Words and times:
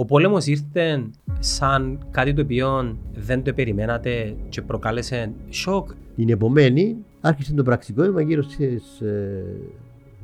Ο 0.00 0.04
πόλεμος 0.04 0.46
ήρθε 0.46 1.04
σαν 1.38 1.98
κάτι 2.10 2.32
το 2.32 2.42
οποίο 2.42 2.96
δεν 3.14 3.42
το 3.42 3.52
περιμένατε 3.52 4.34
και 4.48 4.62
προκάλεσε 4.62 5.32
σοκ. 5.50 5.90
Την 6.16 6.28
επομένη 6.28 6.96
άρχισε 7.20 7.54
το 7.54 7.62
πραξικόπημα 7.62 8.20
γύρω 8.20 8.42
στις, 8.42 9.00
ε, 9.00 9.44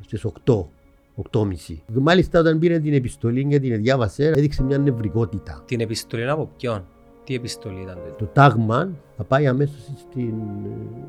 στις 0.01 0.25
8. 0.25 0.69
8.30. 1.15 1.83
Μάλιστα 1.93 2.39
όταν 2.39 2.59
πήρε 2.59 2.79
την 2.79 2.93
επιστολή 2.93 3.45
και 3.45 3.59
την 3.59 3.81
διάβασε 3.81 4.25
έδειξε 4.27 4.63
μια 4.63 4.77
νευρικότητα. 4.77 5.63
Την 5.65 5.79
επιστολή 5.79 6.29
από 6.29 6.49
ποιον; 6.57 6.85
Τι 7.23 7.35
επιστολή 7.35 7.81
ήταν 7.81 7.95
τότε. 7.95 8.13
Το 8.17 8.25
τάγμα 8.25 8.89
θα 9.17 9.23
πάει 9.23 9.47
αμέσως 9.47 9.91
στην, 9.95 10.33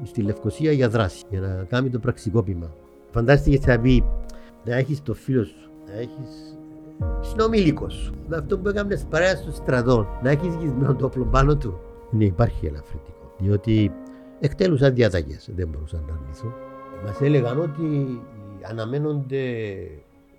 στη 0.02 0.22
Λευκοσία 0.22 0.72
για 0.72 0.88
δράση, 0.88 1.24
για 1.30 1.40
να 1.40 1.64
κάνει 1.68 1.90
το 1.90 1.98
πραξικόπημα. 1.98 2.70
Φαντάστηκες 3.10 3.60
θα 3.60 3.80
πει 3.80 4.04
να 4.64 4.76
έχεις 4.76 5.02
το 5.02 5.14
φίλο 5.14 5.44
σου, 5.44 5.70
να 5.86 5.92
έχεις 5.92 6.57
συνομήλικο 7.20 7.88
σου, 7.88 8.12
με 8.28 8.36
αυτό 8.36 8.58
που 8.58 8.68
έκανες 8.68 9.06
παρέα 9.10 9.36
στο 9.36 9.50
στρατό, 9.50 10.06
να 10.22 10.30
έχεις 10.30 10.54
γυσμένο 10.54 10.94
το 10.94 11.06
όπλο 11.06 11.24
πάνω 11.24 11.56
του. 11.56 11.78
Ναι, 12.10 12.24
υπάρχει 12.24 12.66
ελαφρυντικό. 12.66 13.34
Διότι 13.38 13.92
εκτέλουσαν 14.40 14.94
διαταγέ, 14.94 15.36
δεν 15.56 15.68
μπορούσαν 15.68 16.04
να 16.08 16.14
αρνηθούν. 16.14 16.52
Μας 17.04 17.20
έλεγαν 17.20 17.60
ότι 17.60 18.20
αναμένονται 18.70 19.42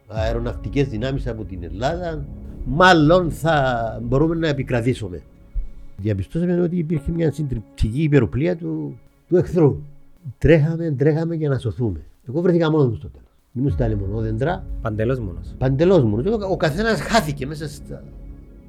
αεροναυτικές 0.08 0.88
δυνάμεις 0.88 1.28
από 1.28 1.44
την 1.44 1.64
Ελλάδα, 1.64 2.26
μάλλον 2.66 3.32
θα 3.32 4.00
μπορούμε 4.04 4.36
να 4.36 4.48
επικρατήσουμε. 4.48 5.22
Διαπιστώσαμε 5.98 6.62
ότι 6.62 6.78
υπήρχε 6.78 7.12
μια 7.12 7.32
συντριπτική 7.32 8.02
υπεροπλία 8.02 8.56
του, 8.56 9.00
του 9.28 9.36
εχθρού. 9.36 9.82
Τρέχαμε, 10.38 10.92
τρέχαμε 10.98 11.36
για 11.36 11.50
να 11.50 11.58
σωθούμε. 11.58 12.06
Εγώ 12.28 12.42
βρέθηκα 12.42 12.72
μόνος 12.72 12.88
μου 12.88 12.96
στο 12.96 13.10
τέλος. 13.10 13.29
Ήμουν 13.60 13.72
στα 13.72 13.88
λεμονόδεντρα. 13.88 14.66
Παντελώς 14.82 15.20
μόνος. 15.20 15.56
Παντελώς 15.58 16.04
μόνος. 16.04 16.26
Ο 16.50 16.58
καθένας 16.58 17.02
χάθηκε 17.02 17.46
μέσα 17.46 17.68
στα. 17.68 18.04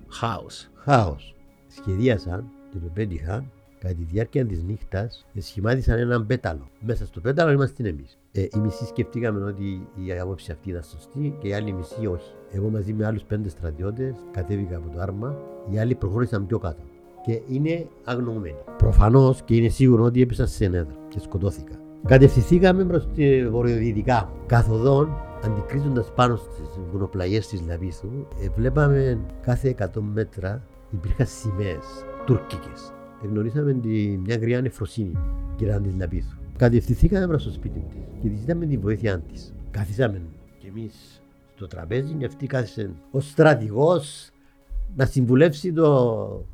Χάος. 0.09 0.69
Χάος. 0.75 1.35
Σχεδίασαν, 1.67 2.45
το 2.73 2.79
πέτυχαν, 2.95 3.51
κατά 3.79 3.95
τη 3.95 4.03
διάρκεια 4.03 4.47
της 4.47 4.62
νύχτας, 4.62 5.27
σχημάτισαν 5.39 5.98
έναν 5.98 6.27
πέταλο. 6.27 6.69
Μέσα 6.81 7.06
στο 7.06 7.20
πέταλο 7.20 7.51
είμαστε 7.51 7.89
εμείς. 7.89 8.19
Ε, 8.33 8.41
οι 8.41 8.59
μισοί 8.62 8.84
σκεφτήκαμε 8.87 9.45
ότι 9.45 9.89
η 10.05 10.19
άποψη 10.20 10.53
αυτή 10.53 10.70
ήταν 10.70 10.83
σωστή 10.83 11.36
και 11.41 11.48
οι 11.48 11.53
άλλοι 11.53 11.73
μισοί 11.73 12.07
όχι. 12.07 12.31
Εγώ 12.53 12.69
μαζί 12.69 12.92
με 12.92 13.07
άλλους 13.07 13.23
πέντε 13.23 13.48
στρατιώτες 13.48 14.14
κατέβηκα 14.31 14.77
από 14.77 14.89
το 14.95 15.01
άρμα, 15.01 15.36
οι 15.70 15.79
άλλοι 15.79 15.95
προχώρησαν 15.95 16.47
πιο 16.47 16.59
κάτω. 16.59 16.83
Και 17.25 17.41
είναι 17.48 17.86
αγνοούμενοι. 18.05 18.57
Προφανώς 18.77 19.42
και 19.42 19.57
είναι 19.57 19.69
σίγουρο 19.69 20.05
ότι 20.05 20.23
έπεσα 20.23 20.47
σε 20.47 20.69
νέδρα 20.69 20.97
και 21.09 21.20
σκοτώθηκα. 21.20 21.79
Κατευθυνθήκαμε 22.06 22.84
προς 22.84 23.09
τη 23.15 23.48
βορειοδυτικά. 23.48 24.33
Καθοδόν, 24.47 25.11
αντικρίζοντας 25.45 26.12
πάνω 26.15 26.37
στις 26.37 26.69
βουνοπλαγιές 26.92 27.47
της 27.48 27.62
Λαβίθου, 27.67 28.09
ε, 28.42 28.48
βλέπαμε 28.57 29.20
κάθε 29.42 29.69
100 29.69 30.01
μέτρα 30.01 30.62
υπήρχαν 30.91 31.27
σημαίες 31.27 31.84
τουρκικές. 32.27 32.92
Εγνωρίσαμε 33.25 33.73
τη, 33.73 34.19
μια 34.25 34.37
γριά 34.37 34.61
νεφροσύνη 34.61 35.19
γύρω 35.59 35.81
της 35.81 35.95
Λαβίθου. 35.98 36.37
Κατευθυνθήκαμε 36.57 37.27
προς 37.27 37.45
το 37.45 37.51
σπίτι 37.51 37.84
της 37.89 37.98
και 38.23 38.29
της 38.29 38.39
ζητάμε 38.39 38.67
τη 38.67 38.77
βοήθειά 38.77 39.19
της. 39.19 39.55
Καθίσαμε 39.70 40.23
κι 40.59 40.67
εμείς 40.67 41.23
στο 41.55 41.67
τραπέζι 41.67 42.14
και 42.14 42.25
αυτή 42.25 42.47
κάθισε 42.47 42.91
ως 43.11 43.29
στρατηγός 43.29 44.31
να 44.97 45.07
συμβουλεύσει 45.07 45.73
το, 45.73 46.45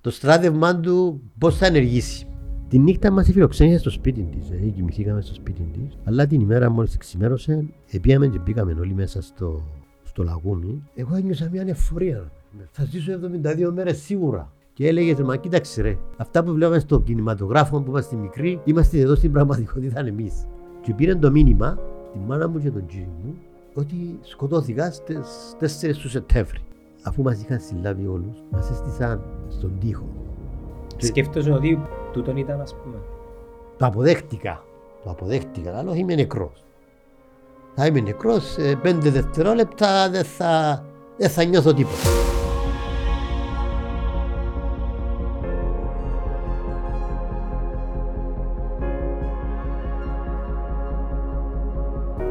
το 0.00 0.10
στράτευμά 0.10 0.80
του 0.80 1.22
πώς 1.38 1.56
θα 1.56 1.66
ενεργήσει. 1.66 2.26
Τη 2.72 2.78
νύχτα 2.78 3.10
μας 3.10 3.30
φιλοξένησε 3.30 3.78
στο 3.78 3.90
σπίτι 3.90 4.22
της. 4.22 4.50
Ε, 4.50 4.56
κοιμηθήκαμε 4.56 5.20
στο 5.20 5.34
σπίτι 5.34 5.62
της. 5.62 5.98
Αλλά 6.04 6.26
την 6.26 6.40
ημέρα 6.40 6.70
μόλις 6.70 6.96
ξημέρωσε, 6.96 7.64
επίαμε 7.90 8.26
και 8.26 8.38
μπήκαμε 8.38 8.76
όλοι 8.80 8.94
μέσα 8.94 9.22
στο, 9.22 9.64
στο 10.02 10.22
λαγούμι. 10.22 10.82
Εγώ 10.94 11.16
ένιωσα 11.16 11.48
μια 11.52 11.62
ανεφορία. 11.62 12.32
Θα 12.70 12.84
ζήσω 12.84 13.12
72 13.12 13.70
μέρες 13.74 13.98
σίγουρα. 13.98 14.52
Και 14.72 14.86
έλεγε, 14.86 15.22
Μα 15.22 15.36
κοίταξε 15.36 15.82
ρε, 15.82 15.98
αυτά 16.16 16.44
που 16.44 16.52
βλέπαμε 16.52 16.78
στο 16.78 17.00
κινηματογράφο 17.00 17.80
που 17.80 17.90
είμαστε 17.90 18.16
μικροί, 18.16 18.60
είμαστε 18.64 18.98
εδώ 19.00 19.14
στην 19.14 19.32
πραγματικότητα 19.32 20.06
εμείς. 20.06 20.46
Και 20.82 20.94
πήραν 20.94 21.20
το 21.20 21.30
μήνυμα, 21.30 21.78
τη 22.12 22.18
μάνα 22.18 22.48
μου 22.48 22.58
και 22.58 22.70
τον 22.70 22.86
κύριο 22.86 23.08
μου, 23.24 23.34
ότι 23.74 24.18
σκοτώθηκα 24.20 24.90
στις 24.92 25.56
4 25.60 25.96
του 26.02 26.08
Σεπτέμβρη. 26.08 26.60
Αφού 27.02 27.22
μας 27.22 27.42
είχαν 27.42 27.60
συλλάβει 27.60 28.06
όλους, 28.06 28.36
μας 28.50 28.70
έστησαν 28.70 29.22
στον 29.48 29.72
τοίχο. 29.80 30.21
Σκέφτομαι 30.96 31.54
ότι 31.54 31.80
τούτον 32.12 32.36
ήταν, 32.36 32.60
ας 32.60 32.74
πούμε. 32.74 32.96
Το 33.76 33.86
αποδέχτηκα. 33.86 34.62
Το 35.04 35.10
αποδέχτηκα, 35.10 35.78
αλλά 35.78 35.94
είμαι 35.96 36.14
νεκρός. 36.14 36.64
Θα 37.74 37.86
είμαι 37.86 38.00
νεκρός, 38.00 38.44
σε 38.52 38.76
πέντε 38.76 39.10
δευτερόλεπτα 39.10 40.10
δεν 40.10 40.24
θα, 40.24 40.84
δεν 41.16 41.30
θα 41.30 41.44
νιώθω 41.44 41.72
τίποτα. 41.74 42.08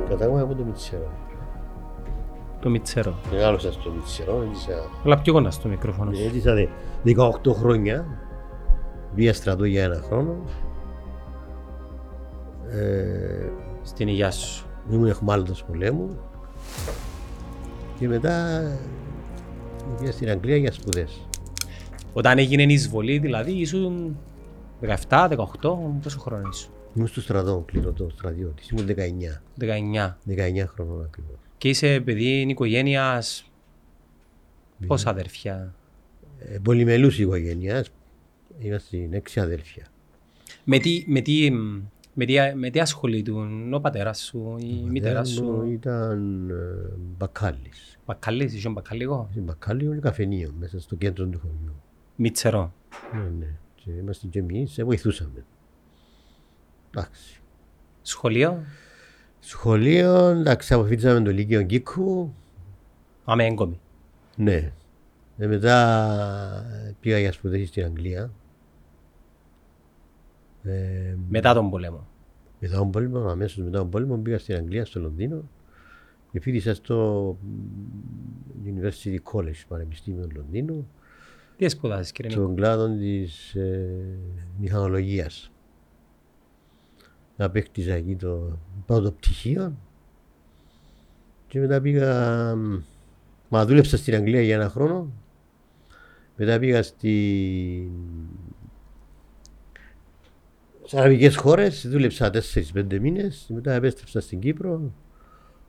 Κατάγομαι 0.09 0.41
από 0.41 0.55
το 0.55 0.63
Μιτσέρο. 0.63 1.09
Το 2.61 2.69
Μιτσέρο. 2.69 3.13
Μεγάλωσα 3.31 3.71
στο 3.71 3.89
Μιτσέρο, 3.91 4.43
έζησα, 4.51 4.71
Αλλά 5.05 5.17
πιο 5.21 5.33
κοντά 5.33 5.51
στο 5.51 5.67
μικρόφωνο. 5.67 6.11
σου. 6.13 6.23
έζησα 6.27 6.53
δε- 6.53 6.67
18 7.05 7.53
χρόνια. 7.53 8.05
Βία 9.15 9.33
στρατό 9.33 9.65
για 9.65 9.83
ένα 9.83 10.01
χρόνο. 10.01 10.35
Ε, 12.69 13.49
Στην 13.83 14.07
υγεία 14.07 14.31
σου. 14.31 14.65
ήμουν 14.91 15.07
εχμάλωτος 15.07 15.63
πολέμου. 15.63 16.17
Και 17.99 18.07
μετά 18.07 18.61
πήγα 19.99 20.11
στην 20.11 20.29
Αγγλία 20.29 20.55
για 20.57 20.71
σπουδές. 20.71 21.27
Όταν 22.13 22.37
έγινε 22.37 22.61
η 22.63 22.73
εισβολή, 22.73 23.17
δηλαδή, 23.17 23.51
ήσουν 23.51 24.17
17, 24.81 25.27
18, 25.27 25.77
πόσο 26.03 26.19
χρόνο 26.19 26.49
ήσουν. 26.51 26.71
Ήμουν 26.95 27.07
στο 27.07 27.21
στρατό, 27.21 27.63
κληρωτό 27.67 28.09
στρατιώτης. 28.09 28.69
Ήμουν 28.69 28.85
19. 28.85 29.41
19. 29.59 30.17
19 30.25 30.67
χρονών 30.67 31.03
ακριβώς. 31.03 31.35
Και 31.57 31.69
είσαι 31.69 31.99
παιδί 31.99 32.45
οικογένειας. 32.49 33.45
Πόσα 34.87 35.09
αδέρφια; 35.09 35.73
Ε, 36.39 36.57
πολυμελούς 36.63 37.19
οικογένειας. 37.19 37.91
Είμαστε 38.61 39.09
έξι 39.11 39.39
αδέλφια. 39.39 39.85
Με 40.63 40.77
τι, 40.77 41.03
με 41.07 41.21
τι, 41.21 41.51
με 42.13 42.25
τι, 42.25 42.35
με 42.55 42.69
τι 42.69 42.79
ασχολείται 42.79 43.31
ο 43.71 43.81
πατέρας 43.81 44.19
σου, 44.19 44.55
η 44.59 44.83
μητέρα 44.89 45.13
Πατέρας 45.13 45.39
μου 45.39 45.63
σου; 45.63 45.71
ήταν 45.71 46.49
ε, 46.49 46.95
μπακάλης. 47.17 47.99
Μπακαλής, 48.05 48.53
είσαι 48.53 48.69
μπακαλίγο. 48.69 49.27
Στην 49.31 49.43
μπακάλιο 49.43 49.91
είναι 49.91 50.01
καφενείο 50.01 50.53
μέσα 50.59 50.79
στο 50.79 50.95
κέντρο 50.95 51.25
του 51.25 51.39
χωριού. 51.39 51.75
Μιτσερό. 52.15 52.73
Ναι, 53.13 53.29
ναι. 53.39 53.55
Και 53.75 53.91
είμαστε 53.91 54.27
και 54.27 54.39
εμείς, 54.39 54.71
σε 54.71 54.83
βοηθούσαμε. 54.83 55.45
Εντάξει. 56.89 57.41
Σχολείο; 58.01 58.63
Σχολείο, 59.39 60.27
εντάξει, 60.27 60.73
αποφύτησαμε 60.73 61.21
το 61.21 61.31
Λύκειο 61.31 61.63
Κίκου. 61.63 62.33
Αμέ 63.23 63.45
έγκομη. 63.45 63.79
Ναι. 64.35 64.71
Ε, 65.37 65.47
μετά 65.47 66.95
πήγα 66.99 67.19
για 67.19 67.31
σπουδές 67.31 67.67
στην 67.67 67.83
Αγγλία. 67.83 68.31
Ε, 70.63 71.15
Μετά 71.29 71.53
τον 71.53 71.69
πόλεμο. 71.69 72.07
μετά 72.59 72.77
τον 72.77 72.91
πόλεμο, 72.91 73.19
αμέσως 73.19 73.63
μετά 73.63 73.77
τον 73.77 73.89
πόλεμο 73.89 74.17
πήγα 74.17 74.39
στην 74.39 74.55
Αγγλία, 74.55 74.85
στο 74.85 74.99
Λονδίνο 74.99 75.49
και 76.31 76.39
φοιτήσα 76.39 76.73
στο 76.73 77.37
University 78.65 79.17
College, 79.33 79.61
Πανεπιστήμιο 79.67 80.27
Λονδίνου, 80.35 80.87
Τι 81.57 81.69
σπουδάζεις 81.69 82.11
κύριε 82.11 82.29
Νίκο; 82.31 82.41
στον 82.43 82.55
κλάδο 82.55 82.87
της 82.97 83.55
ε, 83.55 84.17
μηχανολογίας. 84.59 85.51
Απέκτησα 87.37 87.93
εκεί 87.93 88.15
το 88.15 88.57
πρώτο 88.85 89.11
πτυχίο 89.11 89.75
και 91.47 91.59
μετά 91.59 91.81
πήγα, 91.81 92.55
μ, 92.55 92.79
μα 93.49 93.65
δούλεψα 93.65 93.97
στην 93.97 94.15
Αγγλία 94.15 94.41
για 94.41 94.55
ένα 94.55 94.69
χρόνο, 94.69 95.11
μετά 96.35 96.59
πήγα 96.59 96.83
στην 96.83 97.89
σε 100.91 100.99
αραβικές 100.99 101.35
χώρες, 101.35 101.87
δούλεψα 101.89 102.29
4-5 102.29 102.99
μήνες, 102.99 103.45
μετά 103.53 103.73
επέστρεψα 103.73 104.21
στην 104.21 104.39
Κύπρο, 104.39 104.93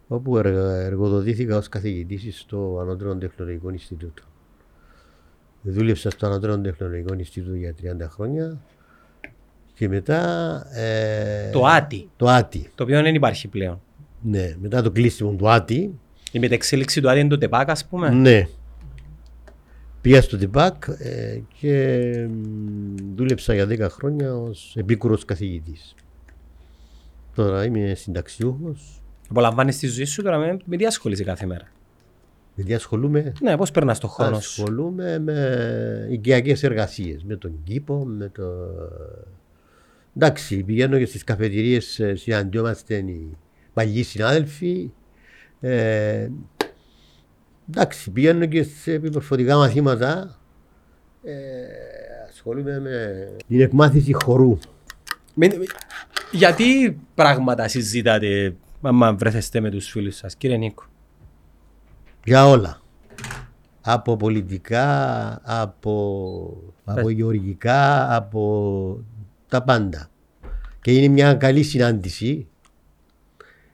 όπου 0.09 0.39
εργα- 0.39 0.77
εργοδοτήθηκα 0.81 1.57
ως 1.57 1.69
καθηγητής 1.69 2.39
στο 2.41 2.79
Ανώτερο 2.81 3.17
Τεχνολογικό 3.17 3.71
Ινστιτούτο. 3.71 4.23
Δούλεψα 5.63 6.11
στο 6.11 6.27
Ανώτερο 6.27 6.59
Τεχνολογικό 6.59 7.15
Ινστιτούτο 7.15 7.57
για 7.57 7.75
30 7.83 8.09
χρόνια 8.11 8.61
και 9.75 9.89
μετά... 9.89 10.21
ε, 10.77 11.51
Το 11.51 11.67
ΆΤΙ, 11.67 12.09
Το 12.17 12.27
ΆΤΙ. 12.29 12.71
το 12.75 12.83
οποίο 12.85 13.03
δεν 13.03 13.15
υπάρχει 13.15 13.49
πλέον. 13.49 13.81
Ναι, 14.23 14.55
μετά 14.61 14.83
το 14.83 14.91
κλείσιμο 14.91 15.31
του 15.33 15.51
ΆΤΙ, 15.51 15.99
Η 16.33 16.39
μετεξέλιξη 16.39 17.01
του 17.01 17.11
ΆΤΙ 17.11 17.21
είναι 17.21 17.29
το 17.29 17.39
ΤΕΠΑΚ, 17.39 17.71
ας 17.71 17.87
πούμε. 17.87 18.09
ναι. 18.11 18.47
Πήγα 20.03 20.23
στο 20.23 20.37
ΤΙΠΑΚ 20.37 20.85
ε, 20.99 21.41
και 21.61 22.27
μ, 22.31 22.95
δούλεψα 23.15 23.55
για 23.55 23.67
10 23.69 23.91
χρόνια 23.91 24.35
ως 24.35 24.75
επίκουρος 24.77 25.25
καθηγητής. 25.25 25.95
Τώρα 27.35 27.65
είμαι 27.65 27.95
συνταξιούχος. 27.95 29.03
Απολαμβάνεις 29.31 29.79
τη 29.79 29.87
ζωή 29.87 30.05
σου 30.05 30.23
τώρα 30.23 30.39
με, 30.39 30.57
με 30.65 30.77
τι 30.77 30.87
ασχολείσαι 30.87 31.25
κάθε 31.25 31.47
μέρα; 31.47 31.69
Γιατί 32.55 32.75
ασχολούμαι, 32.75 33.33
Ναι, 33.41 33.57
πώς 33.57 33.71
περνάς 33.71 33.99
το 33.99 34.09
χρόνο 34.09 34.41
σου; 34.41 34.63
ασχολούμαι 34.63 35.19
με 35.19 36.09
οικιακές 36.11 36.63
εργασίες, 36.63 37.25
με 37.25 37.37
τον 37.37 37.53
κήπο, 37.65 38.05
με 38.05 38.29
το... 38.29 38.43
Εντάξει, 40.17 40.63
πηγαίνω 40.63 40.99
και 40.99 41.07
στις 41.07 41.25
καφετηρίες, 41.25 41.99
ε, 41.99 42.15
συναντιόμαστε 42.15 42.97
οι 42.97 43.37
παλιοί 43.73 44.03
συνάδελφοι. 44.03 44.91
Ε, 45.61 46.29
εντάξει, 47.71 48.11
πηγαίνω 48.11 48.47
και 48.47 48.63
σε 48.63 48.93
επιπροσωπικά 48.93 49.57
μαθήματα. 49.57 50.37
Ε, 51.23 51.33
ασχολούμαι 52.29 52.81
με 52.81 53.27
την 53.49 53.61
εκμάθηση 53.61 54.13
χορού. 54.13 54.59
Με- 55.35 55.49
Γιατί 56.33 56.99
πράγματα 57.15 57.69
συζητάτε 57.69 58.55
άμα 58.83 59.15
βρεθέστε 59.15 59.61
με 59.61 59.71
τους 59.71 59.89
φίλους 59.91 60.17
σας, 60.17 60.37
κύριε 60.37 60.57
Νίκο; 60.57 60.85
Για 62.25 62.47
όλα. 62.49 62.81
Από 63.81 64.17
πολιτικά, 64.17 65.41
από, 65.43 66.63
από 66.85 67.09
γεωργικά, 67.09 68.15
από 68.17 69.05
τα 69.49 69.63
πάντα. 69.63 70.11
Και 70.81 70.93
είναι 70.93 71.09
μια 71.09 71.35
καλή 71.35 71.63
συνάντηση, 71.63 72.47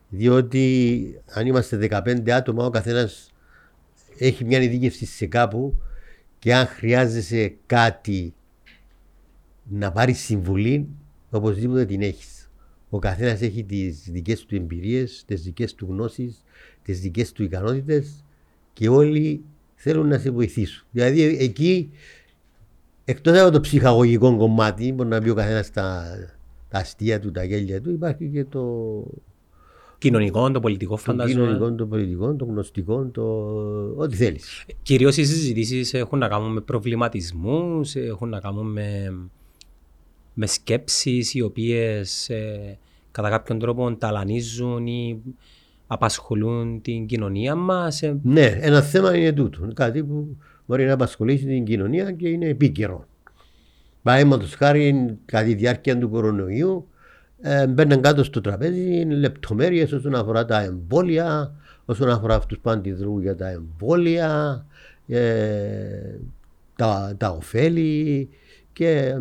διότι 0.08 1.20
αν 1.32 1.46
είμαστε 1.46 1.76
15 1.76 2.30
άτομα, 2.30 2.64
ο 2.64 2.70
καθένας 2.70 3.27
έχει 4.18 4.44
μια 4.44 4.62
ειδίκευση 4.62 5.06
σε 5.06 5.26
κάπου 5.26 5.76
και 6.38 6.54
αν 6.54 6.66
χρειάζεσαι 6.66 7.54
κάτι 7.66 8.34
να 9.68 9.92
πάρεις 9.92 10.18
συμβουλή, 10.18 10.88
οπωσδήποτε 11.30 11.84
την 11.84 12.02
έχεις. 12.02 12.50
Ο 12.90 12.98
καθένας 12.98 13.40
έχει 13.40 13.64
τις 13.64 14.08
δικές 14.10 14.46
του 14.46 14.54
εμπειρίες, 14.54 15.24
τις 15.26 15.42
δικές 15.42 15.74
του 15.74 15.86
γνώσεις, 15.90 16.42
τις 16.82 17.00
δικές 17.00 17.32
του 17.32 17.42
ικανότητες 17.42 18.24
και 18.72 18.88
όλοι 18.88 19.44
θέλουν 19.74 20.08
να 20.08 20.18
σε 20.18 20.30
βοηθήσουν. 20.30 20.86
Δηλαδή 20.90 21.22
ε- 21.22 21.42
εκεί, 21.44 21.90
εκτός 23.04 23.38
από 23.38 23.50
το 23.50 23.60
ψυχαγωγικό 23.60 24.36
κομμάτι, 24.36 24.92
μπορεί 24.92 25.08
να 25.08 25.20
πει 25.20 25.28
ο 25.28 25.34
καθένας 25.34 25.70
τα, 25.70 26.16
τα 26.68 26.78
αστεία 26.78 27.20
του, 27.20 27.30
τα 27.30 27.44
γέλια 27.44 27.80
του, 27.80 27.90
υπάρχει 27.90 28.28
και 28.28 28.44
το, 28.44 29.04
Κοινωνικό, 29.98 30.50
το 30.50 30.60
πολιτικό 30.60 30.94
το 30.94 31.00
φαντάζομαι. 31.00 31.44
κοινωνικό, 31.44 31.72
το 31.74 31.86
πολιτικό, 31.86 32.34
το 32.34 32.44
γνωστικό, 32.44 33.04
το 33.04 33.22
ό,τι 33.96 34.16
θέλεις. 34.16 34.64
Κυρίως 34.82 35.16
οι 35.16 35.24
συζητήσεις 35.24 35.94
έχουν 35.94 36.18
να 36.18 36.28
κάνουν 36.28 36.52
με 36.52 36.60
προβληματισμούς, 36.60 37.94
έχουν 37.94 38.28
να 38.28 38.40
κάνουν 38.40 38.66
με, 38.72 39.14
με 40.34 40.46
σκέψεις 40.46 41.34
οι 41.34 41.40
οποίες 41.40 42.28
ε, 42.28 42.78
κατά 43.10 43.30
κάποιον 43.30 43.58
τρόπο 43.58 43.96
ταλανίζουν 43.96 44.86
ή 44.86 45.20
απασχολούν 45.86 46.80
την 46.82 47.06
κοινωνία 47.06 47.54
μας. 47.54 48.02
Ε, 48.02 48.18
Ναι, 48.22 48.58
ένα 48.60 48.82
θέμα 48.82 49.16
είναι 49.16 49.32
τούτο. 49.32 49.68
Κάτι 49.74 50.04
που 50.04 50.36
μπορεί 50.66 50.84
να 50.84 50.92
απασχολήσει 50.92 51.44
την 51.44 51.64
κοινωνία 51.64 52.12
και 52.12 52.28
είναι 52.28 52.46
επίκαιρο. 52.46 53.06
Παραδείγματος 54.02 54.54
χάρη, 54.54 55.16
κατά 55.24 55.44
τη 55.44 55.54
διάρκεια 55.54 55.98
του 55.98 56.08
κορονοϊού, 56.10 56.88
ε, 57.40 57.66
μπαίναν 57.66 58.00
κάτω 58.00 58.24
στο 58.24 58.40
τραπέζι 58.40 59.04
λεπτομέρειες 59.04 59.92
όσον 59.92 60.14
αφορά 60.14 60.44
τα 60.44 60.60
εμβόλια, 60.62 61.54
όσον 61.84 62.10
αφορά 62.10 62.34
αυτούς 62.34 62.58
που 62.58 62.70
αντιδρούν 62.70 63.22
για 63.22 63.36
τα 63.36 63.48
εμβόλια, 63.48 64.64
ε, 65.06 66.18
τα, 66.76 67.14
τα 67.16 67.30
ωφέλη 67.30 68.28
και 68.72 69.14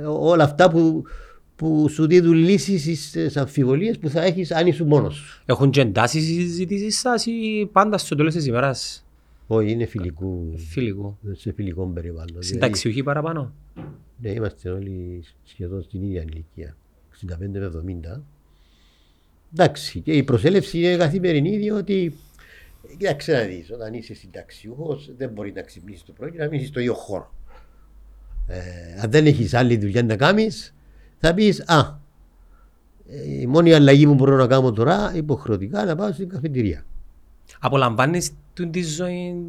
ε, 0.00 0.04
όλα 0.06 0.44
αυτά 0.44 0.70
που, 0.70 1.02
που 1.56 1.88
σου 1.88 2.06
δίδουν 2.06 2.34
λύσεις 2.34 3.08
στις 3.08 3.36
αμφιβολίες 3.36 3.98
που 3.98 4.08
θα 4.08 4.22
έχεις 4.22 4.52
αν 4.52 4.66
είσαι 4.66 4.84
μόνος 4.84 5.14
σου. 5.14 5.42
έχουν 5.46 5.70
και 5.70 5.80
εντάσεις 5.80 6.28
οι 6.28 6.40
συζητήσεις 6.40 6.98
σας 6.98 7.26
ή 7.26 7.68
πάντα 7.72 7.98
στο 7.98 8.14
τέλος 8.14 8.34
της 8.34 8.46
ημέρας; 8.46 9.06
Όχι, 9.46 9.70
είναι 9.70 9.86
φιλικού, 9.86 10.54
φιλικού. 10.56 11.18
σε 11.32 11.52
φιλικό 11.52 11.86
περιβάλλον. 11.86 12.26
Δηλαδή, 12.26 12.46
Συνταξιούχοι 12.46 13.02
παραπάνω; 13.02 13.52
ναι, 14.20 14.30
είμαστε 14.30 14.70
όλοι 14.70 15.24
σχεδόν 15.44 15.82
στην 15.82 16.02
ίδια 16.02 16.22
ηλικία. 16.22 16.76
65 17.30 17.36
με 17.38 17.70
70. 18.16 18.20
Εντάξει, 19.52 20.00
και 20.00 20.12
η 20.12 20.22
προσέλευση 20.22 20.78
είναι 20.78 20.96
καθημερινή 20.96 21.56
διότι 21.56 22.14
κοίταξε 22.96 23.32
να 23.32 23.42
δεις, 23.42 23.70
όταν 23.72 23.94
είσαι 23.94 24.14
συνταξιούχος 24.14 25.10
δεν 25.16 25.30
μπορεί 25.30 25.52
να 25.52 25.62
ξυπνήσεις 25.62 26.04
το 26.04 26.12
πρωί 26.12 26.30
και 26.30 26.38
να 26.38 26.48
μείνεις 26.48 26.68
στο 26.68 26.80
ίδιο 26.80 26.94
χώρο. 26.94 27.34
Ε, 28.46 28.60
αν 29.00 29.10
δεν 29.10 29.26
έχεις 29.26 29.54
άλλη 29.54 29.76
δουλειά 29.76 30.02
να 30.02 30.16
κάνεις, 30.16 30.74
θα 31.18 31.34
πεις 31.34 31.60
«Α, 31.66 32.00
ε, 33.08 33.40
η 33.40 33.46
μόνη 33.46 33.72
αλλαγή 33.72 34.06
που 34.06 34.14
μπορώ 34.14 34.36
να 34.36 34.46
κάνω 34.46 34.72
τώρα 34.72 35.12
υποχρεωτικά 35.14 35.84
να 35.84 35.96
πάω 35.96 36.12
στην 36.12 36.28
καφετηρία». 36.28 36.84
Απολαμβάνεις 37.60 38.30
την 38.54 38.70
τη 38.70 38.82
ζωή 38.82 39.44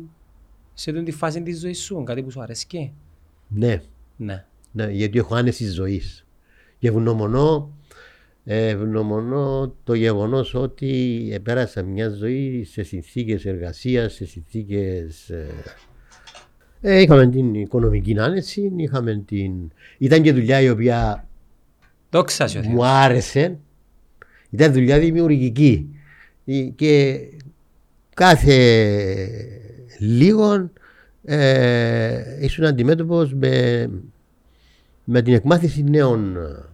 σε 0.74 0.92
την 0.92 1.04
τη 1.06 1.12
φάση 1.12 1.42
της 1.42 1.60
ζωής 1.60 1.80
σου, 1.80 2.04
κάτι 2.04 2.24
που 2.24 2.32
σου 2.32 2.42
αρέσκει; 2.42 2.94
Ναι, 3.48 3.82
Ναι. 4.18 4.46
Ναι, 4.72 4.92
γιατί 4.92 5.18
έχω 5.18 5.36
άνεση 5.36 5.66
ζωής. 5.66 6.23
Και 6.84 6.90
ευγνωμονώ, 6.90 7.78
ε, 8.44 8.68
ευγνωμονώ 8.68 9.76
το 9.84 9.94
γεγονός 9.94 10.54
ότι 10.54 11.30
επέρασα 11.34 11.84
μια 11.84 12.10
ζωή 12.10 12.64
σε 12.64 12.84
συνθήκες 12.84 13.46
εργασίας, 13.46 14.14
σε 14.14 14.26
συνθήκες. 14.26 15.30
Ε, 15.30 15.48
ε, 16.82 17.02
είχαμε 17.02 17.28
την 17.28 17.54
οικονομική 17.54 18.20
άνεση, 18.20 18.72
είχαμε 18.76 19.24
την. 19.26 19.52
ήταν 19.98 20.22
και 20.22 20.34
δουλειά 20.34 20.62
η 20.62 20.70
οποία 20.70 21.28
Δόξα 22.10 22.48
σου. 22.48 22.62
Θεέ. 22.62 22.72
μου 22.72 22.86
άρεσε. 22.86 23.58
Ήταν 24.50 24.74
δουλειά 24.74 25.00
δημιουργική. 25.00 25.96
Ε, 26.46 26.62
Και 26.62 27.20
κάθε 28.14 28.58
λίγο 30.00 30.70
ε, 31.24 32.24
ήσουν 32.42 32.66
αντιμέτωπος 32.66 33.34
με, 33.34 33.90
με 35.04 35.22
την 35.22 35.34
εκμάθηση 35.34 35.84
νέων, 35.84 36.36
ε, 36.38 36.72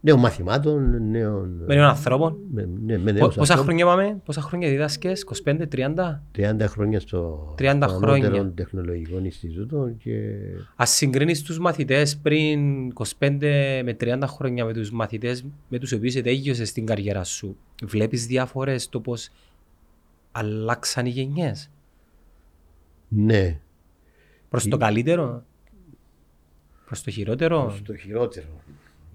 νέων 0.00 0.18
μαθημάτων, 0.18 1.10
νέων, 1.10 1.62
Με 1.66 1.74
έναν 1.74 1.88
ανθρώπο. 1.88 2.36
με, 2.52 2.68
ναι, 2.84 2.98
με 2.98 3.12
Πο- 3.12 3.18
νέους 3.18 3.34
Πόσα 3.34 3.40
ανθρώπους. 3.52 3.64
χρόνια 3.64 3.84
πάμε, 3.84 4.20
πόσα 4.24 4.40
χρόνια 4.40 4.68
διδάσκες, 4.68 5.20
25-30. 5.22 6.22
30 6.32 6.66
χρόνια 6.68 7.00
στο 7.00 7.54
30 7.58 7.88
στο 7.88 7.96
χρόνια. 7.98 8.26
ανώτερο 8.26 8.48
τεχνολογικό 8.54 9.18
Ινστιτούτο 9.22 9.90
και 9.98 10.34
Ας 10.76 10.90
συγκρίνεις 10.90 11.42
τους 11.42 11.58
μαθητές 11.58 12.16
πριν 12.16 12.90
25 13.18 13.82
με 13.84 13.92
30 14.00 14.26
χρόνια 14.26 14.64
με 14.64 14.72
τους 14.72 14.90
μαθητές 14.90 15.44
με 15.68 15.78
τους 15.78 15.92
οποίους 15.92 16.14
ετέγιωσες 16.14 16.68
στην 16.68 16.86
καριέρα 16.86 17.24
σου. 17.24 17.56
Βλέπεις 17.84 18.26
διαφορές 18.26 18.82
στο 18.82 19.00
πώς 19.00 19.30
αλλάξαν 20.32 21.06
οι 21.06 21.10
γενιές; 21.10 21.70
ναι, 23.08 23.60
Προς 24.48 24.68
το 24.68 24.76
καλύτερο, 24.76 25.44
προς 26.88 27.02
το 27.02 27.10
χειρότερο. 27.10 27.64
προς 27.64 27.82
το 27.82 27.96
χειρότερο. 27.96 28.46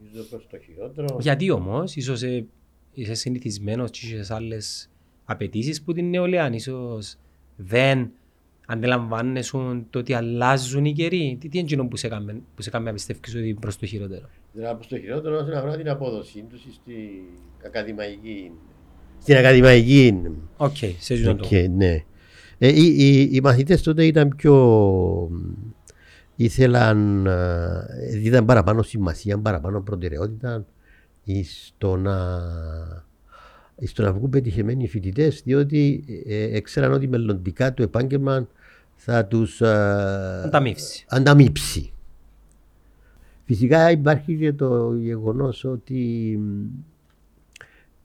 Νομίζω 0.04 0.30
προς 0.30 0.48
το 0.48 0.58
χειρότερο. 0.58 1.18
Γιατί 1.20 1.52
όμως, 1.52 1.96
ίσως 1.96 2.22
ε, 2.22 2.46
είσαι 2.94 3.14
συνηθισμένος 3.14 3.90
και 3.90 4.00
είχες 4.06 4.32
άλλες 4.32 4.90
απαιτήσεις 5.26 5.82
που 5.82 5.94
την 5.94 6.10
νεολαία, 6.10 6.54
ίσως 6.54 7.16
δεν 7.56 8.12
αντιλαμβάνεσαι 8.66 9.86
το 9.90 10.00
ότι 10.00 10.14
αλλάζουν 10.14 10.86
οι 10.86 10.94
καιροί. 10.94 11.38
Τι, 11.40 11.50
τι 11.50 11.58
είναι 11.58 11.68
εκείνο 11.68 11.88
που 11.88 11.96
σε 11.96 12.08
έκανε, 12.08 12.42
που 12.56 12.62
σε 12.62 12.70
έκανε 12.70 12.86
να 12.86 12.94
πιστεύεις 12.94 13.36
ότι 13.36 13.50
είναι 13.50 13.60
προς 13.60 13.78
το 13.78 13.86
χειρότερο; 13.86 14.30
Δηλαδή 14.54 14.76
προς 14.76 14.88
το 14.88 14.98
χειρότερο 14.98 15.36
όσον 15.36 15.54
αφορά 15.54 15.78
την 15.78 15.90
απόδοση 15.90 16.46
του 16.50 16.58
στην 16.58 16.94
ακαδημαϊκή. 17.66 18.52
Στην 19.22 19.36
ακαδημαϊκή. 19.36 20.22
Οκ, 20.58 20.78
σε 21.00 21.16
ζητώ 21.16 21.36
το. 21.36 21.46
Οκ, 21.46 21.52
ναι. 21.70 22.04
Ε, 22.58 22.68
οι, 22.68 22.96
οι, 22.98 23.30
οι 23.32 23.42
μαθητές 23.42 23.82
τότε 23.82 24.06
ήταν 24.06 24.34
πιο... 24.38 24.56
ήθελαν... 26.36 27.26
ε, 27.26 27.86
δίδαν 28.12 28.46
παραπάνω 28.46 28.82
σημασία, 28.82 29.38
παραπάνω 29.38 29.82
προτεραιότητα 29.82 30.66
στο 31.44 31.96
να, 31.96 32.16
στο 33.84 34.04
να 34.04 34.14
βγουν 34.14 34.30
πετυχημένοι 34.30 34.88
φοιτητές, 34.88 35.42
διότι 35.46 36.04
ε, 36.28 36.56
έξεραν 36.56 36.94
ότι 36.94 37.08
μελλοντικά 37.08 37.74
το 37.74 37.84
επάγγελμα 37.84 38.48
θα 38.96 39.26
τους 39.26 39.62
ε, 39.62 40.42
Ανταμείψει. 40.46 41.06
ανταμείψει. 41.08 41.92
Φυσικά 43.46 43.92
υπάρχει 43.92 44.38
και 44.38 44.54
το 44.54 44.94
γεγονός 44.94 45.64
ότι 45.64 46.40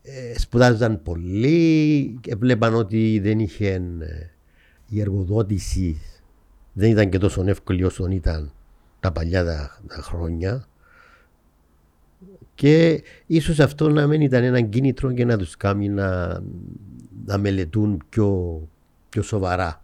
ε, 0.03 0.39
σπουδάζαν 0.39 1.03
πολύ 1.03 2.19
και 2.21 2.35
βλέπαν 2.35 2.75
ότι 2.75 3.21
δεν 3.23 3.39
είχε 3.39 3.69
ε, 3.69 4.31
η 4.89 5.01
εργοδότηση 5.01 6.01
δεν 6.79 6.91
ήταν 6.91 7.11
και 7.11 7.19
τόσο 7.19 7.43
εύκολη 7.47 7.85
όσο 7.85 8.07
ήταν 8.11 8.53
τα 9.01 9.13
παλιά 9.13 9.45
τα, 9.45 9.81
τα 9.89 10.03
χρόνια 10.03 10.67
και 12.55 13.03
ίσως 13.27 13.59
αυτό 13.59 13.89
να 13.89 14.07
μην 14.07 14.21
ήταν 14.21 14.45
ένα 14.45 14.61
κίνητρο 14.61 15.13
και 15.13 15.25
να 15.25 15.39
τους 15.39 15.57
κάνει 15.57 15.89
να, 15.89 16.41
να 17.25 17.39
μελετούν 17.39 18.03
πιο, 18.09 18.61
πιο 19.09 19.23
σοβαρά. 19.23 19.83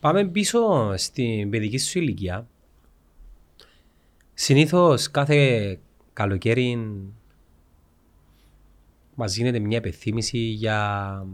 Πάμε 0.00 0.24
πίσω 0.28 0.92
στην 0.96 1.50
παιδική 1.50 1.78
σου 1.78 1.98
ηλικία. 1.98 2.46
Συνήθως 4.34 5.10
κάθε 5.10 5.78
καλοκαίρι 6.12 6.78
μας 9.14 9.36
γίνεται 9.36 9.58
μια 9.58 9.76
επιθύμηση 9.76 10.38
για 10.38 11.26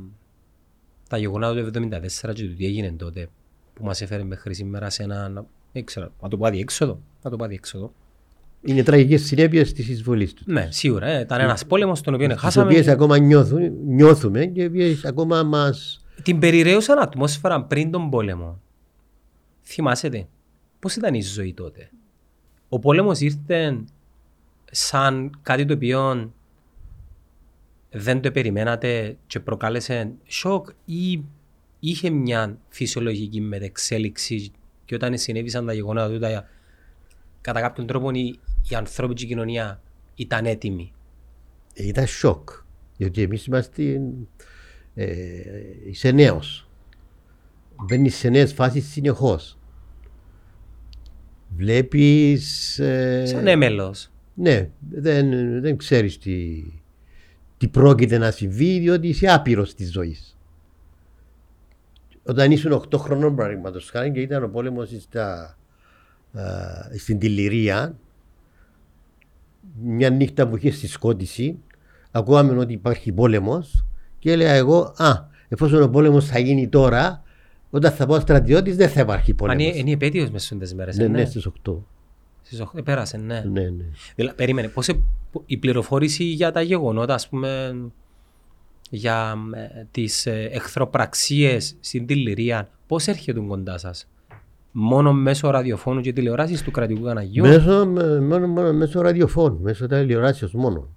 τα 1.12 1.18
γεγονότα 1.18 1.70
του 1.70 1.88
1974 1.90 2.34
και 2.34 2.42
του 2.42 2.54
τι 2.54 2.64
έγινε 2.66 2.90
τότε 2.90 3.28
που 3.74 3.84
μας 3.84 4.00
έφερε 4.00 4.24
μέχρι 4.24 4.54
σήμερα 4.54 4.90
σε 4.90 5.02
ένα, 5.02 5.46
δεν 5.72 5.84
ξέρω, 5.84 6.12
να 6.22 6.28
το 6.28 6.36
πω 6.36 6.46
αδιέξοδο, 6.46 7.00
να 7.22 7.30
το 7.30 7.36
πω 7.36 7.44
αδιέξοδο. 7.44 7.92
Είναι 8.62 8.82
τραγικές 8.82 9.22
συνέπειες 9.22 9.72
της 9.72 9.88
εισβολής 9.88 10.34
του. 10.34 10.42
Ναι, 10.46 10.68
σίγουρα. 10.70 11.06
Ε, 11.06 11.20
ήταν 11.20 11.40
ένας 11.40 11.66
πόλεμος 11.66 12.00
τον 12.00 12.14
οποίο 12.14 12.28
Τι 12.28 12.38
χάσαμε. 12.38 12.66
οποίες 12.66 12.88
ακόμα 12.88 13.18
νιώθουν, 13.18 13.72
νιώθουμε 13.86 14.46
και 14.46 14.62
οι 14.62 14.66
οποίες 14.66 15.04
ακόμα 15.04 15.42
μα. 15.42 15.74
Την 16.22 16.38
περιραίωσαν 16.38 16.98
ατμόσφαιρα 16.98 17.62
πριν 17.62 17.90
τον 17.90 18.10
πόλεμο. 18.10 18.60
Θυμάσαι 19.62 20.08
τι. 20.08 20.26
Πώς 20.78 20.96
ήταν 20.96 21.14
η 21.14 21.22
ζωή 21.22 21.54
τότε; 21.54 21.90
Ο 22.68 22.78
πόλεμος 22.78 23.20
ήρθε 23.20 23.84
σαν 24.70 25.38
κάτι 25.42 25.64
το 25.64 25.74
οποίο 25.74 26.32
δεν 27.92 28.20
το 28.20 28.30
περιμένατε 28.30 29.16
και 29.26 29.40
προκάλεσε 29.40 30.12
σοκ 30.26 30.68
ή 30.84 31.22
είχε 31.80 32.10
μια 32.10 32.58
φυσιολογική 32.68 33.40
μετεξέλιξη 33.40 34.52
και 34.84 34.94
όταν 34.94 35.18
συνέβησαν 35.18 35.66
τα 35.66 35.72
γεγονότα 35.72 36.08
τούτα 36.10 36.48
κατά 37.40 37.60
κάποιον 37.60 37.86
τρόπο 37.86 38.10
η, 38.10 38.38
η 38.68 38.74
ανθρώπινη 38.74 39.28
κοινωνία 39.28 39.80
ήταν 40.14 40.46
έτοιμη. 40.46 40.92
Ήταν 41.74 42.06
σοκ. 42.06 42.50
Γιατί 42.96 43.22
εμείς 43.22 43.44
είμαστε. 43.44 44.00
Ε, 44.94 45.06
είσαι 45.90 46.10
νέος. 46.10 46.68
Μπαίνει 47.76 48.08
σε 48.08 48.28
νέες 48.28 48.52
φάσεις 48.52 48.90
συνεχώς. 48.90 49.58
Βλέπεις. 51.56 52.78
Ε, 52.78 53.26
Σαν 53.26 53.46
έμελος. 53.46 54.10
Ναι, 54.34 54.68
δεν, 54.90 55.60
δεν 55.60 55.76
ξέρεις 55.76 56.18
τι, 56.18 56.62
τι 57.62 57.68
πρόκειται 57.68 58.18
να 58.18 58.30
συμβεί, 58.30 58.78
διότι 58.78 59.08
είσαι 59.08 59.26
άπειρος 59.26 59.74
της 59.74 59.92
ζωής. 59.92 60.36
Όταν 62.24 62.50
ήσουν 62.50 62.72
8 62.72 62.98
χρονών, 62.98 63.36
παραδείγματος 63.36 63.90
χάρη, 63.90 64.12
και 64.12 64.20
ήταν 64.20 64.42
ο 64.42 64.48
πόλεμος 64.48 64.90
στην 66.98 67.18
Τηληρία, 67.18 67.94
μια 69.82 70.10
νύχτα 70.10 70.48
που 70.48 70.56
είχε 70.56 70.70
στη 70.70 70.86
σκότηση, 70.86 71.58
ακούγαμε 72.10 72.58
ότι 72.58 72.72
υπάρχει 72.72 73.12
πόλεμος 73.12 73.84
και 74.18 74.32
έλεγα 74.32 74.52
εγώ, 74.52 74.94
Α, 74.96 75.24
εφόσον 75.48 75.82
ο 75.82 75.88
πόλεμος 75.88 76.26
θα 76.26 76.38
γίνει 76.38 76.68
τώρα, 76.68 77.22
όταν 77.70 77.92
θα 77.92 78.06
πάω 78.06 78.20
στρατιώτης 78.20 78.76
δεν 78.76 78.88
θα 78.88 79.00
υπάρχει 79.00 79.30
Αν 79.30 79.36
πόλεμος. 79.36 79.62
είναι, 79.64 79.76
είναι 79.76 79.90
η 79.90 79.92
επέτειος 79.92 80.30
μέσα 80.30 80.54
στις 80.54 80.74
μέρες. 80.74 80.96
Ναι, 80.96 81.04
ε, 81.04 81.08
ναι, 81.08 81.24
στις 81.24 81.46
8. 81.46 81.86
Στις 82.42 82.60
οχ- 82.60 82.74
ε, 82.76 82.82
πέρασε, 82.82 83.16
ναι. 83.16 83.40
Ναι, 83.40 83.60
ναι. 83.60 83.84
Δηλαδή, 84.14 84.36
περίμενε, 84.36 84.68
πώς 84.68 84.88
ε- 84.88 85.00
η 85.46 85.56
πληροφόρηση 85.56 86.24
για 86.24 86.52
τα 86.52 86.60
γεγονότα, 86.62 87.14
ας 87.14 87.28
πούμε, 87.28 87.74
για 88.90 89.36
ε, 89.54 89.86
τις 89.90 90.26
ε, 90.26 90.48
εχθροπραξίες 90.52 91.76
στην 91.80 92.06
Τηληρία, 92.06 92.68
πώς 92.86 93.06
έρχεται 93.06 93.40
κοντά 93.40 93.78
σας; 93.78 94.06
Μόνο 94.74 95.12
μέσω 95.12 95.50
ραδιοφώνου 95.50 96.00
και 96.00 96.12
τηλεοράσης 96.12 96.62
του 96.62 96.70
κρατικού 96.70 97.02
καναγιού. 97.02 97.46
Μέσω, 97.46 97.86
με- 97.86 98.20
μόνο, 98.20 98.46
μόνο, 98.46 98.72
μέσω 98.72 99.00
ραδιοφώνου, 99.00 99.60
μέσω 99.60 99.86
τηλεοράσεως 99.86 100.52
μόνο. 100.52 100.88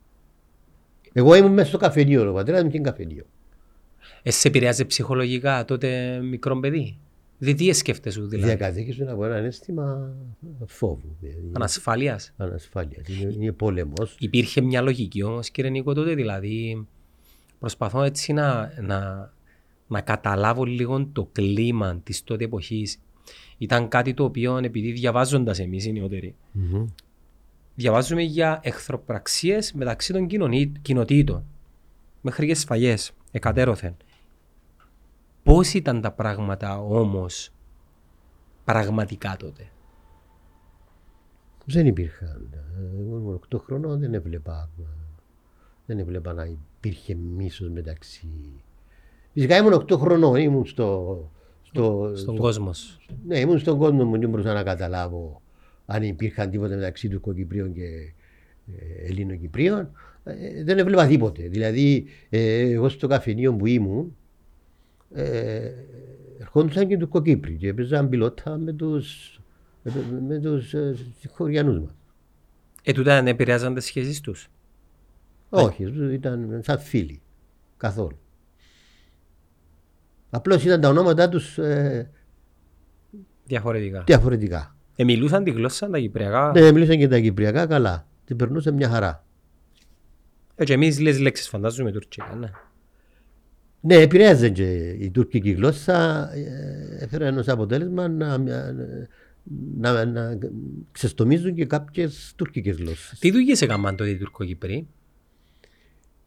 Εγώ 1.13 1.35
ήμουν 1.35 1.53
μέσα 1.53 1.67
στο 1.67 1.77
καφενείο, 1.77 2.29
ο 2.29 2.33
πατέρας 2.33 2.61
μου 2.63 2.69
είχε 2.69 2.79
καφενείο. 2.79 3.23
Ε, 4.23 4.31
σε 4.31 4.47
επηρεάζει 4.47 4.85
ψυχολογικά 4.85 5.65
τότε 5.65 6.19
μικρό 6.29 6.59
παιδί; 6.59 6.97
Δηλαδή, 7.45 7.65
τι 7.71 7.73
σκέφτεσαι 7.73 8.21
δηλαδή. 8.21 8.45
Διακατοίκησαν 8.45 9.07
από 9.09 9.25
ένα 9.25 9.35
αίσθημα 9.35 10.15
φόβου, 10.65 11.15
δηλαδή, 11.19 11.49
Ανασφάλειας. 11.53 12.33
ανασφάλειας. 12.37 13.07
Είναι, 13.07 13.33
είναι 13.39 13.51
πόλεμος. 13.51 14.15
Υπήρχε 14.19 14.61
μια 14.61 14.81
λογική 14.81 15.23
όμως 15.23 15.49
κύριε 15.49 15.69
Νίκο 15.69 15.93
τότε, 15.93 16.15
δηλαδή 16.15 16.87
προσπαθώ 17.59 18.03
έτσι 18.03 18.33
να, 18.33 18.73
να, 18.81 19.31
να 19.87 20.01
καταλάβω 20.01 20.63
λίγο 20.63 21.05
το 21.13 21.29
κλίμα 21.31 21.99
της 22.03 22.23
τότε 22.23 22.43
εποχής. 22.43 22.99
Ήταν 23.57 23.87
κάτι 23.87 24.13
το 24.13 24.23
οποίο 24.23 24.57
επειδή 24.57 24.91
διαβάζοντας 24.91 25.59
εμείς 25.59 25.85
οι 25.85 25.91
νεότεροι, 25.91 26.35
Μμμ. 26.51 26.85
διαβάζουμε 27.75 28.21
για 28.21 28.59
εχθροπραξίες 28.63 29.73
μεταξύ 29.73 30.13
των 30.13 30.27
κοινωνί- 30.27 30.77
κοινοτήτων, 30.81 31.43
μέχρι 32.21 32.47
και 32.47 32.55
σφαγές, 32.55 33.11
εκατέρωθεν. 33.31 33.95
Πώς 35.45 35.73
ήταν 35.73 36.01
τα 36.01 36.11
πράγματα 36.11 36.79
όμως 36.81 37.49
πραγματικά 38.65 39.35
τότε; 39.39 39.67
Δεν 41.65 41.85
υπήρχαν. 41.85 42.49
Εγώ 42.99 43.17
ήμουν 43.17 43.39
8 43.55 43.57
χρονών, 43.59 43.99
δεν 43.99 44.13
έβλεπα, 44.13 44.69
δεν 45.85 45.99
έβλεπα 45.99 46.33
να 46.33 46.43
υπήρχε 46.45 47.15
μίσος 47.15 47.69
μεταξύ. 47.69 48.29
Φυσικά 49.33 49.57
ήμουν 49.57 49.73
8 49.73 49.97
χρονών, 49.97 50.35
ήμουν 50.35 50.65
στο, 50.65 51.19
στο, 51.61 52.11
Στον 52.15 52.17
στο- 52.17 52.41
κόσμος. 52.41 52.99
Ναι, 53.27 53.39
ήμουν 53.39 53.59
στον 53.59 53.77
κόσμο 53.77 54.05
μου, 54.05 54.19
δεν 54.19 54.29
μπορούσα 54.29 54.53
να 54.53 54.63
καταλάβω 54.63 55.41
αν 55.85 56.03
υπήρχαν 56.03 56.49
τίποτα 56.49 56.75
μεταξύ 56.75 57.09
Τουρκοκυπρίων 57.09 57.73
και 57.73 57.85
ε, 58.67 59.07
Ελληνοκυπρίων. 59.07 59.91
Ε, 60.23 60.63
δεν 60.63 60.77
έβλεπα 60.77 61.07
τίποτε. 61.07 61.47
Δηλαδή, 61.47 62.05
ε, 62.29 62.59
εγώ 62.59 62.89
στο 62.89 63.07
καφενείο 63.07 63.53
που 63.55 63.65
ήμουν, 63.65 64.15
ε, 65.15 65.72
ερχόντουσαν 66.39 66.88
και 66.88 66.98
Τουρκοκύπροι 66.98 67.55
και 67.55 67.67
έπαιζαν 67.67 68.10
πιλότα 68.10 68.57
με 68.57 68.74
τους, 68.74 69.39
με, 69.84 69.91
του- 69.91 70.24
με 70.27 70.39
τους 70.39 70.74
ε, 70.74 70.95
συγχωριανούς 71.19 71.79
μας. 71.79 71.95
Ε, 72.84 72.91
τούτα 72.93 73.15
δεν 73.15 73.27
επηρεάζαν 73.27 73.74
τις 73.74 73.86
σχέσεις 73.86 74.22
τους; 74.22 74.48
Όχι, 75.50 75.84
ήταν 76.13 76.60
σαν 76.63 76.79
φίλοι. 76.79 77.22
Καθόλου. 77.77 78.17
Απλώς 80.29 80.63
ήταν 80.63 80.81
τα 80.81 80.89
ονόματά 80.89 81.29
τους 81.29 81.57
ε, 81.57 82.10
Διαφορετικά. 83.45 84.03
διαφορετικά. 84.05 84.75
Ε, 84.95 85.03
μιλούσαν 85.03 85.43
τη 85.43 85.51
γλώσσα 85.51 85.89
τα 85.89 86.00
κυπριακά; 86.00 86.51
Ναι, 86.55 86.72
μιλούσαν 86.72 86.98
και 86.98 87.07
τα 87.07 87.19
κυπριακά 87.19 87.65
καλά. 87.65 88.07
Την 88.25 88.36
περνούσε 88.36 88.72
μια 88.72 88.89
χαρά. 88.89 89.25
Ε, 90.55 90.63
και 90.63 90.74
εμείς 90.74 91.00
λες 91.00 91.19
λέξεις 91.19 91.48
φαντάζομαι 91.50 91.91
τουρκικά, 91.91 92.36
ναι. 92.36 92.50
Ναι, 93.86 93.96
επηρέαζε 93.96 94.50
και 94.50 94.89
η 94.89 95.10
τουρκική 95.10 95.51
γλώσσα. 95.51 96.30
ε, 96.34 96.98
Έφερε 97.00 97.25
ενός 97.25 97.48
αποτέλεσμα 97.48 98.08
να, 98.08 98.38
να, 99.77 100.06
να 100.06 100.38
ξεστομίζουν 100.92 101.56
και 101.56 101.65
κάποιες 101.65 102.34
τουρκικές 102.36 102.77
γλώσσες. 102.77 103.20
Τι 103.20 103.32
δουλειές 103.32 103.62
έκαναν 103.62 103.96
τότε 103.96 104.10
οι 104.10 104.18
Τουρκοκυπροί. 104.18 104.88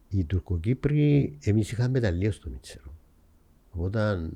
Οι 0.09 0.23
Τουρκοκύπροι, 0.23 1.37
εμείς 1.43 1.71
είχαμε 1.71 1.89
μεταλλείο 1.89 2.31
στο 2.31 2.49
Μίτσερο. 2.49 2.93
Οπότε 3.71 4.29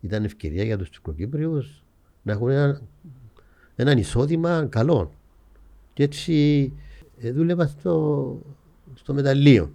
ήταν 0.00 0.24
ευκαιρία 0.24 0.64
για 0.64 0.78
τους 0.78 0.90
Τουρκοκύπριους 0.90 1.82
να 2.22 2.32
έχουν 2.32 2.50
ένα, 2.50 2.82
έναν 3.76 3.98
εισόδημα 3.98 4.66
καλό. 4.70 5.12
Και 5.94 6.02
έτσι 6.02 6.72
ε, 7.18 7.32
δούλευα 7.32 7.66
στο, 7.66 8.42
στο 8.94 9.14
μεταλλείο. 9.14 9.72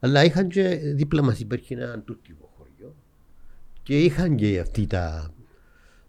Αλλά 0.00 0.24
είχαν 0.24 0.48
και 0.48 0.76
δίπλα 0.76 1.22
μας 1.22 1.40
υπήρχε 1.40 1.74
ένα 1.74 2.00
τουρκικό 2.00 2.50
χωριό 2.58 2.94
και 3.82 4.00
είχαν 4.04 4.36
και 4.36 4.58
αυτοί 4.58 4.86
τα, 4.86 5.30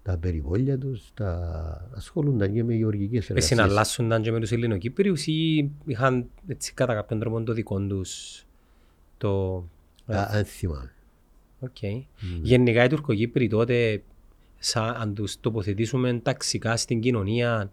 τα 0.04 0.18
περιβόλια 0.18 0.78
τους, 0.78 1.12
τα 1.14 1.90
ασχολούνταν 1.96 2.54
και 2.54 2.64
με 2.64 2.74
γεωργικές 2.74 3.24
Ε, 3.30 3.32
εργασίες. 3.34 3.56
συναλλάσσονταν 3.56 4.22
και 4.22 4.32
με 4.32 4.40
τους 4.40 4.52
Ελληνοκύπριους 4.52 5.28
ή 5.28 5.70
είχαν 5.86 6.30
έτσι 6.48 6.74
κατά 6.74 6.94
κάποιον 6.94 7.20
τρόπο 7.20 7.44
το 7.44 7.54
δικό 7.54 7.80
τους 7.80 8.44
το... 9.18 9.64
Αν 10.06 10.46
θυμάμαι. 10.46 10.92
Οκ. 11.60 11.78
Γενικά 12.42 12.84
οι 12.84 12.88
Τουρκοκύπροι 12.88 13.48
τότε 13.48 14.04
σαν, 14.60 14.96
αν 14.96 15.14
τους 15.14 15.40
τοποθετήσουμε 15.40 16.20
ταξικά 16.24 16.78
στην 16.78 17.00
κοινωνία 17.00 17.72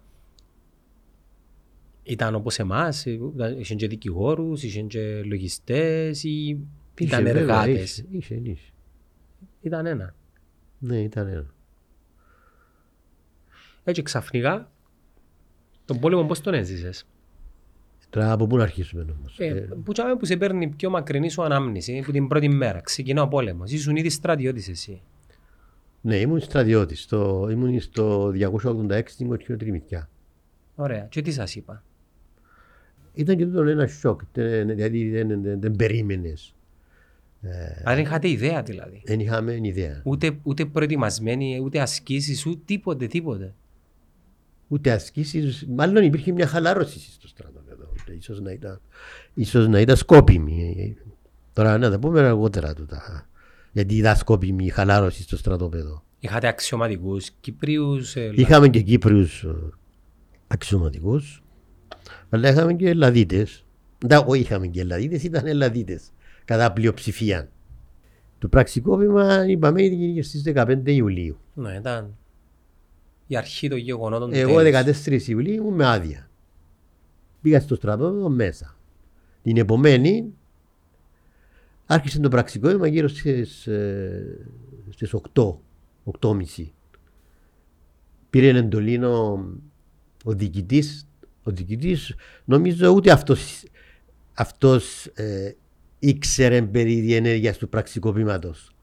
ήταν 2.05 2.35
όπως 2.35 2.59
εμάς, 2.59 3.05
ήταν- 3.05 3.59
είχαν 3.59 3.77
και 3.77 3.87
δικηγόρους, 3.89 4.63
είχαν 4.63 4.87
και 4.87 5.23
λογιστές 5.23 6.25
ή 6.25 6.49
ήταν 6.99 7.25
Είχε, 7.25 7.33
βέβαια, 7.33 7.43
εργάτες. 7.43 7.99
Είχε, 7.99 8.35
είχε, 8.35 8.51
είχε. 8.51 8.71
Ήταν 9.61 9.87
ένα. 9.87 10.15
Ναι, 10.79 11.01
ήταν 11.01 11.29
ένα. 11.29 11.47
Έτσι 13.85 14.03
ξαφνικά 14.03 14.71
τον 15.85 15.99
πόλεμο 15.99 16.25
πώς 16.25 16.41
τον 16.41 16.55
έζησες; 16.55 17.07
Τώρα 18.11 18.33
από 18.33 18.47
πού 18.47 18.57
να 18.57 18.63
αρχίσουμε 18.63 19.07
όμως. 19.19 19.39
Ε, 19.39 19.69
που, 19.85 19.93
τσάμε 19.93 20.17
που 20.17 20.25
σε 20.25 20.37
παίρνει 20.37 20.69
πιο 20.69 20.91
μακρινή 20.91 21.29
σου 21.31 21.43
ανάμνηση 21.43 22.03
που 22.05 22.13
την 22.13 22.29
πρώτη 22.29 22.49
μέρα. 22.49 22.81
Ξεκινά 22.81 23.23
ο 23.23 23.29
πόλεμος. 23.29 23.71
Ήσουν 23.73 23.97
ήδη 23.97 24.11
στρατιώτης 24.11 24.69
εσύ. 24.69 25.03
ναι, 26.01 26.17
ήμουν 26.17 26.41
στρατιώτης. 26.41 27.03
Στο, 27.03 27.49
ήμουν 27.51 27.81
στο 27.81 28.29
286 28.29 29.03
στην 29.07 29.29
Κοτσίνο 29.29 29.57
Τριμητιά. 29.59 30.09
Ωραία. 30.75 31.07
Και 31.11 31.23
τι 31.23 31.33
σας 31.33 31.55
είπα; 31.55 31.83
Ήταν 33.15 33.37
και 33.37 33.45
τούτο 33.47 33.63
ένα 33.63 33.87
σοκ. 33.87 34.21
τε- 34.33 34.67
Δηλαδή 34.67 35.11
δεν, 35.11 35.43
δεν, 35.43 35.61
δεν 35.61 35.73
περίμενες. 35.77 36.55
Αν 37.85 37.95
δεν 37.95 38.05
είχατε 38.05 38.29
ιδέα 38.29 38.63
δηλαδή. 38.63 39.03
Δεν 39.05 39.21
είχαμε 39.21 39.59
ιδέα. 39.63 40.01
Ούτε, 40.05 40.39
ούτε 40.43 40.65
προετοιμασμένοι, 40.65 41.61
ούτε 41.63 41.81
ασκήσεις, 41.81 42.47
ούτε 42.47 42.61
τίποτε, 42.65 43.07
τίποτε. 43.07 43.55
Ούτε 44.69 44.91
ασκήσεις. 44.93 45.67
Μάλλον 45.69 46.05
υπήρχε 46.05 46.33
μια 46.33 46.47
χαλάρωση 46.47 46.99
στο 47.13 47.29
στρατό 47.29 47.63
εδώ. 47.71 47.93
Ίσως 48.19 48.41
να 48.41 48.51
ήταν, 48.53 48.81
ίσως 49.35 49.69
να 49.69 49.81
ήταν 49.81 49.97
σκόπιμη. 49.97 50.97
Τώρα 51.53 51.79
να 51.79 51.91
τα 51.91 51.99
πούμε 51.99 52.21
αργότερα 52.21 52.75
τούτα. 52.75 53.29
Γιατί 53.73 53.95
είδα 53.95 54.15
σκόπιμη 54.15 54.69
χαλάρωση 54.69 55.23
στο 55.23 55.37
στρατόπεδο. 55.37 56.03
Είχατε 56.21 56.47
αξιωματικούς 56.49 57.31
Κύπριους. 57.41 58.17
ε, 58.17 58.31
Είχαμε 58.35 58.69
και 58.69 58.81
Κύπριους 58.81 59.43
ε, 59.45 59.55
αξιωματικούς, 60.47 61.43
αλλά 62.31 62.49
είχαμε 62.49 62.75
και 62.75 62.89
Ελλαδίτες. 62.89 63.65
Δεν 63.99 64.23
όχι 64.27 64.41
είχαμε 64.41 64.67
και 64.67 64.81
Ελλαδίτες, 64.81 65.23
ήταν 65.23 65.47
Ελλαδίτες, 65.47 66.13
κατά 66.45 66.73
πλειοψηφία. 66.73 67.49
Το 68.39 68.49
πραξικόπημα 68.49 69.47
είπαμε 69.47 69.83
έγινε 69.83 70.23
στις 70.23 70.43
15 70.43 70.81
Ιουλίου. 70.85 71.39
Ναι, 71.55 71.75
ήταν 71.75 72.17
η 73.27 73.37
αρχή 73.37 73.69
των 73.69 73.79
γεγονότων 73.79 74.31
του 74.31 74.37
Εγώ 74.37 74.63
τέλους. 74.63 74.95
14 75.07 75.29
Ιουλίου 75.29 75.55
ήμουν 75.55 75.75
με 75.75 75.87
άδεια. 75.87 76.31
Πήγα 77.41 77.61
στο 77.61 77.75
στρατόπεδο 77.75 78.29
μέσα. 78.29 78.77
Την 79.43 79.57
επομένη 79.57 80.33
άρχισε 81.87 82.21
το 82.21 82.29
πραξικόπημα 82.29 82.87
γύρω 82.87 83.09
στις, 83.09 83.67
ε, 83.67 84.49
στις 84.91 85.15
8, 85.15 85.61
8.30. 86.05 86.73
Πήρε 88.31 88.49
εντολή 88.49 89.05
ο, 89.05 89.49
ο 90.25 90.33
διοικητής, 90.33 91.04
ο 91.45 91.51
διοικητής 91.51 92.15
νομίζω 92.45 92.91
ούτε 92.91 93.11
αυτός, 93.11 93.63
αυτός 94.35 95.07
ε, 95.07 95.53
ήξερε 95.99 96.63
περί 96.63 97.01
διενέργειας 97.01 97.59
του 97.59 97.69
πραξικοπήματος. 97.69 98.75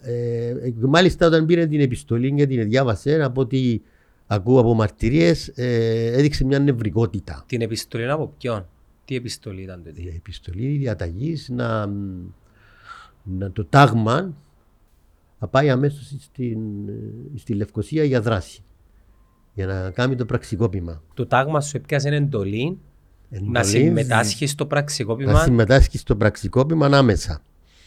Ε, 0.00 0.48
ε, 0.48 0.72
μάλιστα 0.80 1.26
όταν 1.26 1.46
πήρε 1.46 1.66
την 1.66 1.80
επιστολή 1.80 2.34
και 2.34 2.46
την 2.46 2.68
διάβασε 2.68 3.22
από 3.22 3.40
ό,τι 3.40 3.80
ακούω 4.26 4.60
από 4.60 4.74
μαρτυρίες 4.74 5.48
ε, 5.54 6.06
έδειξε 6.12 6.44
μια 6.44 6.58
νευρικότητα. 6.58 7.44
Την 7.46 7.60
επιστολή 7.60 8.10
από 8.10 8.34
ποιον; 8.38 8.68
Τι 9.04 9.14
επιστολή 9.16 9.62
ήταν 9.62 9.82
τότε. 9.84 10.00
Η 10.00 10.12
επιστολή 10.16 10.76
διαταγής 10.76 11.48
να, 11.48 11.86
να 13.22 13.52
το 13.52 13.64
τάγμα 13.64 14.34
να 15.38 15.48
πάει 15.48 15.70
αμέσως 15.70 16.14
στην, 16.18 16.88
ε, 16.88 17.38
στη 17.38 17.54
Λευκοσία 17.54 18.04
για 18.04 18.20
δράση. 18.20 18.62
Για 19.58 19.66
να 19.66 19.90
κάνει 19.90 20.14
το 20.14 20.24
πραξικόπημα. 20.24 21.02
Το 21.14 21.26
τάγμα 21.26 21.60
σου 21.60 21.76
έπιασε 21.76 22.08
εντολή 22.08 22.78
να 23.28 23.60
Εντολή 23.60 23.64
συμμετάσχεις 23.64 24.50
στο 24.50 24.62
να 24.62 24.68
πραξικόπημα, 24.68 25.42
συμμετάσχεις 25.42 26.00
στο 26.00 26.16
πραξικόπημα 26.16 26.86
άμεσα. 26.86 27.42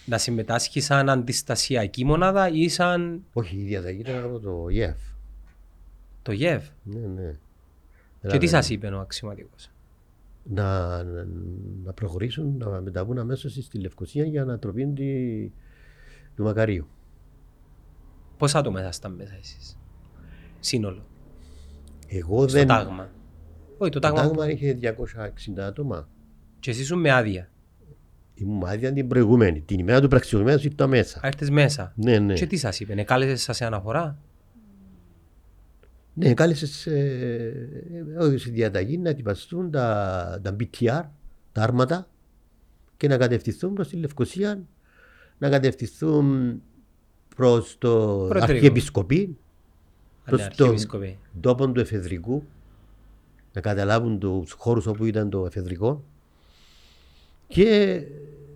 να 0.05 0.17
συμμετάσχεις 0.17 0.85
σαν 0.85 1.09
αντιστασιακή 1.09 2.05
μονάδα 2.05 2.49
ή 2.49 2.69
σαν 2.69 3.23
Όχι, 3.33 3.55
η 3.55 3.63
διαταγή 3.63 3.99
ήταν 3.99 4.23
από 4.23 4.39
το 4.39 4.67
ΙΕΦ. 4.69 4.97
το 6.21 6.31
ΓΕΒ. 6.31 6.63
Ναι, 6.83 7.07
ναι. 7.07 7.35
Και 8.27 8.37
τι 8.37 8.47
σας 8.47 8.69
είπε 8.69 8.87
ο 8.87 8.99
αξιωματικός; 8.99 9.71
να, 10.43 11.03
να, 11.03 11.27
να 11.83 11.93
προχωρήσουν, 11.93 12.57
να 12.57 12.81
μεταβούν 12.81 13.17
αμέσως 13.17 13.53
στη 13.61 13.79
Λευκοσία 13.79 14.25
για 14.25 14.45
να 14.45 14.59
τροπήν 14.59 14.95
τη, 14.95 15.03
του 16.35 16.43
Μακαρίου. 16.43 16.87
Πόσα 18.37 18.59
άτομα 18.59 18.79
ήσασταν 18.79 19.13
μέσα 19.13 19.35
εσείς; 19.35 19.77
Σύνολο. 20.59 21.05
Εγώ 22.13 22.47
Στο 22.47 22.57
δεν. 22.57 22.67
τάγμα. 22.67 23.09
Όχι, 23.77 23.91
το 23.91 23.99
Το 23.99 24.07
τάγμα. 24.07 24.21
τάγμα 24.21 24.49
είχε 24.49 24.73
260 24.73 25.61
άτομα. 25.61 26.07
Και 26.59 26.69
εσείς 26.69 26.81
ήσουν 26.81 26.99
με 26.99 27.11
άδεια. 27.11 27.49
Ήμουν 28.33 28.63
άδεια 28.67 28.93
την 28.93 29.07
προηγούμενη. 29.07 29.61
Την 29.61 29.79
ημέρα 29.79 30.01
του 30.01 30.07
πραξικοπήματος 30.07 30.63
ήρθα 30.65 30.87
μέσα. 30.87 31.19
Α, 31.23 31.27
Έρθες 31.27 31.49
μέσα. 31.49 31.93
Ναι, 31.95 32.19
ναι. 32.19 32.33
Και 32.33 32.45
τι 32.45 32.57
σας 32.57 32.79
είπε, 32.79 32.93
εκάλεσε 32.93 33.35
σας 33.35 33.55
σε 33.55 33.65
αναφορά; 33.65 34.17
Ναι, 36.13 36.33
κάλεσες 36.33 36.85
ε, 36.87 37.69
έδωσε 38.19 38.49
διαταγή 38.49 38.97
να 38.97 39.09
ετοιμαστούν 39.09 39.71
τα, 39.71 40.39
τα 40.43 40.55
BTR, 40.59 41.01
τα 41.51 41.61
άρματα 41.61 42.07
και 42.97 43.07
να 43.07 43.17
κατευθυνθούν 43.17 43.73
προς 43.73 43.87
τη 43.87 43.95
Λευκοσία, 43.95 44.63
να 45.37 45.49
κατευθυνθούν 45.49 46.61
προς 47.35 47.77
το 47.77 48.25
Προεδρικό. 48.29 48.53
Αρχιεπισκοπή, 48.53 49.37
Αν 50.35 50.37
προς 50.37 50.41
είναι 50.41 50.55
το 50.55 50.63
αρχιεπίσκοπη. 50.63 51.17
τόπο 51.41 51.71
του 51.71 51.79
εφεδρικού, 51.79 52.43
να 53.53 53.61
καταλάβουν 53.61 54.19
τους 54.19 54.51
χώρους 54.51 54.85
όπου 54.85 55.05
ήταν 55.05 55.29
το 55.29 55.45
εφεδρικό 55.45 56.03
και 57.47 58.01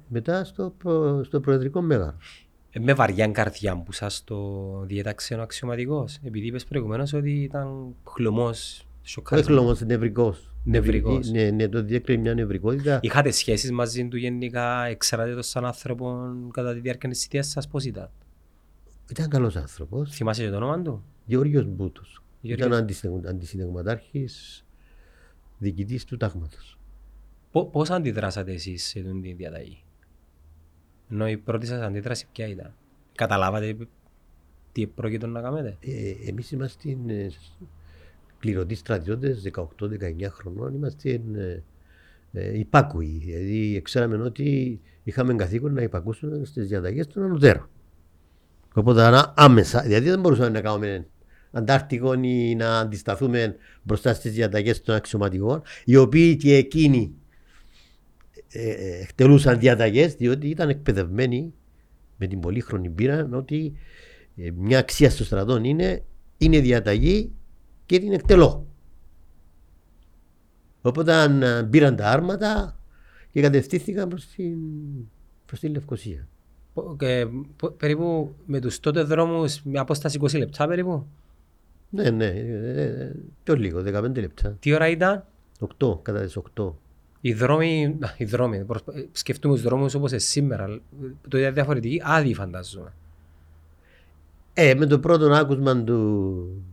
μετά 0.08 0.44
στο, 0.44 0.74
προ- 0.78 1.24
στο 1.26 1.40
προεδρικό 1.40 1.82
μέγαρο. 1.82 2.18
Ε, 2.72 2.80
με 2.80 2.94
βαριά 2.94 3.28
καρδιά 3.28 3.78
που 3.78 3.92
σας 3.92 4.24
το 4.24 4.80
διέταξε 4.86 5.36
ο 5.36 5.42
αξιωματικός. 5.42 6.20
Επειδή 6.24 6.48
είπες 6.48 6.64
προηγουμένως 6.66 7.14
ότι 7.14 7.32
ήταν 7.32 7.96
χλωμός, 8.10 8.78
Όχι 9.02 9.10
σοκαρισμένος. 9.10 9.62
όμως 9.64 9.82
νευρικός. 9.82 10.50
Νευρικός. 10.64 11.30
Ναι, 11.32 11.50
ναι, 11.50 11.68
το 11.68 11.84
διέκρινε 11.84 12.22
μια 12.22 12.34
νευρικότητα. 12.34 13.00
Είχατε 13.02 13.32
σχέσεις 13.32 13.72
μαζί 13.72 14.08
του 14.08 14.18
γενικά, 14.18 14.86
εξαράτε 14.86 15.34
το 15.36 15.42
σαν 15.42 15.66
άνθρωπο 15.66 16.16
κατά 16.52 16.74
τη 16.74 16.80
διάρκεια 16.80 17.10
της 17.10 17.22
θητείας 17.22 17.48
σας, 17.48 17.68
πώς 17.68 17.86
ήταν; 17.86 18.10
Ήταν 19.10 19.30
καλός 19.30 19.56
άνθρωπος. 19.56 20.12
Θυμάσαι 20.16 20.44
και 20.44 20.50
το 20.50 20.56
όνομα 20.56 20.82
του; 20.82 21.04
Γεώργιος 21.26 21.66
Μπούτος. 21.66 22.24
Γεώργιος. 22.42 22.68
Ήταν 22.68 22.80
αντισυνταγμα- 22.80 23.30
αντισυνταγματάρχης, 23.30 24.66
διοικητής 25.58 26.06
του 26.06 26.18
τάγματος. 26.18 26.80
Πο- 27.52 27.66
Πώς 27.66 27.90
αντιδράσατε 27.90 28.54
εσείς 28.54 28.84
σε 28.84 29.00
αυτή 29.00 29.20
τη 29.22 29.34
διαταγή; 29.34 29.84
Ενώ 31.10 31.28
η 31.28 31.38
πρώτη 31.38 31.66
σας 31.66 31.82
αντίδραση 31.82 32.28
ποια 32.32 32.48
ήταν; 32.48 32.74
Καταλάβατε 33.16 33.78
τι 34.72 34.88
πρόκειται 34.88 35.28
να 35.28 35.42
κάνετε; 35.42 35.78
Ε, 35.82 36.30
εμείς 36.30 36.52
είμαστε 36.52 36.98
ε, 37.08 37.28
κληρωτοί 38.40 38.76
στρατιώτες 38.76 39.42
18-19 39.42 40.30
χρονών, 40.30 40.74
είμαστε 40.74 41.22
ε, 41.36 41.62
ε, 42.34 42.58
υπάκουοι. 42.58 43.06
Δηλαδή 43.06 43.82
ξέραμε 43.82 44.16
ότι 44.18 44.80
είχαμε 45.04 45.36
καθήκον 45.36 45.74
να 45.74 45.82
υπακούσουμε 45.82 46.46
στις 46.46 46.68
διαταγές 46.68 47.08
των 47.08 47.24
ανωτέρων. 47.24 47.70
Οπότε 48.78 49.10
να 49.10 49.34
άμεσα, 49.36 49.82
δηλαδή 49.82 50.10
δεν 50.10 50.20
μπορούσαμε 50.20 50.50
να 50.50 50.62
κάνουμε 50.62 51.08
αντάρτικο 51.52 52.14
ή 52.14 52.56
να 52.56 52.80
αντισταθούμε 52.80 53.56
μπροστά 53.84 54.14
στις 54.14 54.32
διαταγές 54.34 54.82
των 54.82 54.96
αξιωματικών, 54.96 55.62
οι 55.86 55.96
οποίοι 55.96 56.36
και 56.36 56.56
εκείνοι 56.56 57.14
ε, 58.50 58.70
ε, 58.70 59.02
εκτελούσαν 59.02 59.60
διαταγές 59.60 60.16
διότι 60.16 60.48
ήταν 60.48 60.70
εκπαιδευμένοι 60.70 61.54
με 62.18 62.28
την 62.28 62.40
πολύχρονη 62.40 62.90
πείρα 62.90 63.30
ότι 63.32 63.74
ε, 64.36 64.52
μια 64.52 64.80
αξία 64.80 65.10
στο 65.10 65.24
στρατό 65.24 65.58
είναι, 65.64 66.04
είναι 66.38 66.60
διαταγή 66.60 67.32
και 67.86 68.00
την 68.00 68.12
εκτελώ. 68.12 68.68
Οπότε 70.82 71.14
αν, 71.14 71.42
ε, 71.42 71.64
πήραν 71.64 71.96
τα 71.96 72.10
άρματα 72.10 72.80
και 73.32 73.42
κατευθύνθηκαν 73.42 74.10
προς 74.10 74.28
την, 74.28 74.58
προς 75.46 75.60
την 75.60 75.72
Λευκοσία. 75.72 76.28
Πο- 76.76 76.96
και 77.00 77.28
πο- 77.56 77.72
περίπου 77.72 78.36
με 78.46 78.60
τους 78.60 78.80
τότε 78.80 79.04
δρόμους 79.04 79.62
με 79.64 79.80
απόσταση 79.80 80.20
20 80.22 80.38
λεπτά 80.38 80.68
περίπου. 80.68 81.06
Ναι, 81.90 82.10
ναι, 82.10 82.26
ε, 82.26 82.82
ε, 82.84 83.12
πιο 83.44 83.56
λίγο, 83.56 83.82
15 83.82 84.20
λεπτά. 84.22 84.52
Τι 84.60 84.74
ώρα 84.74 84.88
ήταν; 84.90 85.26
8, 85.60 86.00
κατά 86.02 86.22
τις 86.22 86.38
8. 86.38 86.74
Οι 87.22 87.34
δρόμοι, 87.34 87.86
α, 88.00 88.08
οι 88.18 88.26
δρόμοι, 88.26 88.64
προσπα- 88.66 88.94
ε, 88.98 89.08
σκεφτούμε 89.12 89.54
τους 89.54 89.64
δρόμους 89.64 89.94
όπως 89.94 90.12
είναι 90.12 90.20
σήμερα, 90.20 90.80
το 91.28 91.38
ήταν 91.38 91.54
διαφορετικοί, 91.54 92.02
άδειοι 92.04 92.34
φαντάζομαι. 92.34 92.94
Ε, 94.54 94.74
με 94.76 94.86
το 94.86 95.00
πρώτο 95.00 95.32
άκουσμα 95.32 95.84
του, 95.84 96.64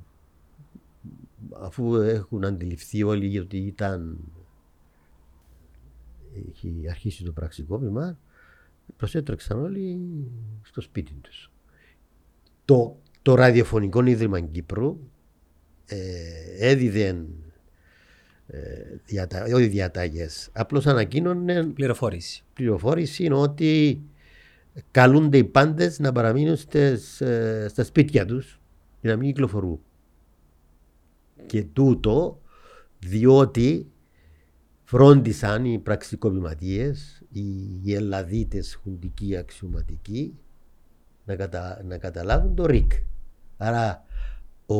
αφού 1.60 1.94
έχουν 1.94 2.44
αντιληφθεί 2.44 3.02
όλοι 3.02 3.38
ότι 3.38 3.56
ήταν 3.56 4.18
έχει 6.48 6.86
αρχίσει 6.90 7.24
το 7.24 7.32
πραξικόπημα, 7.32 8.18
προσέτρεξαν 8.96 9.62
όλοι 9.62 10.00
στο 10.62 10.80
σπίτι 10.80 11.12
τους. 11.20 11.50
Το, 12.64 12.96
το 13.22 13.34
ραδιοφωνικό 13.34 14.04
ίδρυμα 14.04 14.40
Κύπρου 14.40 14.98
ε, 15.86 16.68
έδιδε 16.68 17.24
ε, 18.46 18.60
διατα, 19.04 19.44
όχι 19.44 19.66
διατάγες, 19.66 20.48
απλώς 20.52 20.86
ανακοίνωνε 20.86 21.64
Πληροφόρηση. 21.64 22.44
πληροφόρηση 22.52 23.24
είναι 23.24 23.34
ότι 23.34 24.00
καλούνται 24.90 25.36
οι 25.38 25.44
πάντες 25.44 25.98
να 25.98 26.12
παραμείνουν 26.12 26.56
στις, 26.56 27.20
ε, 27.20 27.66
στα 27.68 27.84
σπίτια 27.84 28.26
τους 28.26 28.60
για 29.00 29.10
να 29.10 29.16
μην 29.16 29.28
κυκλοφορούν. 29.28 29.80
Και 31.46 31.64
τούτο 31.64 32.40
διότι 32.98 33.90
φρόντισαν 34.82 35.64
οι 35.64 35.78
πραξικοπηματίες, 35.78 37.21
οι, 37.32 37.80
οι 37.82 37.94
Ελλαδίτες 37.94 38.74
χουντικοί 38.74 39.36
αξιωματικοί 39.36 40.38
να, 41.24 41.36
κατα, 41.36 41.82
να 41.84 41.98
καταλάβουν 41.98 42.54
το 42.54 42.66
ΡΙΚ. 42.66 42.92
Άρα 43.56 44.04
ο, 44.66 44.74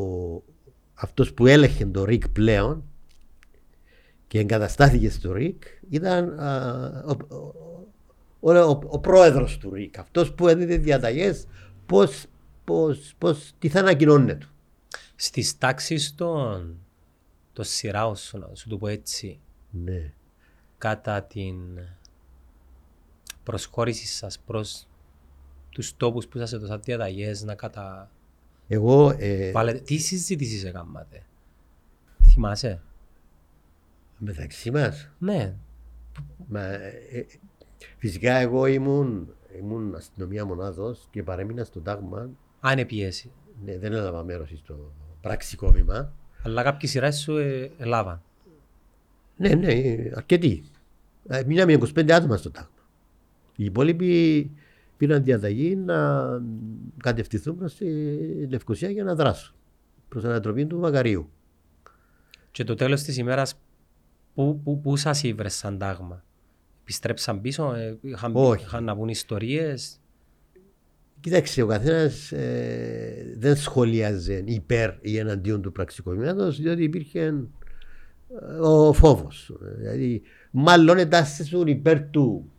ο, 0.00 0.42
αυτός 0.94 1.34
που 1.34 1.46
έλεγχε 1.46 1.86
το 1.86 2.04
ΡΙΚ 2.04 2.28
πλέον 2.28 2.84
και 4.26 4.38
εγκαταστάθηκε 4.38 5.10
στο 5.10 5.32
ΡΙΚ 5.32 5.62
ήταν 5.88 6.40
α, 6.40 7.04
ο, 7.06 7.36
ο, 8.40 8.50
ο, 8.50 8.58
ο, 8.58 8.80
ο 8.86 8.98
πρόεδρος 8.98 9.58
του 9.58 9.74
ΡΙΚ, 9.74 9.98
αυτός 9.98 10.34
που 10.34 10.48
έδινε 10.48 10.76
διαταγές 10.76 11.46
πώς, 11.86 12.26
πώς, 12.64 13.14
πώς, 13.18 13.52
τι 13.58 13.68
θα 13.68 13.80
ανακοινώνεται. 13.80 14.46
Στις 15.16 15.58
τάξεις 15.58 16.14
των, 16.14 16.78
των 17.52 17.64
σειράων 17.64 18.16
σου, 18.16 18.38
να 18.38 18.54
σου 18.54 18.68
το 18.68 18.76
πω 18.76 18.88
έτσι, 18.88 19.40
Ναι. 19.70 20.12
Κατά 20.82 21.22
την 21.22 21.56
προσχώρηση 23.42 24.06
σας 24.06 24.38
προς 24.38 24.88
τους 25.70 25.96
τόπους 25.96 26.26
που 26.26 26.38
σας 26.38 26.52
έδωσαν 26.52 26.80
διαταγές 26.82 27.42
να 27.42 27.54
κατα... 27.54 28.10
Εγώ 28.68 29.14
ε, 29.18 29.50
Βάλετε... 29.50 29.78
Τι 29.78 29.96
συζήτησες 29.98 30.64
έκανατε. 30.64 31.22
Θυμάσαι; 32.22 32.82
μεταξύ 34.18 34.70
μας, 34.70 35.10
Ναι. 35.18 35.54
μα, 36.48 36.60
ε, 36.60 37.02
ε, 37.12 37.26
φυσικά 37.98 38.34
εγώ 38.34 38.66
ήμουν, 38.66 39.34
ήμουν 39.58 39.94
αστυνομία 39.94 40.44
μονάδος 40.44 41.08
και 41.10 41.22
παρέμεινα 41.22 41.64
στο 41.64 41.80
τάγμα. 41.80 42.30
Αν 42.60 42.72
είναι 42.72 42.84
πιέση. 42.84 43.30
Ναι, 43.64 43.78
δεν 43.78 43.92
έλαβα 43.92 44.24
μέρος 44.24 44.52
στο 44.56 44.92
πραξικόπημα. 45.20 46.12
Αλλά 46.42 46.62
κάποιοι 46.62 46.88
σειράς 46.88 47.20
σου 47.20 47.36
ε, 47.36 47.70
ελάβαν. 47.78 48.22
Ναι, 49.42 49.54
ναι, 49.54 49.94
αρκετοί. 50.14 50.64
Ε, 51.28 51.42
Μείναμε 51.46 51.72
25 51.72 52.10
άτομα 52.10 52.36
στο 52.36 52.50
τάγμα. 52.50 52.70
Οι 53.56 53.64
υπόλοιποι 53.64 54.50
πήραν 54.96 55.24
διαταγή 55.24 55.76
να 55.76 56.24
κατευθυνθούν 56.96 57.56
προς 57.56 57.74
τη 57.74 57.86
Λευκοσία 58.46 58.90
για 58.90 59.04
να 59.04 59.14
δράσουν. 59.14 59.54
Προς 60.08 60.24
ανατροπή 60.24 60.66
του 60.66 60.78
Μακαρίου. 60.78 61.30
Και 62.50 62.64
το 62.64 62.74
τέλος 62.74 63.02
της 63.02 63.16
ημέρας 63.16 63.54
πού, 64.34 64.60
πού, 64.64 64.80
πού 64.80 64.96
σας 64.96 65.22
ήβρες 65.22 65.54
σαν 65.54 65.78
τάγμα; 65.78 66.24
Επιστρέψαν 66.82 67.40
πίσω, 67.40 67.72
ε, 67.74 67.98
είχαν, 68.00 68.32
Όχι. 68.34 68.64
είχαν 68.64 68.84
να 68.84 68.96
πούν 68.96 69.08
ιστορίες; 69.08 70.00
Κοίταξε, 71.20 71.62
ο 71.62 71.66
καθένας 71.66 72.32
δεν 73.36 73.56
σχολίαζε 73.56 74.42
υπέρ 74.46 74.90
ή 75.00 75.16
εναντίον 75.16 75.62
του 75.62 75.72
πραξικοπήματο, 75.72 76.50
διότι 76.50 76.82
υπήρχε 76.82 77.20
ε, 77.20 77.34
ο 78.62 78.92
φόβος. 78.92 79.52
Δηλαδή, 79.76 80.22
μάλλον 80.50 80.98
εντάσσεσουν 80.98 81.66
υπέρ 81.66 82.10
του 82.10 82.50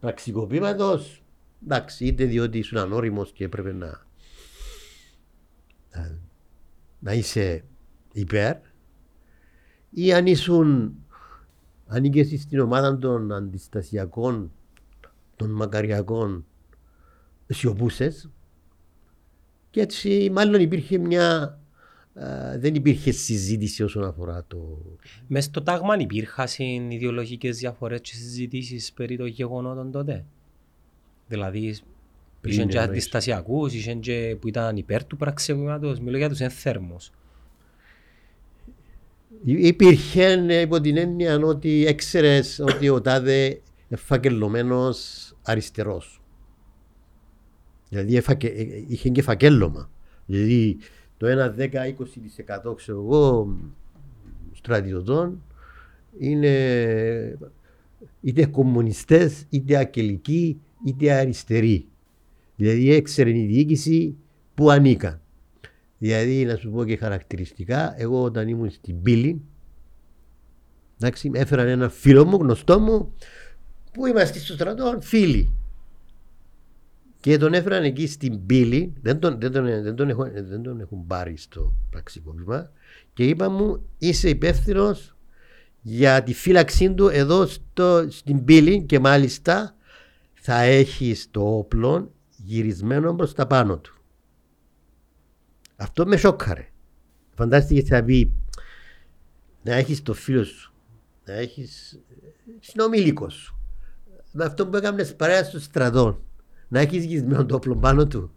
πραξικοπήματος, 0.00 1.22
εντάξει, 1.64 2.04
είτε 2.04 2.24
διότι 2.24 2.58
ήσουν 2.58 2.78
ανώριμος 2.78 3.32
και 3.32 3.44
έπρεπε 3.44 3.72
να, 3.72 4.06
να, 5.92 6.18
να 6.98 7.12
είσαι 7.12 7.64
υπέρ, 8.12 8.56
ή 9.90 10.12
αν 10.12 10.26
ήσουν 10.26 10.96
ανήκες 11.86 12.40
στην 12.40 12.60
ομάδα 12.60 12.98
των 12.98 13.32
αντιστασιακών, 13.32 14.52
των 15.36 15.50
μακαριακών 15.50 16.46
σιωπούσες 17.46 18.30
και 19.70 19.80
έτσι 19.80 20.30
μάλλον 20.32 20.60
υπήρχε 20.60 20.98
μια 20.98 21.42
α, 21.42 21.58
δεν 22.58 22.74
υπήρχε 22.74 23.10
συζήτηση 23.10 23.82
όσον 23.82 24.04
αφορά 24.04 24.44
το 24.48 24.78
Μες 25.26 25.44
στο 25.44 25.62
τάγμα 25.62 25.96
υπήρχαν 25.98 26.90
ιδεολογικές 26.90 27.58
διαφορές 27.58 28.00
και 28.00 28.14
συζητήσεις 28.14 28.92
περί 28.92 29.16
των 29.16 29.26
γεγονότων 29.26 29.90
τότε. 29.90 30.24
Δηλαδή, 31.28 31.76
Πριν 32.40 32.54
είχαν 32.54 32.68
και 32.68 32.76
εννοείς. 32.76 32.90
αντιστασιακούς, 32.90 33.74
είχαν 33.74 34.00
και 34.00 34.36
που 34.40 34.48
ήταν 34.48 34.76
υπέρ 34.76 35.04
του 35.04 35.16
πραξικοπήματος, 35.16 36.00
μιλώ 36.00 36.16
για 36.16 36.28
τους 36.28 36.40
ενθέρμους. 36.40 37.10
Υ- 39.44 39.64
Υπήρχε 39.64 40.24
ε, 40.48 40.60
υπό 40.60 40.80
την 40.80 40.96
έννοια 40.96 41.36
ότι 41.38 41.86
έξερες 41.86 42.58
ότι 42.58 42.88
ο 42.88 43.00
τάδε 43.00 43.60
εφακελωμένο 43.88 44.88
αριστερός. 45.42 46.20
Δηλαδή 47.88 48.16
εφακε, 48.16 48.46
ε, 48.46 48.84
είχε 48.88 49.08
και 49.08 49.22
φακέλωμα. 49.22 49.90
Δηλαδή 50.26 50.76
το 51.16 51.54
1-10-20% 52.66 52.76
ξέρω 52.76 52.98
εγώ 52.98 53.56
στρατιωτών 54.52 55.42
είναι 56.18 57.38
είτε 58.20 58.46
κομμουνιστές, 58.46 59.44
είτε 59.48 59.76
ακελικοί, 59.76 60.60
είτε 60.84 61.12
αριστεροί. 61.12 61.86
Δηλαδή 62.56 62.92
έξερε 62.92 63.38
η 63.38 63.46
διοίκηση 63.46 64.16
που 64.54 64.70
ανήκαν. 64.70 65.20
Δηλαδή, 65.98 66.44
να 66.44 66.56
σου 66.56 66.70
πω 66.70 66.84
και 66.84 66.96
χαρακτηριστικά, 66.96 67.94
εγώ 68.00 68.22
όταν 68.22 68.48
ήμουν 68.48 68.70
στην 68.70 69.02
πύλη, 69.02 69.42
εντάξει, 71.00 71.30
με 71.30 71.38
έφεραν 71.38 71.68
ένα 71.68 71.88
φίλο 71.88 72.24
μου, 72.24 72.36
γνωστό 72.36 72.80
μου, 72.80 73.12
που 73.92 74.06
είμαστε 74.06 74.38
στο 74.38 74.52
στρατό, 74.52 74.98
φίλοι. 75.00 75.50
Και 77.26 77.38
τον 77.38 77.54
έφεραν 77.54 77.84
εκεί 77.84 78.06
στην 78.06 78.46
πύλη, 78.46 78.92
δεν 79.02 79.18
τον, 79.18 79.40
δεν 79.40 79.52
τον, 79.52 79.64
δεν 79.64 79.94
τον, 79.94 80.08
έχουν, 80.08 80.30
δεν 80.32 80.62
τον 80.62 80.80
έχουν 80.80 81.06
πάρει 81.06 81.36
στο 81.36 81.74
πραξικόπημα, 81.90 82.70
και 83.12 83.24
είπα 83.24 83.48
μου, 83.48 83.86
είσαι 83.98 84.28
υπεύθυνος 84.28 85.16
για 85.80 86.22
τη 86.22 86.34
φύλαξή 86.34 86.94
του 86.94 87.08
εδώ 87.08 87.46
στο, 87.46 88.06
στην 88.10 88.44
πύλη 88.44 88.82
και 88.82 88.98
μάλιστα 88.98 89.76
θα 90.34 90.60
έχεις 90.60 91.28
το 91.30 91.56
όπλο 91.56 92.12
γυρισμένο 92.36 93.14
προς 93.14 93.34
τα 93.34 93.46
πάνω 93.46 93.78
του. 93.78 93.96
Αυτό 95.76 96.06
με 96.06 96.16
σόκαρε. 96.16 96.68
Φαντάστηκες 97.34 97.88
θα 97.88 98.04
πει 98.04 98.32
να 99.62 99.74
έχεις 99.74 100.02
το 100.02 100.14
φίλο 100.14 100.44
σου, 100.44 100.72
να 101.24 101.32
έχεις 101.32 102.00
συνομήλικο 102.60 103.28
σου. 103.28 103.58
Με 104.32 104.44
αυτό 104.44 104.66
που 104.66 104.76
έκαμε 104.76 105.04
παρέα 105.04 105.44
στο 105.44 105.60
στρατό, 105.60 106.20
να 106.68 106.80
έχεις 106.80 107.04
γυρισμένο 107.04 107.46
το 107.46 107.54
όπλο 107.54 107.76
πάνω 107.76 108.06
του. 108.06 108.30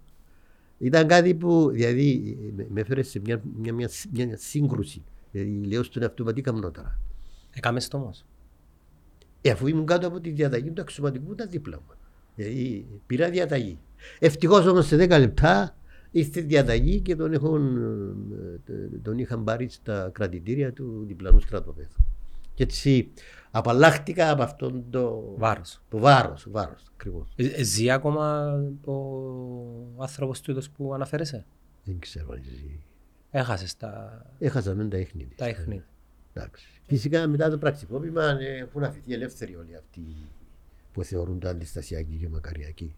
Ήταν 0.78 1.08
κάτι 1.08 1.36
που 1.36 1.70
δηλαδή 1.70 2.38
με- 2.56 2.68
με 2.70 2.82
έφερε 2.82 3.02
σε 3.04 3.20
μια, 3.20 3.42
μια, 3.60 3.74
μια, 3.74 3.90
μια 4.14 4.38
σύγκρουση. 4.38 5.04
Δηλαδή 5.32 5.64
λέω 5.66 5.84
στον 5.84 6.02
εαυτό 6.02 6.24
μου 6.24 6.32
τι 6.34 6.42
κάνω 6.42 6.72
τώρα. 6.72 7.00
Έκαμες 7.52 7.88
το 7.88 7.98
όμως. 7.98 8.26
Ε, 9.42 9.50
αφού 9.50 9.68
ήμουν 9.68 9.86
κάτω 9.86 10.08
από 10.08 10.20
τη 10.20 10.30
διαταγή 10.30 10.72
του 10.72 10.82
αξιωματικού 10.82 11.32
ήταν 11.32 11.50
δίπλα 11.50 11.78
μου. 11.78 11.96
Δηλαδή 12.36 12.86
πήρα 13.06 13.30
διαταγή. 13.30 13.78
Ευτυχώς 14.20 14.66
όμως 14.66 14.86
σε 14.86 14.96
10 14.96 15.10
λεπτά 15.20 15.76
ήρθε 16.12 16.40
η 16.40 16.44
διαταγή 16.44 17.00
και 17.00 17.16
τον, 17.16 17.34
έχουν, 17.34 17.78
ε, 18.66 18.98
τον 19.02 19.18
είχαν 19.18 19.44
πάρει 19.44 19.70
στα 19.70 20.10
κρατητήρια 20.14 20.74
του 20.74 21.04
διπλανού 21.08 21.40
στρατοπέδου. 21.40 21.96
Και 22.54 22.64
έτσι 22.64 23.10
απαλλάχτηκα 23.52 24.32
από 24.32 24.42
αυτόν 24.44 24.84
το, 24.90 25.34
Βάρος. 25.38 25.82
το 25.90 25.98
βάρος, 25.98 26.48
βάρος 26.50 26.84
ακριβώς. 26.94 27.34
Ε, 27.36 27.46
ε, 27.46 27.64
ζει 27.64 27.90
ακόμα 27.90 28.54
ο 28.86 28.94
άνθρωπος 29.98 30.42
τούτος 30.42 30.70
που 30.70 30.94
αναφέρεσαι; 30.94 31.46
Δεν 31.84 32.00
ξέρω 32.00 32.32
αν 32.32 32.42
ζει. 32.44 32.80
Έχασες 33.32 33.78
τα, 33.78 34.22
Έχασα 34.40 34.76
μεν 34.76 34.90
τα 34.90 34.98
ίχνη 34.98 35.24
της. 35.26 35.38
τα 35.38 35.50
ίχνη. 35.50 35.84
Εντάξει. 36.34 36.66
Φυσικά 36.88 37.28
μετά 37.28 37.50
το 37.50 37.58
πραξικόπημα 37.58 38.38
ε, 38.40 38.58
έχουν 38.58 38.84
αφηθεί 38.84 39.14
ελεύθεροι 39.14 39.56
όλοι 39.56 39.76
αυτοί 39.76 40.02
που 40.94 41.04
θεωρούνται 41.04 41.50
αντιστασιακοί 41.50 42.16
και 42.16 42.30
μακαριακοί. 42.30 42.96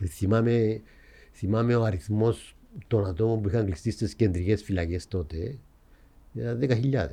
Ε, 0.00 0.06
Θυμάμαι, 0.06 0.80
θυμάμαι 1.32 1.74
ο 1.74 1.84
αριθμός 1.84 2.56
των 2.88 3.06
ατόμων 3.06 3.42
που 3.42 3.48
είχαν 3.48 3.64
κλειστεί 3.64 3.90
στις 3.90 4.14
κεντρικές 4.14 4.62
φυλακές 4.62 5.08
τότε 5.08 5.58
ήταν 6.34 6.58
10.000. 6.62 7.06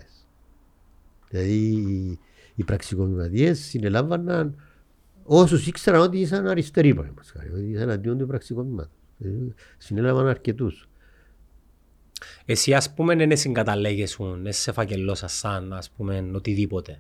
Δηλαδή 1.29 1.53
οι, 1.53 2.19
οι 2.55 2.63
πραξικοπηματίε 2.63 3.53
συνελάμβαναν 3.53 4.55
όσους 5.23 5.67
ήξεραν 5.67 6.01
ότι 6.01 6.19
ήσαν 6.19 6.47
αριστεροί, 6.47 6.93
παραδείγματος 6.93 7.31
χάρη, 7.31 7.51
ότι 7.51 7.69
ήσαν 7.69 7.89
αντίον 7.89 8.17
του 8.17 8.27
πραξικοπήματο. 8.27 8.89
συνέλαβαν 9.77 10.27
αρκετούς. 10.27 10.89
Εσύ 12.45 12.73
ας 12.73 12.93
πούμε 12.93 13.15
δεν 13.15 13.37
συγκαταλέγεσαι, 13.37 14.17
δεν 14.41 14.53
σε 14.53 14.71
φακελώσα 14.71 15.27
σαν 15.27 15.73
ας 15.73 15.89
πούμε 15.89 16.29
οτιδήποτε. 16.33 16.99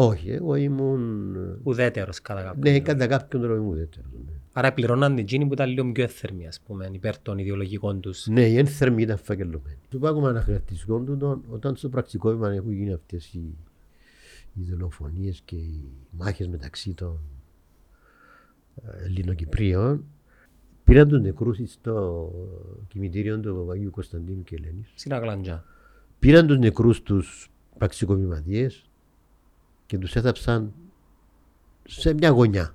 Όχι, 0.00 0.30
εγώ 0.30 0.54
ήμουν. 0.54 1.36
Ουδέτερος 1.62 2.20
κατά 2.20 2.42
κάποιον. 2.42 2.60
Ναι, 2.64 2.80
τρόπο. 2.80 2.84
κατά 2.98 3.06
κάποιον 3.06 3.42
τρόπο 3.42 3.56
ήμουν 3.56 3.68
ουδέτερος. 3.72 4.10
Ναι. 4.26 4.32
Άρα 4.52 4.72
πληρώναν 4.72 5.14
την 5.14 5.18
εκείνη 5.24 5.46
που 5.46 5.52
ήταν 5.52 5.70
λίγο 5.70 5.92
πιο 5.92 6.04
εύθερμη 6.04 6.46
ας 6.46 6.60
πούμε 6.60 6.88
υπέρ 6.92 7.18
των 7.18 7.38
ιδεολογικών 7.38 8.00
τους. 8.00 8.26
Ναι, 8.26 8.46
οι 8.48 8.56
ένθερμοι 8.58 9.02
ήταν 9.02 9.18
φακελωμένοι. 9.18 9.78
Σου 9.92 9.98
πω 9.98 10.08
ακόμα 10.08 10.30
ένα 10.30 10.40
χαρακτηριστικό 10.42 10.98
του 11.00 11.16
τον- 11.16 11.42
όταν 11.48 11.76
στο 11.76 11.88
πραξικόπημα 11.88 12.52
έχουν 12.52 12.72
γίνει 12.72 12.92
αυτές 12.92 13.32
οι, 13.34 13.56
οι 14.54 14.62
δολοφονίες 14.70 15.40
και 15.44 15.56
οι 15.56 15.84
μάχες 16.10 16.48
μεταξύ 16.48 16.94
των 16.94 17.18
ε, 18.84 19.04
Ελληνοκυπρίων. 19.04 20.04
Πήραν 20.84 21.08
τους 21.08 21.20
νεκρούς 21.20 21.58
στο 21.64 22.30
κημητήριο 22.88 23.40
του 23.40 23.54
Παπαγίου 23.54 23.90
Κωνσταντίνου 23.90 24.42
και 24.42 24.54
Ελένης. 24.56 24.92
Στην 24.94 25.12
Αγλαντζά. 25.14 25.64
Πήραν 26.18 26.46
τους 26.46 26.58
νεκρούς 26.58 27.02
τους 27.02 27.50
πραξικοπηματίες 27.78 28.87
και 29.88 29.98
τους 29.98 30.16
έθαψαν 30.16 30.72
σε 31.84 32.14
μια 32.14 32.28
γωνιά. 32.28 32.74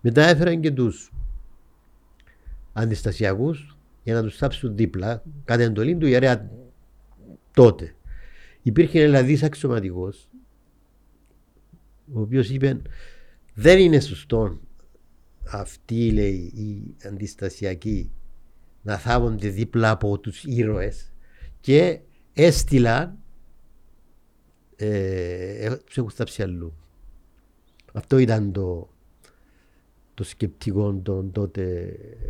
Μετά 0.00 0.22
έφεραν 0.22 0.60
και 0.60 0.70
τους 0.70 1.12
αντιστασιακού 2.72 3.54
για 4.02 4.14
να 4.14 4.22
τους 4.22 4.36
θάψουν 4.36 4.76
δίπλα, 4.76 5.22
κατά 5.44 5.62
εντολή 5.62 5.96
του 5.96 6.06
ιερέα 6.06 6.50
τότε. 7.52 7.94
Υπήρχε 8.62 9.02
ένα 9.02 9.22
δηλαδή 9.22 9.44
αξιωματικός, 9.44 10.28
ο 12.12 12.20
οποίος 12.20 12.50
είπε: 12.50 12.82
Δεν 13.54 13.78
είναι 13.78 14.00
σωστό 14.00 14.60
αυτοί 15.44 16.10
λέει, 16.10 16.52
οι 16.54 16.94
αντιστασιακοί 17.06 18.10
να 18.82 18.98
θάβονται 18.98 19.48
δίπλα 19.48 19.90
από 19.90 20.18
τους 20.18 20.44
ήρωες 20.44 21.12
και 21.60 22.00
έστειλαν 22.32 23.18
ε, 24.76 25.66
ε, 25.66 25.76
τους 25.76 25.96
έχουν 25.96 26.10
σταψει 26.10 26.42
αλλού. 26.42 26.72
Αυτό 27.92 28.18
ήταν 28.18 28.52
το, 28.52 28.88
το 30.14 30.24
σκεπτικό 30.24 31.00
των 31.02 31.32
τότε. 31.32 31.62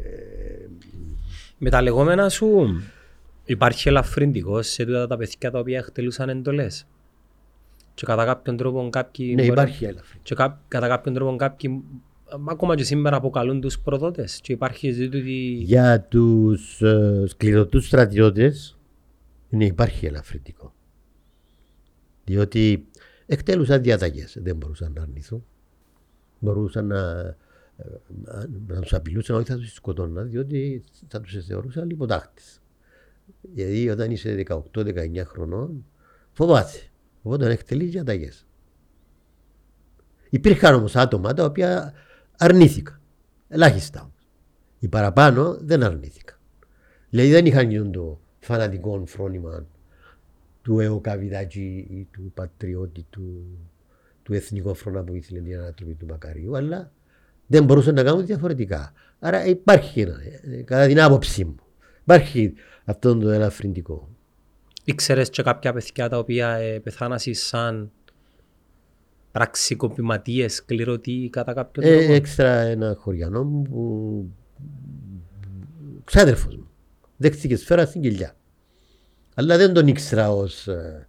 ε, 0.04 0.68
Με 1.58 1.70
τα 1.70 1.82
λεγόμενα 1.82 2.28
σου 2.28 2.66
υπάρχει 3.44 3.88
ελαφρυντικός 3.88 4.68
σε 4.68 4.84
τούτα 4.84 5.06
τα 5.06 5.16
παιδιά 5.16 5.50
τα 5.50 5.58
οποία 5.58 5.78
εκτελούσαν 5.78 6.28
εντολές. 6.28 6.86
Και 7.94 8.06
κατά 8.06 8.24
κάποιον 8.24 8.56
τρόπο 8.56 8.88
κάποιοι... 8.90 9.26
Ναι, 9.34 9.42
μπορεί- 9.42 9.52
υπάρχει 9.52 9.84
ελαφρύ. 9.84 10.18
Και 10.22 10.34
κά- 10.34 10.58
κατά 10.68 10.88
κάποιον 10.88 11.14
τρόπο 11.14 11.36
κάποιοι 11.36 11.82
μ, 12.38 12.50
ακόμα 12.50 12.74
και 12.74 12.84
σήμερα 12.84 13.16
αποκαλούν 13.16 13.60
τους 13.60 13.78
προδότες. 13.78 14.40
Και 14.40 14.52
υπάρχει 14.52 14.90
ζήτητη... 14.90 15.52
Για 15.62 16.00
τους 16.00 16.82
ε, 16.82 17.24
σκληρωτούς 17.26 17.86
στρατιώτες 17.86 18.78
ναι, 19.48 19.64
υπάρχει 19.64 20.06
ελαφρυντικό. 20.06 20.73
Διότι 22.24 22.88
εκτέλουσαν 23.26 23.82
διαταγές, 23.82 24.36
δεν 24.40 24.56
μπορούσαν 24.56 24.92
να 24.92 25.02
αρνηθούν. 25.02 25.44
Μπορούσαν 26.38 26.86
να, 26.86 27.20
ε, 27.76 27.84
να, 28.24 28.46
να 28.66 28.80
τους 28.80 28.94
απειλούσαν, 28.94 29.36
όχι 29.36 29.46
θα 29.46 29.56
τους 29.56 29.72
σκοτώναν, 29.72 30.30
διότι 30.30 30.84
θα 31.08 31.20
τους 31.20 31.44
θεωρούσαν 31.46 31.88
λιποτάχτες. 31.88 32.62
Γιατί 33.54 33.90
όταν 33.90 34.10
είσαι 34.10 34.44
18-19 34.74 35.24
χρονών 35.24 35.84
φοβάσαι. 36.32 36.90
Οπότε 37.22 37.50
εκτελείς 37.50 37.90
διαταγές. 37.90 38.46
Υπήρχαν 40.30 40.74
όμως 40.74 40.96
άτομα 40.96 41.34
τα 41.34 41.44
οποία 41.44 41.92
αρνήθηκαν. 42.36 43.00
Ελάχιστα 43.48 44.00
όμως. 44.00 44.28
Οι 44.78 44.88
παραπάνω 44.88 45.58
δεν 45.60 45.82
αρνήθηκαν. 45.82 46.38
Δηλαδή 47.10 47.30
δεν 47.30 47.46
είχαν 47.46 47.70
γίνει 47.70 47.90
το 47.90 48.20
φανατικό 48.38 49.02
φρόνημα 49.06 49.66
του 50.64 50.80
ΕΟΚΑΒΙΔΑΚΙ 50.80 51.86
ή 51.90 52.08
του 52.12 52.32
Πατριώτη 52.34 53.06
του, 53.10 53.44
του 54.22 54.34
Εθνικού 54.34 54.74
Φρόνα 54.74 55.02
που 55.02 55.14
ήθελε 55.14 55.40
την 55.40 55.58
ανατροπή 55.58 55.94
του 55.94 56.06
Μακαρίου, 56.06 56.56
αλλά 56.56 56.92
δεν 57.46 57.64
μπορούσαν 57.64 57.94
να 57.94 58.02
κάνουν 58.02 58.26
διαφορετικά. 58.26 58.92
Άρα 59.18 59.46
υπάρχει, 59.46 60.00
ένα, 60.00 60.16
ε, 60.42 60.62
κατά 60.62 60.86
την 60.86 61.00
άποψή 61.00 61.44
μου, 61.44 61.56
υπάρχει 62.02 62.54
αυτό 62.84 63.16
το 63.16 63.30
ελαφρυντικό. 63.30 64.08
Ήξερες 64.84 65.30
και 65.30 65.42
κάποια 65.42 65.72
παιδιά 65.72 66.08
τα 66.08 66.18
οποία 66.18 66.48
ε, 66.48 66.78
πεθάνασαν 66.78 67.34
σαν 67.34 67.90
πραξικοπηματίες, 69.32 70.54
σκληρωτοί 70.54 71.28
κατά 71.32 71.52
κάποιον 71.52 71.86
τρόπο; 71.86 72.12
Ε, 72.12 72.14
έξτρα 72.14 72.50
ένα 72.50 72.94
χωριανό 72.98 73.44
μου 73.44 73.62
που 73.62 74.30
ξάδερφος 76.04 76.56
μου. 76.56 76.68
Δέχτηκε 77.16 77.56
σφαίρα 77.56 77.86
στην 77.86 78.00
κοιλιά. 78.00 78.36
Αλλά 79.34 79.56
δεν 79.56 79.72
τον 79.72 79.86
ήξερα 79.86 80.30
ως 80.32 80.68
ε, 80.68 81.06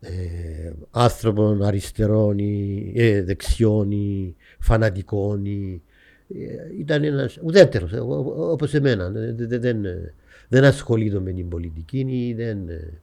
ε, 0.00 0.72
άνθρωπον 0.90 1.62
αριστερών 1.62 2.38
ή 2.38 2.92
ε, 2.94 3.22
δεξιών 3.22 3.90
ή 3.90 4.34
φανατικών 4.58 5.44
ή, 5.44 5.82
ε, 6.28 6.78
ήταν 6.78 7.04
ένας 7.04 7.38
ουδέτερος 7.42 7.92
ε, 7.92 7.98
ο- 7.98 8.06
ο- 8.36 8.50
όπως 8.50 8.74
εμένα. 8.74 9.04
Ε, 9.04 9.32
δε- 9.32 9.46
δε- 9.46 9.58
δεν, 9.58 9.84
ε, 9.84 10.14
δεν 10.48 10.64
ασχολείται 10.64 11.20
με 11.20 11.32
την 11.32 11.48
πολιτική 11.48 11.98
ή 12.08 12.34
δεν... 12.34 12.68
ε, 12.68 13.00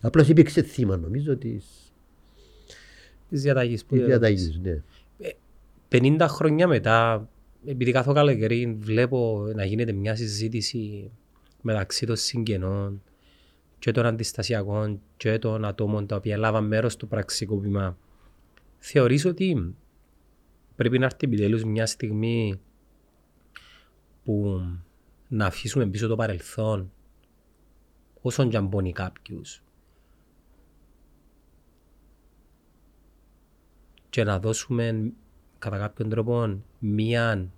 απλώς 0.00 0.28
υπήρξε 0.28 0.62
θύμα 0.62 0.96
νομίζω 0.96 1.36
της, 1.36 1.64
Της 3.28 3.42
διαταγής 3.42 3.84
που 3.84 3.96
της 3.96 4.04
διαταγής. 4.04 4.60
Ναι. 4.62 4.80
50 5.90 6.26
χρόνια 6.28 6.66
μετά, 6.66 7.28
επειδή 7.66 7.92
κάθε 7.92 8.10
καλοκαιρί 8.14 8.76
βλέπω 8.80 9.48
να 9.54 9.64
γίνεται 9.64 9.92
μια 9.92 10.16
συζήτηση 10.16 11.10
μεταξύ 11.62 12.06
των 12.06 12.16
συγγενών 12.16 13.02
και 13.78 13.90
των 13.90 14.06
αντιστασιακών 14.06 15.00
και 15.16 15.38
των 15.38 15.64
ατόμων 15.64 16.06
τα 16.06 16.16
οποία 16.16 16.36
λάβαν 16.36 16.66
μέρος 16.66 16.92
στο 16.92 17.06
πραξικόπημα, 17.06 17.96
θεωρείς 18.78 19.24
ότι 19.24 19.74
πρέπει 20.76 20.98
να 20.98 21.04
έρθει 21.04 21.18
επιτέλους 21.20 21.64
μια 21.64 21.86
στιγμή 21.86 22.60
που 24.24 24.62
να 25.28 25.46
αφήσουμε 25.46 25.86
πίσω 25.86 26.08
το 26.08 26.16
παρελθόν 26.16 26.92
όσον 28.22 28.48
και 28.48 28.56
αν 28.56 28.68
πονεί 28.68 28.92
κάποιους 28.92 29.62
και 34.10 34.24
να 34.24 34.38
δώσουμε 34.38 35.12
κατά 35.58 35.78
κάποιον 35.78 36.08
τρόπο 36.08 36.62
μία 36.78 37.48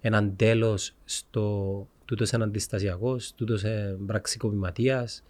έναν 0.00 0.36
τέλος 0.36 0.94
στο 1.04 1.88
τούτος 2.04 2.30
είναι 2.30 2.44
αντιστασιακός, 2.44 3.32
τούτος 3.34 3.62
είναι 3.62 3.96
πραξικοπηματίας, 4.06 5.22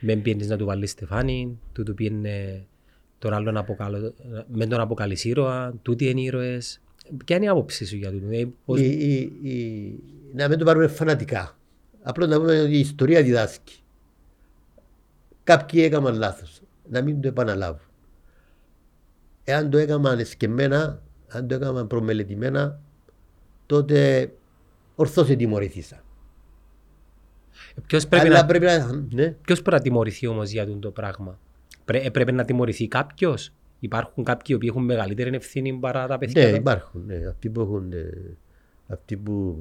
με 0.00 0.16
πιένεις 0.16 0.48
να 0.48 0.56
του 0.56 0.64
βάλεις 0.64 0.90
στεφάνι, 0.90 1.58
τούτο 1.72 1.94
πιένε 1.94 2.64
τον 3.18 3.32
άλλον 3.32 3.56
αποκαλώ, 3.56 4.14
με 4.52 4.66
τον 4.66 4.80
αποκαλείς 4.80 5.24
ήρωα, 5.24 5.74
τούτοι 5.82 6.08
είναι 6.08 6.20
ήρωες. 6.20 6.80
Ποια 7.24 7.36
είναι 7.36 7.44
η 7.44 7.48
άποψή 7.48 7.86
σου 7.86 7.96
για 7.96 8.10
τούτο, 8.10 8.26
ε, 8.30 8.48
πώς- 8.64 8.80
η, 8.80 8.84
η, 8.84 9.48
η, 9.50 9.98
να 10.34 10.48
μην 10.48 10.58
το 10.58 10.64
πάρουμε 10.64 10.86
φανατικά. 10.86 11.58
Απλώς 12.02 12.28
να 12.28 12.36
πούμε 12.36 12.60
ότι 12.60 12.76
η 12.76 12.78
ιστορία 12.78 13.22
διδάσκει. 13.22 13.74
Κάποιοι 15.44 15.80
έκαναν 15.84 16.14
λάθος. 16.14 16.60
Να 16.90 17.02
μην 17.02 17.20
το 17.20 17.28
επαναλάβουν. 17.28 17.80
Εάν 19.44 19.70
το 19.70 19.78
έκαναν 19.78 20.18
εσκεμμένα, 20.18 21.02
αν 21.28 21.48
το 21.48 21.54
έκαναν 21.54 21.86
προμελετημένα, 21.86 22.80
τότε 23.66 24.30
ορθώς 24.96 25.28
ετιμωρηθήσα. 25.28 26.04
ποιος 27.86 28.06
πρέπει 28.06 28.26
Αλλά 28.26 28.40
να 28.40 28.46
πρέπει 28.46 28.64
να... 28.64 28.92
Ναι. 29.10 29.30
Ποιος 29.30 29.62
πρέπει 29.62 29.76
να 29.76 29.82
τιμωρηθεί 29.82 30.26
όμως 30.26 30.50
για 30.50 30.66
τούτο 30.66 30.78
το 30.78 30.90
πράγμα; 30.90 31.38
Πρέ, 31.84 31.98
ε, 31.98 32.10
πρέπει 32.10 32.32
να 32.32 32.44
τιμωρηθεί 32.44 32.88
κάποιος; 32.88 33.52
Υπάρχουν 33.80 34.24
κάποιοι 34.24 34.58
που 34.58 34.66
έχουν 34.66 34.84
μεγαλύτερη 34.84 35.34
ευθύνη 35.36 35.72
παρά 35.72 36.06
τα 36.06 36.18
παιδιά. 36.18 36.44
Ναι, 36.44 36.50
τα- 36.50 36.56
υπάρχουν. 36.56 37.02
Ναι. 37.06 37.26
Αυτοί 37.26 37.50
που 37.50 37.60
έχουν 37.60 37.92
ε, 37.92 38.36
αυτοί 38.86 39.16
που 39.16 39.58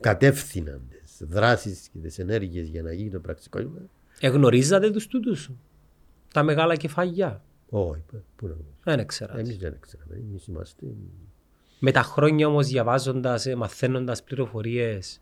κατεύθυναν 0.00 0.80
τις 1.02 1.22
δράσεις 1.28 1.88
και 1.92 1.98
τις 1.98 2.18
ενέργειες 2.18 2.68
για 2.68 2.82
να 2.82 2.92
γίνει 2.92 3.10
το 3.10 3.20
πραξικό. 3.20 3.58
Εγνωρίζατε 4.20 4.90
τους 4.90 5.06
τούτους; 5.06 5.50
Τα 6.32 6.42
μεγάλα 6.42 6.76
κεφάλια; 6.76 7.42
Όχι, 7.68 8.02
πού 8.36 8.46
να 8.46 8.96
Δεν 8.96 9.06
ξέρω. 9.06 9.38
Εμείς 9.38 9.58
δεν 9.58 9.76
ξέραμε. 9.80 10.14
Εμείς 10.14 10.46
είμαστε... 10.46 10.86
Με 11.86 11.90
τα 11.92 12.02
χρόνια 12.02 12.46
όμως 12.46 12.66
διαβάζοντας, 12.66 13.46
ε, 13.46 13.54
μαθαίνοντας 13.54 14.22
πληροφορίες, 14.22 15.20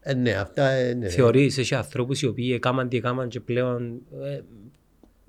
Ε, 0.00 0.14
ναι, 0.14 0.30
αυτά 0.30 0.68
ε, 0.68 0.94
ναι. 0.94 1.08
θεωρείς 1.08 1.58
έχει 1.58 1.74
ανθρώπους 1.74 2.22
οι 2.22 2.26
οποίοι 2.26 2.52
έκαναν 2.54 2.88
τι 2.88 2.96
έκαναν 2.96 3.28
και 3.28 3.40
πλέον 3.40 4.00
ε, 4.22 4.40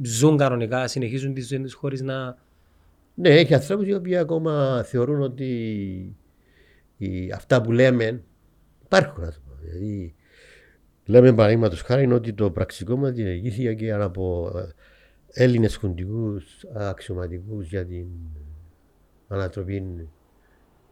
ζουν 0.03 0.37
κανονικά, 0.37 0.87
συνεχίζουν 0.87 1.33
τη 1.33 1.41
ζωή 1.41 1.59
τους 1.59 1.73
χωρίς 1.73 2.01
να... 2.01 2.37
Ναι, 3.13 3.29
έχει 3.29 3.53
ανθρώπους 3.53 3.87
οι 3.87 3.93
οποίοι 3.93 4.17
ακόμα 4.17 4.83
θεωρούν 4.83 5.21
ότι 5.21 5.45
οι, 6.97 7.31
αυτά 7.31 7.61
που 7.61 7.71
λέμε 7.71 8.23
υπάρχουν. 8.85 9.23
Ας 9.23 9.39
πούμε. 9.39 9.57
Δηλαδή, 9.61 10.15
λέμε 11.05 11.33
παραδείγματος 11.33 11.81
χάρη 11.81 12.03
είναι 12.03 12.13
ότι 12.13 12.33
το 12.33 12.51
πραξικόπημα 12.51 13.09
διενεργήθηκε 13.09 13.73
και 13.73 13.91
από 13.93 14.51
ε, 14.55 15.43
Έλληνες 15.43 15.75
χουντικούς 15.75 16.65
αξιωματικούς 16.73 17.67
για 17.67 17.85
την 17.85 18.07
ανατροπή 19.27 20.09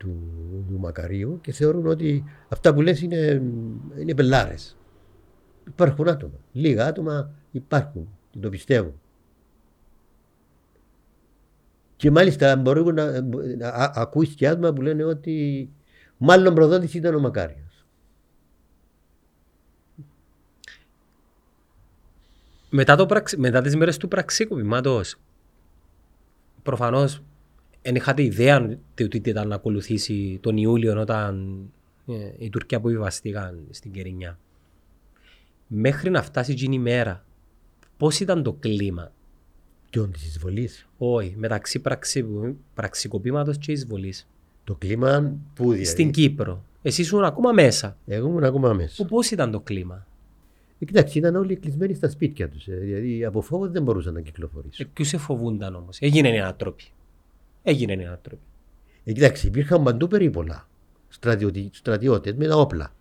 του, 0.06 0.66
του 0.68 0.80
Μακαρίου 0.80 1.40
και 1.42 1.52
θεωρούν 1.52 1.88
ότι 1.88 2.24
αυτά 2.50 2.74
που 2.74 2.82
λες 2.82 3.02
είναι, 3.02 3.42
είναι 3.98 4.14
πελάρες. 4.14 4.78
Υπάρχουν 5.68 6.08
άτομα. 6.08 6.40
Λίγα 6.52 6.86
άτομα 6.86 7.32
υπάρχουν 7.52 8.08
και 8.30 8.40
το 8.40 8.50
πιστεύουν. 8.50 9.00
Και 11.96 12.12
μάλιστα 12.12 12.56
μπορούμε 12.56 12.92
να, 12.92 13.22
να 13.58 13.68
α- 13.68 13.92
ακούεις 13.96 14.36
και 14.36 14.48
άτομα 14.48 14.74
που 14.74 14.82
λένε 14.82 15.04
ότι 15.04 15.70
μάλλον 16.18 16.54
προδότης 16.54 16.94
ήταν 16.94 17.16
ο 17.16 17.20
Μακάριος. 17.20 17.86
Μετά, 22.70 22.96
το 22.96 23.06
πραξ... 23.06 23.36
Μετά 23.36 23.62
τις 23.62 23.76
μέρες 23.76 23.98
του 23.98 24.08
πραξικοπήματος, 24.08 25.16
προφανώς 26.64 27.22
δεν 27.86 27.96
είχατε 27.96 28.24
ιδέα 28.24 28.78
τι 28.94 29.08
τι 29.08 29.30
ήταν 29.30 29.48
να 29.48 29.56
ακολουθήσει 29.56 30.40
τον 30.42 30.58
Ιούλιο 30.58 31.00
όταν 31.02 31.58
ε, 32.08 32.14
οι 32.38 32.50
Τούρκοι 32.50 32.76
αποβιβαστήκαν 32.76 33.60
στην 33.70 33.92
Κερινιά. 33.92 34.40
Μέχρι 35.68 36.10
να 36.10 36.22
φτάσει 36.22 36.52
εκείνη 36.52 36.76
η 36.76 36.80
μέρα, 36.80 37.26
πώς 37.98 38.20
ήταν 38.20 38.44
το 38.44 38.54
κλίμα, 38.54 39.12
Ποιον 39.90 40.12
της 40.12 40.26
εισβολής. 40.26 40.88
όχι, 40.98 41.34
μεταξύ 41.38 41.80
πραξι... 41.80 42.26
πραξικοπήματος 42.74 43.58
και 43.58 43.72
εισβολής. 43.72 44.28
Το 44.64 44.76
κλίμα 44.76 45.36
που 45.54 45.64
δηλαδή. 45.64 45.84
Στην 45.86 46.12
Κύπρο. 46.12 46.64
Εσύ 46.82 47.02
ήσουν 47.02 47.24
ακόμα 47.24 47.52
μέσα. 47.52 47.98
Εγώ 48.06 48.28
ήμουν 48.28 48.44
ακόμα 48.44 48.74
μέσα. 48.74 49.04
Που 49.04 49.10
πώς 49.10 49.32
ήταν 49.32 49.52
το 49.52 49.60
κλίμα; 49.60 50.08
Ε, 50.80 50.86
κοιτάξτε, 50.86 51.20
ήταν 51.20 51.36
όλοι 51.36 51.56
κλεισμένοι 51.56 51.94
στα 51.94 52.10
σπίτια 52.10 52.50
τους. 52.50 52.68
Ε, 52.68 52.76
δηλαδή 52.76 53.26
από 53.26 53.42
φόβο 53.42 53.68
δεν 53.70 53.84
μπορούσαν 53.84 54.14
να 54.14 54.20
Ε, 54.20 54.22
κυκλοφορήσουν. 54.22 54.88
ποιους 54.94 55.08
σε 55.08 55.18
φοβούνταν 55.18 55.76
όμως; 55.76 55.98
Έγινε 56.00 56.30
η 56.30 56.40
ανατροπή. 56.40 56.84
Έγινε 57.68 57.94
η 57.94 58.06
ανατροπή. 58.06 58.42
Ε, 59.04 59.12
κοιτάξτε, 59.12 59.48
υπήρχαν 59.48 59.84
παντού 59.84 60.08
περίπολα. 60.08 60.68
Στρατιώτες 61.72 62.34
με 62.34 62.48
τα 62.48 62.56
όπλα. 62.56 62.94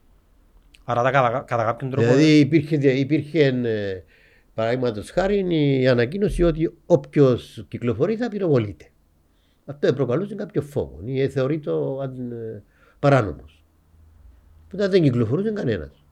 Άρα 0.85 1.03
τα 1.03 1.11
κατά, 1.11 1.41
κατά 1.41 1.65
κάποιον 1.65 1.91
τρόπο... 1.91 2.07
Δηλαδή 2.07 2.39
υπήρχε, 2.39 2.77
υπήρχε 2.77 3.47
ε, 3.47 4.03
παραδείγματος 4.55 5.11
χάρη 5.11 5.47
η 5.81 5.89
ανακοίνωση 5.89 6.43
ότι 6.43 6.75
όποιος 6.87 7.65
κυκλοφορεί 7.69 8.17
θα 8.17 8.29
πυροβολείται. 8.29 8.89
Αυτό 9.67 9.93
προκαλούσε 9.93 10.35
κάποιο 10.35 10.63
φόβο 10.63 10.99
ή 11.05 11.29
θεωρείται 11.29 11.71
ε, 11.71 12.63
παράνομος. 12.99 13.65
Που 14.69 14.77
δεν 14.77 15.03
κυκλοφορούσε 15.03 15.51
κανένας. 15.51 16.05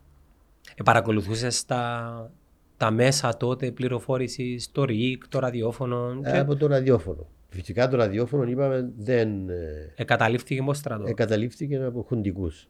Ε, 0.74 0.82
παρακολουθούσες 0.82 1.64
τα, 1.64 2.30
τα 2.76 2.90
μέσα 2.90 3.36
τότε 3.36 3.70
πληροφόρησης, 3.70 4.70
το 4.72 4.84
ΡΙΚ, 4.84 5.28
το 5.28 5.38
ραδιόφωνο. 5.38 6.20
Ε, 6.22 6.38
από 6.38 6.56
το 6.56 6.66
ραδιόφωνο. 6.66 7.26
Φυσικά 7.52 7.88
το 7.88 7.96
ραδιόφωνο 7.96 8.50
είπαμε 8.50 8.92
δεν. 8.98 9.48
Ε, 9.48 9.92
Εκαταλείφθηκε 9.96 10.60
από 10.60 10.74
στρατό. 10.74 11.06
Εκαταλείφθηκε 11.06 11.76
από 11.76 12.02
χουντικούς. 12.02 12.68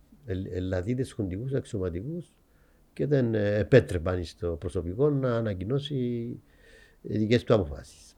Ελλαδίτες 0.53 1.12
χουντικούς 1.12 1.53
αξιωματικούς 1.53 2.33
και 2.92 3.07
δεν 3.07 3.35
ε, 3.35 3.59
επέτρεπαν 3.59 4.25
στο 4.25 4.49
προσωπικό 4.49 5.11
να 5.11 5.37
ανακοινώσει 5.37 6.40
δικές 7.03 7.45
του 7.45 7.55
αποφάσεις. 7.55 8.16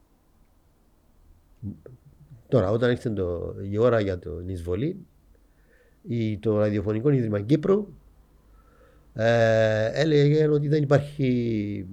Τώρα, 2.47 2.71
όταν 2.71 2.91
ήρθε 2.91 3.09
το, 3.09 3.55
η 3.69 3.77
ώρα 3.77 3.99
για 3.99 4.19
την 4.19 4.49
εισβολή, 4.49 5.05
η, 6.07 6.37
το 6.37 6.57
Ραδιοφωνικό 6.57 7.09
Ίδρυμα 7.09 7.41
Κύπρου 7.41 7.87
ε, 9.13 9.89
έλεγε 9.93 10.47
ότι 10.47 10.67
δεν 10.67 10.83
υπάρχει, 10.83 11.87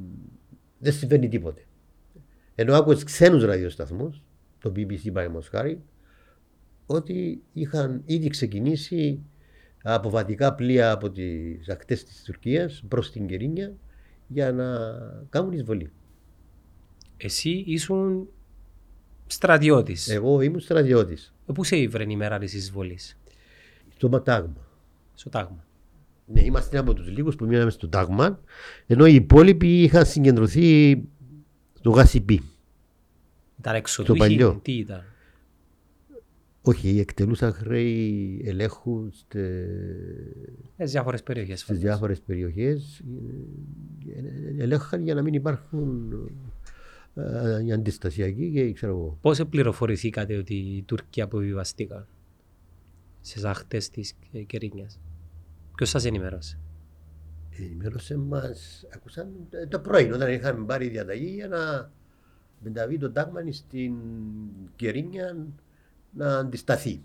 δεν 0.79 0.93
συμβαίνει 0.93 1.29
τίποτε. 1.29 1.63
Ενώ 2.55 2.75
άκουες 2.75 3.05
ξένους 3.05 3.45
ραδιοσταθμούς, 3.45 4.23
το 4.63 4.73
BBC 4.77 5.13
παραδείγματος 5.13 5.49
χάρη, 5.49 5.83
ότι 6.87 7.43
είχαν 7.53 8.03
ήδη 8.05 8.29
ξεκινήσει 8.29 9.21
αποβατικά 9.83 10.55
πλοία 10.55 10.91
από 10.91 11.11
τις 11.11 11.69
ακτές 11.69 12.05
της 12.05 12.23
Τουρκίας 12.23 12.85
προς 12.89 13.13
την 13.13 13.27
Κερίνια 13.27 13.75
για 14.27 14.53
να 14.53 14.67
κάνουν 15.31 15.53
εισβολή. 15.53 15.91
Εσύ 17.17 17.65
ήσουν 17.67 18.29
στρατιώτης. 19.27 20.09
Εγώ 20.09 20.41
ήμουν 20.41 20.61
στρατιώτης. 20.61 21.35
Ε, 21.47 21.53
πού 21.53 21.65
σε 21.65 21.77
ήβρε 21.77 22.05
η 22.09 22.17
μέρα 22.17 22.39
της 22.39 22.55
εισβολής; 22.55 23.19
Στο 23.97 24.09
Τάγμα. 24.09 24.67
Στο 25.15 25.29
Τάγμα. 25.29 25.65
Ναι, 26.27 26.45
είμαστε 26.45 26.79
από 26.79 26.95
τους 26.95 27.09
λίγους 27.09 27.37
που 27.37 27.45
μείναμε 27.45 27.71
στο 27.71 27.89
Τάγμα, 27.89 28.41
ενώ 28.87 29.07
οι 29.07 29.15
υπόλοιποι 29.15 29.83
είχαν 29.83 30.07
συγκεντρωθεί 30.07 31.03
στο 31.73 31.91
Γασιπί. 31.91 32.52
Ήταν 33.63 33.75
εξωτούχοι, 33.75 34.59
τι 34.63 34.73
ήταν; 34.73 35.05
Όχι, 36.63 36.99
εκτελούσαν 36.99 37.53
χρέη 37.53 38.43
ελέγχου 38.45 39.09
στε... 39.13 39.67
στις 40.77 40.91
διάφορες 40.91 41.23
περιοχές. 41.23 41.61
Στις 41.61 41.79
διάφορες 41.79 42.21
περιοχές 42.21 43.03
ελέγχαν 44.59 45.03
για 45.03 45.15
να 45.15 45.23
μην 45.23 45.35
υπάρχουν 45.35 46.13
ε, 47.15 47.65
οι 47.65 47.73
αντιστασιακοί 47.73 48.51
και 48.51 48.73
ξέρω 48.73 48.93
εγώ. 48.93 49.19
Πώς 49.21 49.41
πληροφορηθήκατε 49.51 50.37
ότι 50.37 50.55
οι 50.55 50.83
Τούρκοι 50.83 51.21
αποβιβαστήκαν 51.21 52.07
στις 53.21 53.45
άχτες 53.45 53.91
της 53.91 54.15
Κερίνιας; 54.47 55.01
Ποιος 55.75 55.89
σας 55.89 56.05
ενημέρωσε; 56.05 56.59
Ενημέρωσε 57.59 58.17
μας, 58.17 58.87
ακούσαν 58.95 59.29
το 59.69 59.79
πρωί 59.79 60.13
όταν 60.13 60.33
είχαμε 60.33 60.65
πάρει 60.65 60.89
διαταγή 60.89 61.31
για 61.35 61.49
να 61.49 61.91
μεταβεί 62.63 62.99
το 62.99 63.11
τάγμα 63.11 63.41
στην 63.53 63.95
Κερίνια 64.77 65.47
να 66.13 66.39
αντισταθεί. 66.39 67.03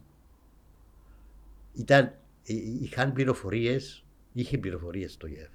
Ήταν, 1.74 2.06
ε, 2.44 2.54
είχαν 2.82 3.14
πληροφορίες, 3.14 4.06
είχε 4.34 4.58
πληροφορίες 4.58 5.12
στο 5.14 5.28
ΓΕΦ 5.28 5.50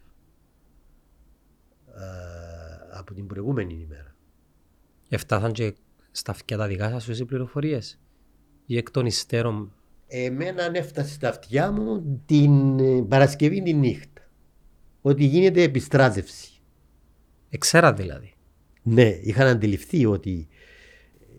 από 2.93 3.15
την 3.15 3.27
προηγούμενη 3.27 3.75
ημέρα. 3.75 4.15
Εφτάσαν 5.09 5.53
και 5.53 5.75
στα 6.11 6.31
αυτιά 6.31 6.57
τα 6.57 6.67
δικά 6.67 7.01
σας 7.01 7.19
οι 7.19 7.25
πληροφορίες 7.25 8.01
ή 8.67 8.77
εκ 8.77 8.91
των 8.91 9.07
υστέρων; 9.07 9.73
Εμένα 10.07 10.71
έφτασε 10.73 11.13
στα 11.13 11.29
αυτιά 11.29 11.71
μου 11.71 12.21
την 12.27 12.79
ε, 12.79 13.03
Παρασκευή 13.03 13.63
τη 13.63 13.73
νύχτα. 13.73 14.23
Ότι 15.03 15.25
γίνεται 15.25 15.63
επιστράτευση. 15.63 16.61
Εξέρα 17.49 17.93
δηλαδή. 17.93 18.32
Ναι, 18.83 19.19
είχαν 19.23 19.47
αντιληφθεί 19.47 20.07
ότι 20.07 20.49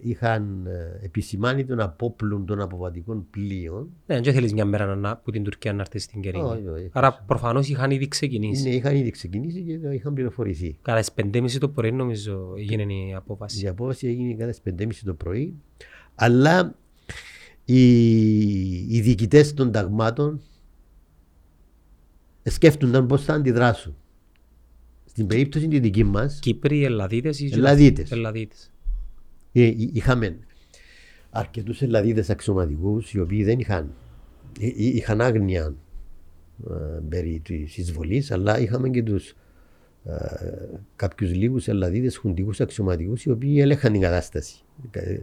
είχαν 0.03 0.65
ε, 0.65 1.05
επισημάνει 1.05 1.65
τον 1.65 1.79
απόπλων 1.79 2.45
των 2.45 2.61
αποβατικών 2.61 3.27
πλοίων. 3.29 3.89
Ναι, 4.05 4.19
δεν 4.21 4.33
θέλεις 4.33 4.53
μια 4.53 4.65
μέρα 4.65 4.95
να, 4.95 5.17
που 5.17 5.31
την 5.31 5.43
Τουρκία 5.43 5.73
να 5.73 5.81
έρθει 5.81 5.99
στην 5.99 6.21
Κερίνη. 6.21 6.89
Άρα 6.91 7.23
προφανώς 7.27 7.69
είχαν 7.69 7.91
ήδη 7.91 8.07
ξεκινήσει. 8.07 8.69
Ναι, 8.69 8.75
είχαν 8.75 8.95
ήδη 8.95 9.09
ξεκινήσει 9.09 9.61
και 9.61 9.73
είχαν 9.93 10.13
πληροφορηθεί. 10.13 10.77
Κατά 10.81 10.99
τις 10.99 11.09
5.30 11.15 11.51
το 11.59 11.69
πρωί 11.69 11.91
νομίζω 11.91 12.53
έγινε 12.57 12.93
η 12.93 13.13
απόφαση. 13.13 13.65
Η 13.65 13.67
απόφαση 13.67 14.07
έγινε 14.07 14.33
κατά 14.33 14.49
τις 14.49 14.61
5.30 14.79 14.87
το 15.05 15.13
πρωί. 15.13 15.53
Αλλά 16.15 16.75
οι, 17.65 18.95
οι 18.95 19.01
διοικητές 19.01 19.53
των 19.53 19.71
ταγμάτων 19.71 20.41
σκέφτονταν 22.43 23.07
πώς 23.07 23.23
θα 23.23 23.33
αντιδράσουν. 23.33 23.95
Στην 25.13 25.27
περίπτωση 25.27 25.67
τη 25.67 25.79
δική 25.79 26.03
μα. 26.03 26.25
Κύπροι, 26.39 26.83
Ελλαδίτες 26.83 27.39
ή 27.39 27.49
Ελλαδίτες. 27.53 28.71
Ε, 29.51 29.73
είχαμε 29.93 30.37
αρκετούς 31.29 31.81
Ελλαδίδες 31.81 32.29
αξιωματικούς 32.29 33.13
οι 33.13 33.19
οποίοι 33.19 33.43
δεν 33.43 33.59
είχαν, 33.59 33.93
είχαν 34.75 35.21
άγνοια 35.21 35.75
ε, 36.69 36.99
περί 37.09 37.41
της 37.43 37.77
εισβολής 37.77 38.31
αλλά 38.31 38.59
είχαμε 38.59 38.89
και 38.89 39.03
τους 39.03 39.35
ε, 40.05 40.15
κάποιους 40.95 41.33
λίγους 41.33 41.67
Ελλαδίδες 41.67 42.17
χουντικούς 42.17 42.61
αξιωματικούς 42.61 43.23
οι 43.23 43.31
οποίοι 43.31 43.57
έλεγχαν 43.59 43.91
την 43.91 44.01
κατάσταση 44.01 44.55
ε, 44.91 45.17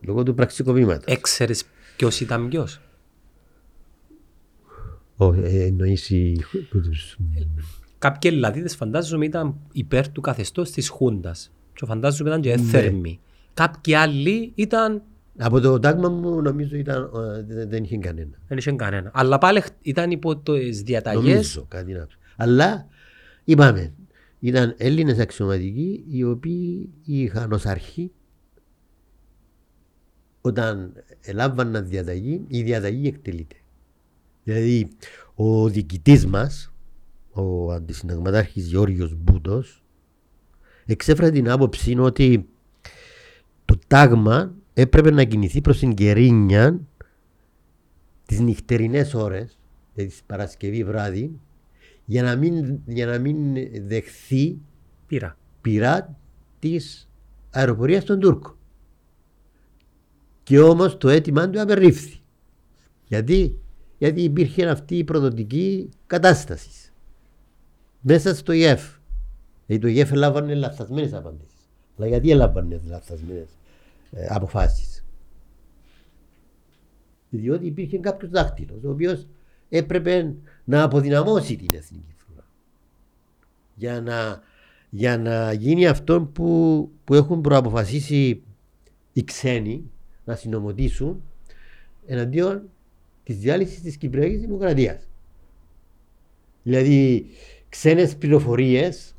λόγω 0.00 0.22
του 0.22 0.34
πραξικοπήματος. 0.34 1.14
Έξερες 1.14 1.64
ποιος 1.96 2.20
ήταν 2.20 2.48
ποιος; 2.48 2.80
εννοείς 5.42 6.10
οι... 6.10 6.44
Κάποιοι 8.04 8.30
Ελλαδίδες 8.34 8.76
φαντάζομαι 8.76 9.24
ήταν 9.24 9.56
υπέρ 9.72 10.08
του 10.08 10.20
καθεστώς 10.20 10.70
της 10.70 10.88
Χούντας 10.88 11.52
και 11.74 11.86
φαντάζομαι 11.86 12.28
ήταν 12.28 12.40
και 12.40 12.56
ναι. 12.56 12.62
θέρμοι. 12.62 13.20
Κάποιοι 13.54 13.94
άλλοι 13.94 14.52
ήταν. 14.54 15.02
Από 15.38 15.60
το 15.60 15.78
τάγμα 15.78 16.08
μου 16.08 16.42
νομίζω 16.42 16.76
ήταν, 16.76 17.10
ε, 17.48 17.66
δεν 17.66 17.84
είχε 17.84 17.98
κανένα. 17.98 18.38
Δεν 18.48 18.58
είχε 18.58 18.72
κανένα. 18.72 19.10
Αλλά 19.14 19.38
πάλι 19.38 19.62
ήταν 19.82 20.10
υπό 20.10 20.36
τις 20.36 20.82
διαταγές. 20.82 21.22
Νομίζω 21.22 21.66
κάτι 21.68 21.92
να 21.92 22.06
Αλλά 22.36 22.86
είπαμε, 23.44 23.92
ήταν 24.40 24.74
Έλληνες 24.76 25.18
αξιωματικοί 25.18 26.04
οι 26.10 26.24
οποίοι 26.24 26.90
είχαν 27.04 27.52
ως 27.52 27.66
αρχή 27.66 28.12
όταν 30.40 30.92
ελάμβαναν 31.20 31.88
διαταγή, 31.88 32.44
η 32.48 32.62
διαταγή 32.62 33.06
εκτελείται. 33.06 33.56
Δηλαδή, 34.44 34.88
ο 35.34 35.68
διοικητής 35.68 36.26
μας, 36.26 36.73
ο 37.34 37.72
αντισυνταγματάρχης 37.72 38.66
Γιώργο 38.66 39.10
Μπούτο, 39.16 39.62
εξέφρασε 40.84 41.32
την 41.32 41.50
άποψη 41.50 41.98
ότι 41.98 42.48
το 43.64 43.78
τάγμα 43.86 44.54
έπρεπε 44.74 45.10
να 45.10 45.24
κινηθεί 45.24 45.60
προς 45.60 45.78
την 45.78 45.94
Κερίνια 45.94 46.80
τις 48.26 48.40
νυχτερινές 48.40 49.14
ώρες, 49.14 49.58
δηλαδή 49.94 50.14
Παρασκευή 50.26 50.84
βράδυ, 50.84 51.40
για 52.04 52.22
να 52.22 52.36
μην, 52.36 52.80
για 52.86 53.06
να 53.06 53.18
μην 53.18 53.54
δεχθεί 53.86 54.58
πειρά, 55.06 55.38
πειρά 55.60 56.18
της 56.58 57.10
αεροπορίας 57.50 58.04
των 58.04 58.20
Τούρκων. 58.20 58.56
Και 60.42 60.60
όμως 60.60 60.96
το 60.96 61.08
αίτημά 61.08 61.50
του 61.50 61.60
απερρίφθη. 61.60 62.18
Γιατί, 63.08 63.58
γιατί 63.98 64.22
υπήρχε 64.22 64.68
αυτή 64.68 64.96
η 64.96 65.04
προδοτική 65.04 65.88
κατάσταση 66.06 66.83
μέσα 68.06 68.34
στο 68.34 68.52
ΙΕΦ. 68.52 68.96
Δηλαδή 69.66 69.86
το 69.86 69.92
ΙΕΦ 69.92 70.12
έλαβαν 70.12 70.48
λαθασμένες 70.48 71.12
απαντήσεις. 71.12 71.70
Αλλά 71.96 72.06
γιατί 72.06 72.30
έλαβαν 72.30 72.80
λαθασμένες 72.88 73.48
ε, 74.10 74.26
αποφάσεις. 74.28 75.04
Διότι 77.30 77.66
υπήρχε 77.66 77.98
κάποιος 77.98 78.30
δάχτυλος, 78.30 78.84
ο 78.84 78.90
οποίος 78.90 79.26
έπρεπε 79.68 80.34
να 80.64 80.82
αποδυναμώσει 80.82 81.56
την 81.56 81.74
εθνική 81.74 82.14
φρουρά. 82.16 82.46
Για 83.74 84.00
να, 84.00 84.42
για 84.90 85.18
να 85.18 85.52
γίνει 85.52 85.86
αυτό 85.86 86.22
που, 86.22 86.90
που 87.04 87.14
έχουν 87.14 87.40
προαποφασίσει 87.40 88.42
οι 89.12 89.24
ξένοι 89.24 89.90
να 90.24 90.34
συνομωτήσουν 90.36 91.22
εναντίον 92.06 92.62
της 93.24 93.36
διάλυσης 93.36 93.82
της 93.82 93.96
Κυπριακής 93.96 94.40
Δημοκρατίας. 94.40 95.08
Δηλαδή, 96.62 97.26
ξένες 97.74 98.16
πληροφορίες 98.16 99.16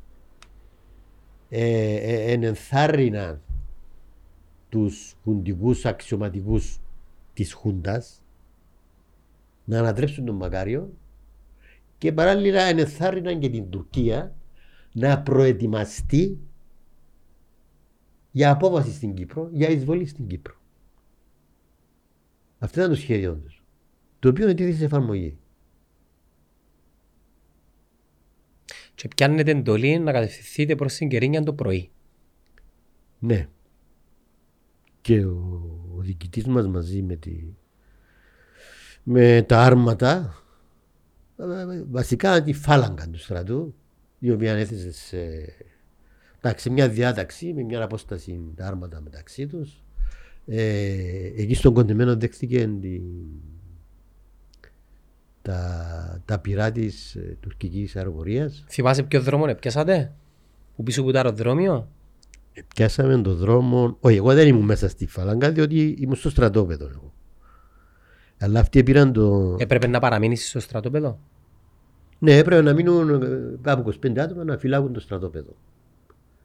ε, 1.48 1.94
ε, 1.94 2.32
ενενθάρρυναν 2.32 3.40
τους 4.68 5.16
χουντικούς 5.22 5.84
αξιωματικούς 5.84 6.80
της 7.32 7.52
Χούντας 7.52 8.22
να 9.64 9.78
ανατρέψουν 9.78 10.24
τον 10.24 10.34
Μακάριο 10.34 10.92
και 11.98 12.12
παράλληλα 12.12 12.62
ενεθάρρυναν 12.62 13.40
και 13.40 13.48
την 13.48 13.70
Τουρκία 13.70 14.34
να 14.92 15.22
προετοιμαστεί 15.22 16.38
για 18.30 18.50
απόβαση 18.50 18.92
στην 18.92 19.14
Κύπρο, 19.14 19.48
για 19.52 19.68
εισβολή 19.68 20.06
στην 20.06 20.26
Κύπρο. 20.26 20.54
Αυτό 22.58 22.78
ήταν 22.80 22.92
το 22.92 22.98
σχέδιο 22.98 23.34
του. 23.34 23.54
Το 24.18 24.28
οποίο 24.28 24.48
είναι 24.48 24.72
σε 24.72 24.84
εφαρμογής. 24.84 25.45
Και 28.96 29.08
πιάνετε 29.08 29.50
εντολή 29.50 29.98
να 29.98 30.12
κατευθυνθείτε 30.12 30.74
προς 30.74 30.94
την 30.94 31.08
Κερίνια 31.08 31.42
το 31.42 31.52
πρωί. 31.52 31.90
Ναι. 33.18 33.48
Και 35.00 35.24
ο, 35.24 35.62
ο 35.96 36.00
διοικητής 36.00 36.44
μας 36.44 36.66
μαζί 36.66 37.02
με, 37.02 37.16
τη, 37.16 37.54
με 39.02 39.44
τα 39.48 39.62
άρματα 39.62 40.34
βασικά 41.90 42.42
τη 42.42 42.52
φάλαγγα 42.52 43.08
του 43.10 43.18
στρατού 43.18 43.74
η 44.18 44.30
οποία 44.30 44.52
έθεσε 44.52 44.92
σε 44.92 45.18
εντάξει, 46.40 46.70
μια 46.70 46.88
διάταξη 46.88 47.52
με 47.52 47.62
μια 47.62 47.82
απόσταση 47.82 48.40
τα 48.56 48.66
άρματα 48.66 49.00
μεταξύ 49.00 49.46
τους. 49.46 49.84
Ε, 50.46 51.32
εκεί 51.36 51.54
στον 51.54 51.74
κοντεμένο 51.74 52.16
δέχτηκε 52.16 52.70
τη, 52.80 53.00
τα, 55.46 56.20
τα 56.24 56.38
πυρά 56.38 56.72
της 56.72 57.14
ε, 57.14 57.36
τουρκικής 57.40 57.96
αεροπορίας. 57.96 58.64
Θυμάσαι 58.68 59.02
ποιο 59.02 59.20
δρόμο 59.20 59.54
πιάσατε, 59.54 60.12
που 60.76 60.82
πίσω 60.82 61.00
από 61.00 61.10
το 61.10 61.16
αεροδρόμιο; 61.16 61.88
Ε, 62.52 62.60
πιάσαμε 62.74 63.22
τον 63.22 63.36
δρόμο. 63.36 63.96
Όχι, 64.00 64.16
εγώ 64.16 64.34
δεν 64.34 64.48
ήμουν 64.48 64.64
μέσα 64.64 64.88
στη 64.88 65.06
φαλάγκα, 65.06 65.50
διότι 65.50 65.96
ήμουν 65.98 66.16
στο 66.16 66.30
στρατόπεδο. 66.30 66.86
Εγώ. 66.86 67.12
Αλλά 68.38 68.60
αυτοί 68.60 68.82
πήραν 68.82 69.12
το. 69.12 69.56
Έπρεπε 69.58 69.86
να 69.86 69.98
παραμείνεις 69.98 70.48
στο 70.48 70.60
στρατόπεδο; 70.60 71.18
Ναι, 72.18 72.36
έπρεπε 72.36 72.62
να 72.62 72.72
μείνουν 72.72 73.22
κάπου 73.62 73.94
25 74.06 74.18
άτομα 74.18 74.44
να 74.44 74.58
φυλάγουν 74.58 74.92
το 74.92 75.00
στρατόπεδο. 75.00 75.56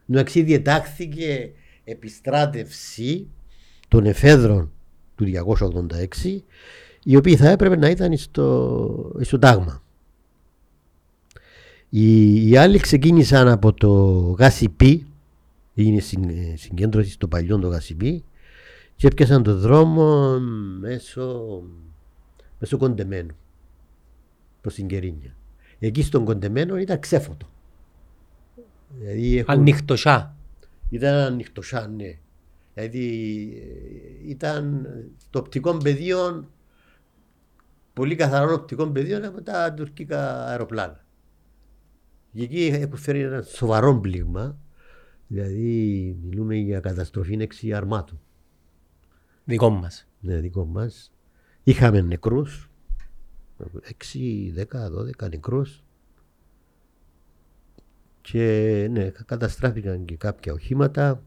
Εντάξει, 0.10 0.42
διετάχθηκε 0.42 1.52
επιστράτευση 1.84 3.28
των 3.88 4.06
εφέδρων 4.06 4.72
του 5.16 5.26
286, 5.26 6.42
οι 7.04 7.16
οποίοι 7.16 7.36
θα 7.36 7.50
έπρεπε 7.50 7.76
να 7.76 7.90
ήταν 7.90 8.18
στο, 8.18 9.16
στο 9.22 9.40
τάγμα. 9.40 9.84
Οι, 11.90 12.50
οι 12.50 12.58
άλλοι 12.58 12.80
ξεκίνησαν 12.80 13.48
από 13.48 13.74
το 13.74 13.92
Γάσιπι, 14.40 15.08
είναι 15.74 16.00
συγκέντρωση 16.56 17.12
στο 17.12 17.28
παλιό 17.28 17.60
το 17.60 17.68
Γάσιπι, 17.68 18.24
και 18.96 19.08
έπιασαν 19.08 19.44
το 19.44 19.58
δρόμο 19.58 20.40
μέσω, 20.80 21.62
μέσω 22.60 22.78
κοντεμένου 22.78 23.36
προς 24.62 24.74
την 24.74 24.88
Κερίνια. 24.88 25.36
Εκεί 25.80 26.04
στον 26.04 26.26
κοντεμένο 26.26 26.78
ήταν 26.78 27.00
ξέφωτο. 27.00 27.50
Δηλαδή 29.00 29.38
έχουν... 29.38 29.54
Ανοιχτοσά. 29.54 30.36
Ήταν 30.90 31.14
ανοιχτοσά, 31.14 31.88
ναι. 31.88 32.18
Δηλαδή 32.74 33.08
ε, 34.26 34.30
ήταν 34.30 34.88
το 35.30 35.40
οπτικό 35.40 35.78
πεδίο, 35.78 36.48
πολύ 37.94 38.16
καθαρό 38.16 38.54
οπτικό 38.54 38.88
πεδίο 38.88 39.28
από 39.28 39.42
τα 39.42 39.74
τουρκικά 39.74 40.46
αεροπλάνα. 40.46 41.06
Και 42.34 42.44
εκεί 42.44 42.66
έχουν 42.66 42.98
φέρει 42.98 43.22
ένα 43.22 43.42
σοβαρό 43.42 44.00
πλήγμα, 44.00 44.58
δηλαδή 45.28 46.18
μιλούμε 46.24 46.56
για 46.56 46.80
καταστροφή 46.80 47.38
έξι 47.42 47.74
αρμάτων. 47.74 48.20
Δικό 49.46 49.70
μας. 49.70 50.08
Ναι, 50.20 50.40
δικό 50.40 50.66
μας. 50.66 51.14
Είχαμε 51.64 52.02
νεκρούς, 52.02 52.70
6, 53.58 54.54
10, 54.56 54.90
12 54.90 55.30
νεκρούς. 55.30 55.84
Και 58.22 58.88
ναι, 58.92 59.10
καταστράφηκαν 59.10 60.06
και 60.06 60.18
κάποια 60.18 60.54
οχήματα. 60.54 61.24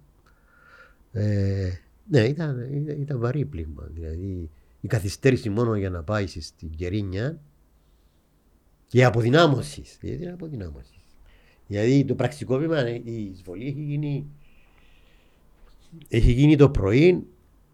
Ε, 1.12 1.70
ναι, 2.10 2.20
ήταν, 2.20 2.72
ήταν, 3.00 3.18
βαρύ 3.18 3.44
πλήγμα. 3.44 3.88
Δηλαδή 3.90 4.50
η 4.84 4.86
καθυστέρηση 4.86 5.50
μόνο 5.50 5.76
για 5.76 5.90
να 5.90 6.02
πάει 6.02 6.26
στην 6.26 6.70
Κερίνια 6.70 7.40
και 8.86 8.98
η 8.98 9.04
αποδυνάμωσης. 9.04 9.96
Δηλαδή 10.00 10.28
αποδυνάμωσης; 10.28 11.04
Δηλαδή 11.66 12.04
το 12.04 12.14
πραξικό 12.14 12.58
βήμα, 12.58 12.88
η 12.90 13.24
εισβολή 13.24 13.66
έχει 13.66 13.80
γίνει, 13.80 14.26
έχει 16.08 16.32
γίνει 16.32 16.56
το 16.56 16.70
πρωί 16.70 17.26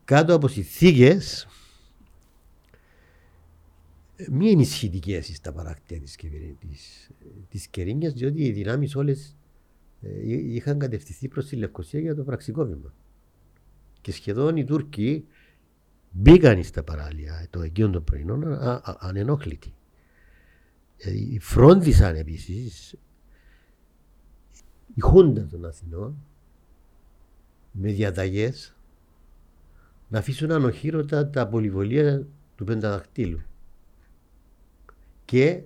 κάτω 0.04 0.34
από 0.34 0.48
συνθήκες 0.48 1.46
μη 4.30 4.50
ενισχυτικές 4.50 5.26
στα 5.34 5.52
παράκτια 5.52 6.00
της 6.00 6.16
της, 7.48 7.66
Κερίνιας, 7.66 8.12
διότι 8.12 8.42
οι 8.42 8.52
δυνάμεις 8.52 8.96
όλες 8.96 9.36
ε, 10.02 10.32
είχαν 10.54 10.78
κατευθυνθεί 10.78 11.28
προς 11.28 11.46
τη 11.46 11.56
Λευκοσία 11.56 12.00
για 12.00 12.14
το 12.14 12.22
πραξικόπημα. 12.22 12.94
Και 14.00 14.12
σχεδόν 14.12 14.56
οι 14.56 14.64
Τούρκοι 14.64 15.24
μπήκαν 16.10 16.62
στα 16.62 16.82
παράλια 16.82 17.46
το 17.50 17.62
εκείνο 17.62 17.90
των 17.90 18.04
πρωινών 18.04 18.58
ανενόχλητοι. 18.98 19.74
Δηλαδή, 20.96 21.38
φρόντισαν 21.38 22.16
επίσης 22.16 22.94
η 24.94 25.00
Χούντα 25.00 25.46
των 25.46 25.64
Αθηνών 25.64 26.16
με 27.72 27.92
διαταγές 27.92 28.74
να 30.08 30.18
αφήσουν 30.18 30.50
ανοχήρωτα 30.50 31.30
τα 31.30 31.48
πολυβολία 31.48 32.26
του 32.56 32.64
πενταδακτήλου 32.64 33.40
και 35.24 35.62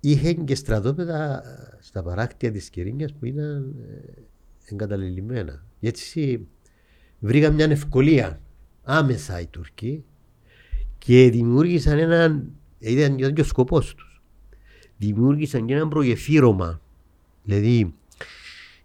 είχε 0.00 0.32
και 0.32 0.54
στρατόπεδα 0.54 1.42
στα 1.80 2.02
παράκτια 2.02 2.52
της 2.52 2.70
Κερίνιας 2.70 3.12
που 3.12 3.24
ήταν 3.24 3.74
ε, 3.88 4.22
εγκαταλελειμμένα. 4.64 5.64
Έτσι 5.80 6.48
βρήκαν 7.18 7.54
μια 7.54 7.70
ευκολία 7.70 8.40
άμεσα 8.82 9.40
οι 9.40 9.46
Τούρκοι 9.46 10.04
και 10.98 11.30
δημιούργησαν 11.30 11.98
έναν, 11.98 12.52
ήταν 12.78 13.16
και 13.16 13.40
ο 13.40 13.44
σκοπός 13.44 13.94
τους, 13.94 14.22
δημιούργησαν 14.96 15.66
και 15.66 15.74
έναν 15.74 15.88
προγεφύρωμα, 15.88 16.80
δηλαδή 17.42 17.94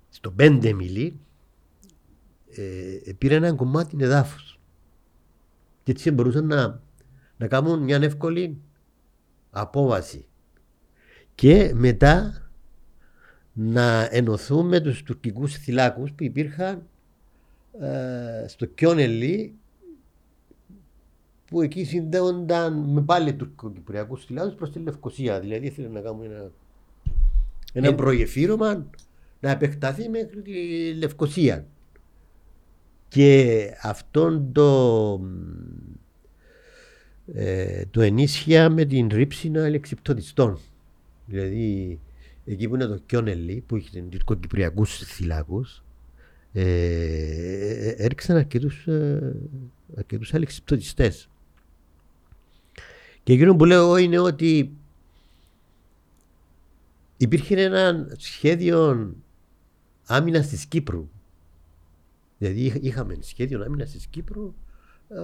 στο 0.09 0.31
πέντε 0.31 0.73
μιλί 0.73 1.19
ε, 2.55 3.11
πήραν 3.17 3.43
ένα 3.43 3.55
κομμάτι 3.55 3.97
εδάφους. 3.99 4.59
Και 5.83 5.91
έτσι 5.91 6.11
μπορούσαν 6.11 6.47
να 6.47 6.81
να 7.43 7.49
κάνουν 7.49 7.83
μια 7.83 7.97
εύκολη 8.01 8.57
απόβαση. 9.51 10.25
Και 11.35 11.71
μετά 11.75 12.41
να 13.53 14.07
ενωθούν 14.11 14.67
με 14.67 14.79
τους 14.79 15.03
τουρκικούς 15.03 15.57
θυλάκους 15.57 16.11
που 16.11 16.23
υπήρχαν 16.23 16.87
ε, 17.79 18.47
στο 18.47 18.65
Κιόνελι 18.65 19.53
που 21.45 21.61
εκεί 21.61 21.83
συνδέονταν 21.83 22.73
με 22.73 23.01
πάλι 23.01 23.33
τουρκοκυπριακούς 23.33 24.25
θυλάκους 24.25 24.53
προς 24.53 24.71
τη 24.71 24.79
Λευκοσία. 24.79 25.39
Δηλαδή 25.39 25.65
ήθελε 25.65 25.87
να 25.87 25.99
κάνουν 25.99 26.23
ένα, 26.23 26.51
ένα 27.73 27.87
ε... 27.87 27.91
προγεφύρωμα 27.91 28.85
να 29.39 29.49
επεκταθεί 29.49 30.09
μέχρι 30.09 30.41
τη 30.41 30.93
Λευκοσία. 30.93 31.65
Και 33.07 33.69
αυτόν 33.81 34.51
το 34.51 35.19
ε, 37.33 37.85
το 37.91 38.01
ενίσχυα 38.01 38.69
με 38.69 38.85
την 38.85 39.07
ρήψινα 39.07 39.65
ελεξιπτωτιστών. 39.65 40.59
Δηλαδή, 41.25 41.99
εκεί 42.45 42.67
που 42.67 42.75
είναι 42.75 42.85
το 42.85 42.99
Κιόνελι, 43.05 43.63
που 43.67 43.75
είχε 43.75 44.01
τουρκοκυπριακούς 44.01 44.97
θυλάκους, 44.97 45.82
ε, 46.53 46.63
ε, 46.63 47.89
έριξαν 47.89 48.35
αρκετούς 48.37 48.87
ε, 48.87 49.35
αρκετούς 49.97 50.33
Και 53.23 53.33
εκείνο 53.33 53.55
που 53.55 53.65
λέω 53.65 53.97
είναι 53.97 54.19
ότι 54.19 54.71
υπήρχε 57.17 57.63
ένα 57.63 58.07
σχέδιο 58.17 59.11
άμυνας 60.05 60.47
της 60.47 60.65
Κύπρου. 60.65 61.09
Δηλαδή 62.37 62.79
είχαμε 62.81 63.17
σχέδιο 63.19 63.63
άμυνας 63.63 63.91
της 63.91 64.07
Κύπρου 64.07 64.53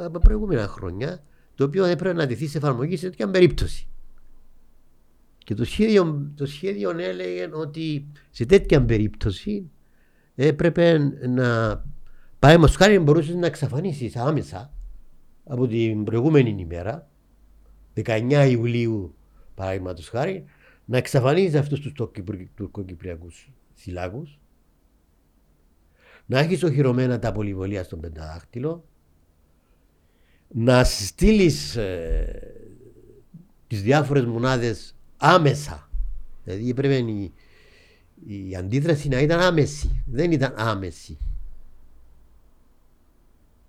από 0.03 0.19
προηγούμενα 0.19 0.67
χρόνια 0.67 1.23
το 1.55 1.63
οποίο 1.63 1.85
έπρεπε 1.85 2.15
να 2.15 2.27
τεθεί 2.27 2.47
σε 2.47 2.57
εφαρμογή 2.57 2.97
σε 2.97 3.09
τέτοια 3.09 3.29
περίπτωση. 3.29 3.87
Και 5.37 5.53
το 5.53 5.65
σχέδιο, 5.65 6.31
το 6.35 6.45
σχέδιο 6.45 6.89
έλεγε 6.89 7.49
ότι 7.53 8.07
σε 8.31 8.45
τέτοια 8.45 8.85
περίπτωση 8.85 9.69
έπρεπε 10.45 10.97
να 11.27 11.81
πάει 12.39 12.57
μας 12.57 12.75
χάρη 12.75 12.99
μπορούσες 12.99 13.35
να 13.35 13.45
εξαφανίσεις 13.45 14.15
άμεσα 14.15 14.73
από 15.43 15.67
την 15.67 16.03
προηγούμενη 16.03 16.55
ημέρα, 16.59 17.09
19 17.93 18.47
Ιουλίου 18.49 19.15
παραδείγματος 19.55 20.09
χάρη, 20.09 20.45
να 20.85 20.97
εξαφανίζεις 20.97 21.59
αυτούς 21.59 21.79
τους 21.79 21.91
τουρκοκυπριακούς 22.55 23.51
θυλάκου, 23.75 24.27
να 26.25 26.39
έχεις 26.39 26.63
οχυρωμένα 26.63 27.19
τα 27.19 27.31
πολυβολία 27.31 27.83
στον 27.83 27.99
πενταδάκτυλο, 27.99 28.85
να 30.47 30.83
στείλεις 30.83 31.75
ε, 31.75 32.53
τις 33.67 33.81
διάφορες 33.81 34.25
μονάδες 34.25 34.95
άμεσα. 35.17 35.89
Δηλαδή 36.43 36.69
έπρεπε 36.69 36.95
η, 36.95 37.33
η 38.25 38.55
αντίδραση 38.55 39.07
να 39.07 39.19
ήταν 39.19 39.39
άμεση. 39.39 40.03
Δεν 40.05 40.31
ήταν 40.31 40.53
άμεση. 40.57 41.17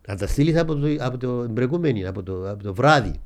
Να 0.06 0.16
τα 0.16 0.26
στείλεις 0.26 0.56
από 0.56 0.74
το, 0.74 0.96
από 0.98 1.18
το 1.18 1.50
προηγούμενο, 1.54 2.08
από 2.08 2.22
το, 2.22 2.50
από 2.50 2.62
το 2.62 2.74
βράδυ. 2.74 3.20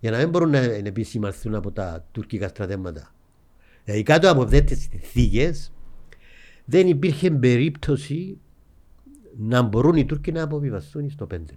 Για 0.00 0.10
να 0.10 0.18
μην 0.18 0.28
μπορούν 0.28 0.50
να 0.50 0.58
επισημανθούν 0.58 1.54
από 1.54 1.70
τα 1.70 2.06
τουρκικά 2.12 2.48
στρατεύματα. 2.48 3.14
Δηλαδή 3.84 4.02
κάτω 4.02 4.30
από 4.30 4.42
αυτές 4.42 4.64
τις 4.64 4.88
συνθήκες 4.90 5.72
δεν 6.64 6.88
υπήρχε 6.88 7.30
περίπτωση 7.30 8.38
να 9.38 9.62
μπορούν 9.62 9.96
οι 9.96 10.04
Τούρκοι 10.04 10.32
να 10.32 10.42
αποβιβαστούν 10.42 11.10
στο 11.10 11.26
πέντε 11.26 11.52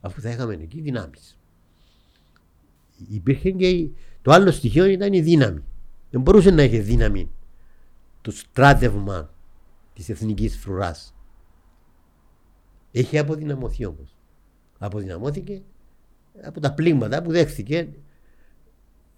αφού 0.00 0.20
θα 0.20 0.30
είχαμε 0.30 0.54
εκεί 0.54 0.80
δυνάμεις. 0.80 1.38
Υπήρχε 3.08 3.50
και 3.50 3.88
το 4.22 4.32
άλλο 4.32 4.50
στοιχείο 4.50 4.84
ήταν 4.84 5.12
η 5.12 5.20
δύναμη. 5.20 5.62
Δεν 6.10 6.20
μπορούσε 6.20 6.50
να 6.50 6.62
έχει 6.62 6.78
δύναμη 6.78 7.30
το 8.26 8.32
στράτευμα 8.32 9.30
της 9.92 10.08
εθνικής 10.08 10.56
φρουράς. 10.56 11.14
Έχει 12.92 13.18
αποδυναμωθεί 13.18 13.86
όμως. 13.86 14.16
Αποδυναμώθηκε 14.78 15.62
από 16.42 16.60
τα 16.60 16.72
πλήγματα 16.72 17.22
που 17.22 17.30
δέχθηκε 17.30 17.88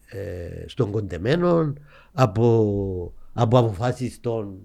ε, 0.07 0.65
στον 0.67 0.91
κοντεμένο, 0.91 1.73
από, 2.13 3.15
από 3.33 3.59
αποφάσεις 3.59 4.21
των 4.21 4.59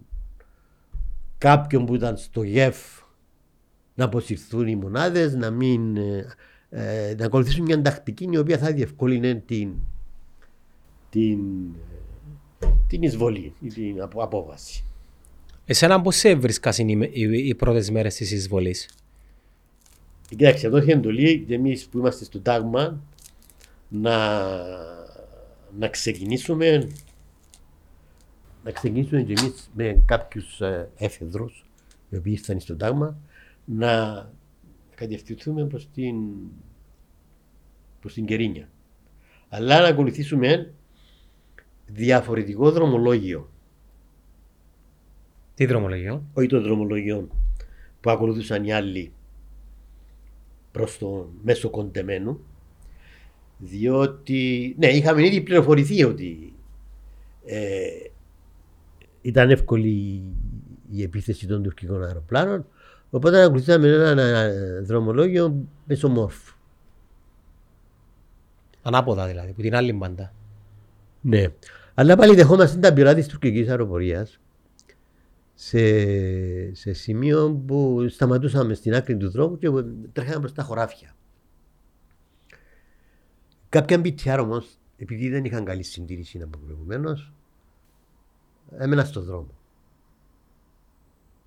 κάποιον 1.37 1.85
που 1.85 1.95
ήταν 1.95 2.17
στο 2.17 2.43
ΓΕΦ 2.43 3.01
να 3.95 4.05
αποσυρθούν 4.05 4.67
οι 4.67 4.75
μονάδες, 4.75 5.35
να, 5.35 5.49
μην, 5.49 5.97
ε, 5.97 6.25
ε, 6.69 7.15
να 7.17 7.25
ακολουθήσουν 7.25 7.63
μια 7.63 7.81
τακτική 7.81 8.29
η 8.31 8.37
οποία 8.37 8.57
θα 8.57 8.71
διευκόλυνε 8.71 9.35
την, 9.35 9.73
την, 11.09 11.39
την 12.88 13.01
εισβολή 13.01 13.53
ή 13.61 13.68
την 13.68 14.01
απόβαση. 14.01 14.84
Εσένα 15.66 16.01
πώς 16.01 16.16
σε 16.16 16.30
έβρισκασαν 16.30 16.88
οι, 16.88 17.09
οι, 17.11 17.47
οι 17.47 17.55
πρώτες 17.55 17.89
μέρες 17.89 18.16
της 18.16 18.32
εισβολής; 18.32 18.89
Κοιτάξτε, 20.30 20.68
εδώ 20.68 20.78
έχει 20.78 20.91
εντολή 20.91 21.43
και 21.47 21.53
εμείς 21.53 21.86
που 21.88 21.97
είμαστε 21.97 22.24
στο 22.24 22.39
τάγμα 22.39 23.01
να, 23.89 24.38
να 25.78 25.88
ξεκινήσουμε 25.88 26.88
να 28.64 28.72
ξεκινήσουμε 28.72 29.22
και 29.22 29.34
εμείς 29.38 29.70
με 29.74 30.03
κάποιους 30.05 30.61
ε, 30.61 30.89
έφεδρους 30.97 31.66
οι 32.09 32.16
οποίοι 32.16 32.34
ήρθαν 32.38 32.59
στο 32.59 32.76
τάγμα 32.76 33.18
να 33.66 34.30
κατευθυνθούμε 34.95 35.66
προς 35.66 35.89
την, 35.93 36.16
προς 37.99 38.14
την 38.14 38.26
Κερίνια. 38.26 38.70
Αλλά 39.49 39.82
να 39.82 39.88
ακολουθήσουμε 39.88 40.74
διαφορετικό 41.93 42.71
δρομολόγιο. 42.71 43.49
Τι 45.55 45.65
δρομολόγιο; 45.65 46.23
Όχι 46.33 46.47
το 46.47 46.61
δρομολόγιο 46.61 47.27
που 48.01 48.09
ακολουθούσαν 48.09 48.63
οι 48.63 48.73
άλλοι 48.73 49.11
προς 50.71 50.97
το 50.97 51.29
μέσο 51.43 51.69
κοντεμένου 51.69 52.39
διότι 53.57 54.75
ναι 54.79 54.87
είχαμε 54.87 55.25
ήδη 55.25 55.41
πληροφορηθεί 55.41 56.03
ότι 56.03 56.53
ε, 57.45 57.87
ήταν 59.21 59.49
εύκολη 59.49 60.21
η 60.91 61.03
επίθεση 61.03 61.47
των 61.47 61.63
τουρκικών 61.63 62.03
αεροπλάνων 62.03 62.65
οπότε 63.09 63.43
ακολουθήσαμε 63.43 63.87
ένα 63.87 64.49
δρομολόγιο 64.81 65.65
μεσομόρφου. 65.85 66.55
Ανάποδα 68.81 69.27
δηλαδή, 69.27 69.51
που 69.51 69.61
την 69.61 69.75
άλλη 69.75 69.93
μπάντα. 69.93 70.33
Ναι. 71.21 71.45
Αλλά 71.93 72.15
πάλι 72.15 72.35
δεχόμαστε 72.35 72.79
τα 72.79 72.93
πειρά 72.93 73.13
της 73.13 73.27
τουρκικής 73.27 73.69
αεροπορίας 73.69 74.39
σε, 75.53 75.79
σε 76.73 76.93
σημείο 76.93 77.63
που 77.67 78.07
σταματούσαμε 78.09 78.73
στην 78.73 78.93
άκρη 78.93 79.17
του 79.17 79.29
δρόμου 79.29 79.57
και 79.57 79.69
τρέχαμε 80.13 80.39
προς 80.39 80.53
τα 80.53 80.63
χωράφια. 80.63 81.15
Κάποια 83.69 84.01
BTR 84.03 84.37
όμως, 84.41 84.77
επειδή 84.97 85.29
δεν 85.29 85.45
είχαν 85.45 85.65
καλή 85.65 85.83
συντήρηση 85.83 86.41
από 86.41 86.57
προηγουμένως, 86.65 87.31
έμενα 88.77 89.03
στον 89.03 89.23
δρόμο. 89.23 89.51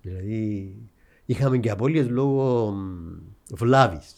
Δηλαδή 0.01 0.75
είχαμε 1.25 1.57
και 1.57 1.69
απώλειες 1.69 2.09
λόγω 2.09 2.73
βλάβης. 3.51 4.13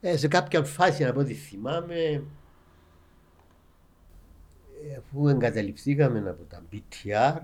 Ε, 0.00 0.16
σε 0.16 0.28
κάποια 0.28 0.64
φάση 0.64 1.04
από 1.04 1.20
ό,τι 1.20 1.34
θυμάμαι 1.34 1.94
ε, 1.94 2.20
αφού 4.98 5.28
εγκαταλειφθήκαμε 5.28 6.30
από 6.30 6.42
τα 6.42 6.62
BTR 6.72 7.40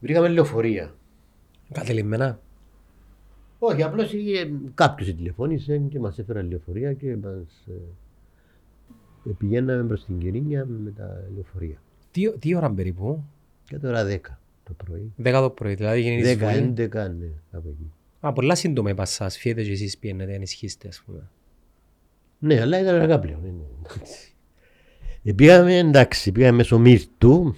βρήκαμε 0.00 0.28
λεωφορεία. 0.28 0.94
Εγκατελειμμένα; 1.72 2.40
Όχι, 3.58 3.82
απλώς 3.82 4.12
κάποιος 4.74 5.14
τηλεφώνησε 5.14 5.78
και 5.78 5.98
μας 5.98 6.18
έφεραν 6.18 6.48
λεωφορεία 6.48 6.92
και 6.92 7.16
μας 7.16 7.66
ε, 9.26 9.30
πηγαίναμε 9.38 9.82
προς 9.82 10.04
την 10.04 10.18
Κυρίνια 10.18 10.66
με 10.66 10.90
τα 10.90 11.24
λεωφορεία. 11.34 11.82
Τι, 12.10 12.38
τι 12.38 12.54
ώρα 12.54 12.70
περίπου; 12.70 13.24
Και 13.64 13.78
τώρα 13.78 14.06
10 14.06 14.18
το 14.64 14.72
πρωί. 14.84 15.12
10 15.22 15.32
το 15.32 15.50
πρωί, 15.50 15.74
δηλαδή 15.74 16.00
γίνει 16.00 16.22
10, 16.22 16.26
εισβολή. 16.26 16.74
11, 16.76 16.90
ναι, 16.92 17.30
από 17.50 17.68
εκεί. 17.68 17.92
Α, 18.20 18.32
πολλά 18.32 18.54
σύντομα 18.54 18.90
είπα 18.90 19.04
σας, 19.04 19.38
φύγετε 19.38 19.62
και 19.62 19.70
εσείς 19.72 19.98
πιένετε, 19.98 20.34
ενισχύστε 20.34 20.88
ας 20.88 21.02
πούμε. 21.06 21.28
Ναι, 22.38 22.60
αλλά 22.60 22.80
ήταν 22.80 22.94
αργά 23.00 23.18
πλέον. 23.18 23.40
Είναι, 25.22 25.30
εντάξει. 25.30 25.30
Ε, 25.30 25.32
πήγαμε, 25.32 25.78
εντάξει, 25.78 26.32
πήγαμε 26.32 26.56
μέσω 26.56 26.78
Μύρτου. 26.78 27.54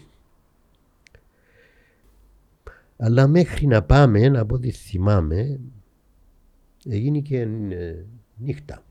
Αλλά 2.97 3.27
μέχρι 3.27 3.67
να 3.67 3.83
πάμε, 3.83 4.27
από 4.39 4.55
ό,τι 4.55 4.71
θυμάμαι, 4.71 5.61
έγινε 6.89 7.19
και 7.19 7.41
ε, 7.41 8.05
νύχτα. 8.37 8.83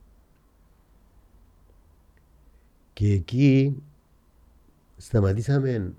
Και 2.93 3.11
εκεί 3.11 3.76
σταματήσαμε 4.97 5.93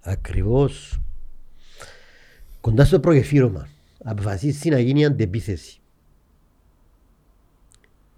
ακριβώς 0.00 1.00
κοντά 2.60 2.84
στο 2.84 3.00
προγεφύρωμα. 3.00 3.68
Αποφασίσει 4.04 4.68
να 4.68 4.80
γίνει 4.80 5.04
αντεπίθεση. 5.04 5.80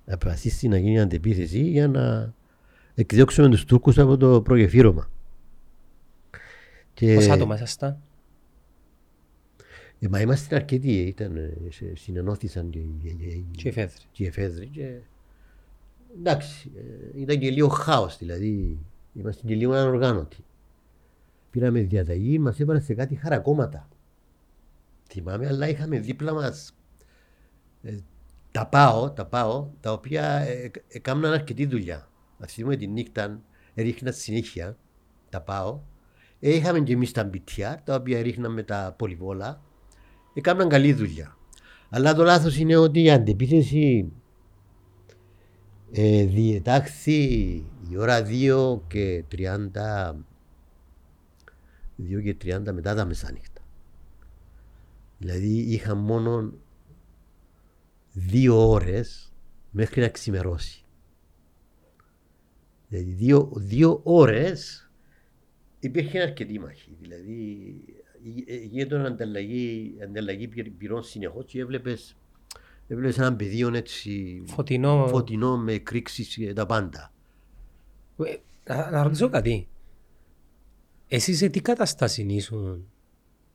Αποφασίσει 0.07 0.69
να 0.69 0.79
γίνει 0.79 1.01
αντεπίθεση 1.01 1.61
για 1.61 1.89
να 1.89 2.35
εκδιώξουμε 3.01 3.49
τους 3.49 3.65
Τούρκους 3.65 3.99
από 3.99 4.17
το 4.17 4.43
προγεφύρωμα. 4.43 5.11
Και... 6.95 7.15
Πόσα 7.15 7.33
άτομα 7.33 7.55
ήσασταν; 7.55 7.99
Ε, 10.01 10.09
μα 10.09 10.21
είμαστε 10.21 10.55
αρκετοί, 10.57 10.93
ήταν, 10.93 11.37
ε, 11.37 11.53
σε- 11.71 11.97
συνενώθησαν 11.97 12.71
και, 12.71 12.79
οι- 12.79 12.99
και, 13.03 13.09
οι- 13.09 13.47
Και 13.57 13.69
οι 13.69 13.73
φέδροι. 13.73 14.03
και 14.13 14.23
οι 14.23 14.27
εφέδροι. 14.27 14.67
Και... 14.67 14.99
Εντάξει, 16.19 16.71
ε, 16.77 17.21
ήταν 17.21 17.39
και 17.39 17.51
λίγο 17.51 17.69
χάος, 17.69 18.19
δηλαδή 18.19 18.79
είμαστε 19.15 19.43
και 19.47 19.55
λίγο 19.55 19.73
ανοργάνωτοι. 19.73 20.45
Πήραμε 21.51 21.81
διαταγή, 21.81 22.39
μας 22.39 22.61
έβαλαν 22.61 22.83
σε 22.83 22.95
κάτι 22.95 23.15
χαρακόμματα. 23.15 23.89
Θυμάμαι, 25.09 25.47
αλλά 25.47 25.69
είχαμε 25.69 25.99
δίπλα 25.99 26.33
μας 26.35 26.75
ε, 27.83 27.97
τα 28.53 28.67
πάω, 28.67 29.11
τα 29.11 29.27
πάω, 29.27 29.69
τα 29.81 29.93
οποία 29.93 30.25
ε, 30.39 30.71
έκαναν 30.89 31.33
αρκετή 31.33 31.67
δουλειά. 31.67 32.09
Να 32.39 32.47
θυμούμε 32.47 32.77
τη 32.77 32.87
νύχτα, 32.87 33.41
έριχναν 33.75 34.13
συνέχεια 34.13 34.77
τα 35.29 35.41
πάω. 35.41 35.81
Ε, 36.41 36.55
είχαμε 36.55 36.81
και 36.81 36.93
εμείς 36.93 37.13
τα 37.13 37.31
BTR, 37.33 37.77
τα 37.85 37.95
οποία 37.95 38.23
ρίχναν 38.23 38.53
με 38.53 38.63
τα 38.63 38.95
πολυβόλα. 38.99 39.63
Έκαναν 40.35 40.69
καλή 40.69 40.93
δουλειά. 40.93 41.37
Αλλά 41.91 42.15
το 42.15 42.23
λάθος 42.23 42.59
είναι 42.59 42.77
ότι 42.77 43.03
η 43.03 43.11
αντεπίθεση 43.11 44.13
ε, 45.93 46.25
διετάχθη 46.25 47.23
η 47.91 47.97
ώρα 47.97 48.23
2 48.27 48.81
και 48.87 49.25
30 49.33 50.15
2 52.03 52.23
και 52.23 52.37
30 52.43 52.73
μετά 52.73 52.95
τα 52.95 53.05
μεσάνυχτα. 53.05 53.61
Δηλαδή 55.19 55.59
είχα 55.59 55.95
μόνο 55.95 56.53
δύο 58.13 58.71
ώρες 58.71 59.33
μέχρι 59.71 60.01
να 60.01 60.09
ξημερώσει. 60.09 60.85
Δηλαδή 62.89 63.11
δύο, 63.13 63.51
δύο 63.55 64.01
ώρες 64.03 64.91
υπήρχε 65.81 66.21
αρκετή 66.21 66.59
μάχη. 66.59 66.97
Δηλαδή 67.01 67.75
ε, 68.47 68.55
ε, 68.55 68.57
γίνεται 68.57 69.07
ανταλλαγή, 69.07 69.95
ανταλλαγή 70.03 70.49
πυ- 70.49 70.71
πυρών 70.79 71.03
συνεχώς 71.03 71.45
και 71.47 71.61
έβλεπες, 71.61 72.17
έβλεπες 72.89 73.19
έναν 73.19 73.37
πεδίο 73.37 73.75
έτσι 73.75 74.43
Φωτεινό. 74.47 75.07
φωτεινό 75.09 75.57
με 75.59 75.79
κρίξεις 75.79 76.35
και 76.37 76.53
τα 76.53 76.67
πάντα. 76.67 77.13
Ε, 78.25 78.37
Να, 78.75 78.91
να 78.91 79.03
ρωτήσω 79.03 79.29
κάτι. 79.29 79.69
Εσύ 81.09 81.35
σε 81.35 81.49
τι 81.49 81.61
κατάσταση 81.61 82.23
ήσουν 82.29 82.87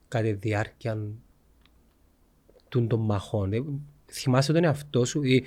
κατά 0.07 0.23
τη 0.23 0.33
διάρκεια 0.33 0.97
των, 2.69 2.87
των 2.87 2.99
μαχών. 2.99 3.53
Ε, 3.53 3.63
θυμάσαι 4.11 4.53
τον 4.53 4.63
εαυτό 4.63 5.05
σου 5.05 5.23
ή 5.23 5.43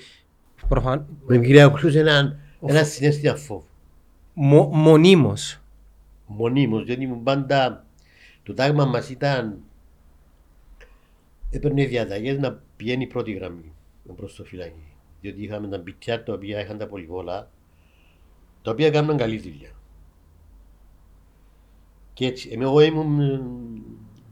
προφαν... 0.69 1.07
Με 1.27 1.39
κυρία 1.39 1.67
Οξούς 1.67 1.95
έναν, 1.95 2.39
Ένα 2.67 2.85
συνέστημα 2.85 3.37
φόβου. 3.37 3.67
Μο, 4.39 4.71
μονίμως. 4.73 5.61
Μονίμως, 6.27 6.85
διότι 6.85 7.03
ήμουν 7.03 7.23
πάντα. 7.23 7.85
Το 8.43 8.55
τάγμα 8.55 8.85
μας 8.85 9.11
ήταν. 9.11 9.59
Έπαιρνε 11.51 11.85
διαταγές 11.85 12.39
να 12.39 12.63
πηγαίνει 12.77 13.07
πρώτη 13.07 13.33
γραμμή 13.33 13.73
προς 14.17 14.35
το 14.35 14.45
φυλάκι. 14.45 14.93
Διότι 15.21 15.43
είχαμε 15.43 15.69
τα 15.69 15.79
μπιτιά 15.79 16.23
τα 16.23 16.33
οποία 16.33 16.61
είχαν 16.61 16.79
τα 16.79 16.87
πολυβόλα, 16.87 17.51
τα 18.63 18.71
οποία 18.71 18.87
έκαναν 18.87 19.17
καλή 19.17 19.39
δουλειά. 19.39 19.71
Και 22.13 22.27
έτσι, 22.27 22.59
εγώ 22.61 22.81
ήμουν 22.81 23.43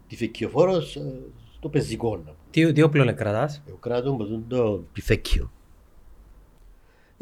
τυφεκιοφόρο 0.09 0.81
στο 0.81 1.69
πεζικό. 1.71 2.25
Τι, 2.51 2.73
τι 2.73 2.83
όπλο 2.83 3.15
κρατάς; 3.15 3.63
Εγώ 3.67 3.77
κράτω 3.77 4.15
που 4.15 4.45
το 4.49 4.79
τυφεκιο. 4.79 5.51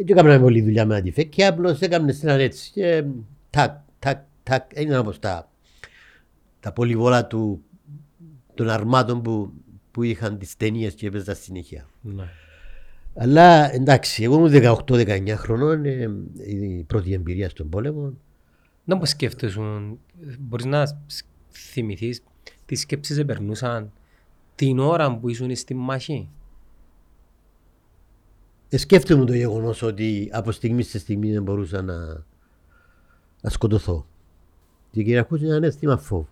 Δεν 0.06 0.16
έκανα 0.16 0.40
πολλή 0.40 0.62
δουλειά 0.62 0.86
με 0.86 0.96
αντιφέκια, 0.96 1.48
απλώς 1.48 1.80
έκαμε 1.80 2.12
στην 2.12 2.28
έτσι. 2.28 2.70
Και 2.70 3.04
τάκ, 3.50 3.76
τάκ, 3.98 4.18
τάκ, 4.42 4.70
είναι 4.74 4.98
όπως 4.98 5.18
τα, 5.18 5.50
τα 6.60 6.72
πολυβόλα 6.72 7.26
του, 7.26 7.62
των 8.54 8.68
αρμάτων 8.68 9.22
που, 9.22 9.52
που 9.90 10.02
είχαν 10.02 10.38
τις 10.38 10.56
ταινίες 10.56 10.94
και 10.94 11.06
έπαιζαν 11.06 11.34
συνέχεια. 11.34 11.86
Ναι. 12.00 12.24
Αλλά 13.14 13.74
εντάξει, 13.74 14.22
εγώ 14.22 14.34
ήμουν 14.36 14.78
18-19 14.88 15.34
χρονών, 15.36 15.84
ε, 15.84 16.10
η 16.46 16.84
πρώτη 16.86 17.12
εμπειρία 17.12 17.48
στον 17.48 17.68
πόλεμο. 17.68 18.12
Να 18.84 18.96
μου 18.96 19.06
σκέφτεσαι, 19.06 19.60
μπορείς 20.38 20.64
να 20.64 20.98
θυμηθείς 21.50 22.22
τι 22.66 22.74
σκέψεις 22.74 23.18
επερνούσαν 23.18 23.92
την 24.54 24.78
ώρα 24.78 25.16
που 25.18 25.28
ήσουν 25.28 25.56
στη 25.56 25.74
μάχη; 25.74 26.28
Ε, 28.72 28.76
σκέφτομαι 28.76 29.24
το 29.24 29.34
γεγονός 29.34 29.82
ότι 29.82 30.30
από 30.32 30.52
στιγμή 30.52 30.82
σε 30.82 30.98
στιγμή 30.98 31.32
δεν 31.32 31.42
μπορούσα 31.42 31.82
να, 31.82 32.24
να 33.40 33.50
σκοτωθώ. 33.50 34.06
Και 34.90 35.02
κυριαρχούσε 35.02 35.46
ένα 35.46 35.66
αίσθημα 35.66 35.96
φόβου. 35.96 36.28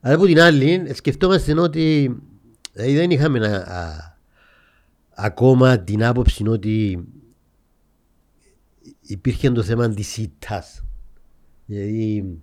Αλλά 0.00 0.14
από 0.14 0.24
την 0.24 0.40
άλλη, 0.40 0.94
σκεφτόμαστε 0.94 1.60
ότι 1.60 2.16
δηλαδή 2.72 2.94
δεν 2.94 3.10
είχαμε 3.10 3.38
να, 3.38 3.56
α, 3.56 4.16
ακόμα 5.10 5.78
την 5.78 6.04
άποψη 6.04 6.48
ότι 6.48 7.04
υπήρχε 9.00 9.50
το 9.50 9.62
θέμα 9.62 9.88
της 9.88 10.16
ήττας. 10.16 10.84
Δηλαδή, 11.66 12.38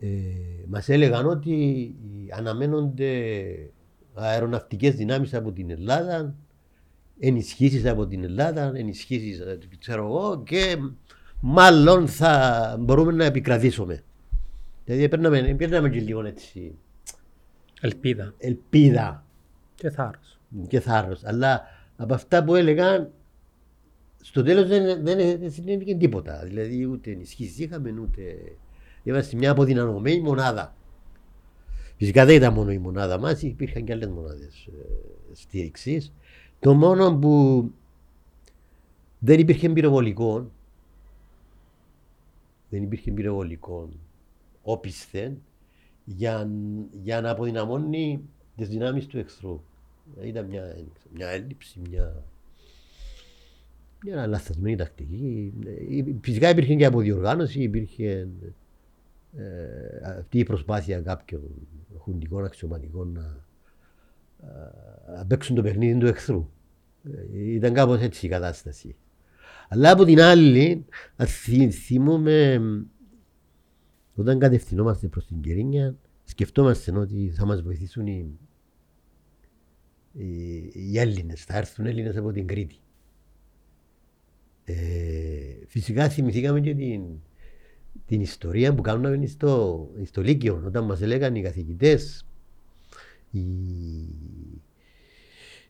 ε, 0.00 0.08
μας 0.68 0.88
έλεγαν 0.88 1.26
ότι 1.26 1.94
αναμένονται 2.36 3.12
αεροναυτικές 4.14 4.94
δυνάμεις 4.94 5.34
από 5.34 5.52
την 5.52 5.70
Ελλάδα, 5.70 6.34
ενισχύσεις 7.18 7.86
από 7.86 8.06
την 8.06 8.24
Ελλάδα, 8.24 8.72
ενισχύσεις, 8.74 9.38
ε, 9.40 9.58
ξέρω 9.78 10.04
εγώ, 10.04 10.42
και 10.42 10.76
μάλλον 11.40 12.08
θα 12.08 12.76
μπορούμε 12.80 13.12
να 13.12 13.24
επικρατήσουμε. 13.24 14.02
Δηλαδή 14.84 15.08
παίρναμε, 15.08 15.54
παίρναμε 15.58 15.90
και 15.90 16.00
λίγο 16.00 16.24
έτσι. 16.24 16.74
Ελπίδα. 17.80 18.34
Ελπίδα. 18.38 19.24
Και 19.74 19.90
θάρρος. 19.90 20.38
Και 20.68 20.80
θάρρος. 20.80 21.24
Αλλά 21.24 21.62
από 21.96 22.14
αυτά 22.14 22.44
που 22.44 22.54
έλεγαν, 22.54 23.10
στο 24.20 24.42
τέλος 24.42 24.68
δεν, 24.68 25.04
δεν, 25.04 25.38
δεν 25.38 25.50
συνέβη 25.52 25.96
τίποτα. 25.96 26.42
Δηλαδή 26.44 26.84
ούτε 26.84 27.10
ενισχύσεις 27.10 27.58
είχαμε, 27.58 27.94
ούτε. 28.00 28.22
Είμαστε 29.02 29.36
μια 29.36 29.50
αποδυναμωμένη 29.50 30.20
μονάδα. 30.20 30.74
Φυσικά 31.96 32.24
δεν 32.24 32.36
ήταν 32.36 32.52
μόνο 32.52 32.72
η 32.72 32.78
μονάδα 32.78 33.18
μας, 33.18 33.42
υπήρχαν 33.42 33.84
και 33.84 33.92
άλλες 33.92 34.08
μονάδες 34.08 34.68
στήριξης. 35.32 36.12
Το 36.60 36.74
μόνο 36.74 37.18
που 37.18 37.64
δεν 39.18 39.38
υπήρχε 39.38 39.68
πυροβολικό, 39.68 40.50
δεν 42.70 42.82
υπήρχε 42.82 43.10
πυροβολικό 43.10 43.88
όπισθεν 44.62 45.42
για, 46.04 46.50
για 47.02 47.20
να 47.20 47.30
αποδυναμώνει 47.30 48.20
τις 48.56 48.68
δυνάμεις 48.68 49.06
του 49.06 49.18
εχθρού. 49.18 49.60
Ήταν 50.22 50.46
μια, 50.46 50.76
μια 51.14 51.28
έλλειψη, 51.28 51.80
μια, 51.88 52.24
μια 54.02 54.26
λαθασμένη 54.26 54.76
τακτική. 54.76 55.52
Φυσικά 56.20 56.48
υπήρχε 56.48 56.74
και 56.74 56.84
αποδιοργάνωση, 56.84 57.62
υπήρχε 57.62 58.28
ε, 59.36 60.18
αυτή 60.18 60.38
η 60.38 60.44
προσπάθεια 60.44 61.00
κάποιων 61.00 61.42
χουντικών 62.04 62.44
αξιωματικών 62.44 63.12
να, 63.12 63.46
να 65.16 65.26
παίξουν 65.26 65.56
το 65.56 65.62
παιχνίδι 65.62 65.98
του 65.98 66.06
εχθρού. 66.06 66.48
Ε, 67.04 67.52
ήταν 67.52 67.72
κάπως 67.72 68.00
έτσι 68.00 68.26
η 68.26 68.28
κατάσταση. 68.28 68.96
Αλλά 69.68 69.90
από 69.90 70.04
την 70.04 70.20
άλλη, 70.20 70.86
θυμούμε 71.70 72.60
όταν 74.14 74.38
κατευθυνόμαστε 74.38 75.08
προς 75.08 75.26
την 75.26 75.40
Κερίνια, 75.40 75.96
σκεφτόμαστε 76.24 76.98
ότι 76.98 77.32
θα 77.36 77.46
μας 77.46 77.62
βοηθήσουν 77.62 78.06
οι, 78.06 78.38
οι, 80.12 80.56
οι 80.74 80.98
Έλληνες, 80.98 81.44
θα 81.44 81.56
έρθουν 81.56 81.86
Έλληνες 81.86 82.16
από 82.16 82.32
την 82.32 82.46
Κρήτη. 82.46 82.78
Ε, 84.64 84.74
φυσικά 85.66 86.08
θυμηθήκαμε 86.08 86.60
και 86.60 86.74
την, 86.74 87.02
την 88.06 88.20
ιστορία 88.20 88.74
που 88.74 88.82
κάνουμε 88.82 89.26
στο, 89.26 89.88
στο 90.04 90.22
Λύκειο, 90.22 90.62
όταν 90.66 90.84
μας 90.84 91.00
έλεγαν 91.00 91.34
οι 91.34 91.42
καθηγητές, 91.42 92.26
οι, 93.30 93.40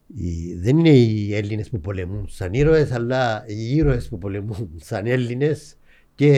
οι, 0.06 0.54
δεν 0.54 0.78
είναι 0.78 0.90
οι 0.90 1.34
Έλληνες 1.34 1.68
που 1.68 1.80
πολεμούν 1.80 2.28
σαν 2.28 2.52
ήρωες, 2.52 2.92
αλλά 2.92 3.44
οι 3.46 3.74
ήρωες 3.74 4.08
που 4.08 4.18
πολεμούν 4.18 4.70
σαν 4.76 5.06
Έλληνες. 5.06 5.76
Και 6.14 6.30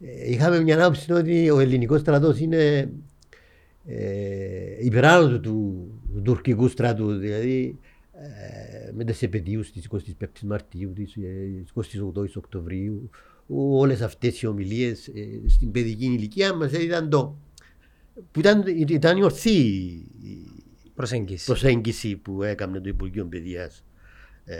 ε, 0.00 0.30
είχαμε 0.30 0.60
μια 0.60 0.84
άποψη 0.84 1.12
ότι 1.12 1.50
ο 1.50 1.58
ελληνικός 1.58 2.00
στρατός 2.00 2.38
είναι 2.38 2.90
ε, 3.86 4.84
υπεράνω 4.84 5.40
του, 5.40 5.88
του 6.14 6.22
τουρκικού 6.22 6.68
στρατού, 6.68 7.16
δηλαδή 7.16 7.78
ε, 8.12 8.92
με 8.92 9.04
τις 9.04 9.22
επαιτίους 9.22 9.72
της 9.72 9.88
25 10.20 10.26
Μαρτίου, 10.46 10.92
της 10.92 11.16
28 11.74 12.24
ε, 12.24 12.38
Οκτωβρίου, 12.38 13.10
όλες 13.48 14.00
αυτές 14.00 14.42
οι 14.42 14.46
ομιλίες 14.46 15.08
ε, 15.08 15.48
στην 15.48 15.70
παιδική 15.70 16.04
ηλικία 16.04 16.54
μας 16.54 16.72
ήταν 16.72 17.08
το 17.10 17.36
που 18.30 18.40
ήταν, 18.40 18.64
ήταν 18.88 19.16
η 19.16 19.22
ορθή 19.22 19.82
προσέγγιση. 20.94 21.46
προσέγγιση 21.46 22.16
που 22.16 22.42
έκανε 22.42 22.80
το 22.80 22.88
Υπουργείο 22.88 23.26
Παιδείας. 23.26 23.84
Ε, 24.44 24.56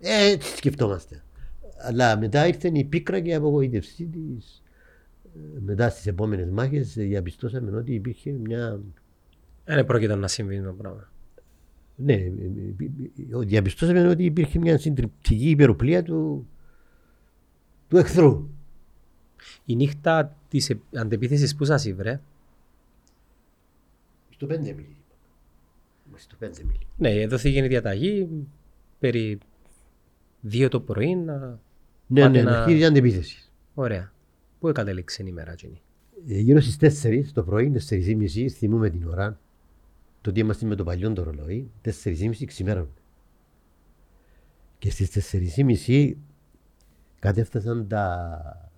ε, 0.00 0.30
έτσι 0.30 0.56
σκεφτόμαστε. 0.56 1.22
Αλλά 1.78 2.18
μετά 2.18 2.46
ήρθε 2.46 2.70
η 2.72 2.84
πίκρα 2.84 3.20
και 3.20 3.30
η 3.30 3.34
απογοήτευσή 3.34 4.04
της. 4.04 4.62
Ε, 5.24 5.60
μετά 5.60 5.88
στις 5.88 6.06
επόμενες 6.06 6.50
μάχες 6.50 6.92
διαπιστώσαμε 6.94 7.76
ότι 7.76 7.94
υπήρχε 7.94 8.30
μια. 8.30 8.80
Δεν 9.64 9.84
πρόκειται 9.84 10.14
να 10.14 10.28
συμβεί 10.28 10.62
το 10.62 10.72
πράγμα. 10.72 11.12
Ναι, 11.96 12.18
διαπιστώσαμε 13.44 14.08
ότι 14.08 14.24
υπήρχε 14.24 14.58
μια 14.58 14.78
συντριπτική 14.78 15.50
υπεροπλία 15.50 16.02
του 16.02 16.46
του 17.94 18.00
εχθρού. 18.00 18.48
Η 19.64 19.76
νύχτα 19.76 20.36
της 20.48 20.76
αντεπίθεσης 20.94 21.56
που 21.56 21.64
σας 21.64 21.84
ήβρε; 21.84 22.20
Στο 24.30 24.46
5 24.46 24.58
μίλι. 24.58 24.96
Στο 26.14 26.36
5 26.40 26.48
μίλι. 26.64 26.86
Ναι, 26.96 27.26
δόθηκε 27.26 27.58
η 27.58 27.68
διαταγή 27.68 28.28
περί 28.98 29.38
2 30.52 30.68
το 30.70 30.80
πρωί 30.80 31.14
να. 31.14 31.58
Ναι, 32.06 32.28
ναι, 32.28 32.42
να 32.42 32.58
αρχίζει 32.58 32.78
η 32.80 32.84
αντεπίθεσης. 32.84 33.52
Ωραία. 33.74 34.12
Πού 34.60 34.72
κατέληξε 34.72 35.22
η 35.22 35.26
ημέρα, 35.28 35.54
Τζινή. 35.54 35.82
Ε, 36.28 36.38
γύρω 36.38 36.60
στις 36.60 37.02
4 37.02 37.32
το 37.32 37.42
πρωί, 37.42 37.72
4.30 37.88 38.48
θυμούμε 38.48 38.90
την 38.90 39.08
ώρα. 39.08 39.38
Το 40.20 40.30
ότι 40.30 40.40
είμαστε 40.40 40.66
με 40.66 40.74
το 40.74 40.84
παλιό 40.84 41.12
το 41.12 41.22
ρολόι, 41.22 41.70
4.30 41.84 42.44
ξημέρων. 42.46 42.88
Και 44.78 44.90
στις 44.90 45.32
4.30 45.56 46.14
κατέφτασαν 47.24 47.88
τα, 47.88 48.70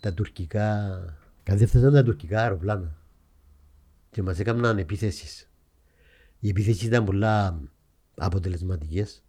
τα 0.00 0.14
τουρκικά 0.14 0.98
κατέφτασαν 1.42 1.92
τα 1.92 2.02
τουρκικά 2.02 2.40
αεροπλάνα. 2.40 2.96
Και 4.10 4.22
μας 4.22 4.38
έκαναν 4.38 4.78
επιθέσεις. 4.78 5.50
Οι 6.38 6.48
επιθέσεις 6.48 6.82
ήταν 6.82 7.04
πολλά 7.04 7.60
αποτελεσματικές 8.14 9.24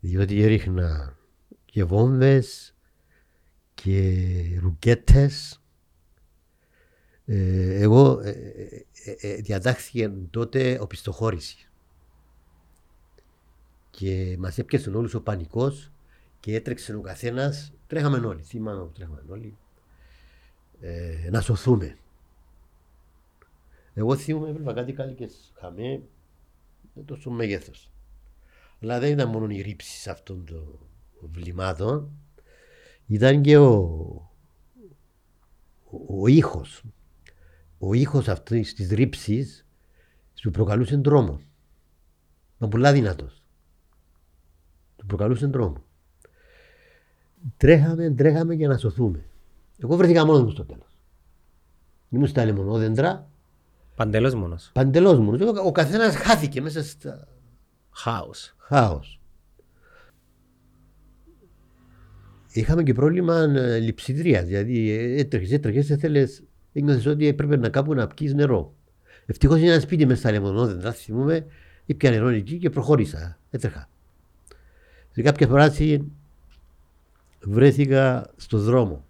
διότι 0.00 0.42
έριχνα 0.42 1.16
και 1.64 1.84
βόμβες 1.84 2.74
και 3.74 4.58
ρουκέτες. 4.60 5.62
Ε, 7.24 7.80
εγώ 7.80 8.20
ε, 8.20 8.30
ε, 8.30 9.14
ε, 9.20 9.34
διατάχθηκε 9.34 10.12
τότε 10.30 10.78
οπισθοχώρηση. 10.80 11.70
Και 13.90 14.36
μας 14.38 14.58
έπιασε 14.58 14.90
όλους 14.90 15.14
ο 15.14 15.22
πανικός 15.22 15.91
και 16.42 16.54
έτρεξε 16.54 16.94
ο 16.94 17.00
καθένας, 17.00 17.72
τρέχαμε 17.86 18.26
όλοι. 18.26 18.42
Θυμάμαι 18.42 18.82
που 18.82 18.92
τρέχαμε 18.92 19.22
όλοι. 19.28 19.56
Ε, 20.80 21.28
να 21.30 21.40
σωθούμε. 21.40 21.98
Εγώ 23.94 24.16
θυμούμαι 24.16 24.48
έβλεπα 24.48 24.72
κάτι 24.72 24.92
κάλικες 24.92 25.52
χαμέ 25.56 26.02
με 26.94 27.02
τόσο 27.02 27.30
μέγεθος. 27.30 27.90
Αλλά 28.82 28.98
δεν 28.98 29.12
ήταν 29.12 29.28
μόνο 29.28 29.50
οι 29.50 29.60
ρήψεις 29.60 30.08
αυτών 30.08 30.44
των 30.44 30.78
βλημάτων. 31.20 32.10
Ήταν 33.06 33.42
και 33.42 33.58
ο, 33.58 33.72
ο, 35.90 36.20
ο 36.20 36.26
ήχος. 36.26 36.84
Ο 37.78 37.94
ήχος 37.94 38.28
αυτής 38.28 38.74
της 38.74 38.90
ρήψης 38.90 39.66
σου 40.34 40.50
προκαλούσε 40.50 40.98
τρόμο. 40.98 41.40
Μα 42.58 42.68
πολλά 42.68 42.92
δυνατός. 42.92 43.42
Του 44.96 45.06
προκαλούσε 45.06 45.48
τρόμο. 45.48 45.84
Τρέχαμε, 47.56 48.10
τρέχαμε 48.10 48.54
για 48.54 48.68
να 48.68 48.76
σωθούμε. 48.78 49.24
Εγώ 49.82 49.96
βρέθηκα 49.96 50.24
μόνος 50.26 50.42
μου 50.42 50.50
στο 50.50 50.64
τέλος. 50.64 50.98
Ήμουν 52.10 52.26
στα 52.26 52.44
λεμονόδεντρα, 52.44 53.26
Παντελώς 53.96 54.34
μόνος. 54.34 54.70
παντελώς 54.74 55.18
μόνος. 55.18 55.40
Ο, 55.40 55.66
ο 55.66 55.72
καθένας 55.72 56.16
χάθηκε 56.16 56.60
μέσα 56.60 56.82
στα 56.82 57.28
Χάος. 57.90 58.54
χάος. 58.58 59.20
Είχαμε 62.52 62.82
και 62.82 62.92
πρόβλημα 62.92 63.34
ε, 63.40 63.78
λειψιδρίας, 63.78 64.44
δηλαδή 64.44 64.90
ε, 64.90 65.20
έτρεχες, 65.20 65.50
έτρεχες, 65.52 65.88
ήθελες, 65.88 66.42
ένιωθες 66.72 67.06
ότι 67.06 67.26
έπρεπε 67.26 67.56
να 67.56 67.68
κάπου 67.68 67.94
να 67.94 68.06
πιείς 68.06 68.34
νερό. 68.34 68.74
Ευτυχώς 69.26 69.58
είναι 69.58 69.70
ένα 69.70 69.80
σπίτι 69.80 70.06
μέσα 70.06 70.20
στα 70.20 70.30
λεμονόδεντρα, 70.30 70.92
θυμούμε, 70.92 71.46
ήπια 71.86 72.10
νερό 72.10 72.28
εκεί 72.28 72.58
και 72.58 72.70
προχώρησα, 72.70 73.38
έτρεχα. 73.50 73.88
Σε 75.10 75.22
κάποια 75.22 75.46
φράση 75.46 76.04
βρέθηκα 77.44 78.32
στο 78.36 78.58
δρόμο 78.58 79.04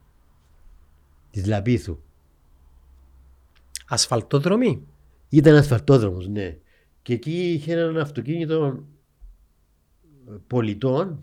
της 1.30 1.46
Λαπίθου. 1.46 1.98
Ασφαλτόδρομη; 3.86 4.86
Ήταν 5.28 5.54
ασφαλτόδρομος, 5.54 6.28
ναι. 6.28 6.58
Και 7.02 7.12
εκεί 7.12 7.52
είχε 7.52 7.72
ένα 7.72 8.02
αυτοκίνητο 8.02 8.84
πολιτών 10.46 11.22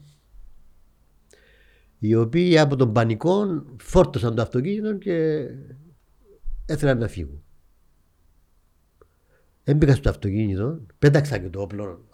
οι 1.99 2.16
οποίοι 2.16 2.57
από 2.60 2.76
τον 2.76 2.93
πανικό 2.93 3.64
φόρτωσαν 3.78 4.36
το 4.36 4.41
αυτοκίνητο 4.41 4.97
και 4.97 5.47
έθελαν 6.66 6.97
να 6.97 7.07
φύγουν. 7.07 7.43
Έμπηκα 9.64 9.95
στο 9.95 10.10
αυτοκίνητο, 10.10 10.82
πέταξα 10.99 11.38
και 11.38 11.49
το 11.49 11.62
όπλο 11.62 11.84
από 11.84 11.93
το... 11.93 12.09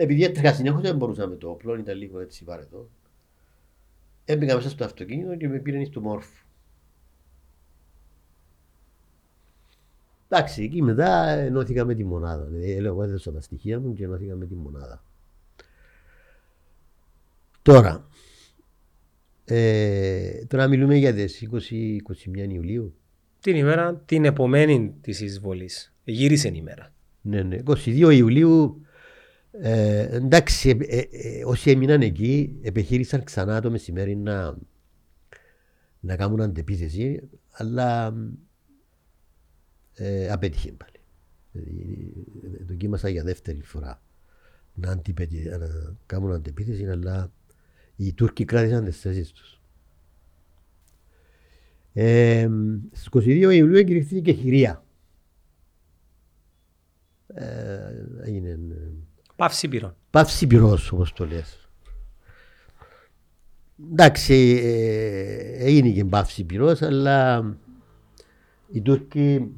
Επειδή 0.00 0.24
έτρεχα 0.24 0.54
συνέχως 0.54 0.80
δεν 0.80 0.96
μπορούσα 0.96 1.26
με 1.26 1.36
το 1.36 1.48
όπλο, 1.50 1.76
ήταν 1.76 1.98
λίγο 1.98 2.20
έτσι 2.20 2.44
βαρετό. 2.44 2.88
Έμπηκα 4.24 4.54
μέσα 4.54 4.68
στο 4.68 4.84
αυτοκίνητο 4.84 5.36
και 5.36 5.48
με 5.48 5.58
πήραν 5.58 5.86
στο 5.86 6.00
μόρφο. 6.00 6.44
Εντάξει, 10.28 10.62
εκεί 10.62 10.82
μετά 10.82 11.28
ενώθηκα 11.28 11.84
με 11.84 11.94
τη 11.94 12.04
μονάδα. 12.04 12.44
Δηλαδή, 12.44 12.80
λέω, 12.80 12.92
εγώ 12.92 13.02
έδωσα 13.02 13.32
τα 13.32 13.40
στοιχεία 13.40 13.80
μου 13.80 13.92
και 13.92 14.04
ενώθηκα 14.04 14.34
με 14.34 14.46
τη 14.46 14.54
μονάδα. 14.54 15.04
Τώρα, 17.62 18.08
ε, 19.44 20.44
τώρα 20.46 20.68
μιλούμε 20.68 20.96
για 20.96 21.14
τις 21.14 21.42
20-21 21.42 22.52
Ιουλίου. 22.52 22.94
Την 23.40 23.56
ημέρα, 23.56 23.94
την 23.94 24.24
επομένη 24.24 24.94
της 25.00 25.20
εισβολής. 25.20 25.94
Γύρισε 26.04 26.48
η 26.48 26.52
ημέρα. 26.54 26.92
Ναι, 27.20 27.42
ναι. 27.42 27.62
22 27.64 28.10
Ιουλίου, 28.12 28.84
ε, 29.52 30.16
εντάξει, 30.16 30.68
ε, 30.68 30.98
ε, 30.98 31.08
ε, 31.10 31.44
όσοι 31.44 31.70
έμειναν 31.70 32.02
εκεί, 32.02 32.58
επιχείρησαν 32.62 33.24
ξανά 33.24 33.60
το 33.60 33.70
μεσημέρι 33.70 34.16
να, 34.16 34.56
να 36.00 36.16
κάνουν 36.16 36.40
αντεπίθεση, 36.40 37.28
αλλά 37.50 38.14
ε, 39.94 40.30
απέτυχε 40.30 40.72
πάλι. 40.72 41.00
Δηλαδή, 41.52 42.12
ε, 42.42 42.64
δοκίμασα 42.64 43.08
για 43.08 43.22
δεύτερη 43.24 43.62
φορά 43.62 44.02
να, 44.74 44.90
αντιπετι, 44.90 45.48
να 45.48 45.96
κάνουν 46.06 46.32
αντεπίθεση, 46.32 46.86
αλλά 46.86 47.32
οι 47.96 48.12
Τούρκοι 48.12 48.44
κράτησαν 48.44 48.84
τις 48.84 49.00
θέσεις 49.00 49.32
τους. 49.32 49.60
Ε, 51.92 52.48
στις 52.92 53.08
22 53.12 53.26
Ιουλίου 53.26 53.76
εγκριθήκε 53.76 54.32
χειρία. 54.32 54.84
Ε, 57.26 58.06
έγινε 58.22 58.50
ε, 58.50 58.92
Παύση 59.40 59.68
πυρών. 59.68 59.96
παύση 60.10 60.46
πυρός 60.46 60.92
όπως 60.92 61.12
το 61.12 61.26
λες. 61.26 61.68
Εντάξει, 63.90 64.60
ε, 64.62 65.64
έγινε 65.64 65.90
και 65.90 66.04
παύση 66.04 66.44
πυρός, 66.44 66.82
αλλά 66.82 67.44
οι 68.72 68.80
Τούρκοι 68.80 69.52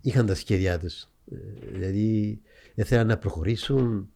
είχαν 0.00 0.26
τα 0.26 0.34
σχέδιά 0.34 0.78
τους. 0.78 1.02
Ε, 1.02 1.36
δηλαδή, 1.72 2.40
ήθελαν 2.74 3.06
να 3.06 3.18
προχωρήσουν, 3.18 4.10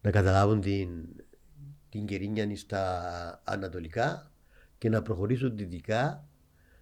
να 0.00 0.10
καταλάβουν 0.10 0.60
την, 0.60 0.88
την 1.88 2.06
Κερίνιανη 2.06 2.56
στα 2.56 3.42
ανατολικά 3.44 4.30
και 4.78 4.88
να 4.88 5.02
προχωρήσουν 5.02 5.56
δυτικά, 5.56 6.28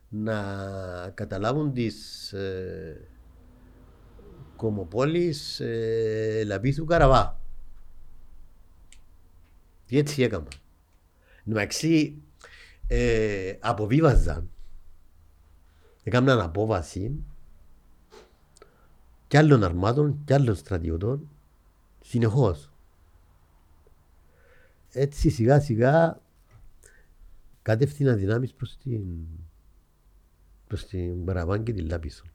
να 0.08 0.36
καταλάβουν 1.14 1.72
τις 1.72 2.32
ε, 2.32 3.11
κομοπόλεις 4.62 5.60
ε, 5.60 6.42
Λαπίθου 6.46 6.84
Καραβά. 6.84 7.40
Και 9.86 9.98
έτσι 9.98 10.22
έκανα. 10.22 10.48
Εντάξει, 11.46 12.22
ε, 12.86 13.56
αποβίβαζαν. 13.60 14.50
Έκαναν 16.02 16.40
απόβαση 16.40 17.24
κι 19.28 19.36
άλλων 19.36 19.64
αρμάτων 19.64 20.22
κι 20.24 20.32
άλλων 20.32 20.54
στρατιωτών 20.54 21.28
συνεχώς. 22.00 22.70
Έτσι 24.92 25.30
σιγά 25.30 25.60
σιγά 25.60 26.20
κατεύθυνα 27.62 28.14
δυνάμεις 28.14 28.52
προς 28.52 28.76
την, 28.76 29.02
προς 30.66 30.86
την 30.86 31.24
Παραβάν 31.24 31.62
και 31.62 31.72
την 31.72 31.86
Λάπισο. 31.86 32.31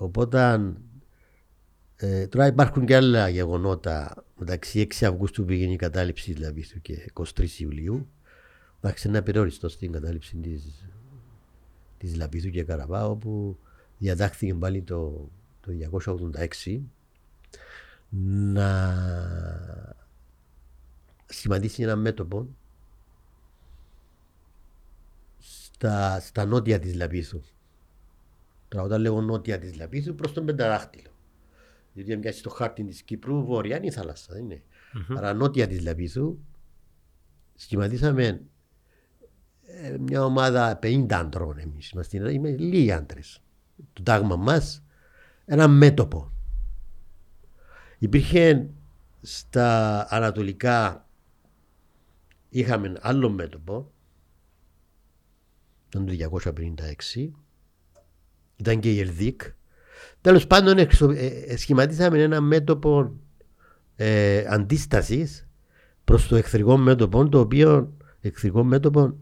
Οπότε 0.00 0.60
ε, 1.96 2.26
τώρα 2.26 2.46
υπάρχουν 2.46 2.86
και 2.86 2.96
άλλα 2.96 3.28
γεγονότα 3.28 4.24
μεταξύ 4.38 4.86
6 4.90 5.06
Αυγούστου 5.06 5.40
που 5.40 5.46
πήγαινε 5.46 5.72
η 5.72 5.76
κατάληψη 5.76 6.32
της 6.32 6.42
Λαπίσου 6.42 6.80
και 6.80 7.12
23 7.12 7.48
Ιουλίου. 7.58 8.08
Εντάξει, 8.80 9.08
ένα 9.08 9.22
περιοριστό 9.22 9.68
στην 9.68 9.92
κατάληψη 9.92 10.36
της, 10.36 10.84
της 11.98 12.16
Λαπίσου 12.16 12.50
και 12.50 12.64
Καραβά 12.64 13.06
όπου 13.06 13.58
διατάχθηκε 13.98 14.54
πάλι 14.54 14.82
το, 14.82 15.30
το 15.60 15.72
286 16.64 16.80
να 18.52 18.94
σχηματίσει 21.26 21.82
ένα 21.82 21.96
μέτωπο 21.96 22.48
στα, 25.38 26.20
στα 26.20 26.44
νότια 26.44 26.78
της 26.78 26.94
Λαπίσου. 26.94 27.40
Τώρα 28.70 28.84
όταν 28.84 29.00
λέγω 29.00 29.20
νότια 29.20 29.58
της 29.58 29.76
Λαπίσου 29.76 30.14
προς 30.14 30.32
τον 30.32 30.44
Πενταδάχτυλο. 30.44 31.10
Γιατί 31.92 32.12
αν 32.12 32.20
πιάσει 32.20 32.42
το 32.42 32.50
χάρτη 32.50 32.84
της 32.84 33.02
Κύπρου 33.02 33.44
βορειά 33.44 33.76
είναι 33.76 33.86
η 33.86 33.90
θάλασσα, 33.90 34.32
δεν 34.32 34.44
είναι. 34.44 34.62
Άρα 35.16 35.34
νότια 35.34 35.66
της 35.66 35.80
Λαπίσου 35.82 36.38
σχηματίσαμε 37.54 38.42
ε, 39.62 39.96
μια 39.98 40.24
ομάδα 40.24 40.78
50 40.82 41.06
άντρων 41.12 41.58
εμείς. 41.58 41.90
Είμαστε 41.90 42.32
είμαι 42.32 42.50
λίγοι 42.50 42.92
άντρες. 42.92 43.42
Το 43.92 44.02
τάγμα 44.02 44.36
μας 44.36 44.84
ένα 45.44 45.68
μέτωπο. 45.68 46.32
Υπήρχε 47.98 48.68
στα 49.20 50.06
ανατολικά 50.10 51.08
είχαμε 52.48 52.92
άλλο 53.00 53.30
μέτωπο 53.30 53.92
τον 55.88 56.08
256 56.08 57.30
ήταν 58.60 58.80
και 58.80 58.92
η 58.92 58.98
Ερδίκ 58.98 59.40
τέλος 60.20 60.46
πάντων 60.46 60.78
εξο, 60.78 61.10
ε, 61.10 61.26
ε, 61.26 61.56
σχηματίσαμε 61.56 62.22
ένα 62.22 62.40
μέτωπο 62.40 63.12
ε, 63.96 64.44
αντίστασης 64.48 65.48
προς 66.04 66.28
το 66.28 66.36
εχθρικό 66.36 66.76
μέτωπο 66.76 67.28
το 67.28 67.40
οποίο 67.40 67.92
εχθρικό 68.20 68.64
μέτωπο 68.64 69.16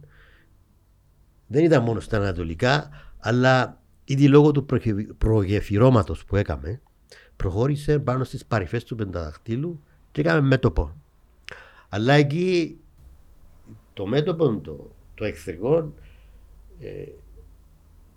δεν 1.46 1.64
ήταν 1.64 1.82
μόνο 1.82 2.00
στα 2.00 2.16
ανατολικά 2.16 2.88
αλλά 3.18 3.82
ήδη 4.04 4.28
λόγω 4.28 4.52
του 4.52 4.66
προγεφυρώματος 5.18 6.24
που 6.24 6.36
έκαμε 6.36 6.80
προχώρησε 7.38 7.98
πάνω 7.98 8.24
στις 8.24 8.44
παρυφές 8.44 8.84
του 8.84 8.96
πενταδαχτύλου 8.96 9.82
και 10.12 10.20
έκαμε 10.20 10.40
μέτωπο. 10.40 10.96
Αλλά 11.88 12.12
εκεί 12.12 12.78
το 13.92 14.06
μέτωπο, 14.06 14.60
το, 14.60 14.90
το 15.14 15.24
εχθρικό, 15.24 15.92
ε, 16.80 17.04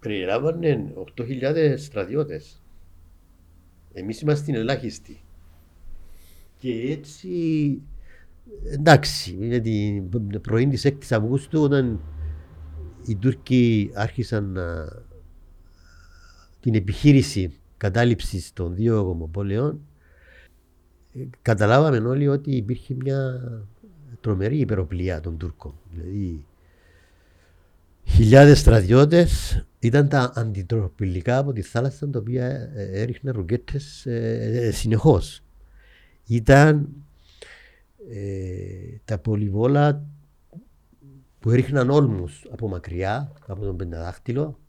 περιλάμβανε 0.01 0.93
8.000 1.17 1.73
στρατιώτες. 1.77 2.61
Εμείς 3.93 4.21
είμαστε 4.21 4.57
ελάχιστοι. 4.57 5.21
Και 6.57 6.71
έτσι, 6.71 7.81
εντάξει, 8.71 9.37
είναι 9.39 9.59
την 9.59 10.41
πρωί 10.41 10.67
της 10.67 10.85
6 10.85 10.91
Αυγούστου 11.09 11.61
όταν 11.61 11.99
οι 13.05 13.15
Τούρκοι 13.15 13.91
άρχισαν 13.93 14.51
να, 14.51 14.87
την 16.59 16.75
επιχείρηση 16.75 17.53
κατάληψης 17.77 18.53
των 18.53 18.75
δύο 18.75 19.03
κομμοπόλεων 19.03 19.81
ε, 21.13 21.23
καταλάβαμε 21.41 21.97
όλοι 21.97 22.27
ότι 22.27 22.55
υπήρχε 22.55 22.93
μια 22.93 23.41
τρομερή 24.21 24.59
υπεροπλία 24.59 25.19
των 25.19 25.37
Τούρκων. 25.37 25.73
Δηλαδή 25.91 26.45
χιλιάδες 28.05 28.59
στρατιώτες 28.59 29.63
ήταν 29.79 30.07
τα 30.07 30.31
αντιτροπηλικά 30.35 31.37
από 31.37 31.53
τη 31.53 31.61
θάλασσα 31.61 32.09
τα 32.09 32.19
οποία 32.19 32.45
ε, 32.45 33.01
έριχναν 33.01 33.33
ρουκέτες 33.35 34.05
ε, 34.05 34.71
συνεχώς. 34.73 35.43
Ήταν 36.27 36.89
ε, 38.09 38.97
τα 39.05 39.17
πολυβόλα 39.17 40.05
που 41.39 41.49
έριχναν 41.49 41.89
όλμους 41.89 42.47
από 42.51 42.67
μακριά, 42.67 43.33
από 43.47 43.61
τον 43.61 43.77
πενταδάχτυλο, 43.77 44.59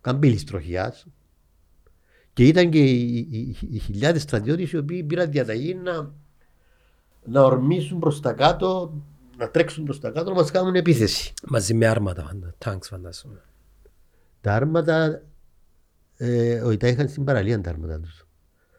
καμπύλης 0.00 0.44
τροχιάς 0.44 1.06
και 2.32 2.46
ήταν 2.46 2.70
και 2.70 2.84
οι, 2.84 3.16
οι, 3.30 3.56
οι 3.70 3.78
χιλιάδες 3.78 4.22
στρατιώτες 4.22 4.72
οι 4.72 4.76
οποίοι 4.76 5.02
πήραν 5.02 5.30
διαταγή 5.30 5.74
να, 5.74 6.12
να 7.24 7.42
ορμήσουν 7.42 7.98
προς 7.98 8.20
τα 8.20 8.32
κάτω, 8.32 8.92
να 9.38 9.50
τρέξουν 9.50 9.84
προς 9.84 10.00
τα 10.00 10.10
κάτω, 10.10 10.30
να 10.30 10.36
μας 10.36 10.50
κάνουν 10.50 10.74
επίθεση. 10.74 11.32
Μαζί 11.48 11.74
με 11.74 11.86
άρματα, 11.86 12.22
φαντα- 12.22 12.54
tanks 12.64 12.82
φαντάζομαι. 12.82 13.40
Τα 14.40 14.54
άρματα, 14.54 15.22
ε, 16.16 16.60
όχι, 16.60 16.76
τα 16.76 16.88
είχαν 16.88 17.08
στην 17.08 17.24
παραλία 17.24 17.60
τα 17.60 17.70
άρματα 17.70 18.00
τους. 18.00 18.26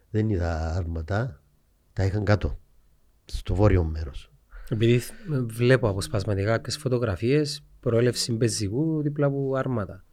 Δεν 0.10 0.30
είδα 0.30 0.76
άρματα, 0.76 1.41
τα 1.93 2.03
είχαν 2.05 2.24
κάτω, 2.26 2.60
στο 3.26 3.55
βόρειο 3.55 3.84
μέρος. 3.84 4.32
Επειδή 4.70 4.99
θ- 4.99 5.14
βλέπω 5.45 5.89
αποσπασματικά 5.89 6.51
κάποιες 6.51 6.78
φωτογραφίες, 6.78 7.64
προέλευση 7.80 8.34
πεζικού 8.34 9.01
δίπλα 9.01 9.26
από 9.26 9.55
άρματα. 9.55 10.03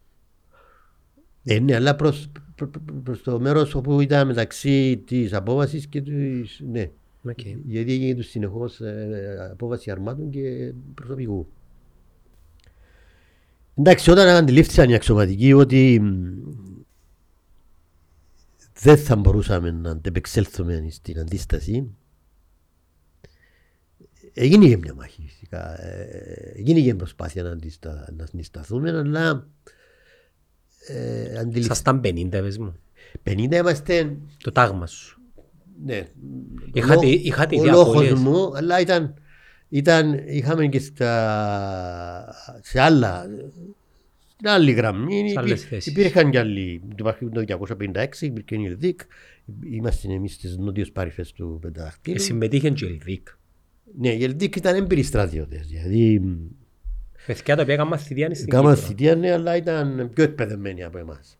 Ε, 1.44 1.58
ναι, 1.58 1.74
αλλά 1.74 1.96
προς, 1.96 2.28
προ- 2.54 2.70
προ- 2.70 3.02
προς 3.02 3.22
το 3.22 3.40
μέρος 3.40 3.74
όπου 3.74 4.00
ήταν 4.00 4.26
μεταξύ 4.26 5.02
της 5.06 5.32
απόβασης 5.32 5.86
και 5.86 6.00
της, 6.02 6.60
ναι. 6.70 6.90
Οκ. 7.28 7.40
Γιατί 7.64 7.92
εγίνετουν 7.92 8.28
συνεχώς 8.28 8.80
ε, 8.80 9.48
απόβαση 9.52 9.90
αρμάτων 9.90 10.30
και 10.30 10.72
προσωπικού. 10.94 11.48
Εντάξει, 13.74 14.10
όταν 14.10 14.28
αντιλήφθησαν 14.28 14.90
οι 14.90 14.94
αξιωματικοί 14.94 15.52
ότι 15.52 16.00
μ, 16.00 16.36
δεν 18.80 18.96
θα 18.96 19.16
μπορούσαμε 19.16 19.70
να 19.70 19.90
αντεπεξέλθουμε 19.90 20.86
στην 20.90 21.18
αντίσταση, 21.18 21.96
έγινε 24.32 24.68
και 24.68 24.76
μια 24.76 24.94
μάχη 24.94 25.22
φυσικά. 25.26 25.82
Ε, 25.82 26.52
έγινε 26.56 26.80
και 26.80 26.94
προσπάθεια 26.94 27.42
να, 27.42 27.50
αντιστα, 27.50 28.08
να 28.16 28.24
αντισταθούμε, 28.24 28.90
αλλά 28.90 29.48
ε, 30.86 31.38
αντιληφθήκαμε. 31.38 31.58
Ήσασταν 31.58 32.00
50 32.04 32.28
πες 32.30 32.58
μου. 32.58 32.74
50 33.24 33.52
είμαστε 33.52 34.16
Το 34.42 34.52
τάγμα 34.52 34.86
σου. 34.86 35.15
Ναι. 35.84 36.06
Είχατε- 36.72 37.06
Ο- 37.06 37.08
είχατε 37.22 37.56
ο 37.56 37.58
ήδη 37.58 37.68
λόγος 37.70 37.88
απώλειες. 37.88 38.18
μου, 38.20 38.50
αλλά 38.56 38.80
ήταν, 38.80 39.14
ήταν, 39.68 40.22
είχαμε 40.26 40.66
και 40.66 40.78
στα, 40.78 42.34
σε 42.62 42.80
άλλα, 42.80 43.26
στην 44.32 44.48
άλλη 44.48 44.72
γραμμή. 44.72 45.28
Σε 45.30 45.38
άλλες 45.38 45.50
υπήρ- 45.50 45.68
θέσεις. 45.68 45.92
υπήρχαν 45.92 46.30
κι 46.30 46.38
άλλοι. 46.38 46.82
Υπάρχει 46.98 47.28
το 47.28 47.40
256, 47.40 48.26
υπήρχε 48.26 48.56
η 48.56 48.64
Ελδίκ. 48.64 49.00
Είμαστε 49.70 50.12
εμείς 50.12 50.32
στις 50.34 50.56
νότιες 50.56 50.90
παρυφές 50.92 51.32
του 51.32 51.58
Και 51.60 51.66
Πενταδαχτύλου. 51.66 52.20
συμμετείχε 52.20 52.70
και 52.70 52.84
ο 52.84 52.88
Ελδίκ. 52.88 53.28
Ναι, 53.98 54.08
η 54.12 54.24
Ελδίκ 54.24 54.56
ήταν 54.56 54.74
έμπειροι 54.76 55.02
στρατιώτες. 55.02 55.66
Δηλαδή, 55.66 56.20
Παιδιά 57.26 57.56
τα 57.56 57.62
οποία 57.62 57.74
έκαναν 57.74 57.98
θητεία 57.98 58.34
στην 58.34 58.48
κάμα 58.48 58.74
Κύπρο. 58.74 58.86
θητεία, 58.86 59.14
ναι, 59.16 59.32
αλλά 59.32 59.56
ήταν 59.56 60.10
πιο 60.14 60.24
εκπαιδευμένοι 60.24 60.84
από 60.84 60.98
εμάς. 60.98 61.38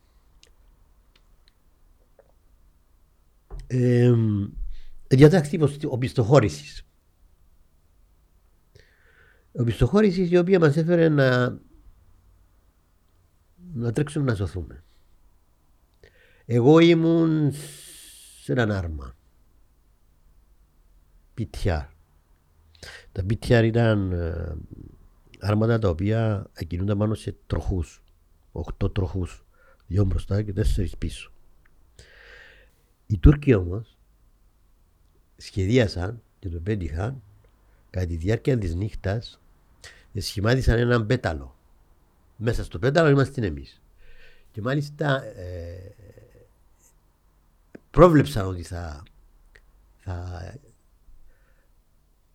Ε, 3.66 4.12
διατάξει 5.08 5.58
οπισθοχώρησης. 5.86 6.86
Οπισθοχώρησης 9.52 10.30
η 10.30 10.36
οποία 10.36 10.58
μας 10.58 10.76
έφερε 10.76 11.08
να, 11.08 11.58
να 13.72 13.92
τρέξουμε 13.92 14.24
να 14.24 14.34
σωθούμε. 14.34 14.84
Εγώ 16.44 16.78
ήμουν 16.78 17.52
σε 18.42 18.52
έναν 18.52 18.70
άρμα. 18.70 19.16
PTR. 21.38 21.86
Τα 23.12 23.24
PTR 23.30 23.62
ήταν 23.64 24.12
ε, 24.12 24.56
άρματα 25.40 25.78
τα 25.78 25.88
οποία 25.88 26.50
κινούνταν 26.66 26.98
πάνω 26.98 27.14
σε 27.14 27.36
τροχούς. 27.46 28.02
Οχτώ 28.52 28.90
τροχούς. 28.90 29.44
Δυο 29.86 30.04
μπροστά 30.04 30.42
και 30.42 30.52
τέσσερις 30.52 30.96
πίσω. 30.96 31.35
Οι 33.06 33.18
Τούρκοι 33.18 33.54
όμως 33.54 33.96
σχεδίασαν 35.36 36.22
και 36.38 36.48
το 36.48 36.60
πέτυχαν 36.60 37.22
κατά 37.90 38.06
τη 38.06 38.16
διάρκεια 38.16 38.58
της 38.58 38.74
νύχτας 38.74 39.40
σχημάτισαν 40.20 40.78
έναν 40.78 41.06
πέταλο. 41.06 41.56
Μέσα 42.36 42.64
στο 42.64 42.78
πέταλο 42.78 43.08
είμαστε 43.08 43.46
εμείς. 43.46 43.80
Και 44.52 44.60
μάλιστα 44.60 45.24
ε, 45.24 45.94
πρόβλεψαν 47.90 48.46
ότι 48.46 48.62
θα, 48.62 49.02
θα, 49.96 50.54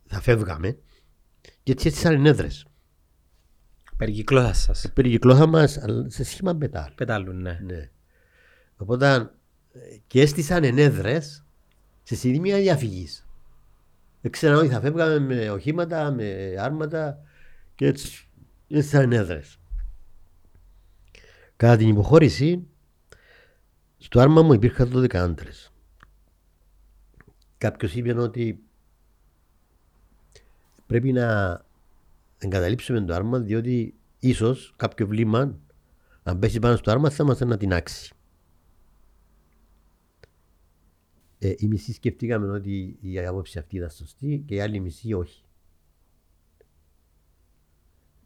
θα 0.08 0.22
φεύγαμε 0.22 0.78
και 1.64 1.72
έτσι 1.72 1.88
έστησαν 1.88 2.14
ενέδρες. 2.14 2.66
Περικυκλώσας 3.98 4.62
σας. 4.62 4.92
Περικυκλώσα 4.94 5.46
μας 5.46 5.78
αλλά 5.78 6.10
σε 6.10 6.24
σχήμα 6.24 6.56
πετάλ. 6.56 6.92
Πετάλουν, 6.96 7.42
ναι. 7.42 7.60
Ναι. 7.64 7.90
Οπότε 8.78 9.14
ε, 9.14 9.30
και 10.08 10.22
έστησαν 10.22 10.64
ενέδρες 10.64 11.46
σε 12.04 12.16
σημεία 12.16 12.58
διαφυγής. 12.58 13.28
Δεν 14.22 14.32
ξέραν 14.32 14.58
ότι 14.58 14.68
θα 14.68 14.80
φεύγαμε 14.80 15.20
με 15.20 15.50
οχήματα, 15.50 16.12
με 16.12 16.56
άρματα 16.60 17.20
και 17.76 17.86
έτσι 17.86 18.30
έστησαν 18.68 19.02
ενέδρες. 19.02 19.60
Κατά 21.56 21.78
την 21.78 21.88
υποχώρηση 21.88 22.68
στο 23.98 24.20
άρμα 24.20 24.42
μου 24.42 24.54
υπήρχαν 24.54 24.92
12 24.94 25.16
άντρες. 25.16 25.74
Κάποιος 27.58 27.96
είπε 27.96 28.14
ότι 28.14 28.64
πρέπει 30.88 31.12
να 31.12 31.62
εγκαταλείψουμε 32.38 33.02
το 33.02 33.14
άρμα 33.14 33.40
διότι 33.40 33.94
ίσως 34.20 34.74
κάποιο 34.76 35.08
βλήμα 35.08 35.58
αν 36.24 36.40
πέσει 36.40 36.60
πάνω 36.60 36.76
στο 36.76 36.92
άρμα 36.92 37.10
θα 37.10 37.24
μας 37.24 37.42
ανατινάξει. 37.42 38.14
Ε, 41.44 41.54
οι 41.58 41.68
μισοί 41.68 41.94
σκεφτήκαμε 41.94 42.52
ότι 42.52 42.98
η 43.02 43.20
άποψη 43.20 43.60
αυτή 43.60 43.76
ήταν 43.76 43.90
σωστή 43.90 44.44
και 44.48 44.56
οι 44.56 44.62
άλλοι 44.62 44.80
μισοί 44.80 45.14
όχι. 45.14 45.44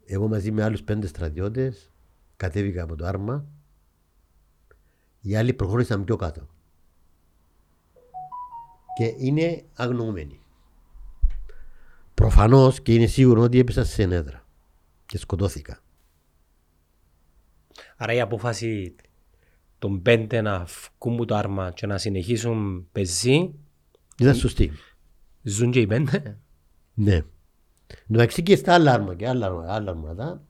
Εγώ 0.04 0.28
μαζί 0.28 0.50
με 0.50 0.62
άλλους 0.62 0.82
πέντε 0.82 1.06
στρατιώτες 1.06 1.92
κατέβηκα 2.36 2.82
από 2.82 2.96
το 2.96 3.06
άρμα. 3.06 3.46
Οι 5.20 5.36
άλλοι 5.36 5.54
προχώρησαν 5.54 6.04
πιο 6.04 6.16
κάτω. 6.16 6.48
Και 8.96 9.14
είναι 9.18 9.64
αγνοούμενοι. 9.74 10.40
Προφανώς 12.14 12.82
και 12.82 12.94
είναι 12.94 13.06
σίγουρο 13.06 13.40
ότι 13.42 13.58
έπεσα 13.58 13.84
σε 13.84 14.02
ενέδρα 14.02 14.46
και 15.06 15.18
σκοτώθηκα. 15.18 15.82
Άρα 17.96 18.12
η 18.12 18.20
απόφαση 18.20 18.94
των 19.86 20.02
πέντε 20.02 20.40
να 20.40 20.64
βγουν 20.98 21.16
που 21.16 21.24
το 21.24 21.34
άρμα 21.34 21.70
και 21.74 21.86
να 21.86 21.98
συνεχίσουν 21.98 22.86
πεζί, 22.92 23.50
Ήταν 24.20 24.34
σωστή. 24.34 24.70
ζουν 25.42 25.70
και 25.70 25.80
οι 25.80 25.86
πέντε. 25.86 26.38
Ναι. 26.94 27.20
Εντάξει 28.10 28.42
και 28.42 28.56
στα 28.56 28.74
άλλα 28.74 28.92
άρμα 28.92 29.14
και 29.14 29.28
άλλα, 29.28 29.64
άλλα 29.66 29.90
αρμάτα 29.90 30.42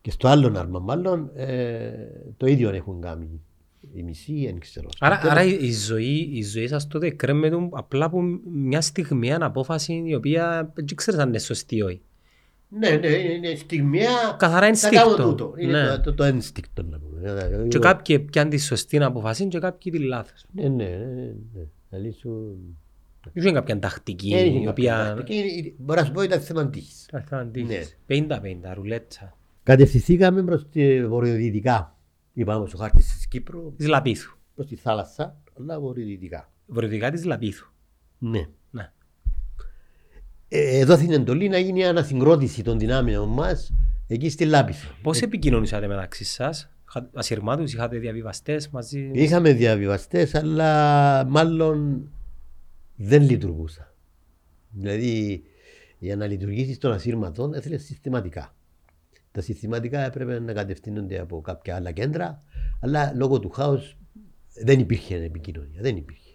και 0.00 0.10
στο 0.10 0.28
άλλο 0.28 0.58
άρμα 0.58 0.78
μάλλον 0.78 1.30
ε, 1.34 1.90
το 2.36 2.46
ίδιο 2.46 2.70
έχουν 2.70 3.00
κάνει 3.00 3.40
οι 3.94 4.02
μισοί, 4.02 4.44
δεν 4.44 4.58
ξέρω. 4.58 4.88
Άρα, 4.98 5.16
Στο 5.18 5.28
άρα 5.28 5.40
τέλος- 5.42 5.62
η, 5.62 5.72
ζωή, 5.72 6.30
η 6.32 6.42
ζωή 6.42 6.66
σας 6.68 6.86
τότε 6.86 7.10
κρέμεται 7.10 7.56
απλά 7.70 8.04
από 8.04 8.20
μια 8.52 8.80
στιγμή, 8.80 9.32
απόφαση 9.32 10.02
η 10.06 10.14
οποία 10.14 10.72
δεν 10.74 10.96
ξέρεις 10.96 11.20
αν 11.20 11.28
είναι 11.28 11.38
σωστή 11.38 11.76
ή 11.76 11.82
όχι. 11.82 12.00
Ναι, 12.68 12.90
ναι, 12.90 13.06
είναι 13.08 13.54
στιγμία. 13.54 14.10
Καθαρά 14.38 14.60
θα 14.60 14.66
ενστίκτο. 14.66 14.96
κάνω 15.14 15.16
τούτο. 15.28 15.54
Είναι 15.56 15.82
Ναι. 15.82 15.88
το, 15.88 16.00
το, 16.00 16.14
το 16.14 16.24
ένστικτο 16.24 16.82
να 16.82 16.98
πούμε. 16.98 17.66
Και 17.68 17.78
κάποιοι 17.78 18.18
πιάνουν 18.18 18.50
τη 18.50 18.58
σωστή 18.58 19.02
απόφαση 19.02 19.46
και 19.48 19.58
κάποιοι 19.58 19.92
τη 19.92 19.98
λάθος. 19.98 20.44
Ναι, 20.52 20.68
ναι, 20.68 20.84
ναι, 20.84 20.96
ναι, 21.04 21.34
ναι. 21.54 21.60
Δηλαδή 21.90 22.10
σου... 22.12 22.56
Δεν 23.32 23.42
είναι 23.46 23.52
κάποια 23.52 23.78
τακτική 23.78 24.28
Δεν 24.30 24.46
είχε 24.46 24.58
η 24.58 24.64
κάποια 24.64 24.70
οποία... 24.94 25.14
τακτική, 25.14 25.38
είναι- 25.58 25.72
Μπορώ 25.78 26.00
να 26.00 26.06
σου 26.06 26.12
πω 26.12 26.22
ήταν 26.22 26.40
θέμα 26.40 26.68
τύχης. 26.70 27.06
Θα- 27.10 27.24
θα 27.28 27.38
αντίθεση. 27.38 27.96
Ναι. 28.06 28.26
50-50, 28.70 28.74
ρουλέτσα. 28.74 29.36
Κατευθυνθήκαμε 29.62 30.42
προς 30.42 30.68
τη 30.68 31.06
βορειοδυτικά. 31.06 31.96
Είπαμε 32.32 32.66
στο 32.68 32.76
χάρτη 32.76 32.96
της 32.96 33.26
Κύπρου, 33.28 33.74
Της 33.76 33.86
Λαπίθου. 33.88 34.36
προς 34.54 34.66
τη 34.66 34.76
θάλασσα, 34.76 35.36
αλλά 35.58 35.80
βορειοδυτικά. 35.80 36.50
Βορειοδυτικά 36.66 37.10
της 37.10 37.24
Λαπίθου. 37.24 37.70
Ναι. 38.18 38.46
Ναι. 40.56 40.76
Ε, 40.76 40.78
εδώ 40.78 40.96
την 40.96 41.12
εντολή 41.12 41.48
να 41.48 41.58
γίνει 41.58 41.84
ανασυγκρότηση 41.84 42.62
των 42.62 42.78
δυνάμεων 42.78 43.28
μας 43.28 43.72
εκεί 44.06 44.28
στη 44.30 44.44
Λάπηθο. 44.44 44.94
Πώς 45.02 45.20
επικοινωνήσατε 45.20 45.86
μεταξύ 45.86 46.24
σας; 46.24 46.70
Είχα- 46.88 47.10
Ασυρμάτους, 47.14 47.72
είχατε 47.72 47.98
διαβιβαστές 47.98 48.68
μαζί; 48.68 49.10
Είχαμε 49.12 49.52
διαβιβαστές, 49.52 50.34
αλλά 50.34 51.24
μάλλον 51.28 52.08
δεν 52.96 53.22
λειτουργούσα. 53.22 53.94
Δηλαδή, 54.70 55.42
για 55.98 56.16
να 56.16 56.26
λειτουργήσεις 56.26 56.78
τον 56.78 56.92
ασύρματο 56.92 57.50
έθελες 57.54 57.84
συστηματικά. 57.84 58.54
Τα 59.32 59.40
συστηματικά 59.40 60.00
έπρεπε 60.04 60.40
να 60.40 60.52
κατευθύνονται 60.52 61.18
από 61.20 61.40
κάποια 61.40 61.74
άλλα 61.76 61.90
κέντρα, 61.90 62.42
αλλά 62.80 63.12
λόγω 63.16 63.38
του 63.40 63.50
χάους 63.50 63.96
δεν 64.64 64.78
υπήρχε 64.78 65.16
επικοινωνία. 65.16 65.80
Δεν 65.80 65.96
υπήρχε. 65.96 66.30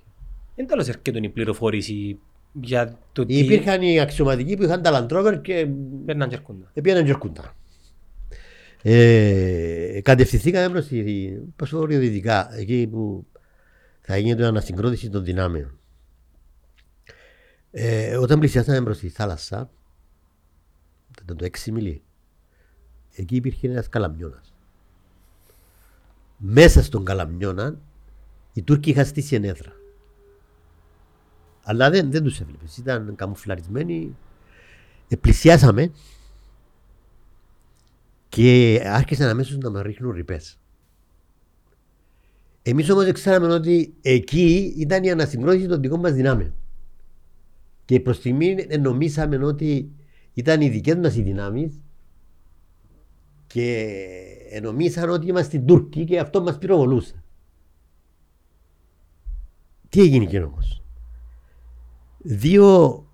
Δεν 0.55 0.67
τέλος 0.67 0.87
έρχεται 0.87 1.19
η 1.21 1.29
πληροφόρηση 1.29 2.19
για 2.53 2.97
το 3.11 3.25
τι 3.25 3.37
Υπήρχαν 3.37 3.81
οι 3.81 3.99
αξιωματικοί 3.99 4.57
που 4.57 4.63
είχαν 4.63 4.81
τα 4.81 5.07
Land 5.07 5.13
Rover 5.13 5.41
και 5.41 5.67
παίρναν 6.05 6.29
και 6.29 6.35
έρχονταν. 6.35 6.69
πήγαιναν 6.73 7.05
και 7.05 7.11
έρχονταν. 7.11 7.53
Ε, 8.83 9.99
κατευθυνθήκαμε 10.03 10.69
προς 10.69 10.87
τη 10.87 11.03
προς 11.55 11.69
το 11.69 11.77
βορειοδυτικά, 11.77 12.55
εκεί 12.55 12.87
που 12.91 13.25
θα 14.01 14.17
γίνεται 14.17 14.43
η 14.43 14.45
ανασυγκρότηση 14.45 15.09
των 15.09 15.23
δυνάμεων. 15.23 15.79
Ε, 17.71 18.17
όταν 18.17 18.39
πλησιάσαμε 18.39 18.81
προς 18.81 18.97
τη 18.97 19.09
θάλασσα, 19.09 19.69
ήταν 21.21 21.37
το 21.37 21.45
6 21.45 21.71
μιλί, 21.71 22.01
εκεί 23.15 23.35
υπήρχε 23.35 23.67
ένας 23.67 23.89
καλαμιώνας. 23.89 24.53
Μέσα 26.37 26.83
στον 26.83 27.05
καλαμιώνα 27.05 27.79
οι 28.53 28.61
Τούρκοι 28.61 28.89
είχαν 28.89 29.05
στήσει 29.05 29.35
ενέδρα. 29.35 29.80
Αλλά 31.71 31.89
δεν, 31.89 32.11
δεν 32.11 32.23
τους 32.23 32.39
έβλεπες, 32.39 32.77
ήταν 32.77 33.15
καμουφλαρισμένοι. 33.15 34.15
Ε, 35.07 35.15
πλησιάσαμε 35.15 35.91
και 38.29 38.81
άρχισαν 38.85 39.29
αμέσως 39.29 39.57
να 39.57 39.69
μας 39.69 39.81
ρίχνουν 39.81 40.11
ρηπές. 40.11 40.59
Εμείς 42.61 42.89
όμως 42.89 43.03
δεν 43.03 43.13
ξέραμε 43.13 43.53
ότι 43.53 43.93
εκεί 44.01 44.73
ήταν 44.77 45.03
η 45.03 45.11
ανασυγκρότηση 45.11 45.67
των 45.67 45.81
δικών 45.81 45.99
μας 45.99 46.13
δυνάμεων. 46.13 46.53
Και 47.85 47.99
προς 47.99 48.15
στιγμή 48.15 48.67
νομίσαμε 48.79 49.45
ότι 49.45 49.91
ήταν 50.33 50.61
οι 50.61 50.69
δικές 50.69 50.95
μας 50.95 51.15
οι 51.15 51.21
δυνάμεις 51.21 51.81
και 53.47 53.87
νομίσαν 54.61 55.09
ότι 55.09 55.27
είμαστε 55.27 55.59
Τούρκοι 55.59 56.05
και 56.05 56.19
αυτό 56.19 56.41
μας 56.41 56.57
πυροβολούσε. 56.57 57.23
Τι 59.89 60.01
έγινε 60.01 60.23
εκεί 60.23 60.41
όμως. 60.41 60.80
Δύο 62.23 63.05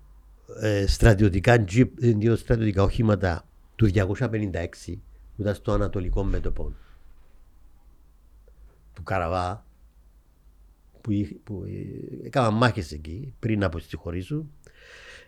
ε, 0.60 0.86
στρατιωτικά 0.86 1.64
τζιπ, 1.64 2.02
ε, 2.02 2.12
δύο 2.12 2.36
στρατιωτικά 2.36 2.82
οχήματα 2.82 3.44
του 3.76 3.86
256 3.94 4.98
που 5.36 5.42
ήταν 5.42 5.54
στο 5.54 5.72
ανατολικό 5.72 6.22
μέτωπο. 6.24 6.72
Του 8.94 9.02
Καραβά 9.02 9.64
που, 11.00 11.10
είχε- 11.12 11.34
που 11.44 11.64
ε, 11.66 12.26
έκαναν 12.26 12.54
μάχες 12.54 12.92
εκεί 12.92 13.34
πριν 13.38 13.64
από 13.64 13.78
στη 13.78 13.96
χωρί 13.96 14.20
σου. 14.20 14.50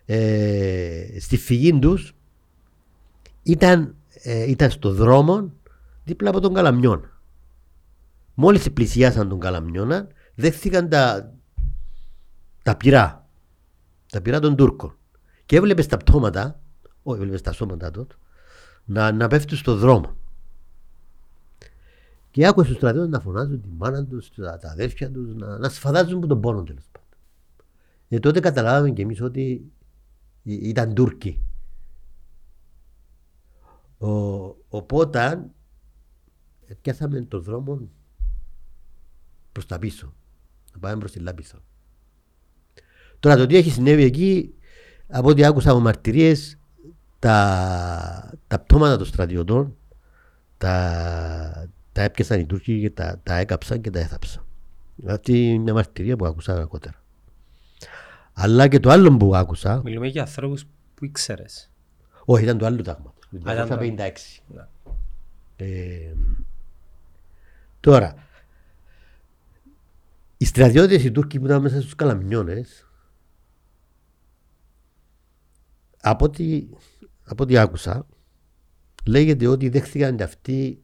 Ε, 0.06 1.16
στη 1.20 1.36
φυγή 1.36 1.78
τους 1.78 2.14
ήταν, 3.42 3.94
ε, 4.22 4.50
ήταν 4.50 4.70
στο 4.70 4.92
δρόμο 4.92 5.52
δίπλα 6.04 6.30
από 6.30 6.40
τον 6.40 6.54
Καλαμιώνα. 6.54 7.20
Μόλις 8.34 8.70
πλησιάσαν 8.72 9.28
τον 9.28 9.40
Καλαμιώνα 9.40 10.08
δέχθηκαν 10.34 10.88
τα, 10.88 11.32
τα 12.62 12.76
πυρά 12.76 13.19
τα 14.10 14.20
πυρά 14.20 14.40
των 14.40 14.56
Τούρκων 14.56 14.96
και 15.46 15.56
έβλεπες 15.56 15.86
τα 15.86 15.96
πτώματα 15.96 16.60
όχι 17.02 17.18
έβλεπες 17.18 17.40
τα 17.42 17.52
σώματα 17.52 17.90
του 17.90 18.06
να, 18.84 19.12
να 19.12 19.28
πέφτουν 19.28 19.56
στο 19.56 19.76
δρόμο 19.76 20.16
και 22.30 22.46
άκουε 22.46 22.64
στους 22.64 22.76
στρατιώτες 22.76 23.10
να 23.10 23.20
φωνάζουν 23.20 23.60
τη 23.60 23.68
μάνα 23.68 24.06
τους, 24.06 24.30
τα, 24.34 24.58
τα 24.58 24.70
αδέρφια 24.70 25.10
τους, 25.10 25.34
να, 25.34 25.58
να 25.58 25.68
σφαδάζουν 25.68 26.20
που 26.20 26.26
τον 26.26 26.40
πόνο 26.40 26.62
τέλος 26.62 26.88
πάντων. 26.92 27.08
Και 28.08 28.18
τότε 28.18 28.40
καταλάβαμε 28.40 28.90
κι 28.90 29.00
εμείς 29.00 29.20
ότι 29.20 29.72
ή- 30.42 30.68
ήταν 30.68 30.94
Τούρκοι. 30.94 31.42
Ο, 33.98 34.08
οπότε 34.68 35.50
πιάσαμε 36.82 37.20
τον 37.20 37.42
δρόμο 37.42 37.88
προς 39.52 39.66
τα 39.66 39.78
πίσω. 39.78 40.14
Να 40.72 40.78
πάμε 40.78 40.98
προς 40.98 41.12
τη 41.12 41.18
Λάπιθο. 41.18 41.58
Τώρα 43.20 43.36
το 43.36 43.46
τι 43.46 43.56
έχει 43.56 43.70
συνέβη 43.70 44.02
εκεί, 44.02 44.54
από 45.08 45.28
ό,τι 45.28 45.44
άκουσα 45.44 45.70
από 45.70 45.80
μαρτυρίες, 45.80 46.58
τα, 47.18 48.32
τα 48.46 48.58
πτώματα 48.58 48.96
των 48.96 49.06
στρατιωτών 49.06 49.76
τα, 50.58 51.70
τα 51.92 52.02
έπιασαν 52.02 52.40
οι 52.40 52.46
Τούρκοι 52.46 52.80
και 52.80 52.90
τα, 52.90 53.20
τα 53.22 53.36
έκαψαν 53.36 53.80
και 53.80 53.90
τα 53.90 53.98
έθαψαν. 53.98 54.44
Αυτή 55.06 55.48
είναι 55.48 55.62
μια 55.62 55.72
μαρτυρία 55.74 56.16
που 56.16 56.26
άκουσα 56.26 56.52
αργότερα. 56.52 57.02
Αλλά 58.32 58.68
και 58.68 58.80
το 58.80 58.90
άλλο 58.90 59.16
που 59.16 59.36
άκουσα, 59.36 59.80
Μιλούμε 59.84 60.06
για 60.06 60.22
ανθρώπους 60.22 60.64
που 60.94 61.04
ήξερες. 61.04 61.70
όχι 62.24 62.42
ήταν 62.42 62.58
το 62.58 62.66
άλλο 62.66 62.82
τάγμα, 62.82 63.14
το 63.42 63.50
Α, 63.50 63.52
ήταν 63.52 63.68
το 63.68 63.78
1956. 63.80 64.42
Ναι. 64.46 64.66
Ε, 65.56 66.14
τώρα, 67.80 68.14
οι 70.36 70.44
στρατιώτες 70.44 71.04
οι 71.04 71.10
Τούρκοι 71.10 71.38
που 71.38 71.44
ήταν 71.44 71.62
μέσα 71.62 71.80
στους 71.80 71.94
καλαμιώνες, 71.94 72.86
από 76.00 76.24
ό,τι, 76.24 76.68
από 77.24 77.42
ό,τι 77.42 77.58
άκουσα, 77.58 78.06
λέγεται 79.06 79.46
ότι 79.46 79.68
δέχθηκαν 79.68 80.16
και 80.16 80.22
αυτοί 80.22 80.82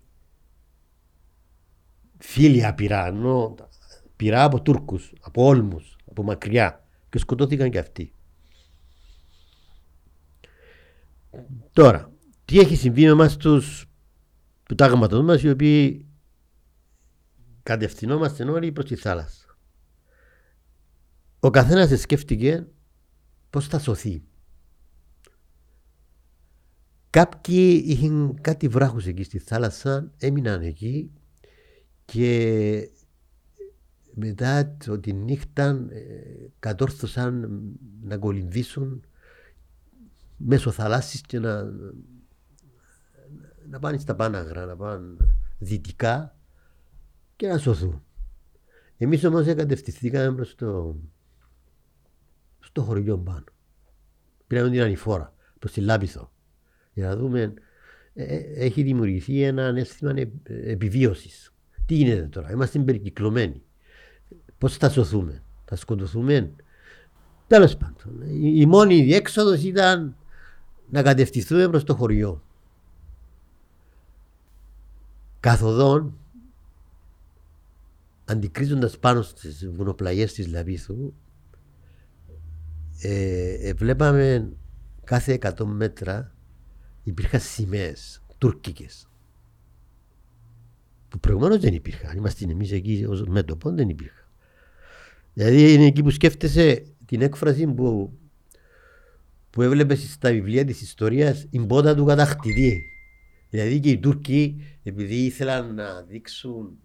φίλοι 2.19 2.67
απειρά, 2.67 3.07
ενώ 3.07 3.55
πειρά 4.17 4.45
από 4.45 4.63
Τούρκους, 4.63 5.13
από 5.21 5.45
όλμους, 5.45 5.97
από 6.11 6.23
μακριά 6.23 6.85
και 7.09 7.19
σκοτώθηκαν 7.19 7.71
και 7.71 7.79
αυτοί. 7.79 8.13
Τώρα, 11.73 12.13
τι 12.45 12.59
έχει 12.59 12.77
συμβεί 12.77 13.05
με 13.05 13.11
εμάς 13.11 13.37
τους 13.37 13.87
του 14.63 14.75
τάγματος 14.75 15.25
μας 15.25 15.43
οι 15.43 15.49
οποίοι 15.49 16.07
κατευθυνόμαστε 17.63 18.45
όλοι 18.45 18.73
προς 18.73 18.85
τη 18.85 18.97
θάλασσα. 18.97 19.59
Ο 21.41 21.51
καθένας 21.51 22.01
σκέφτηκε 22.01 22.67
πώς 23.51 23.67
θα 23.67 23.79
σωθεί. 23.79 24.23
Κάποιοι 27.17 27.83
είχαν 27.87 28.39
κάτι 28.41 28.69
βράχους 28.69 29.07
εκεί 29.07 29.23
στη 29.23 29.39
θάλασσα, 29.39 30.13
έμειναν 30.19 30.63
εκεί 30.63 31.11
και 32.05 32.91
μετά 34.15 34.77
το, 34.85 34.99
τη 34.99 35.13
νύχτα 35.13 35.87
ε, 35.91 36.51
κατόρθωσαν 36.59 37.63
να 38.03 38.19
κολυμβήσουν 38.19 39.05
μέσω 40.37 40.71
θαλάσσης 40.71 41.21
και 41.21 41.39
να, 41.39 41.65
να 43.69 43.79
πάνε 43.79 43.99
στα 43.99 44.15
Πάναγρα, 44.15 44.65
να 44.65 44.77
πάνε 44.77 45.17
δυτικά 45.59 46.37
και 47.37 47.47
να 47.47 47.59
σωθούν. 47.59 48.05
Εμείς 48.97 49.25
όμως 49.25 49.45
κατευθυνθήκαμε 49.47 50.35
προς 50.35 50.55
το, 50.55 50.97
στο 52.61 52.83
χωριό 52.83 53.19
πάνω. 53.19 53.45
Πήραμε 54.47 54.71
την 54.71 54.81
ανηφόρα, 54.81 55.35
προς 55.59 55.73
τη 55.73 55.81
Λάπιθο, 55.81 56.35
για 56.97 57.09
να 57.09 57.17
δούμε, 57.17 57.55
ε, 58.15 58.25
ε, 58.25 58.65
έχει 58.65 58.83
δημιουργηθεί 58.83 59.43
ένα 59.43 59.63
αίσθημα 59.63 60.13
ε, 60.17 60.31
επιβίωσης. 60.45 61.53
Τι 61.87 61.95
γίνεται 61.95 62.27
τώρα, 62.27 62.51
είμαστε 62.51 62.79
περικυκλωμένοι. 62.79 63.63
Πώς 64.59 64.77
θα 64.77 64.89
σωθούμε, 64.91 65.43
θα 65.65 65.77
σκοτωθούμε; 65.77 66.53
Τέλος 67.47 67.77
πάντων, 67.77 68.21
η, 68.23 68.53
η 68.55 68.67
μόνη 68.67 69.03
διέξοδος 69.03 69.63
ήταν 69.63 70.17
να 70.91 71.03
κατευθυνθούμε 71.03 71.69
προς 71.69 71.85
το 71.85 71.95
χωριό. 71.95 72.43
Καθοδόν, 75.41 76.19
αντικρίζοντας 78.25 78.99
πάνω 78.99 79.23
στις 79.23 79.69
βουνοπλαγιές 79.71 80.33
της 80.33 80.47
Λαβίθου, 80.47 81.13
ε, 83.01 83.69
ε, 83.69 83.73
βλέπαμε 83.75 84.53
κάθε 85.05 85.33
100 85.33 85.65
μέτρα 85.65 86.36
υπήρχαν 87.07 87.41
σημαίες 87.41 88.23
τουρκικές. 88.39 89.09
Που 91.09 91.19
προηγουμένως 91.19 91.59
δεν 91.59 91.75
υπήρχαν. 91.75 92.17
Είμαστε 92.17 92.45
εμείς 92.51 92.73
εκεί 92.73 93.05
ως 93.09 93.23
μέτωπο, 93.27 93.71
δεν 93.71 93.89
υπήρχαν. 93.89 94.25
Δηλαδή 95.33 95.73
είναι 95.73 95.85
εκεί 95.87 96.03
που 96.03 96.11
σκέφτεσαι 96.11 96.85
την 97.07 97.23
έκφραση 97.23 97.67
που, 97.67 98.19
που 99.51 99.63
έβλεπες 99.63 100.13
στα 100.13 100.31
βιβλία 100.31 100.65
της 100.65 100.83
ιστορίας 100.83 101.47
η 101.51 101.61
μπότα 101.61 101.95
του 101.95 102.05
κατακτητή. 102.05 102.83
Δηλαδή 103.51 103.81
και 103.81 103.91
οι 103.91 103.99
Τούρκοι 103.99 104.63
επειδή 104.83 105.25
ήθελαν 105.25 105.75
να 105.75 106.03
δείξουν 106.03 106.79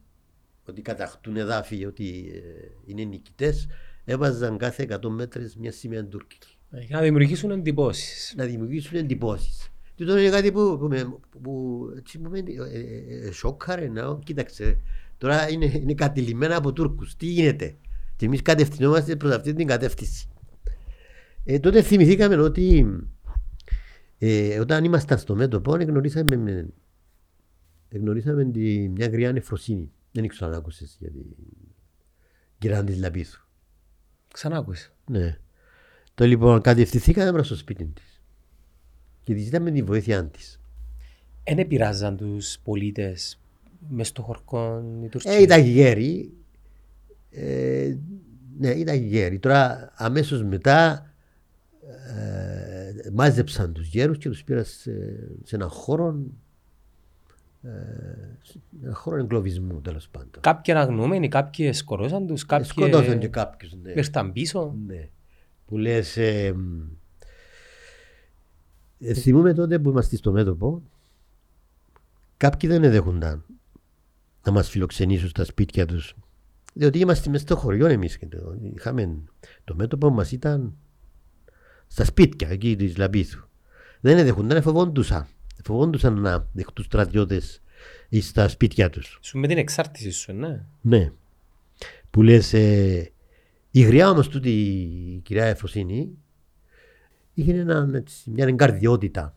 ότι 0.65 0.81
κατακτούν 0.81 1.37
εδάφη, 1.37 1.85
ότι 1.85 2.31
ε, 2.33 2.39
είναι 2.85 3.03
νικητές, 3.03 3.67
έβαζαν 4.05 4.57
κάθε 4.57 4.87
100 4.89 5.09
μέτρες 5.09 5.55
μια 5.55 5.71
σημαία 5.71 6.05
τουρκική. 6.05 6.57
Για 6.71 6.95
να 6.95 7.01
δημιουργήσουν 7.01 7.51
εντυπώσεις. 7.51 8.33
Να 8.37 8.45
δημιουργήσουν 8.45 8.97
εντυπώσεις. 8.97 9.70
Τούτο 10.01 10.17
είναι 10.17 10.29
κάτι 10.29 10.51
που, 10.51 10.77
που, 10.79 10.87
με- 10.87 11.17
που 11.41 11.81
έτσι 11.97 12.17
μου 12.17 12.29
μένει, 12.29 12.55
ε, 12.71 12.79
ε, 12.79 13.27
ε, 13.27 13.31
σόκαρε 13.31 13.87
να, 13.87 14.19
κοίταξε, 14.23 14.79
τώρα 15.17 15.49
είναι, 15.49 15.65
είναι 15.65 15.93
κατηλημένα 15.93 16.55
από 16.55 16.73
Τούρκους, 16.73 17.15
τι 17.15 17.25
γίνεται. 17.25 17.75
Και 18.15 18.25
εμείς 18.25 18.41
κατευθυνόμαστε 18.41 19.15
προς 19.15 19.31
αυτή 19.33 19.53
την 19.53 19.67
κατεύθυνση. 19.67 20.27
Ε, 21.43 21.59
τότε 21.59 21.81
θυμηθήκαμε 21.81 22.35
ότι 22.35 22.85
ε, 24.17 24.59
όταν 24.59 24.83
ήμασταν 24.83 25.17
στο 25.17 25.35
μέτωπο 25.35 25.75
γνωρίσαμε, 25.75 26.35
με, 26.35 26.67
γνωρίσαμε 27.91 28.45
τη, 28.45 28.89
μια 28.89 29.07
γριά 29.07 29.31
νεφροσύνη. 29.31 29.91
Δεν 30.11 30.23
ήξερα 30.23 30.51
αν 30.51 30.57
άκουσες 30.57 30.95
για 30.99 31.09
την 31.11 31.25
κυρία 32.57 32.83
της 32.83 32.97
Λαπίθου. 32.97 33.45
Ξανά 34.33 34.57
άκουσα. 34.57 34.89
Ναι. 35.05 35.37
Το 36.13 36.25
λοιπόν 36.25 36.61
κατευθυνθήκαμε 36.61 37.31
προς 37.31 37.47
το 37.47 37.55
σπίτι 37.55 37.85
της. 37.85 38.10
Και 39.23 39.33
τη 39.33 39.39
ζητάμε 39.39 39.71
τη 39.71 39.81
βοήθειά 39.83 40.25
της. 40.25 40.59
Εν 41.43 41.59
επηρεάζαν 41.59 42.17
τους 42.17 42.57
πολίτες 42.63 43.39
μες 43.89 44.07
στο 44.07 44.21
χορκό 44.21 44.83
οι 45.03 45.07
Τουρκοί. 45.07 45.27
Ε, 45.29 45.41
ήταν 45.41 45.61
γέροι. 45.61 46.33
Ε, 47.31 47.95
ναι, 48.57 48.69
ήταν 48.69 48.95
γέροι. 48.95 49.39
Τώρα 49.39 49.91
αμέσως 49.95 50.43
μετά 50.43 51.05
ε, 52.15 53.09
μάζεψαν 53.13 53.73
τους 53.73 53.87
γέρους 53.87 54.17
και 54.17 54.29
τους 54.29 54.43
πήραν 54.43 54.63
σε, 54.63 54.91
σε 55.43 55.55
έναν 55.55 55.69
χώρο 55.69 56.15
ε, 57.63 57.69
σε 58.41 58.59
έναν 58.81 58.93
χώρο 58.93 59.17
εγκλωβισμού 59.17 59.81
τέλος 59.81 60.09
πάντων. 60.09 60.41
Κάποιοι 60.41 60.73
αναγνώμενοι, 60.73 61.27
κάποιοι 61.27 61.73
σκορώσαν 61.73 62.27
τους, 62.27 62.41
Ε, 62.41 62.45
κάποιοι 62.45 62.65
Σκοτώθηκαν 62.65 63.19
και 63.19 63.27
κάποιους. 63.27 63.73
Ναι. 63.81 63.91
ήρθαν 63.91 64.31
πίσω. 64.31 64.75
Ναι. 64.85 65.09
Που 65.65 65.77
λες... 65.77 66.17
Ε, 66.17 66.53
μ, 66.53 66.81
ε, 69.01 69.13
θυμούμε 69.13 69.53
τότε 69.53 69.79
που 69.79 69.89
είμαστε 69.89 70.15
στο 70.15 70.31
μέτωπο 70.31 70.81
κάποιοι 72.37 72.69
δεν 72.69 72.83
εδέχονταν 72.83 73.45
να 74.45 74.51
μας 74.51 74.69
φιλοξενήσουν 74.69 75.29
στα 75.29 75.43
σπίτια 75.45 75.85
τους 75.85 76.15
διότι 76.73 76.99
είμαστε 76.99 77.29
μέσα 77.29 77.43
στο 77.43 77.55
χωριό 77.55 77.85
εμείς 77.87 78.17
και 78.17 78.25
το- 78.27 78.55
είχαμε 78.75 79.19
το 79.63 79.75
μέτωπο 79.75 80.09
μας 80.09 80.31
ήταν 80.31 80.73
στα 81.87 82.05
σπίτια 82.05 82.49
εκεί 82.49 82.75
της 82.75 82.97
Λαμπίθου 82.97 83.47
δεν 84.01 84.17
εδέχονταν, 84.17 84.61
φοβόντουσαν 84.61 85.25
φοβόντουσαν 85.63 86.19
να 86.19 86.47
δεχτούν 86.53 86.85
στρατιώτες 86.85 87.61
ή 88.09 88.21
στα 88.21 88.47
σπίτια 88.47 88.89
τους 88.89 89.19
Σου 89.21 89.37
με 89.37 89.47
την 89.47 89.57
εξάρτηση 89.57 90.11
σου, 90.11 90.33
ναι. 90.33 90.65
ναι. 90.81 91.11
Που 92.09 92.21
λες, 92.21 92.53
ε, 92.53 93.11
η 93.71 93.81
γριά 93.81 94.09
όμως 94.09 94.27
τούτη 94.29 94.49
η 94.49 95.19
κυρία 95.23 95.45
Εφροσύνη 95.45 96.17
είχε 97.33 97.59
έναν, 97.59 97.93
έτσι, 97.93 98.29
μια 98.29 98.47
εγκαρδιότητα. 98.47 99.35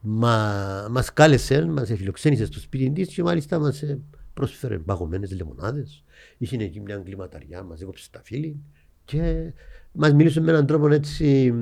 Μα, 0.00 0.86
μας 0.90 1.12
κάλεσε, 1.12 1.64
μας 1.64 1.92
φιλοξένησε 1.96 2.46
στο 2.46 2.60
σπίτι 2.60 2.90
της 2.90 3.14
και 3.14 3.22
μάλιστα 3.22 3.58
μας 3.58 3.82
ε, 3.82 4.00
πρόσφερε 4.34 4.78
παγωμένες 4.78 5.32
λεμονάδες. 5.32 6.04
Είχε 6.38 6.56
εκεί 6.56 6.80
μια 6.80 6.94
εγκληματαριά, 6.94 7.62
μας 7.62 7.80
έκοψε 7.80 8.10
τα 8.10 8.20
φίλη 8.22 8.60
και 9.04 9.52
μας 9.92 10.12
μίλησε 10.12 10.40
με 10.40 10.50
έναν 10.50 10.66
τρόπο 10.66 10.88
έτσι 10.88 11.54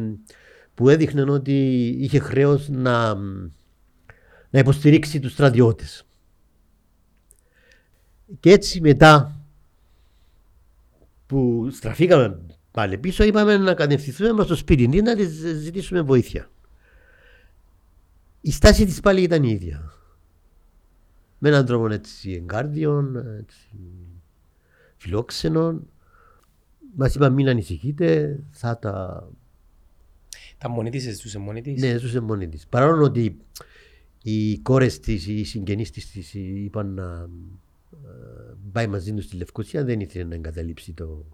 που 0.74 0.88
έδειχνε 0.88 1.22
ότι 1.22 1.86
είχε 2.00 2.18
χρέος 2.18 2.68
να, 2.68 3.14
να 4.50 4.58
υποστηρίξει 4.58 5.20
τους 5.20 5.32
στρατιώτες. 5.32 6.04
Και 8.40 8.50
έτσι 8.50 8.80
μετά 8.80 9.40
που 11.26 11.68
στραφήκαμε 11.70 12.40
πάλι 12.70 12.98
πίσω 12.98 13.24
είπαμε 13.24 13.56
να 13.56 13.74
κατευθυνθούμε 13.74 14.34
προς 14.34 14.46
το 14.46 14.56
σπίτι 14.56 14.88
της 14.88 15.02
να 15.02 15.14
της 15.14 15.28
ζητήσουμε 15.56 16.00
βοήθεια. 16.00 16.50
Η 18.40 18.50
στάση 18.50 18.84
της 18.84 19.00
πάλι 19.00 19.22
ήταν 19.22 19.44
η 19.44 19.50
ίδια. 19.50 19.92
Με 21.38 21.48
έναν 21.48 21.66
τρόπο 21.66 21.88
έτσι 21.88 22.32
εγκάρδιον, 22.32 23.16
έτσι, 23.16 23.68
φιλόξενον. 24.96 25.88
Μας 26.94 27.14
είπαν 27.14 27.32
μην 27.32 27.48
ανησυχείτε, 27.48 28.38
θα 28.50 28.78
τα... 28.78 29.28
Τα 30.58 30.68
μόνη 30.68 30.90
της, 30.90 31.20
ζούσε 31.20 31.38
μόνη 31.38 31.60
της; 31.60 31.80
Ναι, 31.80 31.96
ζούσε 31.96 32.20
μόνη 32.20 32.48
της. 32.48 32.66
Παρόλο 32.66 33.04
ότι 33.04 33.36
οι 34.22 34.58
κόρες 34.58 35.00
της, 35.00 35.26
οι 35.26 35.44
συγγενείς 35.44 35.90
της, 35.90 36.10
της 36.10 36.34
είπαν 36.34 36.94
να 36.94 37.28
ε, 37.92 38.54
πάει 38.72 38.86
μαζί 38.86 39.14
τους 39.14 39.24
στη 39.24 39.36
Λευκοσία, 39.36 39.84
δεν 39.84 40.00
ήθελε 40.00 40.24
να 40.24 40.34
εγκαταλείψει 40.34 40.92
το, 40.92 41.24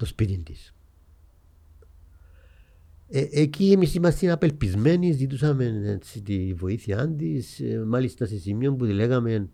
το 0.00 0.06
σπίτι 0.06 0.38
της. 0.38 0.74
Ε, 3.08 3.26
εκεί 3.30 3.72
εμείς 3.72 3.94
είμαστε 3.94 4.30
απελπισμένοι, 4.30 5.12
ζητούσαμε 5.12 5.82
έτσι, 5.84 6.22
τη 6.22 6.54
βοήθειά 6.54 7.08
της. 7.08 7.60
μάλιστα 7.86 8.26
σε 8.26 8.38
σημείο 8.38 8.74
που 8.74 8.86
τη 8.86 8.92
λέγαμε 8.92 9.48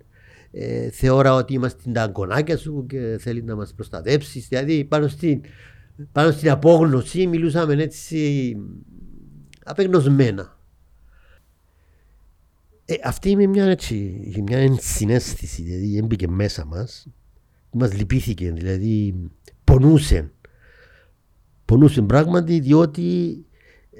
ε, 0.51 0.91
θεώρα 0.91 1.35
ότι 1.35 1.53
είμαστε 1.53 1.91
τα 1.91 2.03
αγκονάκια 2.03 2.57
σου 2.57 2.87
και 2.89 3.17
θέλει 3.21 3.43
να 3.43 3.55
μας 3.55 3.75
προστατεύσει. 3.75 4.41
Δηλαδή 4.49 4.85
πάνω 4.85 5.09
στην, 5.09 5.41
πάνω 6.13 6.31
στην 6.31 6.51
απόγνωση 6.51 7.27
μιλούσαμε 7.27 7.83
έτσι 7.83 8.53
απεγνωσμένα. 9.65 10.59
Ε, 12.85 12.95
αυτή 13.05 13.31
είναι 13.31 13.47
μια, 13.47 13.65
έτσι, 13.65 14.21
μια 14.47 14.59
ενσυναίσθηση, 14.59 15.63
δηλαδή 15.63 15.97
έμπηκε 15.97 16.29
μέσα 16.29 16.65
μας, 16.65 17.07
μας 17.71 17.93
λυπήθηκε, 17.93 18.53
δηλαδή 18.53 19.15
πονούσε. 19.65 20.31
Πονούσε 21.67 22.03
πράγματι 22.03 22.61
διότι 22.61 23.39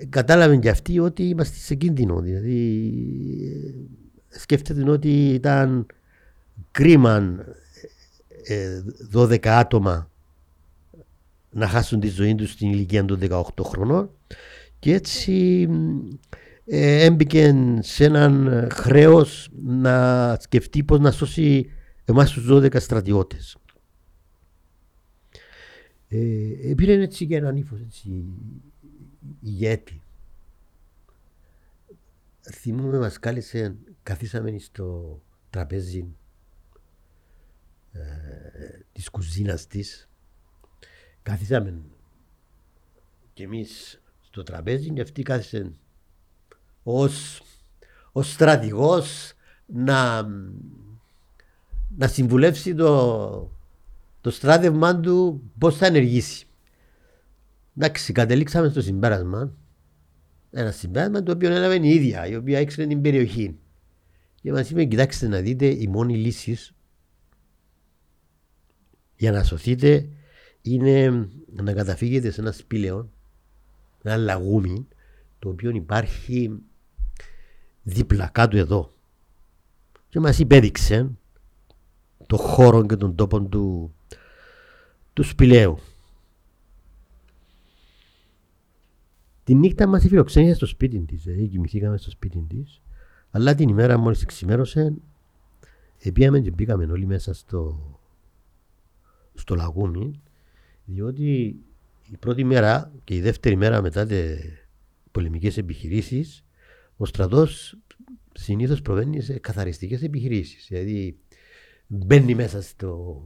κατάλαβε 0.09 0.57
και 0.57 0.69
αυτή 0.69 0.99
ότι 0.99 1.23
είμαστε 1.23 1.57
σε 1.57 1.75
κίνδυνο. 1.75 2.21
Δηλαδή 2.21 2.83
ε, 4.31 4.39
σκέφτεται 4.39 4.91
ότι 4.91 5.29
ήταν 5.29 5.87
κρίμα 6.71 7.45
ε, 8.45 8.83
12 9.15 9.47
άτομα 9.47 10.11
να 11.51 11.69
χάσουν 11.69 12.01
τη 12.01 12.09
ζωή 12.09 12.35
τους 12.35 12.51
στην 12.51 12.71
ηλικία 12.71 13.05
των 13.05 13.19
18 13.31 13.43
χρονών 13.65 14.11
και 14.79 14.93
έτσι 14.93 15.69
ε, 16.67 17.05
έμπηκε 17.05 17.55
σε 17.81 18.05
έναν 18.05 18.67
χρέος 18.73 19.49
να 19.65 20.37
σκεφτεί 20.41 20.83
πώς 20.83 20.99
να 20.99 21.11
σώσει 21.11 21.71
εμάς 22.05 22.31
τους 22.31 22.47
12 22.51 22.81
στρατιώτες. 22.81 23.57
Ε, 26.09 26.73
πήρε 26.77 27.03
έτσι 27.03 27.27
και 27.27 27.37
έναν 27.37 27.57
ύφος 27.57 27.81
έτσι 27.81 28.25
ηγέτη. 29.41 30.03
Θυμούμαι 32.41 32.99
μας 32.99 33.19
κάλεσε, 33.19 33.77
καθίσαμε 34.03 34.59
στο 34.59 35.21
τραπέζι 35.51 36.15
ε, 37.93 38.01
της 38.93 39.11
κουζίνας 39.11 39.67
της. 39.67 40.09
Καθίσαμε 41.23 41.83
και 43.33 43.43
εμείς 43.43 44.03
στο 44.21 44.43
τραπέζι 44.43 44.91
και 44.91 45.01
αυτή 45.01 45.23
κάθισε 45.23 45.73
ως, 46.83 47.43
ως 48.13 48.33
στρατηγός 48.33 49.33
να, 49.67 50.23
να 51.97 52.09
συμβουλεύσει 52.09 52.75
το, 52.75 53.56
το 54.27 54.33
στράτευμά 54.33 55.01
του 55.01 55.43
πώς 55.59 55.77
θα 55.77 55.87
ενεργήσει. 55.87 56.47
Εντάξει, 57.77 58.13
κατελήξαμε 58.13 58.69
στο 58.69 58.81
συμπέρασμα. 58.81 59.53
Ένα 60.51 60.71
συμπέρασμα 60.71 61.23
το 61.23 61.33
οποίο 61.33 61.53
έλαβε 61.53 61.75
η 61.75 61.89
ίδια, 61.89 62.27
η 62.27 62.37
οποία 62.37 62.59
έξερε 62.59 62.87
την 62.87 63.01
περιοχή. 63.01 63.59
Και 64.43 64.53
μας 64.53 64.71
είπε, 64.71 64.85
κοιτάξτε 64.85 65.29
να 65.29 65.41
δείτε, 65.41 65.67
η 65.67 65.89
μόνη 65.89 66.17
λύση 66.17 66.59
για 69.17 69.33
να 69.33 69.43
σωθείτε 69.43 70.09
είναι 70.63 71.29
να 71.53 71.73
καταφύγετε 71.73 72.31
σε 72.31 72.41
ένα 72.41 72.53
σπήλαιο, 72.53 73.11
ένα 74.03 74.17
λαγούμι, 74.17 74.87
το 75.39 75.49
οποίο 75.49 75.71
υπάρχει 75.71 76.59
δίπλα 77.83 78.29
κάτω 78.29 78.57
εδώ. 78.57 78.93
Και 80.09 80.21
μας 80.21 80.39
υπέδειξε 80.39 81.11
το 82.27 82.37
χώρο 82.37 82.87
και 82.87 82.97
τον 82.97 83.15
τόπο 83.15 83.43
του, 83.43 83.95
του 85.13 85.23
σπηλαίου. 85.23 85.79
Τη 89.45 89.55
νύχτα 89.55 89.87
μας 89.87 90.07
φιλοξένησε 90.07 90.55
στο 90.55 90.67
σπίτι 90.67 91.01
της, 91.01 91.23
δηλαδή 91.23 91.49
κοιμηθήκαμε 91.49 91.97
στο 91.97 92.11
σπίτι 92.11 92.47
της, 92.49 92.83
αλλά 93.31 93.55
την 93.55 93.69
ημέρα 93.69 93.99
μόλις 93.99 94.25
ξημέρωσε, 94.25 94.95
πήγαμε 96.13 96.41
και 96.41 96.51
μπήκαμε 96.51 96.85
όλοι 96.85 97.07
μέσα 97.07 97.35
στο, 97.35 97.81
στο 99.35 99.55
λαγούμι, 99.55 100.21
διότι 100.85 101.57
η 102.11 102.17
πρώτη 102.17 102.45
μέρα 102.45 102.93
και 103.05 103.15
η 103.15 103.21
δεύτερη 103.21 103.57
μέρα 103.57 103.83
μετά 103.83 104.07
τις 104.07 104.69
πολεμικές 105.13 105.57
επιχειρήσεις, 105.57 106.45
ο 106.97 107.05
στρατός 107.05 107.79
συνήθως 108.33 108.83
προβαίνει 108.83 109.21
σε 109.21 109.39
καθαριστικές 109.39 110.03
επιχειρήσεις. 110.03 110.67
Δηλαδή 110.69 111.19
μπαίνει 111.87 112.35
μέσα 112.35 112.63
στο 112.63 113.23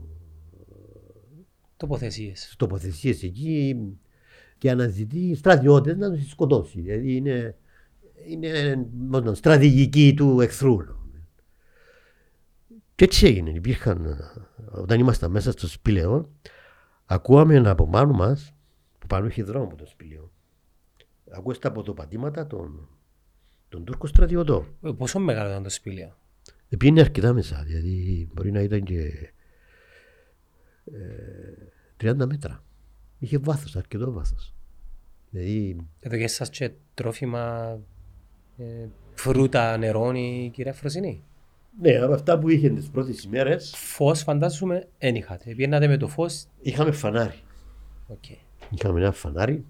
Τοποθεσίες. 1.77 2.55
τοποθεσίες 2.57 3.23
εκεί 3.23 3.75
και 4.57 4.71
αναζητεί 4.71 5.35
στρατιώτες 5.35 5.97
να 5.97 6.11
τους 6.11 6.29
σκοτώσει. 6.29 6.81
Δηλαδή 6.81 7.15
είναι 7.15 7.55
είναι 8.25 8.87
μόνο 8.93 9.33
στρατηγική 9.33 10.13
του 10.13 10.41
εχθρού. 10.41 10.77
Και 12.95 13.03
έτσι 13.03 13.25
έγινε. 13.25 13.49
Υπήρχαν, 13.49 14.17
όταν 14.71 14.99
ήμασταν 14.99 15.31
μέσα 15.31 15.51
στο 15.51 15.67
σπήλαιο, 15.67 16.29
ακούαμε 17.05 17.69
από 17.69 17.87
πάνω 17.87 18.13
μας, 18.13 18.53
που 18.99 19.07
πάνω 19.07 19.27
είχε 19.27 19.43
δρόμο 19.43 19.65
από 19.65 19.75
το 19.75 19.85
σπήλαιο, 19.85 20.31
ακούες 21.31 21.59
τα 21.59 21.67
αποτοπατήματα 21.67 22.47
των, 22.47 22.89
των 23.69 23.83
Τούρκων 23.83 24.09
στρατιωτών. 24.09 24.65
Ε, 24.81 24.91
Πόσο 24.91 25.19
μεγάλο 25.19 25.49
ήταν 25.49 25.63
το 25.63 25.69
σπήλαιο. 25.69 26.17
Πήγαινε 26.77 27.01
αρκετά 27.01 27.33
μέσα, 27.33 27.63
δηλαδή 27.65 28.29
μπορεί 28.33 28.51
να 28.51 28.61
ήταν 28.61 28.83
και 28.83 29.33
ε, 31.97 32.11
30 32.11 32.25
μέτρα. 32.25 32.63
Είχε 33.19 33.37
βάθος, 33.37 33.75
αρκετό 33.75 34.11
βάθος. 34.11 34.53
Δηλαδή, 35.29 35.75
Έδωκέ 35.99 36.23
σας 36.23 36.49
και 36.49 36.71
τρόφιμα, 36.93 37.77
ε, 38.57 38.87
φρούτα, 39.13 39.77
νερόν 39.77 40.39
η 40.39 40.51
κυρία 40.53 40.73
Φροσινή; 40.73 41.23
ναι, 41.79 41.95
από 41.95 42.13
αυτά 42.13 42.39
που 42.39 42.49
είχε 42.49 42.69
τις 42.69 42.89
πρώτες 42.89 43.23
ημέρες, 43.23 43.73
Φως 43.75 44.21
φαντάζομαι 44.21 44.87
δεν 44.99 45.15
είχατε. 45.15 45.43
Πήγαινατε 45.55 45.87
με 45.87 45.97
το 45.97 46.07
φως. 46.07 46.45
είχαμε 46.61 46.91
φανάρι. 46.91 47.39
Οκ. 48.07 48.23
Είχαμε 48.69 48.99
ένα 48.99 49.11
φανάρι 49.11 49.65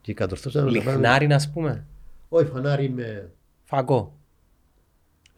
και 0.00 0.14
κατορθώσαμε 0.14 0.70
να 0.70 0.78
κάνουμε... 0.78 0.92
Λυχνάρι 0.92 1.26
να 1.26 1.40
πούμε. 1.52 1.86
Όχι 2.28 2.46
φανάρι 2.46 2.88
με... 2.88 3.30
Φακό. 3.64 4.16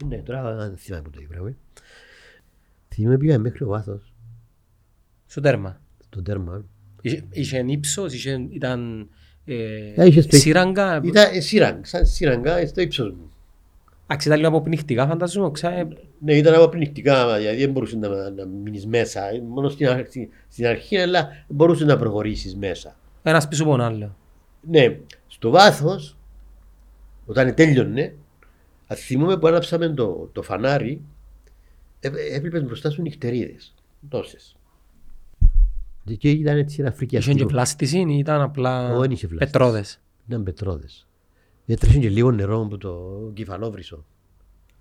Ναι, 0.09 0.17
τώρα 0.17 0.55
δεν 0.55 0.77
θυμάμαι 0.77 1.03
που 1.03 1.11
το 1.11 1.19
είπε. 1.23 1.35
ε. 1.49 1.55
Θυμάμαι 2.95 3.17
πήγαμε 3.19 3.39
μέχρι 3.43 3.65
ο 3.65 3.69
βάθος, 3.69 4.13
Στο 5.27 5.41
τέρμα. 5.41 5.81
στο 6.05 6.23
τέρμα. 6.23 6.65
Είχε, 7.03 7.25
είχε 7.31 7.65
ύψος, 7.67 8.15
είχε, 8.15 8.47
ήταν 8.51 9.09
ε, 9.45 9.55
Ε, 9.97 10.07
είχε 10.07 10.21
σπε- 10.21 10.41
σύραγγα. 10.41 11.01
Ήταν 11.05 11.35
ε, 11.35 11.41
σύραγγα, 11.41 11.85
σαν 11.85 12.07
σύραγγα 12.07 12.57
ε, 12.57 12.67
στο 12.67 12.81
ύψος 12.81 13.11
μου. 13.11 13.31
Εντάξει, 14.07 14.27
ήταν 14.29 14.41
λίγο 14.41 14.51
αποπνιχτικά 14.57 15.07
φαντάζομαι. 15.07 15.51
Ξέ, 15.51 15.89
Ναι, 16.19 16.35
ήταν 16.37 16.55
αποπνιχτικά, 16.55 17.37
δηλαδή 17.39 17.57
δεν 17.61 17.71
μπορούσε 17.71 17.97
να, 17.97 18.31
να 18.31 18.47
μείνεις 18.47 18.87
μέσα. 18.87 19.29
ε, 19.29 19.41
Μόνο 19.41 19.69
στην 19.69 19.89
αρχή, 19.89 20.29
στην 20.49 20.67
αρχή 20.67 20.97
αλλά 20.99 21.29
μπορούσε 21.49 21.85
να 21.85 21.97
προχωρήσεις 21.99 22.57
μέσα. 22.57 22.97
ένας 23.23 23.49
πίσω 23.49 23.63
από 23.63 23.71
τον 23.73 23.81
άλλο. 23.81 24.17
Ναι, 24.61 24.97
στο 25.27 25.51
βάθος, 25.51 26.17
όταν 27.27 27.55
τέλειωνε, 27.55 28.15
αν 28.87 28.97
θυμούμε 28.97 29.39
που 29.39 29.47
άναψαμε 29.47 29.89
το, 29.89 30.29
το 30.33 30.43
φανάρι, 30.43 31.03
ε, 32.01 32.11
έβλεπες 32.31 32.65
μπροστά 32.65 32.91
σου 32.91 33.03
νυχτερίδες, 33.03 33.75
τόσες. 34.09 34.57
Και 36.19 36.31
ήταν 36.31 36.57
έτσι 36.57 36.81
ένα 36.81 36.89
Είχε 36.89 36.91
και 36.91 36.97
φρικιαστικό. 37.17 37.49
βλάστηση 37.49 37.99
ή 37.99 38.19
ήταν 38.19 38.41
απλά 38.41 38.91
Όχι, 38.91 39.01
δεν 39.01 39.11
είχε 39.11 39.27
βλάστηση. 39.27 39.53
πετρόδες; 39.53 40.01
Ήταν 40.29 40.43
πετρόδες. 40.43 41.07
Έτρεχε 41.67 41.99
και 41.99 42.09
λίγο 42.09 42.31
νερό 42.33 42.61
από 42.63 42.77
το 42.79 43.21
κεφαλόβρυσο. 43.35 44.05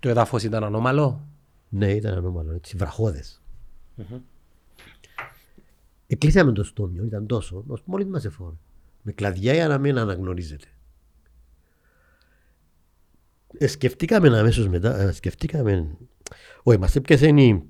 Το 0.00 0.08
εδάφος 0.08 0.42
ήταν 0.42 0.64
ανώμαλο; 0.64 1.26
Ναι, 1.68 1.92
ήταν 1.92 2.14
ανώμαλο, 2.14 2.52
έτσι, 2.52 2.76
βραχώδες. 2.76 3.42
Εκλείσαμε 6.06 6.52
το 6.52 6.64
στόμιο, 6.64 7.04
ήταν 7.04 7.26
τόσο, 7.26 7.64
ώστε 7.66 7.84
μόλις 7.90 8.06
μας 8.06 8.24
εφόρε. 8.24 8.54
Με 9.02 9.12
κλαδιά 9.12 9.52
για 9.54 9.68
να 9.68 9.78
μην 9.78 9.98
αναγνωρίζεται. 9.98 10.66
Ε, 13.58 13.66
σκεφτήκαμε 13.66 14.38
αμέσως 14.38 14.68
μετά, 14.68 15.00
ε, 15.00 15.12
σκεφτήκαμε, 15.12 15.96
όχι, 16.62 16.78
μας 16.78 16.96
έπιασε 16.96 17.28
η, 17.28 17.62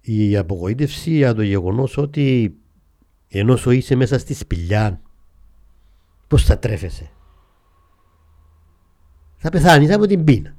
η 0.00 0.36
απογοήτευση 0.36 1.10
για 1.10 1.34
το 1.34 1.42
γεγονός 1.42 1.96
ότι 1.96 2.54
ενώ 3.28 3.56
σου 3.56 3.70
είσαι 3.70 3.94
μέσα 3.94 4.18
στη 4.18 4.34
σπηλιά, 4.34 5.00
πώς 6.28 6.44
θα 6.44 6.58
τρέφεσαι; 6.58 7.10
Θα 9.36 9.50
πεθάνεις 9.50 9.92
από 9.92 10.06
την 10.06 10.24
πείνα. 10.24 10.56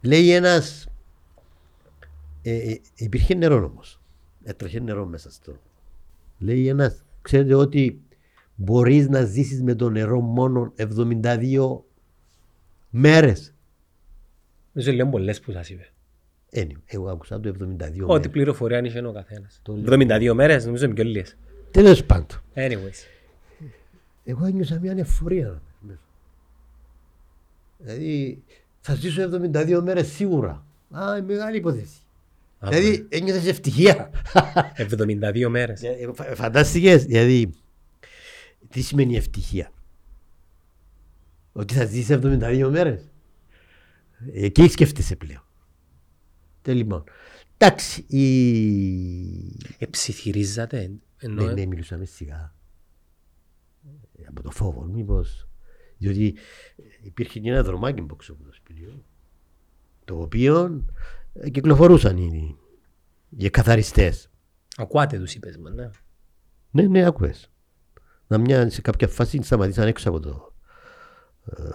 Λέει 0.00 0.30
ένας, 0.30 0.88
ε, 2.42 2.56
ε, 2.56 2.80
υπήρχε 2.94 3.34
νερό 3.34 3.64
όμως. 3.64 4.00
Έτρεχε 4.44 4.80
νερό 4.80 5.06
μέσα 5.06 5.30
στο. 5.30 5.56
Λέει 6.38 6.68
ένας, 6.68 7.04
ξέρετε 7.22 7.54
ότι 7.54 8.02
μπορείς 8.62 9.08
να 9.08 9.24
ζήσεις 9.24 9.62
με 9.62 9.74
το 9.74 9.90
νερό 9.90 10.20
μόνο 10.20 10.72
72 10.76 11.80
μέρες. 12.90 13.54
Νομίζω 14.72 14.92
λίγο 14.92 15.08
πολλές 15.08 15.40
που 15.40 15.52
σας 15.52 15.70
είπε. 15.70 15.88
Anyway, 16.52 16.80
εγώ 16.86 17.08
άκουσα 17.10 17.40
το 17.40 17.48
72 17.48 17.56
Ό,τι 18.02 18.06
μέρες. 18.06 18.28
πληροφορία 18.30 18.78
αν 18.78 18.84
είχε 18.84 19.06
ο 19.06 19.12
καθένας. 19.12 19.60
Το 19.62 19.72
λέω. 19.72 19.84
72 19.84 20.34
μέρες 20.34 20.64
νομίζω 20.66 20.84
είναι 20.84 20.94
πιο 20.94 21.04
λίγες. 21.04 21.36
Τέλος 21.70 22.04
πάντων. 22.04 22.42
Anyways. 22.54 23.06
Εγώ 24.24 24.44
ένιωσα 24.46 24.78
μια 24.80 24.92
ανεφορία 24.92 25.62
μέσα. 25.80 26.00
Δηλαδή 27.78 28.42
θα 28.80 28.94
ζήσω 28.94 29.22
72 29.22 29.80
μέρες 29.82 30.06
σίγουρα. 30.06 30.64
Α, 30.90 31.16
είναι 31.16 31.26
μεγάλη 31.26 31.56
υπόθεση. 31.56 31.98
Α, 32.58 32.68
Δηλαδή 32.68 33.06
ένιωθες 33.08 33.46
ευτυχία. 33.46 34.10
72 34.76 35.48
μέρες. 35.48 35.82
Ε, 35.82 36.10
φα- 36.14 36.34
Φαντάστηκες, 36.34 37.04
δηλαδή, 37.04 37.50
τι 38.70 38.80
σημαίνει 38.80 39.16
ευτυχία; 39.16 39.72
Ότι 41.52 41.74
θα 41.74 41.84
ζήσεις 41.86 42.08
72 42.10 42.68
μέρες; 42.70 43.10
Εκεί 44.32 44.68
σκέφτεσαι 44.68 45.16
πλέον. 45.16 45.44
Τέλος. 46.62 47.04
Εντάξει, 47.56 48.00
η... 48.16 49.56
Εψιθυρίζατε. 49.78 50.90
Ενώ 51.16 51.44
Ναι, 51.44 51.52
ναι, 51.52 51.66
μιλούσαμε 51.66 52.04
σιγά. 52.04 52.54
Ε, 54.16 54.24
Από 54.28 54.42
το 54.42 54.50
φόβο, 54.50 54.82
μήπως... 54.82 55.48
Διότι 55.98 56.36
υπήρχε 57.02 57.40
και 57.40 57.50
ένα 57.50 57.62
δρομάκι 57.62 58.00
μπόξο 58.00 58.32
από 58.32 58.42
το 58.42 58.52
σπίτι. 58.52 59.02
Το 60.04 60.20
οποίο 60.20 60.84
ε, 61.32 61.50
κυκλοφορούσαν 61.50 62.16
οι, 62.16 62.56
οι 63.28 63.50
καθαριστές. 63.50 64.30
ακούατε 64.76 65.18
τους 65.18 65.34
είπες 65.34 65.56
μου, 65.56 65.68
ναι. 65.68 65.90
Ναι, 66.70 66.82
ναι, 66.82 67.06
άκουες. 67.06 67.50
Να 68.30 68.38
μια 68.38 68.70
σε 68.70 68.80
κάποια 68.80 69.08
φάση 69.08 69.42
σταματήσαν 69.42 69.86
έξω 69.86 70.08
από 70.08 70.20
το, 70.20 70.52
ε, 71.44 71.70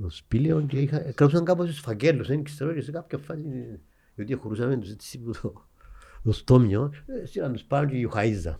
το 0.00 0.10
σπήλαιο 0.10 0.60
και 0.60 0.78
είχα, 0.78 0.98
κρατούσαν 0.98 1.44
κάπως 1.44 1.66
τους 1.66 1.78
φαγγέλους, 1.78 2.26
δεν 2.26 2.42
ξέρω 2.42 2.72
και 2.72 2.80
σε 2.80 2.90
κάποια 2.90 3.18
φάση, 3.18 3.42
ε, 3.46 3.78
γιατί 4.14 4.34
χωρούσαμε 4.34 4.76
τους 4.76 4.90
έτσι 4.90 5.18
που 5.18 5.30
το, 5.42 5.66
το 6.22 6.32
στόμιο, 6.32 6.92
ε, 7.06 7.26
στείλαν 7.26 7.52
τους 7.52 7.62
πάνω 7.62 7.88
και 7.88 7.96
γιουχαΐζα. 7.96 8.54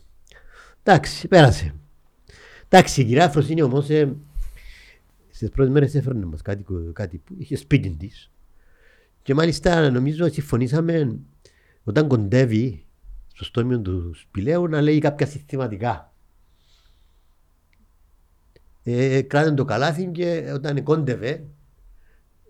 Εντάξει, 0.82 1.28
πέρασε. 1.28 1.74
Εντάξει, 2.68 3.00
η 3.00 3.04
κυρία 3.04 3.28
Φροσίνη 3.28 3.62
όμως 3.62 3.90
ε, 3.90 4.16
στις 5.30 5.48
πρώτες 5.48 5.72
μέρες 5.72 5.94
έφερνε 5.94 6.24
μας 6.24 6.42
κάτι, 6.42 6.64
κάτι 6.92 7.18
που 7.18 7.34
είχε 7.38 7.56
σπίτι 7.56 7.90
της 7.90 8.30
και 9.22 9.34
μάλιστα 9.34 9.90
νομίζω 9.90 10.28
συμφωνήσαμε 10.28 11.18
όταν 11.84 12.08
κοντεύει 12.08 12.84
στο 13.34 13.44
στόμιο 13.44 13.80
του 13.80 14.14
σπηλαίου 14.14 14.68
να 14.68 14.80
λέει 14.80 14.98
κάποια 14.98 15.26
συστηματικά. 15.26 16.14
Ε, 18.88 19.22
κράταν 19.22 19.54
το 19.56 19.64
καλάθι 19.64 20.06
και 20.06 20.50
όταν 20.54 20.82
κόντευε 20.82 21.44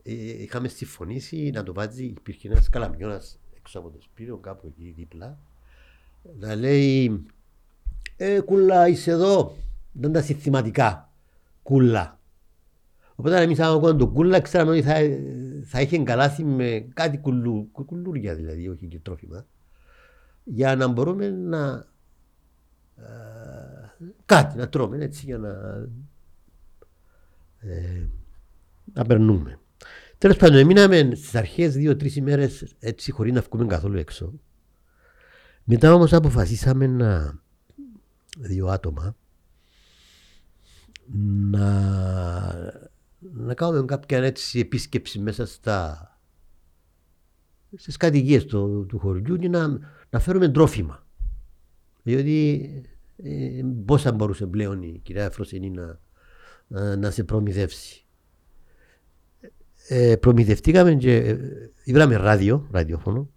ε, 0.02 0.12
είχαμε 0.42 0.68
συμφωνήσει 0.68 1.50
να 1.54 1.62
το 1.62 1.72
βάζει, 1.74 2.04
υπήρχε 2.04 2.48
ένας 2.48 2.68
καλαμιώνας 2.68 3.38
έξω 3.58 3.78
από 3.78 3.90
το 3.90 3.98
σπίτι, 4.00 4.38
κάπου 4.40 4.66
εκεί 4.66 4.94
δίπλα, 4.96 5.38
να 6.38 6.54
λέει 6.54 7.24
ε, 8.16 8.40
κούλα 8.40 8.88
είσαι 8.88 9.10
εδώ, 9.10 9.56
δεν 9.92 10.12
τα 10.12 10.22
συστηματικά, 10.22 11.12
κούλα. 11.62 12.18
Οπότε 13.14 13.42
εμείς 13.42 13.60
άμα 13.60 13.74
ακούγαμε 13.74 13.98
το 13.98 14.08
κούλα 14.08 14.40
ξέραμε 14.40 14.70
ότι 14.70 14.82
θα, 14.82 14.94
θα 15.64 15.80
είχε 15.80 15.98
καλάθι 15.98 16.44
με 16.44 16.88
κάτι 16.94 17.18
κουλού, 17.18 17.68
κου- 17.72 17.86
κουλούρια 17.86 18.34
δηλαδή, 18.34 18.68
όχι 18.68 18.86
και 18.86 18.98
τρόφιμα 18.98 19.46
για 20.44 20.76
να 20.76 20.86
μπορούμε 20.86 21.30
να 21.30 21.86
ε, 22.96 24.06
κάτι 24.26 24.56
να 24.56 24.68
τρώμε 24.68 25.04
έτσι 25.04 25.24
για 25.24 25.38
να 25.38 25.54
ε, 27.66 28.09
να 28.94 29.05
περνούμε. 29.05 29.59
Τέλος 30.18 30.36
πάντων, 30.36 30.66
μείναμε 30.66 31.10
στις 31.14 31.34
αρχές 31.34 31.74
δύο-τρεις 31.74 32.16
ημέρες 32.16 32.74
έτσι 32.78 33.10
χωρίς 33.10 33.32
να 33.32 33.40
βγούμε 33.40 33.66
καθόλου 33.66 33.98
έξω. 33.98 34.32
Μετά 35.64 35.94
όμως 35.94 36.12
αποφασίσαμε 36.12 36.86
να 36.86 37.40
δύο 38.38 38.66
άτομα 38.66 39.16
να, 41.51 41.62
να 43.32 43.55
κάνουμε 43.55 43.84
κάποια 43.84 44.18
έτσι 44.18 44.59
επίσκεψη 44.59 45.18
μέσα 45.18 45.47
στα 45.47 46.10
στις 47.76 47.97
κατοικίες 47.97 48.44
του, 48.44 48.86
του 48.88 48.98
χωριού 48.98 49.36
και 49.36 49.48
να, 49.48 49.78
να 50.10 50.18
φέρουμε 50.18 50.48
τρόφιμα. 50.48 51.06
Διότι 52.02 52.70
ε, 53.16 53.62
πώς 53.84 54.02
θα 54.02 54.12
μπορούσε 54.12 54.47
πλέον 54.47 54.82
η 54.82 55.01
κυρία 55.02 55.30
Φροσενή 55.30 55.70
να, 55.70 56.01
να, 56.68 56.97
να 56.97 57.10
σε 57.10 57.24
προμηθεύσει. 57.24 58.05
Ε, 59.88 60.16
προμηθευτήκαμε 60.16 60.94
και 60.94 61.14
ε, 61.16 61.36
βράμε 61.93 62.16
ράδιο, 62.16 62.66
ραδιόφωνο. 62.70 63.30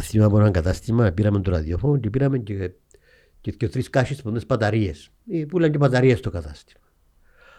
Θυμάμαι 0.00 0.26
από 0.30 0.40
ένα 0.40 0.50
κατάστημα, 0.50 1.10
πήραμε 1.12 1.40
το 1.40 1.50
ραδιόφωνο 1.50 1.98
και 1.98 2.10
πήραμε 2.10 2.38
και, 2.38 2.70
και, 3.40 3.50
και 3.50 3.68
τρεις 3.68 3.90
κάσες 3.90 4.18
από 4.18 4.32
τις 4.32 4.46
μπαταρίες. 4.46 5.08
ε, 5.30 5.44
πουλάνε 5.44 5.72
και 5.72 5.78
μπαταρίες 5.78 6.18
στο 6.18 6.30
κατάστημα. 6.30 6.80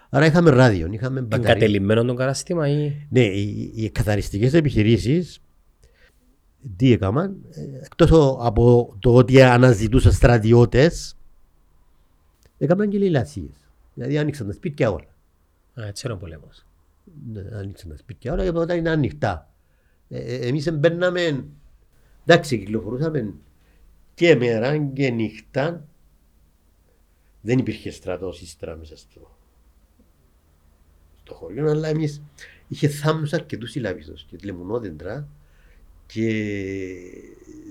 Άρα 0.09 0.25
είχαμε 0.25 0.49
ράδιο, 0.49 0.87
είχαμε 0.91 1.21
μπαταρίες. 1.21 1.49
Εγκατελειμμένο 1.49 2.03
το 2.05 2.13
κατάστημα 2.13 2.67
ή... 2.67 3.05
Ναι, 3.09 3.25
οι, 3.25 3.71
οι 3.75 3.89
καθαριστικές 3.89 4.53
επιχειρήσεις 4.53 5.39
τι 6.75 6.91
έκαναν, 6.91 7.35
ε, 7.51 7.61
εκτός 7.85 8.11
ο- 8.11 8.37
από 8.41 8.95
το 8.99 9.15
ότι 9.15 9.41
αναζητούσαν 9.41 10.11
στρατιώτες, 10.11 11.15
έκαναν 12.57 12.89
και 12.89 12.97
λαιλασίες. 12.97 13.62
Δηλαδή 13.93 14.17
άνοιξαν 14.17 14.47
τα 14.47 14.53
σπίτια 14.53 14.91
όλα. 14.91 15.15
Α, 15.81 15.85
έτσι 15.87 16.07
είναι 16.07 16.15
ο 16.15 16.17
πολέμος. 16.17 16.65
Ναι, 17.31 17.41
άνοιξαν 17.53 17.89
τα 17.89 17.97
σπίτια 17.97 18.33
όλα 18.33 18.43
και 18.43 18.57
όταν 18.57 18.77
είναι 18.77 18.89
ανοιχτά. 18.89 19.53
Ε, 20.09 20.19
ε, 20.19 20.47
εμείς 20.47 20.71
μπαίναμε, 20.71 21.45
εντάξει, 22.25 22.57
κυκλοφορούσαμε 22.57 23.33
και 24.13 24.35
μέρα 24.35 24.77
και 24.77 25.09
νύχτα. 25.09 25.87
Δεν 27.41 27.57
υπήρχε 27.57 27.91
στρατός 27.91 28.41
ύστερα 28.41 28.75
μέσα 28.75 28.97
στο, 28.97 29.37
στο 31.19 31.33
χωριό, 31.33 31.69
αλλά 31.69 31.87
εμείς 31.87 32.21
είχε 32.67 32.87
θάμνους 32.87 33.33
αρκετούς 33.33 33.71
συλλαβιστούς 33.71 34.23
και 34.23 34.37
λεμονόδεντρα 34.43 35.27
και 36.05 36.27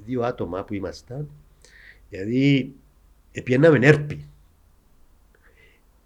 δύο 0.05 0.23
άτομα 0.23 0.65
που 0.65 0.75
ήμασταν, 0.75 1.31
δηλαδή 2.09 2.75
επιέναμε 3.33 3.87
έρπη. 3.87 4.29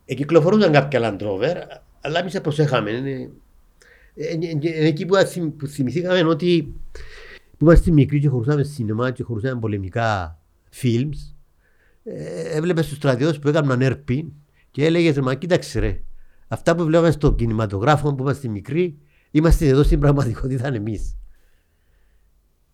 Εκυκλοφορούσαν 0.07 0.73
κάποια 0.73 1.01
Land 1.03 1.23
Rover, 1.27 1.57
αλλά 2.01 2.19
εμείς 2.19 2.41
προσέχαμε. 2.41 2.91
Είναι, 2.91 3.31
ε, 4.15 4.27
ε, 4.27 4.59
ε, 4.63 4.87
εκεί 4.87 5.07
που, 5.07 5.17
αθυμ- 5.17 5.59
που 5.59 5.67
θυμηθήκαμε 5.67 6.19
είναι 6.19 6.29
ότι 6.29 6.75
που 7.59 7.65
είμαστε 7.65 7.91
μικροί 7.91 8.21
και 8.21 8.29
χωρούσαμε 8.29 8.63
σινεμά 8.63 9.11
και 9.11 9.23
χωρούσαμε 9.23 9.61
πολεμικά 9.61 10.39
films, 10.83 11.35
ε, 12.05 12.57
έβλεπες 12.57 12.89
τους 12.89 12.97
στρατιώτες 12.97 13.39
που 13.39 13.49
έκαναν 13.49 13.83
έρπη 13.83 14.33
και 14.71 14.85
έλεγες 14.85 15.19
μα 15.19 15.35
κοίταξε 15.35 15.79
ρε, 15.79 16.03
αυτά 16.49 16.75
που 16.75 16.85
βλέπαμε 16.85 17.11
στο 17.11 17.35
κινηματογράφο 17.35 18.15
που 18.15 18.23
είμαστε 18.23 18.49
μικροί, 18.49 18.99
είμαστε 19.31 19.67
εδώ 19.67 19.83
στην 19.83 20.01
πραγματικότητα 20.01 20.67
εμείς. 20.67 21.17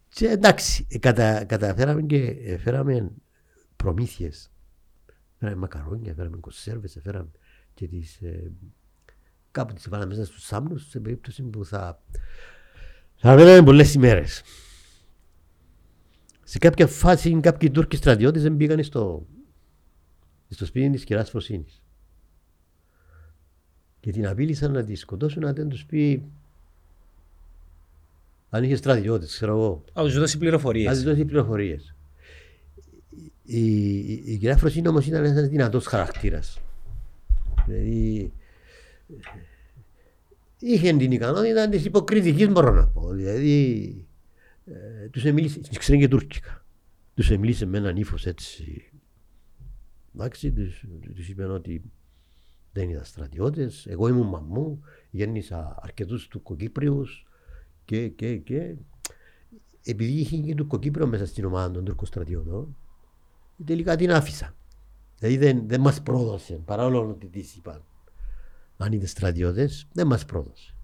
Και 0.09 0.27
εντάξει, 0.27 0.87
ε, 0.91 0.99
κατα, 0.99 1.45
καταφέραμε 1.45 2.03
και 2.03 2.37
ε, 2.45 2.59
φέραμε 2.59 3.11
προμήθειες. 3.77 4.52
Φέραμε 5.43 5.61
μακαρόνια, 5.61 6.15
φέραμε 6.15 6.37
κονσέρβες, 6.37 6.99
φέραμε 7.03 7.31
και 7.75 7.89
τις, 7.89 8.21
ε, 8.21 8.53
κάπου 9.51 9.73
τις 9.73 9.89
βάλαμε 9.89 10.15
μέσα 10.15 10.25
στους 10.25 10.45
σάμνους 10.45 10.89
σε 10.89 11.01
περίπτωση 11.01 11.43
που 11.43 11.65
θα, 11.65 12.03
θα 13.15 13.35
μέναμε 13.35 13.63
πολλές 13.63 13.95
ημέρες. 13.95 14.43
Σε 16.45 16.59
κάποια 16.59 16.87
φάση 16.87 17.41
κάποιοι 17.41 17.71
Τούρκοι 17.71 17.97
στρατιώτες 17.97 18.43
δεν 18.43 18.57
πήγαν 18.57 18.85
στο, 18.85 19.27
στο 20.49 20.67
σπίτι 20.67 20.91
της 20.91 21.05
κυράς 21.05 21.31
Φροσίνης. 21.31 21.83
Και 24.01 24.11
την 24.11 24.27
απείλησαν 24.27 24.73
να 24.73 24.85
τη 24.85 24.95
σκοτώσουν 24.95 25.45
αν 25.47 25.55
δεν 25.55 25.69
τους 25.69 25.87
πει 25.87 26.25
αν 28.51 28.65
είχε 28.65 28.77
στρατιώτες, 28.77 29.33
ξέρω 29.33 29.53
εγώ. 29.53 29.85
Α, 30.01 30.03
τους 30.05 30.19
δώσει 30.19 30.35
Να 30.35 30.41
πληροφορίες. 30.41 30.93
της 30.93 31.03
δώσει 31.03 31.25
πληροφορίες. 31.25 31.95
Η, 33.43 33.97
η, 33.97 34.23
η 34.27 34.37
κυρία 34.37 34.57
Φροσίνη 34.57 34.89
όμως 34.89 35.07
ήταν 35.07 35.25
ένας 35.25 35.49
δυνατός 35.49 35.87
χαρακτήρας. 35.87 36.61
Δηλαδή. 37.67 38.33
ε, 39.09 39.15
Είχε 40.59 40.97
την 40.97 41.13
ικανότητα 41.13 41.69
της 41.69 41.85
υποκριτικής, 41.85 42.49
μπορώ 42.49 42.73
να 42.73 42.87
πω. 42.87 43.11
Δηλαδή. 43.13 44.07
Ε, 44.65 45.09
τους 45.09 45.25
εμίλησε, 45.25 45.61
ξέρει 45.79 45.99
και 45.99 46.09
τουρκικά. 46.09 46.65
Τους 47.15 47.31
εμίλησε 47.31 47.67
με 47.67 47.79
έναν 47.79 47.97
ύφος 47.97 48.27
έτσι. 48.27 48.93
Εντάξει, 50.15 50.53
τους 51.15 51.29
είπε 51.29 51.45
ότι 51.45 51.83
δεν 52.73 52.89
ήταν 52.89 53.05
στρατιώτες. 53.05 53.87
Εγώ 53.87 54.09
ήμουν 54.09 54.27
μαμού, 54.27 54.83
γέννησα 55.11 55.79
αρκετούς 55.83 56.29
Τουρκοκύπριου 56.29 57.07
και, 57.85 58.09
και, 58.09 58.37
και 58.37 58.75
επειδή 59.85 60.13
είχε 60.13 60.37
και 60.37 60.55
Τουρκοκύπριο 60.55 61.07
μέσα 61.07 61.27
στην 61.27 61.45
ομάδα 61.45 61.71
των 61.71 61.85
Τούρκων 61.85 62.07
στρατιώτων, 62.07 62.77
τελικά 63.65 63.97
την 63.97 64.13
άφησα. 64.13 64.55
Δηλαδή 65.19 65.37
δεν, 65.39 65.63
δεν 65.67 65.81
μας 65.81 66.03
πρόδωσε, 66.03 66.61
παρόλο 66.65 67.09
ότι 67.09 67.27
της 67.27 67.55
είπαν 67.55 67.83
αν 68.83 68.93
είναι 68.93 69.07
στρατιώτες, 69.07 69.87
δεν 69.93 70.07
μας 70.07 70.25
πρόδωσε. 70.25 70.75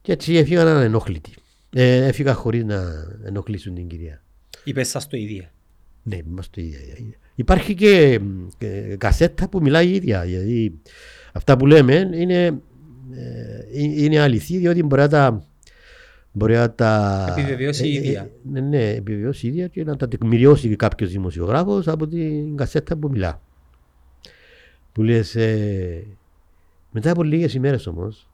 Και 0.00 0.12
έτσι 0.12 0.34
έφυγαν 0.36 0.66
ανενόχλητοι. 0.66 1.34
Ε, 1.70 2.06
έφυγα 2.06 2.34
χωρίς 2.34 2.64
να 2.64 3.06
ενοχλήσουν 3.24 3.74
την 3.74 3.88
κυρία. 3.88 4.22
Είπες 4.64 4.88
σας 4.88 5.06
το 5.06 5.16
ίδιο. 5.16 5.44
Ναι, 6.02 6.18
μας 6.24 6.50
το 6.50 6.60
ίδιο. 6.60 6.78
Υπάρχει 7.34 7.74
και 7.74 8.20
ε, 8.58 8.96
κασέτα 8.96 9.48
που 9.48 9.60
μιλάει 9.60 9.88
η 9.88 9.94
ίδια. 9.94 10.20
Δηλαδή, 10.20 10.80
αυτά 11.32 11.56
που 11.56 11.66
λέμε 11.66 12.10
είναι, 12.14 12.44
ε, 13.12 14.02
είναι 14.02 14.20
αληθή, 14.20 14.58
διότι 14.58 14.82
μπορεί 14.82 15.02
να 15.02 15.08
τα. 15.08 15.46
Μπορεί 16.36 16.54
να 16.54 16.72
τα 16.72 17.26
Επιβεβαιώσει 17.30 17.88
η 17.88 17.92
ίδια. 17.92 18.30
ναι, 18.42 18.60
ναι, 18.60 18.88
επιβεβαιώσει 18.88 19.46
η 19.46 19.48
ίδια 19.48 19.68
και 19.68 19.84
να 19.84 19.96
τα 19.96 20.08
τεκμηριώσει 20.08 20.76
κάποιος 20.76 21.10
δημοσιογράφος 21.10 21.88
από 21.88 22.06
την 22.06 22.56
κασέτα 22.56 22.96
που 22.96 23.08
μιλά. 23.08 23.40
Που 24.92 25.02
λες, 25.02 25.34
ε, 25.34 26.06
μετά 26.90 27.10
από 27.10 27.22
λίγες 27.22 27.54
ημέρες 27.54 27.86
όμως, 27.86 28.30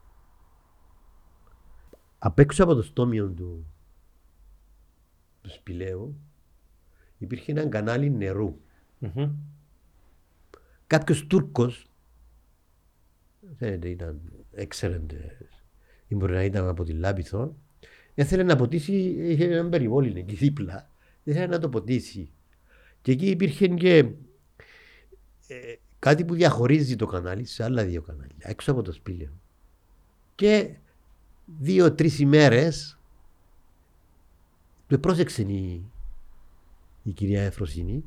απ' 2.19 2.39
έξω 2.39 2.65
από 2.65 2.75
το 2.75 2.83
στόμιο 2.83 3.29
του, 3.29 3.67
του 5.43 5.51
σπηλαίου, 5.51 6.17
υπήρχε 7.19 7.53
ένα 7.53 7.67
κανάλι 7.69 8.11
νερού. 8.11 8.61
Μμμ. 8.99 9.31
Κάποιος 10.87 11.27
Τούρκος, 11.27 11.87
δεν 13.41 13.83
ήταν 13.83 14.21
excellent, 14.57 15.07
ή 16.09 16.15
μπορεί 16.15 16.33
να 16.33 16.45
ήταν 16.45 16.69
από 16.69 16.85
τη 16.85 16.93
Λάπιθο, 16.93 17.57
ήθελε 18.23 18.43
να 18.43 18.57
ποτίσει, 18.57 18.93
είχε 19.19 19.45
έναν 19.45 19.69
περιβόλι 19.69 20.19
εκεί 20.19 20.35
δίπλα, 20.35 20.91
ήθελε 21.25 21.47
να 21.47 21.59
το 21.59 21.69
ποτίσει. 21.69 22.31
Και 23.03 23.13
εκεί 23.13 23.27
υπήρχε 23.27 23.69
και 23.69 23.97
ε, 25.47 25.75
κάτι 25.99 26.25
που 26.25 26.35
διαχωρίζει 26.35 26.97
το 26.97 27.07
κανάλι 27.07 27.45
σε 27.45 27.65
άλλα 27.65 27.85
δύο 27.85 28.03
κανάλια, 28.03 28.37
έξω 28.39 28.73
από 28.73 28.83
το 28.83 28.93
σπήλαιο. 28.93 29.31
Και 30.35 30.75
δύο-τρεις 31.59 32.19
ημέρες 32.19 32.99
του 34.87 35.01
πρόσεξε 35.01 35.43
η, 35.43 35.85
η 37.03 37.11
κυρία 37.11 37.43
Εφροσύνη 37.43 38.05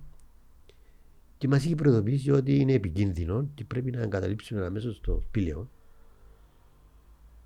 και 1.37 1.47
μας 1.47 1.65
είχε 1.65 1.75
προειδοποιήσει 1.75 2.31
ότι 2.31 2.55
είναι 2.55 2.73
επικίνδυνο 2.73 3.49
και 3.55 3.63
πρέπει 3.63 3.91
να 3.91 4.01
εγκαταλείψουμε 4.01 4.65
αμέσως 4.65 5.01
το 5.01 5.21
σπήλαιο 5.27 5.69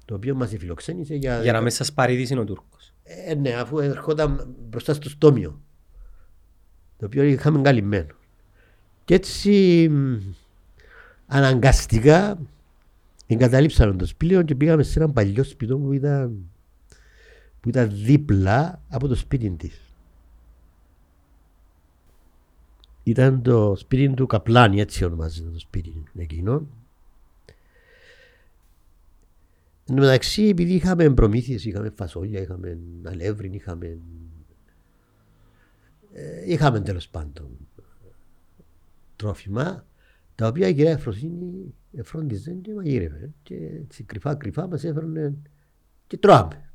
το 0.08 0.16
οποίο 0.16 0.36
μας 0.36 0.50
φιλοξένησε 0.50 1.16
για, 1.16 1.42
Για 1.42 1.52
να 1.52 1.62
μην 1.62 1.72
σας 1.72 1.94
παρήδησε 1.94 2.40
ο 2.40 2.44
Τούρκος. 2.44 2.94
ε, 3.04 3.36
ναι, 3.36 3.54
αφού 3.54 3.80
ερχόταν 3.80 4.56
μπροστά 4.70 4.94
στο 4.94 5.10
στόμιο 5.10 5.62
το 6.98 7.06
οποίο 7.06 7.24
είχαμε 7.24 7.62
καλυμμένο 7.62 8.14
και 9.06 9.14
έτσι 9.14 9.88
μ, 9.92 10.16
αναγκαστικά 11.28 12.40
εγκαταλείψαμε 13.28 13.96
το 13.96 14.06
σπήλαιο 14.06 14.42
και 14.42 14.56
πήγαμε 14.56 14.84
σε 14.84 15.00
ένα 15.00 15.12
παλιό 15.12 15.44
σπίτι 15.44 15.76
που 15.76 15.94
ήταν, 15.94 16.50
που 17.60 17.70
ήταν 17.70 17.90
δίπλα 17.94 18.82
από 18.90 19.08
το 19.08 19.16
σπίτι 19.16 19.50
της. 19.50 19.82
Ήταν 23.04 23.42
το 23.42 23.76
σπίτι 23.76 24.14
του 24.14 24.28
Καπλάνη, 24.28 24.80
έτσι 24.80 25.04
ονομάζεται 25.04 25.50
το 25.50 25.60
σπίτι 25.60 26.04
εκείνο. 26.18 26.68
Εν 29.90 29.96
τω 29.96 30.02
μεταξύ, 30.02 30.44
επειδή 30.44 30.74
είχαμε 30.74 31.10
προμήθειες, 31.14 31.66
είχαμε 31.66 31.90
φασόλια, 31.90 32.42
είχαμε 32.42 32.78
αλεύρι, 33.04 33.50
είχαμε... 33.54 34.00
ε, 36.14 36.52
είχαμε 36.52 36.82
τέλος 36.82 37.10
πάντων 37.10 37.58
τρόφιμα, 39.16 39.86
τα 40.36 40.48
οποία 40.48 40.68
η 40.68 40.74
κυρία 40.74 40.92
Εφροσύνη 40.92 41.74
εφρόντιζε 41.94 42.52
και 42.54 42.74
μαγείρευε. 42.74 43.32
Και 43.44 43.56
έτσι 43.56 44.04
κρυφά 44.04 44.36
κρυφά 44.36 44.68
μας 44.68 44.84
έφερνε 44.84 45.34
και 46.08 46.18
τρώαμε. 46.18 46.72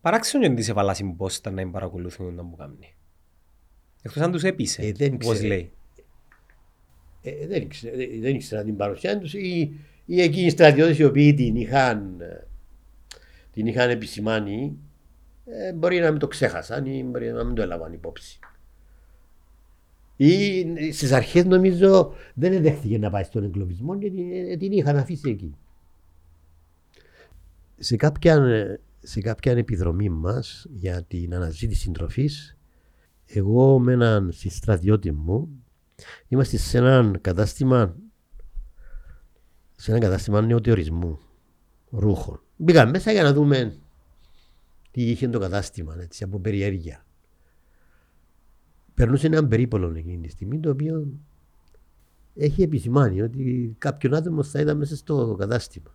Παράξενο 0.00 0.44
είναι 0.44 0.54
τις 0.54 0.68
έβαλα 0.68 0.94
συμπόστα 0.94 1.50
να 1.50 1.62
μην 1.62 1.72
παρακολουθούν 1.72 2.34
να 2.34 2.42
μου 2.42 2.56
κάνει. 2.56 2.94
Εκτός 4.02 4.22
αν 4.22 4.32
τους 4.32 4.42
έπεισε, 4.42 4.82
Ε, 4.82 4.92
δεν 4.92 5.14
όπως 5.14 5.32
ξέρω. 5.34 5.48
λέει. 5.48 5.72
Ε, 7.22 7.46
δεν, 7.46 7.62
ήξερα, 7.62 7.96
δεν 8.20 8.34
ήξερα 8.34 8.64
την 8.64 8.76
παρουσία 8.76 9.18
τους 9.18 9.34
ή, 9.34 9.72
ή 10.06 10.20
εκείνοι 10.20 10.46
οι 10.46 10.50
στρατιώτες 10.50 10.98
οι 10.98 11.04
οποίοι 11.04 11.34
την 11.34 11.56
είχαν, 11.56 12.20
ε, 12.20 12.46
την 13.52 13.66
είχαν 13.66 13.90
επισημάνει 13.90 14.78
ε, 15.44 15.72
μπορεί 15.72 15.98
να 15.98 16.10
μην 16.10 16.20
το 16.20 16.28
ξέχασαν 16.28 16.86
ή 16.86 17.04
μπορεί 17.04 17.32
να 17.32 17.44
μην 17.44 17.54
το 17.54 17.62
έλαβαν 17.62 17.92
υπόψη. 17.92 18.38
Ή 20.16 20.92
στις 20.92 21.12
αρχές 21.12 21.44
νομίζω 21.44 22.12
δεν 22.34 22.62
δέχτηκε 22.62 22.98
να 22.98 23.10
πάει 23.10 23.24
στον 23.24 23.44
εγκλωβισμό 23.44 23.98
και 23.98 24.10
την, 24.10 24.32
ε, 24.32 24.56
την 24.56 24.72
είχαν 24.72 24.96
αφήσει 24.96 25.30
εκεί. 25.30 25.54
Σε 27.78 27.96
κάποια, 27.96 28.38
σε 29.02 29.20
κάποια 29.20 29.52
επιδρομή 29.52 30.08
μας 30.08 30.66
για 30.70 31.02
την 31.02 31.34
αναζήτηση 31.34 31.90
τροφής, 31.90 32.56
εγώ 33.26 33.78
με 33.78 33.92
έναν 33.92 34.32
συστρατιώτη 34.32 35.12
μου 35.12 35.60
Είμαστε 36.28 36.56
σε 36.56 36.78
ένα 36.78 37.18
κατάστημα 37.20 37.96
σε 39.80 39.90
ένα 39.90 40.00
κατάστημα 40.00 40.40
νεοτεωρισμού 40.40 41.18
ρούχων. 41.90 42.42
Μπήκαμε 42.56 42.90
μέσα 42.90 43.12
για 43.12 43.22
να 43.22 43.32
δούμε 43.32 43.76
τι 44.90 45.10
είχε 45.10 45.28
το 45.28 45.38
κατάστημα, 45.38 45.96
έτσι, 46.00 46.24
από 46.24 46.38
περιέργεια. 46.38 47.04
Περνούσε 48.94 49.26
έναν 49.26 49.48
περίπολο 49.48 49.92
εκείνη 49.96 50.18
τη 50.26 50.28
στιγμή, 50.28 50.60
το 50.60 50.70
οποίο 50.70 51.06
έχει 52.34 52.62
επισημάνει 52.62 53.22
ότι 53.22 53.74
κάποιον 53.78 54.14
άτομο 54.14 54.42
θα 54.42 54.60
ήταν 54.60 54.76
μέσα 54.76 54.96
στο 54.96 55.36
κατάστημα. 55.38 55.94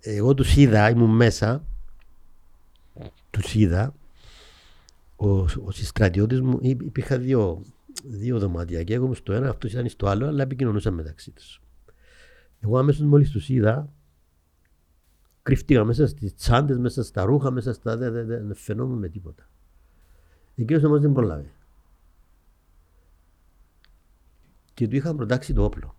Εγώ 0.00 0.34
τους 0.34 0.56
είδα, 0.56 0.90
ήμουν 0.90 1.16
μέσα, 1.16 1.64
τους 3.30 3.54
είδα, 3.54 3.94
ο, 5.16 5.28
ο 5.38 5.70
συστρατιώτης 5.70 6.40
μου 6.40 6.58
υπήρχαν 6.60 7.22
δύο, 7.22 7.62
δύο 8.06 8.38
δωμάτια 8.38 8.82
και 8.82 8.94
εγώ 8.94 9.14
στο 9.14 9.32
ένα, 9.32 9.48
αυτός 9.48 9.72
ήταν 9.72 9.88
στο 9.88 10.06
άλλο, 10.06 10.26
αλλά 10.26 10.42
επικοινωνούσαν 10.42 10.94
μεταξύ 10.94 11.30
τους. 11.30 11.62
Εγώ 12.60 12.78
αμέσως 12.78 13.06
μόλις 13.06 13.30
τους 13.30 13.48
είδα, 13.48 13.92
κρύφτηκα 15.42 15.84
μέσα 15.84 16.06
στις 16.06 16.34
τσάντες, 16.34 16.78
μέσα 16.78 17.02
στα 17.02 17.24
ρούχα, 17.24 17.50
μέσα 17.50 17.72
στα. 17.72 17.96
Δεν 17.96 18.12
δε, 18.12 18.24
δε, 18.24 18.54
φαινόμουν 18.54 18.98
με 18.98 19.08
τίποτα. 19.08 19.48
Εκείνος 20.54 20.84
όμως 20.84 21.00
δεν 21.00 21.12
προλάβει. 21.12 21.52
Και 24.74 24.88
του 24.88 24.96
είχα 24.96 25.14
προτάξει 25.14 25.52
το 25.52 25.64
όπλο. 25.64 25.96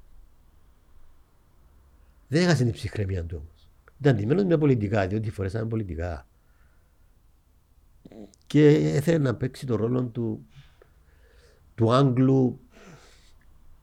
Δεν 2.27 2.43
έχασε 2.43 2.63
την 2.63 2.73
ψυχραιμία 2.73 3.25
του 3.25 3.37
όμως. 3.41 3.69
Ήταν 3.99 4.15
ντυμένος 4.15 4.43
με 4.43 4.57
πολιτικά, 4.57 5.07
διότι 5.07 5.29
φορέσαν 5.29 5.67
πολιτικά. 5.67 6.27
Και 8.47 8.67
έθελε 8.69 9.17
να 9.17 9.35
παίξει 9.35 9.65
το 9.65 9.75
ρόλο 9.75 10.03
του, 10.03 10.45
του 11.75 11.93
Άγγλου 11.93 12.59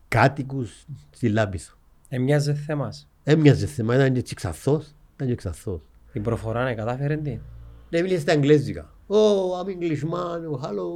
κάτοικους 0.09 0.87
στη 1.11 1.29
Λάμπηθο. 1.29 1.77
Έμοιαζε 2.09 2.55
θέμα. 2.55 2.93
Έμοιαζε 3.23 3.67
θέμα, 3.67 3.95
ήταν 3.95 4.23
και 4.23 4.35
ξαθό. 4.35 4.83
Ήταν 5.15 5.29
και 5.29 5.35
ξαθός. 5.35 5.81
Την 6.13 6.23
προφορά 6.23 6.65
ναι, 6.65 6.75
κατάφερε 6.75 7.17
τι; 7.17 7.41
Ναι, 7.89 8.01
μίλησε 8.01 8.21
στα 8.21 8.33
αγγλέζικα. 8.33 8.95
Oh, 9.09 9.61
I'm 9.61 9.69
Englishman, 9.69 10.41
oh, 10.51 10.61
hello, 10.65 10.87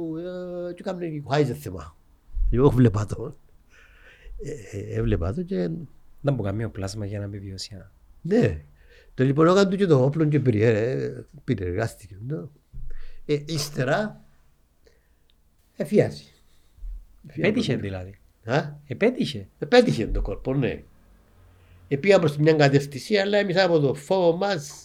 uh, 0.69 0.75
και 0.75 0.83
κάμουν 0.83 1.25
χάιζε 1.29 1.53
θέμα. 1.53 1.95
Εγώ 2.49 2.69
βλέπα 2.69 3.05
το. 3.05 3.37
Ε, 4.43 4.77
ε, 4.77 4.97
έβλεπα 4.99 5.33
το 5.33 5.43
και... 5.43 5.69
Δεν 6.21 6.33
μπορεί 6.33 6.49
καμία 6.49 6.69
πλάσμα 6.69 7.05
για 7.05 7.19
να 7.19 7.27
βιώσει. 7.27 7.77
Ναι. 8.21 8.63
Το 9.13 9.23
λοιπόν 9.23 9.47
έκανε 9.47 9.69
του 9.69 9.75
και 9.75 9.85
το 9.85 10.03
όπλο 10.03 10.25
και 10.25 10.39
περιεργάστηκε. 11.43 12.17
Ε, 13.25 13.43
ύστερα 13.45 14.25
εφιάζει. 15.75 16.36
Επέτυχε 17.27 17.75
δηλαδή. 17.75 18.17
Α; 18.45 18.73
Επέτυχε. 18.87 19.47
Επέτυχε 19.59 20.07
το 20.07 20.21
κόρπο, 20.21 20.53
ναι. 20.53 20.83
Επήγα 21.87 22.19
προς 22.19 22.37
μια 22.37 22.53
κατεύθυνση, 22.53 23.17
αλλά 23.17 23.37
εμείς 23.37 23.57
από 23.57 23.79
το 23.79 23.93
φόβο 23.93 24.37
μας 24.37 24.83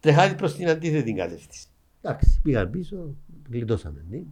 τρεχάτη 0.00 0.34
προς 0.34 0.54
την 0.54 0.68
αντίθετη 0.68 1.12
κατεύθυνση. 1.12 1.66
Εντάξει, 2.02 2.40
πήγαν 2.42 2.70
πίσω, 2.70 3.14
γλιτώσαμε. 3.50 4.04
Ναι. 4.10 4.22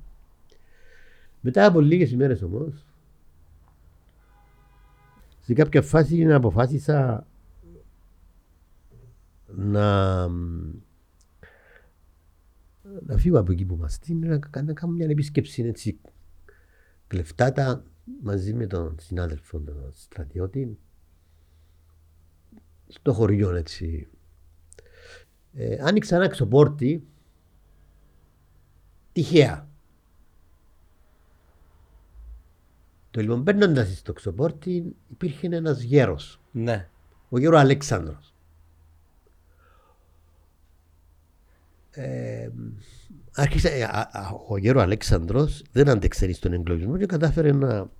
Μετά 1.41 1.67
από 1.67 1.81
λίγες 1.81 2.11
ημέρες 2.11 2.43
όμως, 2.43 2.87
σε 5.41 5.53
κάποια 5.53 5.83
φάση 5.83 6.33
αποφάσισα 6.33 7.27
να, 9.47 10.27
να 13.07 13.17
φύγω 13.17 13.39
από 13.39 13.53
εκεί 13.53 13.65
που 13.65 13.75
είμαστε, 13.75 14.13
να, 14.13 14.63
να 14.63 14.73
κάνω 14.73 14.93
μια 14.93 15.07
επίσκεψη 15.09 15.63
έτσι 15.63 15.99
κλεφτάτα 17.11 17.85
μαζί 18.23 18.55
με 18.55 18.67
τον 18.67 18.97
συνάδελφο 19.01 19.61
τον 19.61 19.91
στρατιώτη 19.93 20.79
στο 22.89 23.13
χωριό 23.13 23.55
έτσι. 23.55 24.09
Ε, 25.53 25.79
άνοιξα 25.81 26.17
ένα 26.17 26.29
ξοπόρτι 26.29 27.07
τυχαία. 29.13 29.69
Το 33.11 33.21
λοιπόν 33.21 33.43
μπαίνοντα 33.43 33.85
στο 33.85 34.13
ξοπόρτι 34.13 34.97
υπήρχε 35.09 35.47
ένας 35.47 35.81
γέρος. 35.83 36.41
Ναι. 36.53 36.89
Ο 37.29 37.39
γέρος 37.39 37.61
Αλέξανδρος. 37.61 38.35
Ε, 41.91 42.51
άρχισε, 43.35 43.69
ε, 43.69 43.87
ο 44.49 44.57
γέρος 44.57 44.83
Αλέξανδρος 44.83 45.63
δεν 45.73 45.89
αντέξερει 45.89 46.33
στον 46.33 46.53
εγκλωβισμό 46.53 46.99
και 46.99 47.07
κατάφερε 47.07 47.53
να, 47.53 47.91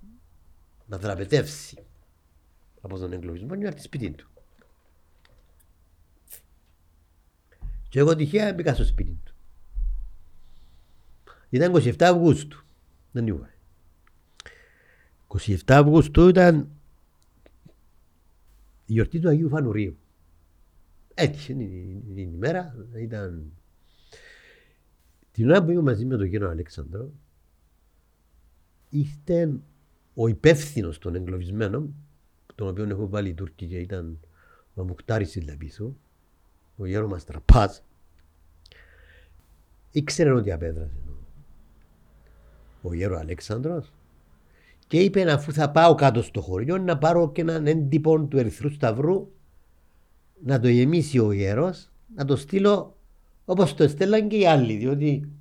να 0.87 0.99
δραπετεύσει 0.99 1.85
από 2.81 2.99
τον 2.99 3.13
εγκλωβισμό 3.13 3.57
και 3.57 3.67
από 3.67 3.83
σπίτι 3.83 4.11
του. 4.11 4.29
Και 7.89 7.99
εγώ 7.99 8.17
τυχαία 8.17 8.55
μπήκα 8.55 8.75
στο 8.75 8.85
σπίτι 8.85 9.19
του. 9.25 9.35
Ήταν 11.51 11.73
27 11.75 12.03
Αυγούστου. 12.03 12.65
Δεν 13.13 13.27
είπα. 13.27 13.51
27 15.29 15.57
Αυγούστου 15.67 16.29
ήταν 16.29 16.69
η 18.87 18.93
γιορτή 18.93 19.21
του 19.21 19.29
Αγίου 19.29 19.49
Φανουρίου. 19.49 19.99
Έτυχε 21.15 21.55
την 21.55 22.17
ημέρα, 22.17 22.75
ήταν 22.97 23.53
την 25.41 25.51
ώρα 25.51 25.65
που 25.65 25.71
ήμουν 25.71 25.85
μαζί 25.85 26.05
με 26.05 26.17
τον 26.17 26.31
κύριο 26.31 26.49
Αλέξανδρο, 26.49 27.11
ήρθε 28.89 29.53
ο 30.15 30.29
υπεύθυνος 30.29 30.99
των 30.99 31.15
εγκλωβισμένων, 31.15 31.95
τον 32.55 32.69
οποίο 32.69 32.85
έχω 32.85 33.09
βάλει 33.09 33.29
η 33.29 33.35
Τούρκη 33.35 33.67
και 33.67 33.79
ήταν 33.79 34.19
ο 34.75 34.85
Μουκτάρης 34.85 35.39
πίσω, 35.59 35.97
ο 36.77 36.87
γέρο 36.87 37.09
μας 37.09 37.25
τραπάς, 37.25 37.83
ήξερε 39.91 40.31
ότι 40.31 40.53
απέδρασε 40.53 40.97
ο 42.83 42.95
γέρο 42.95 43.19
Αλέξανδρος 43.19 43.93
και 44.87 45.01
είπε 45.03 45.33
αφού 45.33 45.53
θα 45.53 45.71
πάω 45.71 45.95
κάτω 45.95 46.23
στο 46.23 46.41
χωριό 46.41 46.79
να 46.79 46.99
πάρω 46.99 47.33
και 47.33 47.41
έναν 47.41 47.67
έντυπο 47.67 48.25
του 48.25 48.39
Ερυθρού 48.39 48.71
Σταυρού 48.71 49.33
να 50.45 50.61
το 50.61 50.69
γεμίσει 50.69 51.19
ο 51.19 51.33
γέρος, 51.33 51.91
να 52.15 52.25
το 52.25 52.37
στείλω 52.37 53.00
όπως 53.51 53.75
το 53.75 53.83
έστελαν 53.83 54.29
και 54.29 54.37
οι 54.37 54.47
άλλοι, 54.47 54.77
διότι 54.77 55.33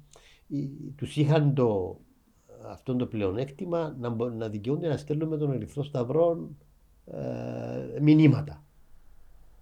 τους 0.95 1.17
είχαν 1.17 1.53
το, 1.53 1.99
αυτό 2.69 2.95
το 2.95 3.05
πλεονέκτημα 3.05 3.95
να, 3.99 4.15
να 4.29 4.49
δικαιούνται 4.49 4.87
να 4.87 4.97
στέλνουν 4.97 5.27
με 5.27 5.37
τον 5.37 5.51
Ερυθρό 5.51 5.83
Σταυρό 5.83 6.49
ε, 7.05 7.99
μηνύματα. 8.01 8.63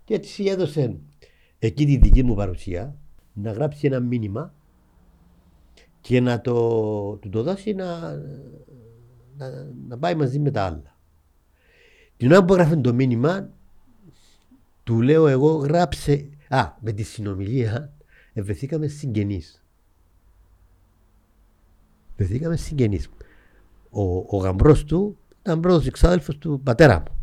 Και 0.04 0.14
έτσι 0.14 0.44
έδωσε 0.44 1.00
εκεί 1.60 1.86
τη 1.86 1.98
δική 1.98 2.24
μου 2.24 2.36
παρουσία 2.36 2.96
να 3.34 3.52
γράψει 3.52 3.88
ένα 3.88 4.00
μήνυμα 4.00 4.54
και 6.02 6.22
να 6.22 6.42
το, 6.42 6.54
του 7.16 7.30
το 7.30 7.44
δώσει 7.44 7.74
να, 7.74 8.16
να, 9.38 9.72
να 9.88 9.98
πάει 9.98 10.16
μαζί 10.16 10.40
με 10.40 10.52
τα 10.52 10.64
άλλα. 10.64 10.98
Την 12.18 12.32
ώρα 12.32 12.46
που 12.46 12.54
έγραφε 12.54 12.76
το 12.76 12.94
μήνυμα, 12.94 13.50
του 14.84 15.02
λέω 15.02 15.28
εγώ 15.28 15.52
γράψε. 15.52 16.30
Α, 16.50 16.72
με 16.80 16.92
τη 16.92 17.04
συνομιλία 17.04 17.97
βρεθήκαμε 18.42 18.88
συγγενείς. 18.88 19.64
Βρεθήκαμε 22.18 22.56
συγγενείς. 22.56 23.10
Ο, 23.90 24.02
ο 24.18 24.38
γαμπρός 24.38 24.84
του 24.84 25.18
ήταν 25.42 25.60
πρώτο 25.60 25.84
εξάδελφος 25.86 26.38
του 26.38 26.62
πατέρα 26.64 27.00
μου. 27.00 27.18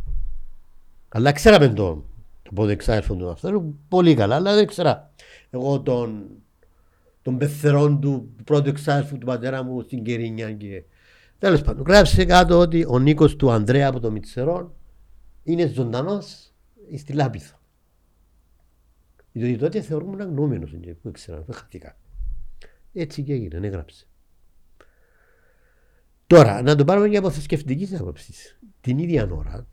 Αλλά 1.09 1.33
ξέραμε 1.33 1.69
τον, 1.69 2.05
τον 2.43 2.55
πρώτο 2.55 2.71
εξάδελφο 2.71 3.15
του 3.15 3.31
αυτού 3.31 3.75
πολύ 3.89 4.15
καλά, 4.15 4.35
αλλά 4.35 4.55
δεν 4.55 4.67
ξέρα. 4.67 5.13
Εγώ 5.51 5.81
τον, 5.81 6.25
τον 7.23 7.39
πεθερόν 7.39 8.01
του 8.01 8.29
πρώτου 8.45 8.69
εξάδελφου 8.69 9.19
του 9.19 9.27
πατέρα 9.27 9.63
μου 9.63 9.81
στην 9.81 10.03
Κερίνια 10.03 10.53
και 10.53 10.85
Τέλος 11.39 11.63
πάντων, 11.63 11.85
γράψε 11.87 12.25
κάτω 12.25 12.59
ότι 12.59 12.85
ο 12.89 12.99
Νίκος 12.99 13.37
του 13.37 13.51
Ανδρέα 13.51 13.89
από 13.89 14.01
το 14.01 14.11
Μιτσερόν 14.11 14.73
είναι 15.43 15.67
ζωντανός 15.67 16.53
στη 16.97 17.13
Λάπιθο. 17.13 17.57
Διότι 19.37 19.57
τότε 19.59 19.81
θεωρούμουν 19.81 20.21
αγνώμενο, 20.21 20.67
δεν 20.67 20.97
ήξερα, 21.03 21.43
δεν 21.43 21.55
χαθήκα. 21.55 21.99
Έτσι 22.93 23.23
και 23.23 23.33
έγινε, 23.33 23.67
έγραψε. 23.67 24.07
Τώρα, 26.27 26.63
να 26.63 26.77
το 26.77 26.85
πάρουμε 26.85 27.09
και 27.09 27.17
από 27.17 27.31
θρησκευτικής 27.31 28.01
άποψης. 28.01 28.59
Την 28.81 28.99
ίδια 28.99 29.29
ώρα, 29.33 29.67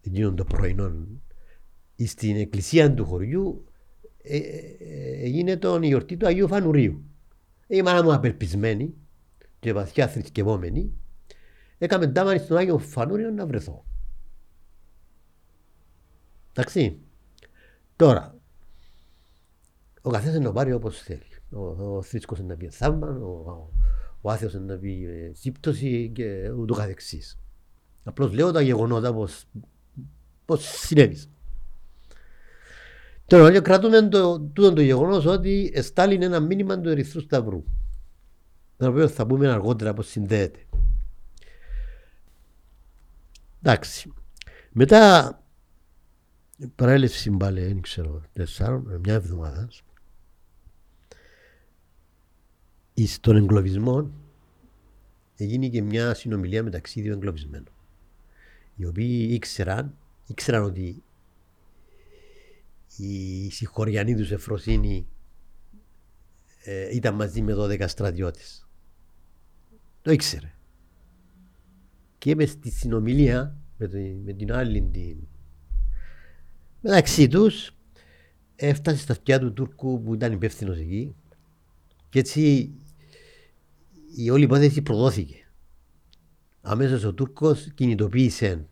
εκείνον 0.00 0.36
το 0.36 0.44
πρωινό, 0.44 1.06
στην 2.04 2.36
εκκλησία 2.36 2.94
του 2.94 3.04
χωριού 3.04 3.64
ε, 4.22 4.36
ε, 4.36 4.76
ε, 4.78 5.24
έγινε 5.24 5.56
τον 5.56 5.82
γιορτή 5.82 6.16
του 6.16 6.26
Αγίου 6.26 6.48
Φανουρίου. 6.48 7.04
Η 7.66 7.82
μάνα 7.82 8.02
μου 8.02 8.12
απελπισμένη 8.12 8.94
και 9.58 9.72
βαθιά 9.72 10.08
θρησκευόμενη, 10.08 10.92
έκαμε 11.78 12.06
τάμανη 12.06 12.38
στον 12.38 12.56
Άγιο 12.56 12.78
Φανούριο 12.78 13.30
να 13.30 13.46
βρεθώ. 13.46 13.84
Εντάξει. 16.52 17.02
Τώρα, 17.98 18.34
ο 20.02 20.10
καθένας 20.10 20.38
να 20.38 20.52
πάρει 20.52 20.72
όπως 20.72 20.98
θέλει. 20.98 21.22
Ο, 21.50 21.60
ο 21.96 22.02
θρήσκος 22.02 22.40
να 22.40 22.56
πει 22.56 22.68
θαύμα, 22.68 23.08
ο, 23.08 23.26
ο, 23.26 23.70
ο 24.20 24.30
άθεος 24.30 24.54
να 24.54 24.76
πει 24.76 25.04
ε, 25.04 25.34
σύμπτωση 25.34 26.10
και 26.14 26.50
ούτω 26.50 26.74
καθεξής. 26.74 27.38
Απλώς 28.04 28.32
λέω 28.32 28.52
τα 28.52 28.60
γεγονότα 28.60 29.14
πώς, 29.14 29.44
πώς 30.44 30.64
συνέβησαν. 30.64 31.30
Τώρα 33.26 33.60
κρατούμε 33.60 34.08
το, 34.08 34.40
τούτο 34.40 34.72
το 34.72 34.80
γεγονός 34.80 35.24
ότι 35.26 35.70
εστάλει 35.74 36.24
ένα 36.24 36.40
μήνυμα 36.40 36.80
του 36.80 36.88
Ερυθρού 36.88 37.20
Σταυρού. 37.20 37.64
Το 38.76 38.88
οποίο 38.88 39.08
θα 39.08 39.26
πούμε 39.26 39.48
αργότερα 39.48 39.94
πώς 39.94 40.08
συνδέεται. 40.08 40.66
Εντάξει. 43.62 44.12
Μετά 44.72 45.32
παρέλευση 46.74 47.30
πάλι, 47.30 47.60
δεν 47.60 47.80
ξέρω, 47.80 48.22
τεσσάρων, 48.32 49.00
μια 49.02 49.14
εβδομάδα. 49.14 49.68
Στον 53.06 53.36
εγκλωβισμό 53.36 54.10
έγινε 55.36 55.68
και 55.68 55.82
μια 55.82 56.14
συνομιλία 56.14 56.62
μεταξύ 56.62 57.00
δύο 57.00 57.12
εγκλωβισμένων. 57.12 57.72
Οι 58.76 58.86
οποίοι 58.86 59.28
ήξεραν, 59.30 59.96
ήξεραν 60.26 60.62
ότι 60.62 61.02
η 62.96 63.50
συγχωριανή 63.50 64.14
τους 64.14 64.30
Εφροσύνη 64.30 65.06
ε, 66.64 66.94
ήταν 66.94 67.14
μαζί 67.14 67.42
με 67.42 67.54
12 67.56 67.84
στρατιώτες. 67.88 68.68
Το 70.02 70.10
ήξερε. 70.10 70.52
Και 72.18 72.30
είπε 72.30 72.46
στη 72.46 72.70
συνομιλία 72.70 73.56
με, 73.76 73.88
με 74.24 74.32
την 74.32 74.52
άλλη 74.52 74.82
την... 74.82 75.16
μεταξύ 76.80 77.28
τους 77.28 77.70
έφτασε 78.56 78.98
στα 78.98 79.12
αυτιά 79.12 79.38
του 79.38 79.52
Τούρκου 79.52 80.02
που 80.02 80.14
ήταν 80.14 80.32
υπεύθυνος 80.32 80.78
εκεί 80.78 81.14
και 82.10 82.18
έτσι 82.18 82.70
η 84.16 84.30
όλη 84.30 84.44
υπόθεση 84.44 84.82
προδόθηκε. 84.82 85.46
Αμέσως 86.62 87.04
ο 87.04 87.12
Τούρκος 87.12 87.68
κινητοποίησε 87.74 88.66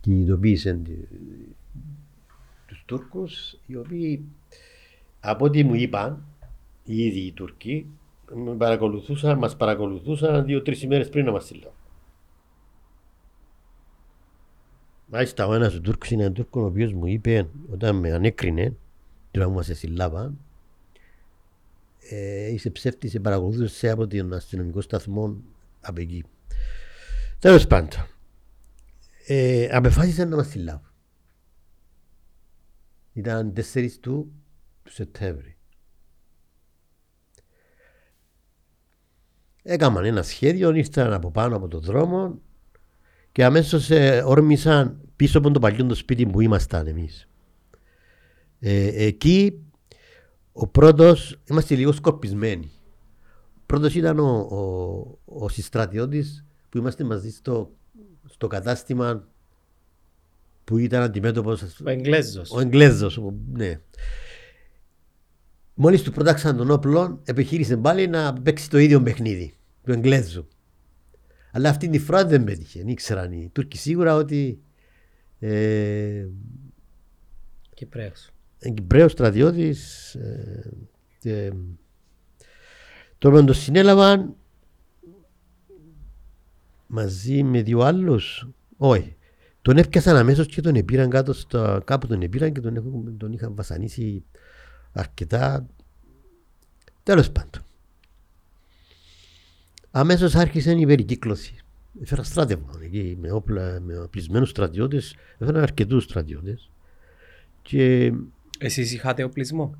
κινητοποίησε 0.00 0.80
τους 2.66 2.82
Τούρκους 2.86 3.58
οι 3.66 3.76
οποίοι 3.76 4.24
από 5.20 5.44
ό,τι 5.44 5.64
μου 5.64 5.74
είπαν 5.74 6.24
οι 6.84 7.04
ίδιοι 7.04 7.20
οι 7.20 7.32
Τούρκοι 7.32 7.86
παρακολουθούσαν, 8.56 9.38
μας 9.38 9.56
παρακολουθούσαν 9.56 10.44
δύο-τρεις 10.44 10.82
ημέρες 10.82 11.08
πριν 11.08 11.24
να 11.24 11.30
μας 11.30 11.44
στείλουν. 11.44 11.70
Μάλιστα 15.14 15.46
ο 15.46 15.54
ένας 15.54 15.74
ο 15.74 15.80
Τούρκος 15.80 16.10
είναι 16.10 16.22
ένα 16.22 16.32
Τούρκο 16.32 16.60
ο 16.60 16.64
οποίος 16.64 16.92
μου 16.92 17.06
είπε 17.06 17.48
όταν 17.72 17.96
με 17.96 18.12
ανέκρινε 18.12 18.76
τώρα 19.30 19.48
μου 19.48 19.62
σε 19.62 19.74
συλλάβα 19.74 20.34
ε, 22.10 22.52
είσαι 22.52 22.70
ψεύτης, 22.70 23.10
σε 23.10 23.20
παρακολουθούσε 23.20 23.90
από 23.90 24.06
τον 24.06 24.32
αστυνομικό 24.32 24.80
σταθμό 24.80 25.36
από 25.80 26.00
εκεί. 26.00 26.24
Τέλος 27.38 27.66
πάντων, 27.66 28.06
ε, 29.26 29.68
απεφάσισαν 29.72 30.28
να 30.28 30.36
μας 30.36 30.48
συλλάβουν. 30.48 30.90
Ήταν 33.12 33.52
4 33.72 33.88
του, 34.00 34.32
του 34.82 34.92
Σεπτέμβρη. 34.92 35.56
Έκαναν 39.62 40.04
ένα 40.04 40.22
σχέδιο, 40.22 40.74
ήρθαν 40.74 41.12
από 41.12 41.30
πάνω 41.30 41.56
από 41.56 41.68
τον 41.68 41.80
δρόμο 41.80 42.40
και 43.32 43.44
αμέσως 43.44 43.90
ε, 43.90 44.22
όρμησαν 44.26 45.03
πίσω 45.16 45.38
από 45.38 45.50
το 45.50 45.58
παλιό 45.58 45.86
το 45.86 45.94
σπίτι 45.94 46.26
που 46.26 46.40
ήμασταν 46.40 46.86
εμείς. 46.86 47.28
Ε, 48.60 49.04
εκεί 49.04 49.62
ο 50.52 50.66
πρώτος, 50.66 51.40
είμαστε 51.44 51.74
λίγο 51.74 51.92
σκορπισμένοι. 51.92 52.70
Ο 53.56 53.62
πρώτος 53.66 53.94
ήταν 53.94 54.18
ο, 54.18 54.38
ο, 54.38 55.18
ο 55.24 55.48
συστρατιώτης 55.48 56.44
που 56.68 56.78
είμαστε 56.78 57.04
μαζί 57.04 57.30
στο, 57.30 57.70
στο 58.24 58.46
κατάστημα 58.46 59.28
που 60.64 60.78
ήταν 60.78 61.02
αντιμέτωπος. 61.02 61.62
Ο 61.62 61.90
Εγγλέζος. 61.90 62.50
Ο 62.50 62.60
Εγγλέζος, 62.60 63.20
ναι. 63.52 63.80
Μόλις 65.74 66.02
του 66.02 66.12
πρόταξαν 66.12 66.56
τον 66.56 66.70
όπλο, 66.70 67.20
επιχείρησε 67.24 67.76
πάλι 67.76 68.06
να 68.06 68.32
παίξει 68.32 68.70
το 68.70 68.78
ίδιο 68.78 69.02
παιχνίδι 69.02 69.56
του 69.82 69.92
Εγγλέζου. 69.92 70.48
Αλλά 71.52 71.68
αυτή 71.68 71.88
τη 71.88 71.98
φορά 71.98 72.26
δεν 72.26 72.44
πέτυχε. 72.44 72.78
Δεν 72.78 72.88
ήξεραν 72.88 73.32
οι 73.32 73.50
Τούρκοι 73.52 73.78
σίγουρα 73.78 74.14
ότι. 74.14 74.62
Ε, 75.46 76.28
Κυπρέος. 77.74 78.30
Κυπρέος 78.74 79.12
στρατιώτης. 79.12 80.14
Ε, 80.14 80.72
ε, 81.22 81.50
το 83.18 83.30
τον 83.30 83.54
συνέλαβαν 83.54 84.34
μαζί 86.86 87.42
με 87.42 87.62
δύο 87.62 87.80
άλλους. 87.80 88.48
Όχι. 88.76 89.16
Τον 89.62 89.76
έπιασαν 89.76 90.16
αμέσως 90.16 90.46
και 90.46 90.60
τον 90.60 90.74
επήραν 90.74 91.10
κάτω 91.10 91.32
στο, 91.32 91.82
κάπου 91.84 92.06
τον 92.06 92.22
επήραν 92.22 92.52
και 92.52 92.60
τον, 92.60 93.16
τον 93.16 93.32
είχαν 93.32 93.54
βασανίσει 93.54 94.24
αρκετά. 94.92 95.66
Τέλος 97.02 97.30
πάντων. 97.30 97.62
Αμέσως 99.90 100.34
άρχισε 100.34 100.72
η 100.72 100.86
περικύκλωση. 100.86 101.63
Έφερα 102.02 102.22
στράτευμα 102.22 102.78
εκεί 102.82 103.16
με 103.20 103.32
όπλα, 103.32 103.80
με 103.80 103.98
οπλισμένους 103.98 104.48
στρατιώτες. 104.48 105.16
Έφεραν 105.38 105.62
αρκετούς 105.62 106.04
στρατιώτες. 106.04 106.70
Και... 107.62 108.12
Εσείς 108.58 108.92
είχατε 108.92 109.22
οπλισμό; 109.22 109.74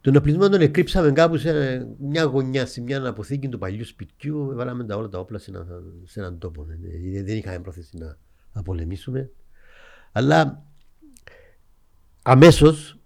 Τον 0.00 0.16
οπλισμό 0.16 0.48
τον 0.48 0.60
εκρύψαμε 0.60 1.12
κάπου 1.12 1.36
σε 1.36 1.86
μια 1.98 2.22
γωνιά, 2.22 2.66
σε 2.66 2.80
μια 2.80 3.06
αποθήκη 3.06 3.48
του 3.48 3.58
παλιού 3.58 3.84
σπιτιού. 3.84 4.54
Βάλαμε 4.54 4.84
τα 4.84 4.96
όλα 4.96 5.08
τα 5.08 5.18
όπλα 5.18 5.38
σε, 5.38 5.50
ένα, 5.50 5.66
σε 6.04 6.20
έναν 6.20 6.38
τόπο. 6.38 6.64
Ναι. 6.64 7.22
Δεν 7.22 7.36
είχαμε 7.36 7.58
πρόθεση 7.58 7.96
να, 7.96 8.16
να 8.52 8.62
πολεμήσουμε. 8.62 9.30
Αλλά 10.12 10.62
αμέσως, 12.22 12.98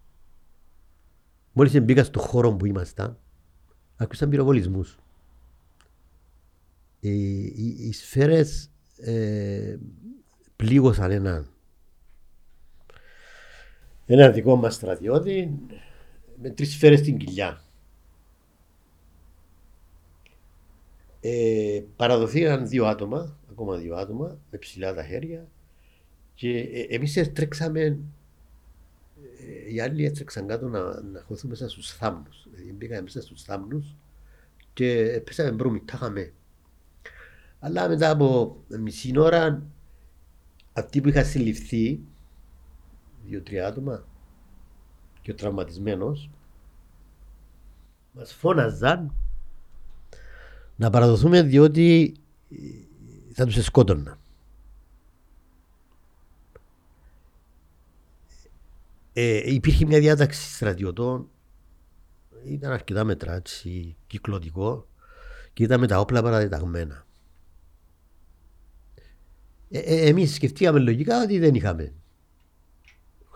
μόλις 1.53 1.83
μπήκα 1.83 2.05
στο 2.05 2.21
χώρο 2.21 2.53
που 2.55 2.67
ήμασταν, 2.67 3.19
άκουσαν 3.97 4.29
πυροβολισμούς. 4.29 5.02
Οι, 7.05 7.43
οι, 7.43 7.77
οι 7.79 7.93
σφαίρες 7.93 8.71
ε, 8.97 9.77
πλήγωσαν 10.57 11.11
έναν 11.11 11.53
ένα 14.07 14.31
δικό 14.31 14.57
μας 14.57 14.75
στρατιώτη 14.75 15.59
με 16.43 16.51
τρεις 16.51 16.73
σφαίρες 16.73 16.99
στην 16.99 17.17
κοιλιά. 17.17 17.65
Ε, 21.21 21.83
παραδοθήκαν 21.97 22.69
δύο 22.69 22.87
άτομα, 22.87 23.39
ακόμα 23.51 23.77
δύο 23.77 23.97
άτομα, 23.97 24.39
με 24.51 24.59
ψηλά 24.59 24.95
τα 24.95 25.05
χέρια 25.05 25.49
και 26.35 26.59
ε, 26.59 26.95
εμείς 26.95 27.33
τρέξαμε, 27.33 27.81
ε, 27.81 29.73
οι 29.73 29.81
άλλοι 29.81 30.05
έτρεξαν 30.05 30.47
κάτω 30.47 30.69
να, 30.69 31.03
να 31.03 31.21
χωθούν 31.21 31.51
μέσα 31.51 31.69
στους 31.69 31.93
θάμνους. 31.93 32.47
Δηλαδή 32.51 32.73
μπήκαμε 32.73 33.03
μέσα 33.03 33.21
στους 33.21 33.43
θάμνους 33.43 33.97
και 34.73 35.21
πέσαμε 35.25 35.51
μπρούμι, 35.51 35.81
τα 35.85 35.93
είχαμε. 35.95 36.33
Αλλά 37.65 37.89
μετά 37.89 38.11
από 38.11 38.57
μισή 38.69 39.19
ώρα 39.19 39.63
αυτοί 40.73 41.01
που 41.01 41.09
είχαν 41.09 41.25
συλληφθεί, 41.25 42.01
δύο-τρία 43.25 43.67
άτομα 43.67 44.05
και 45.21 45.31
ο 45.31 45.35
τραυματισμένος, 45.35 46.31
μας 48.13 48.33
φώναζαν 48.35 49.15
να 50.77 50.91
παραδοθούμε 50.91 51.43
διότι 51.43 52.15
θα 53.33 53.47
τους 53.47 53.65
σκότωνα. 53.65 54.19
Ε, 59.13 59.53
υπήρχε 59.53 59.87
μια 59.87 59.99
διάταξη 59.99 60.55
στρατιωτών, 60.55 61.29
ήταν 62.45 62.73
αρκετά 62.73 63.05
μετρά, 63.05 63.35
έτσι, 63.35 63.97
κυκλωτικό 64.07 64.87
και 65.53 65.63
ήταν 65.63 65.81
με 65.81 65.87
τα 65.87 66.01
όπλα 66.01 66.23
παραδεταγμένα. 66.23 67.07
Ε, 69.73 69.79
ε, 69.79 70.09
εμείς 70.09 70.35
σκεφτήκαμε 70.35 70.79
λογικά 70.79 71.23
ότι 71.23 71.39
δεν 71.39 71.55
είχαμε 71.55 71.93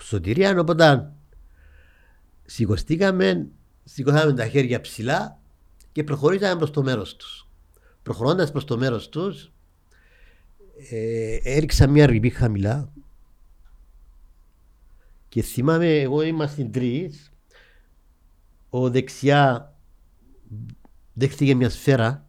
σωτηρία, 0.01 0.61
οπότε 0.61 1.13
σηκωστήκαμε, 2.45 3.49
σηκώσαμε 3.85 4.33
τα 4.33 4.47
χέρια 4.47 4.81
ψηλά 4.81 5.39
και 5.93 6.05
προχωρήσαμε 6.05 6.57
προς 6.57 6.71
το 6.71 6.83
μέρος 6.83 7.17
τους. 7.17 7.49
Προχωρώντας 8.03 8.51
προς 8.51 8.65
το 8.65 8.79
μέρος 8.79 9.09
τους, 9.09 9.53
ε, 10.91 11.39
έριξα 11.43 11.87
μια 11.87 12.07
ρηπή 12.07 12.31
χαμηλά 12.31 12.93
και 15.29 15.43
θυμάμαι 15.43 16.01
εγώ 16.01 16.23
είμαστε 16.23 16.65
τρεις 16.65 17.33
ο 18.71 18.91
δεξιά 18.91 19.75
δέχτηκε 21.13 21.55
μια 21.55 21.71
σφαίρα 21.71 22.29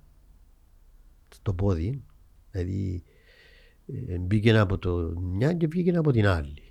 στο 1.30 1.54
πόδι 1.54 2.04
δηλαδή 2.52 3.04
ε, 3.06 3.07
μπήκε 4.20 4.58
από 4.58 4.78
το 4.78 5.14
μια 5.20 5.54
και 5.54 5.68
βγήκε 5.68 5.98
από 5.98 6.12
την 6.12 6.28
άλλη 6.28 6.62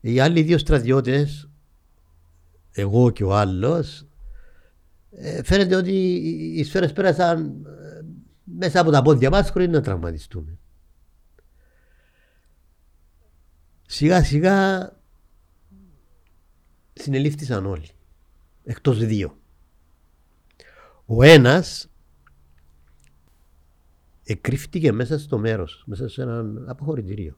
οι 0.00 0.20
άλλοι 0.20 0.42
δύο 0.42 0.58
στρατιώτες 0.58 1.48
εγώ 2.72 3.10
και 3.10 3.24
ο 3.24 3.34
άλλος 3.36 4.06
ε, 5.10 5.42
φαίνεται 5.42 5.76
ότι 5.76 5.92
οι- 5.92 6.58
οι 6.58 6.64
σφαίρες 6.64 6.92
πέρασαν 6.92 7.64
ε, 7.66 8.04
μέσα 8.44 8.80
από 8.80 8.90
τα 8.90 9.02
πόδια 9.02 9.30
μας 9.30 9.50
χωρίς 9.50 9.68
να 9.68 9.80
τραυματιστούμε. 9.80 10.58
Σιγά 13.86 14.24
σιγά 14.24 14.92
συνελήφθησαν 16.92 17.66
όλοι. 17.66 17.88
Εκτός 18.64 19.04
δύο. 19.06 19.38
Ο 21.06 21.22
ένας 21.22 21.88
εκρύφτηκε 24.24 24.92
μέσα 24.92 25.18
στο 25.18 25.38
μέρος, 25.38 25.84
μέσα 25.86 26.08
σε 26.08 26.22
έναν 26.22 26.64
αποχωρητήριο. 26.68 27.36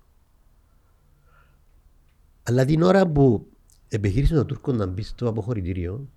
Αλλά 2.43 2.65
την 2.65 2.83
ώρα 2.83 3.07
που 3.07 3.47
επιχείρησε 3.89 4.39
ο 4.39 4.45
Τούρκο 4.45 4.73
να 4.73 4.87
μπει 4.87 5.03
στο 5.03 5.29
αποχωρητήριο, 5.29 6.09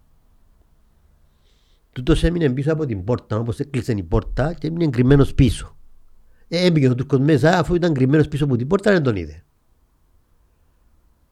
τούτος 1.92 2.24
έμεινε 2.24 2.50
πίσω 2.50 2.74
από 2.74 2.86
την 2.86 3.04
πόρτα, 3.04 3.38
όπως 3.38 3.60
έκλεισε 3.60 3.92
η 3.92 4.04
πόρτα 4.04 4.54
και 4.54 4.68
έμεινε 4.68 4.90
κρυμμένος 4.90 5.34
πίσω. 5.34 5.78
Ε, 6.48 6.66
έμπηκε 6.66 6.90
ο 6.90 6.96
Τούρκος 6.96 7.20
μέσα, 7.20 7.60
αφού 7.60 7.76
ήταν 7.76 7.94
κρυμμένος 7.94 8.28
πίσω 8.28 8.46
από 8.46 8.56
την 8.56 8.68
πόρτα, 8.68 8.92
δεν 8.92 9.04
τον 9.04 9.16
είδε. 9.16 9.44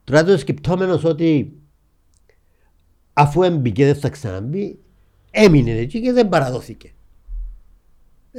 Τώρα 0.03 0.23
το 0.23 0.38
σκεπτόμενος 0.38 1.03
ότι 1.03 1.57
αφού 3.14 3.43
έμπηκε 3.43 3.85
δεν 3.85 3.95
θα 3.95 4.09
ξαναμπεί, 4.09 4.80
έμεινε 5.31 5.72
εκεί 5.72 6.01
και 6.01 6.11
δεν 6.11 6.30
παραδόθηκε. 6.30 6.91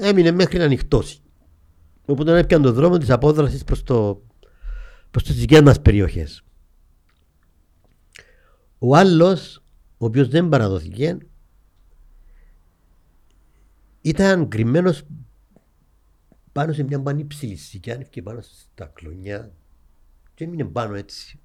Έμεινε 0.01 0.31
μέχρι 0.31 0.59
να 0.59 0.65
ανοιχτώσει. 0.65 1.21
Οπότε 2.07 2.39
έπιανε 2.39 2.65
τον 2.65 2.75
δρόμο 2.75 2.99
της 2.99 3.11
απόδρασης 3.11 3.65
προς, 3.65 3.83
το, 3.83 4.23
προς 5.11 5.23
τις 5.23 5.37
δικές 5.37 5.61
μας 5.61 5.81
περιοχές. 5.81 6.45
Ο 8.79 8.97
άλλος, 8.97 9.63
ο 9.99 10.05
οποίος 10.05 10.29
δεν 10.29 10.49
παραδόθηκε, 10.49 11.19
ήταν 14.01 14.49
κρυμμένος 14.49 15.03
πάνω 16.53 16.73
σε 16.73 16.83
μια 16.83 17.03
πανύψηλη 17.03 17.57
σικιά, 17.57 17.95
ανέβηκε 17.95 18.23
πάνω 18.23 18.41
στα 18.41 18.87
κλονιά 18.87 19.53
και 20.35 20.45
έμεινε 20.45 20.65
πάνω 20.65 20.95
έτσι. 20.95 21.41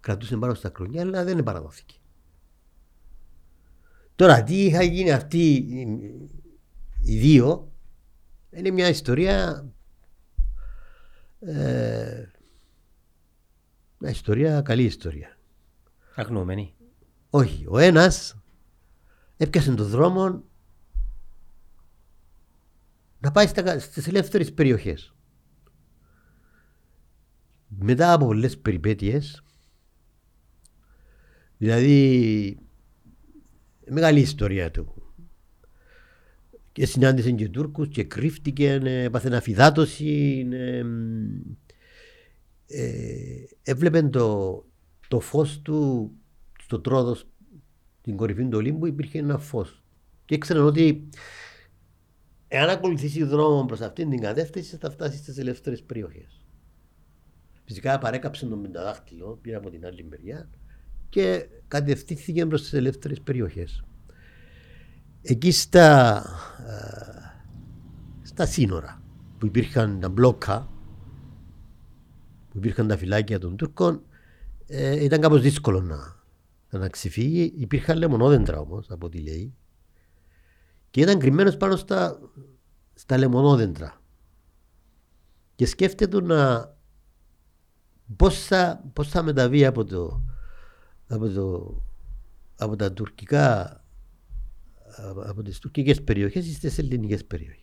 Κρατούσε 0.00 0.36
πάνω 0.36 0.54
στα 0.54 0.68
κλονιά, 0.68 1.02
αλλά 1.02 1.24
δεν 1.24 1.42
παραδόθηκε. 1.42 1.94
Τώρα, 4.16 4.42
τι 4.42 4.64
είχα 4.64 4.82
γίνει 4.82 5.12
αυτοί 5.12 5.66
οι- 7.06 7.12
οι 7.14 7.18
δύο, 7.18 7.72
είναι 8.50 8.70
μια 8.70 8.88
ιστορία 8.88 9.66
ε, 11.40 12.24
μια 13.98 14.10
ιστορία, 14.10 14.60
καλή 14.60 14.82
ιστορία. 14.84 15.38
Αγνοωμένη. 16.14 16.74
Όχι, 17.30 17.64
ο 17.68 17.78
ένας 17.78 18.36
έπιασε 19.36 19.74
τον 19.74 19.86
δρόμο 19.86 20.44
να 23.20 23.30
πάει 23.30 23.46
στα, 23.46 23.78
στις 23.78 24.06
ελεύθερες 24.06 24.52
περιοχές. 24.52 25.14
Μετά 27.68 28.12
από 28.12 28.26
πολλές 28.26 28.58
περιπέτειες, 28.58 29.42
δηλαδή 31.56 32.58
μεγάλη 33.90 34.20
ιστορία 34.20 34.70
του. 34.70 35.05
Και 36.76 36.86
συνάντησε 36.86 37.30
και 37.30 37.48
Τούρκους 37.48 37.88
και 37.88 38.04
κρύφτηκε, 38.04 38.72
ε, 38.72 39.02
έπαθε 39.02 39.36
αφιδάτωση, 39.36 40.46
ε, 40.52 40.82
ε, 42.66 43.44
έβλεπε 43.62 44.02
το, 44.02 44.64
το 45.08 45.20
φως 45.20 45.60
του 45.62 46.10
στο 46.60 46.80
τρόδος 46.80 47.28
την 48.00 48.16
κορυφή 48.16 48.42
του 48.42 48.56
Ολύμπου 48.58 48.86
υπήρχε 48.86 49.18
ένα 49.18 49.38
φως. 49.38 49.84
Και 50.24 50.34
ήξεραν 50.34 50.64
ότι 50.64 51.08
εάν 52.48 52.68
ακολουθήσει 52.68 53.24
δρόμος 53.24 53.66
προς 53.66 53.80
αυτήν 53.80 54.10
την 54.10 54.20
κατεύθυνση 54.20 54.76
θα 54.76 54.90
φτάσει 54.90 55.16
στις 55.16 55.38
ελεύθερες 55.38 55.82
περιοχές. 55.82 56.44
Φυσικά 57.64 57.98
παρέκαψε 57.98 58.46
τον 58.46 58.62
πενταδάχτυλο, 58.62 59.38
πήρε 59.42 59.56
από 59.56 59.70
την 59.70 59.86
άλλη 59.86 60.04
μεριά 60.04 60.50
και 61.08 61.48
κατευθύνθηκε 61.68 62.46
προς 62.46 62.62
τις 62.62 62.72
ελεύθερες 62.72 63.20
περιοχές. 63.20 63.85
Εκεί 65.28 65.50
στα, 65.50 66.16
ε, 66.66 68.22
στα 68.22 68.46
σύνορα 68.46 69.02
που 69.38 69.46
υπήρχαν 69.46 70.00
τα 70.00 70.08
μπλόκα, 70.08 70.68
που 72.48 72.58
υπήρχαν 72.58 72.88
τα 72.88 72.96
φυλάκια 72.96 73.38
των 73.38 73.56
Τούρκων, 73.56 74.02
ε, 74.66 75.04
ήταν 75.04 75.20
κάπως 75.20 75.40
δύσκολο 75.40 75.80
να, 75.80 76.16
να 76.78 76.88
ξεφύγει. 76.88 77.52
Υπήρχαν 77.56 77.98
λεμονόδεντρα 77.98 78.58
όμως, 78.58 78.90
από 78.90 79.06
ό,τι 79.06 79.18
λέει. 79.18 79.54
Και 80.90 81.00
ήταν 81.00 81.18
κρυμμένος 81.18 81.56
πάνω 81.56 81.76
στα, 81.76 82.18
στα 82.94 83.18
λεμονόδεντρα. 83.18 84.00
Και 85.54 85.66
σκέφτεται 85.66 86.20
να 86.20 86.72
πώς 88.16 88.44
θα, 88.44 88.84
πώς 88.92 89.08
θα 89.08 89.22
μεταβεί 89.22 89.66
από, 89.66 89.84
το, 89.84 90.22
από, 91.06 91.28
το, 91.28 91.76
από 92.56 92.76
τα 92.76 92.92
τουρκικά 92.92 93.80
από, 94.96 95.20
από 95.20 95.42
τις 95.42 95.58
τουρκικές 95.58 96.02
περιοχές 96.02 96.54
στις 96.54 96.78
ελληνικές 96.78 97.24
περιοχές. 97.24 97.60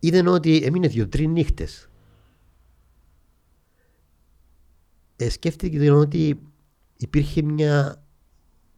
Είδαν 0.00 0.26
ότι 0.26 0.56
έμεινε 0.56 0.88
δύο-τρεις 0.88 1.26
νύχτες 1.26 1.90
ε, 5.16 5.28
σκέφτηκε 5.28 5.90
ότι 5.90 6.40
υπήρχε 6.96 7.42
μια, 7.42 8.04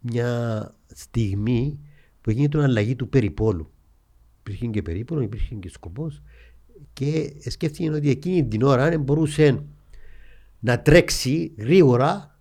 μια 0.01 0.75
στιγμή 0.87 1.81
που 2.21 2.31
έγινε 2.31 2.49
την 2.49 2.61
αλλαγή 2.61 2.97
του 2.97 3.09
περιπόλου. 3.09 3.71
Υπήρχε 4.39 4.67
και 4.67 4.83
περίπολο, 4.83 5.21
υπήρχε 5.21 5.55
και 5.55 5.69
σκοπός 5.69 6.23
και 6.93 7.35
σκέφτηκε 7.47 7.91
ότι 7.91 8.11
εκείνη 8.11 8.49
την 8.49 8.63
ώρα 8.63 8.85
αν 8.85 9.03
μπορούσε 9.03 9.65
να 10.61 10.83
τρέξει 10.83 11.55
γρήγορα 11.59 12.32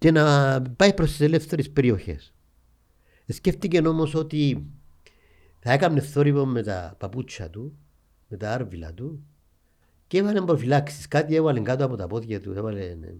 και 0.00 0.10
να 0.10 0.62
πάει 0.62 0.94
προς 0.94 1.10
τις 1.10 1.20
ελεύθερες 1.20 1.70
περιοχές. 1.70 2.34
Σκέφτηκε 3.26 3.78
όμως 3.78 4.14
ότι 4.14 4.66
θα 5.58 5.72
έκανε 5.72 6.00
θόρυβο 6.00 6.46
με 6.46 6.62
τα 6.62 6.96
παπούτσια 6.98 7.50
του, 7.50 7.78
με 8.28 8.36
τα 8.36 8.52
άρβιλα 8.52 8.94
του 8.94 9.24
και 10.06 10.18
έβαλε 10.18 10.40
προφυλάξεις. 10.40 11.08
Κάτι 11.08 11.34
έβαλε 11.34 11.60
κάτω 11.60 11.84
από 11.84 11.96
τα 11.96 12.06
πόδια 12.06 12.40
του, 12.40 12.52
έβαλε, 12.52 12.94
ναι, 12.94 13.14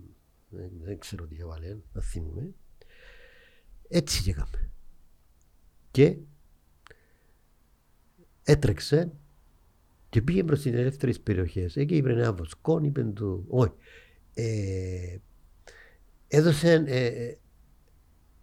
δεν, 0.48 0.70
δεν 0.82 0.98
ξέρω 0.98 1.26
τι 1.26 1.36
έβαλε, 1.40 1.76
να 1.92 2.00
θυμούμε. 2.00 2.54
Έτσι 3.88 4.22
και 4.22 4.30
έκαμε. 4.30 4.70
Και 5.90 6.16
έτρεξε 8.44 9.12
και 10.08 10.22
πήγε 10.22 10.44
προς 10.44 10.60
τις 10.60 10.72
ελεύθερες 10.72 11.20
περιοχές. 11.20 11.76
Εκεί 11.76 11.96
είπε 11.96 12.12
ένα 12.12 12.32
βοσκόν, 12.32 12.84
είπε 12.84 13.02
του, 13.02 13.44
όχι. 13.48 13.72
Ε, 14.34 15.16
έδωσε, 16.30 16.84
ε, 16.86 17.06
ε, 17.06 17.38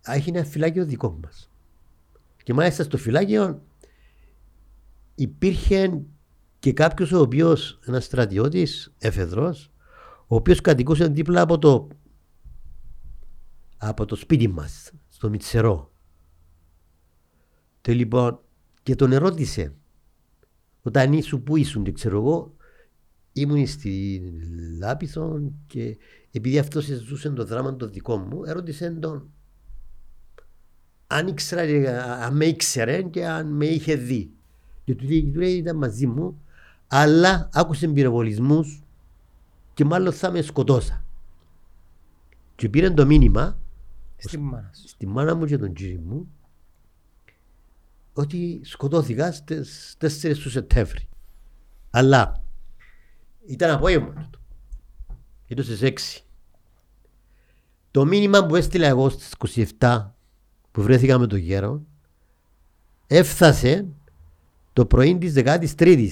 έχει 0.02 0.30
ένα 0.30 0.44
φυλάκιο 0.44 0.86
δικό 0.86 1.20
μας. 1.24 1.52
Και 2.44 2.54
μάλιστα 2.54 2.84
στο 2.84 2.98
φυλάκιο 2.98 3.62
υπήρχε 5.16 6.02
και 6.60 6.74
κάποιος 6.74 7.12
ο 7.12 7.20
οποίος, 7.20 7.80
ένας 7.86 8.06
στρατιώτης, 8.06 8.94
εφεδρός, 8.98 9.72
ο 10.28 10.36
οποίος 10.36 10.62
κατοικούσε 10.62 11.08
δίπλα 11.08 11.42
από 11.42 11.58
το, 11.58 11.88
από 13.78 14.06
το 14.06 14.16
σπίτι 14.16 14.48
μας, 14.48 14.92
στο 15.10 15.30
Μιτσερό. 15.30 15.92
Και 17.82 17.94
λοιπόν, 17.94 18.40
και 18.84 18.96
τον 18.96 19.12
ερώτησε, 19.12 19.74
όταν 20.82 21.14
ήσουν, 21.14 21.44
πού 21.44 21.56
ήσουν, 21.56 21.84
δεν 21.84 21.94
ξέρω 21.94 22.18
εγώ, 22.18 22.56
ήμουν 23.34 23.68
στη 23.68 24.22
Λάπηθο 24.80 25.52
και 25.68 25.98
επειδή 26.38 26.60
αυτός 26.60 26.86
ζούσε 26.86 27.30
το 27.30 27.46
δράμα 27.46 27.76
το 27.76 27.88
δικό 27.88 28.18
μου, 28.18 28.44
ερώτησε 28.44 28.90
τον 28.92 29.30
αν 31.08 31.28
ήξερα, 31.28 32.04
αν 32.04 32.36
με 32.36 32.46
ήξερε 32.46 33.02
και 33.02 33.28
αν 33.28 33.48
με 33.48 33.66
είχε 33.66 33.96
δει. 33.96 34.32
Και 34.84 34.96
του 34.96 35.06
λέει, 35.06 35.32
του 35.34 35.40
λέει 35.40 35.54
ήταν 35.54 35.78
μαζί 35.78 36.08
μου, 36.08 36.42
αλλά 36.88 37.50
άκουσε 37.54 37.88
πυροβολισμούς 37.88 38.84
και 39.74 39.86
μάλλον 39.86 40.14
θα 40.14 40.32
με 40.32 40.42
σκοτώσα. 40.42 41.06
Και 42.56 42.70
πήρε 42.70 42.90
το 42.90 43.06
μήνυμα 43.06 43.58
Στη 44.18 44.38
μάνα 44.38 44.72
σου. 44.74 44.88
στη 44.88 45.08
μάνα 45.08 45.36
μου 45.36 45.46
και 45.46 45.58
τον 45.58 45.74
κύριο 45.74 46.00
μου 46.06 46.28
ότι 48.14 48.62
σκοτώθηκα 48.64 49.32
στις 49.32 49.98
4 50.00 50.38
του 50.38 50.50
Σεπτέμβρη. 50.50 51.08
Αλλά 51.90 52.44
ήταν 53.46 53.72
απόγευμα 53.72 54.14
τούτο. 54.14 54.40
Ήταν 55.48 55.66
στις 55.66 55.82
6. 55.82 56.27
Το 57.98 58.06
μήνυμα 58.06 58.46
που 58.46 58.56
έστειλα 58.56 58.88
εγώ 58.88 59.10
στις 59.10 59.34
27 59.80 60.12
που 60.72 60.82
βρέθηκα 60.82 61.18
με 61.18 61.28
τον 61.28 61.40
γέρο 61.40 61.86
έφτασε 63.08 63.88
το 64.74 64.86
πρωί 64.86 65.18
της 65.18 65.34
13ης 65.36 66.12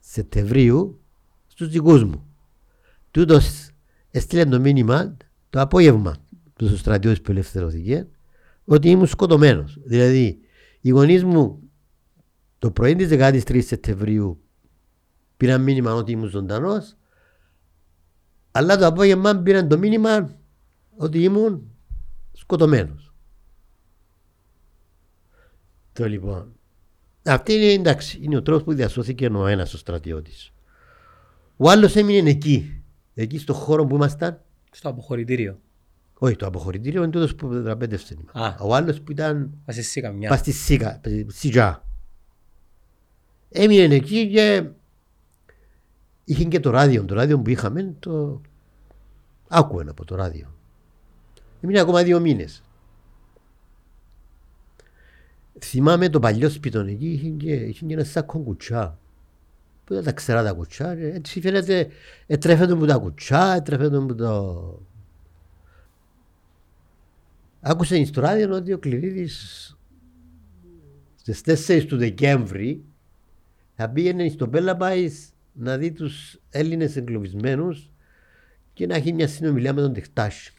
Σεπτεμβρίου 0.00 1.00
στους 1.46 1.68
δικούς 1.68 2.04
μου. 2.04 2.26
Τούτος 3.10 3.70
έστειλε 4.10 4.44
το 4.44 4.60
μήνυμα 4.60 5.16
το 5.50 5.60
απόγευμα 5.60 6.16
του 6.56 6.76
στρατιώτε 6.76 7.20
που 7.20 7.30
ελευθερωθήκε, 7.30 8.06
ότι 8.64 8.90
ήμουν 8.90 9.06
σκοτωμένος. 9.06 9.78
Δηλαδή, 9.84 10.38
οι 10.80 10.90
γονείς 10.90 11.24
μου 11.24 11.60
το 12.58 12.70
πρωί 12.70 12.96
της 12.96 13.08
13 13.10 13.62
Σεπτεμβρίου 13.62 14.42
πήραν 15.36 15.62
μήνυμα 15.62 15.94
ότι 15.94 16.12
ήμουν 16.12 16.28
ζωντανός, 16.28 16.96
αλλά 18.52 18.76
το 18.76 18.86
απόγευμα 18.86 19.36
πήραν 19.36 19.68
το 19.68 19.78
μήνυμα 19.78 20.30
ότι 20.96 21.22
ήμουν 21.22 21.70
σκοτωμένος. 22.32 23.12
Το 25.92 26.08
λοιπόν. 26.08 26.52
Αυτή 27.24 27.52
είναι 27.52 27.64
εντάξει, 27.72 28.18
είναι 28.22 28.36
ο 28.36 28.42
τρόπος 28.42 28.62
που 28.62 28.72
διασώθηκε 28.74 29.26
ο 29.26 29.46
ένας 29.46 29.74
ο 29.74 29.78
στρατιώτης. 29.78 30.52
Ο 31.56 31.70
άλλος 31.70 31.96
έμεινε 31.96 32.30
εκεί, 32.30 32.82
εκεί 33.14 33.38
στο 33.38 33.54
χώρο 33.54 33.86
που 33.86 33.94
ήμασταν. 33.94 34.40
Στο 34.70 34.88
αποχωρητήριο. 34.88 35.60
Όχι, 36.18 36.36
το 36.36 36.46
αποχωρητήριο 36.46 37.02
είναι 37.02 37.12
τούτος 37.12 37.34
που 37.34 37.62
δραπέτευσε. 37.62 38.16
Α. 38.32 38.54
Ο 38.60 38.74
άλλος 38.74 39.00
που 39.00 39.12
ήταν 39.12 39.50
Πας 39.64 39.76
εσύ 39.76 40.00
καμιά. 40.00 40.28
πας 40.28 40.38
στη 40.38 40.52
Σίκα, 40.52 41.00
στη 41.28 41.50
Τζα. 41.50 41.84
Έμεινε 43.48 43.94
εκεί 43.94 44.30
και 44.30 44.68
είχε 46.32 46.44
και 46.44 46.60
το 46.60 46.70
ράδιο. 46.70 47.04
Το 47.04 47.14
ράδιο 47.14 47.38
που 47.38 47.50
είχαμε 47.50 47.94
το 47.98 48.40
άκουε 49.48 49.84
από 49.88 50.04
το 50.04 50.14
ράδιο. 50.14 50.54
Έμεινε 51.60 51.80
ακόμα 51.80 52.02
δύο 52.02 52.20
μήνες. 52.20 52.62
Θυμάμαι 55.60 56.08
το 56.08 56.18
παλιό 56.18 56.50
σπίτι 56.50 56.78
εκεί 56.78 57.08
είχε 57.08 57.28
και, 57.28 57.54
είχε 57.54 57.86
και 57.86 57.94
ένα 57.94 58.04
σάκο 58.04 58.38
κουτσά. 58.38 58.98
Που 59.84 59.94
δεν 59.94 60.04
τα 60.04 60.12
ξερά 60.12 60.42
τα 60.42 60.52
κουτσά. 60.52 60.94
και 60.94 61.06
Έτσι 61.06 61.40
φαίνεται, 61.40 61.88
ετρέφεται 62.26 62.74
μου 62.74 62.86
τα 62.86 62.96
κουτσά, 62.96 63.54
ετρέφεται 63.54 63.98
μου 63.98 64.14
το... 64.14 64.80
Άκουσε 67.60 68.04
στο 68.04 68.20
ράδιο 68.20 68.54
ότι 68.54 68.72
ο 68.72 68.78
Κληρίδης 68.78 69.76
στις 71.14 71.66
4 71.68 71.84
του 71.88 71.96
Δεκέμβρη 71.96 72.84
θα 73.74 73.88
πήγαινε 73.88 74.28
στο 74.28 74.48
Πέλαπάης 74.48 75.31
να 75.52 75.78
δει 75.78 75.92
τους 75.92 76.40
Έλληνες 76.50 76.96
εγκλωβισμένους 76.96 77.90
και 78.72 78.86
να 78.86 78.94
έχει 78.94 79.12
μια 79.12 79.28
συνομιλία 79.28 79.72
με 79.72 79.80
τον 79.80 79.92
Τεχτάσι. 79.92 80.54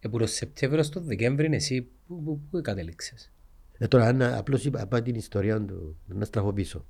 Ε, 0.00 0.08
που 0.08 0.18
το 0.18 0.26
Σεπτέμβριο 0.26 0.82
στο 0.82 1.00
Δεκέμβρη 1.00 1.54
εσύ 1.54 1.88
πού, 2.06 2.22
πού, 2.22 2.40
πού 2.50 2.60
κατέληξες. 2.60 3.32
Ε, 3.78 3.86
τώρα 3.86 4.12
να, 4.12 4.36
απλώς 4.36 4.64
είπα, 4.64 4.82
είπα 4.82 5.02
την 5.02 5.14
ιστορία 5.14 5.64
του, 5.64 5.96
να 6.06 6.24
στραφώ 6.24 6.52
πίσω. 6.52 6.86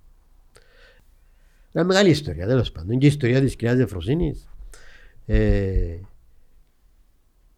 Ένα 1.73 1.85
μεγάλη 1.85 2.11
ιστορία, 2.11 2.47
τέλος 2.47 2.73
πάντων. 2.73 2.99
Και 2.99 3.07
η 3.07 3.09
ιστορία 3.09 3.41
της 3.41 3.57
κυρίας 3.57 3.77
Δεφροσύνης. 3.77 4.49
Ε, 5.27 5.99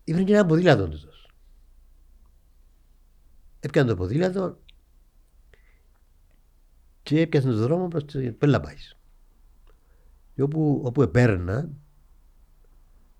Ήβρε 0.05 0.23
και 0.23 0.33
ένα 0.33 0.47
ποδήλατο 0.47 0.89
τους. 0.89 1.27
Έπιανε 3.61 3.89
το 3.89 3.97
ποδήλατο 3.97 4.59
και 7.03 7.21
έπιασε 7.21 7.47
τον 7.47 7.57
δρόμο 7.57 7.89
προς 7.89 8.05
το 8.05 8.33
Πελαπάης. 8.39 8.97
Και 10.41 10.47
όπου, 10.47 10.83
όπου 10.85 11.03
επέρνα, 11.03 11.71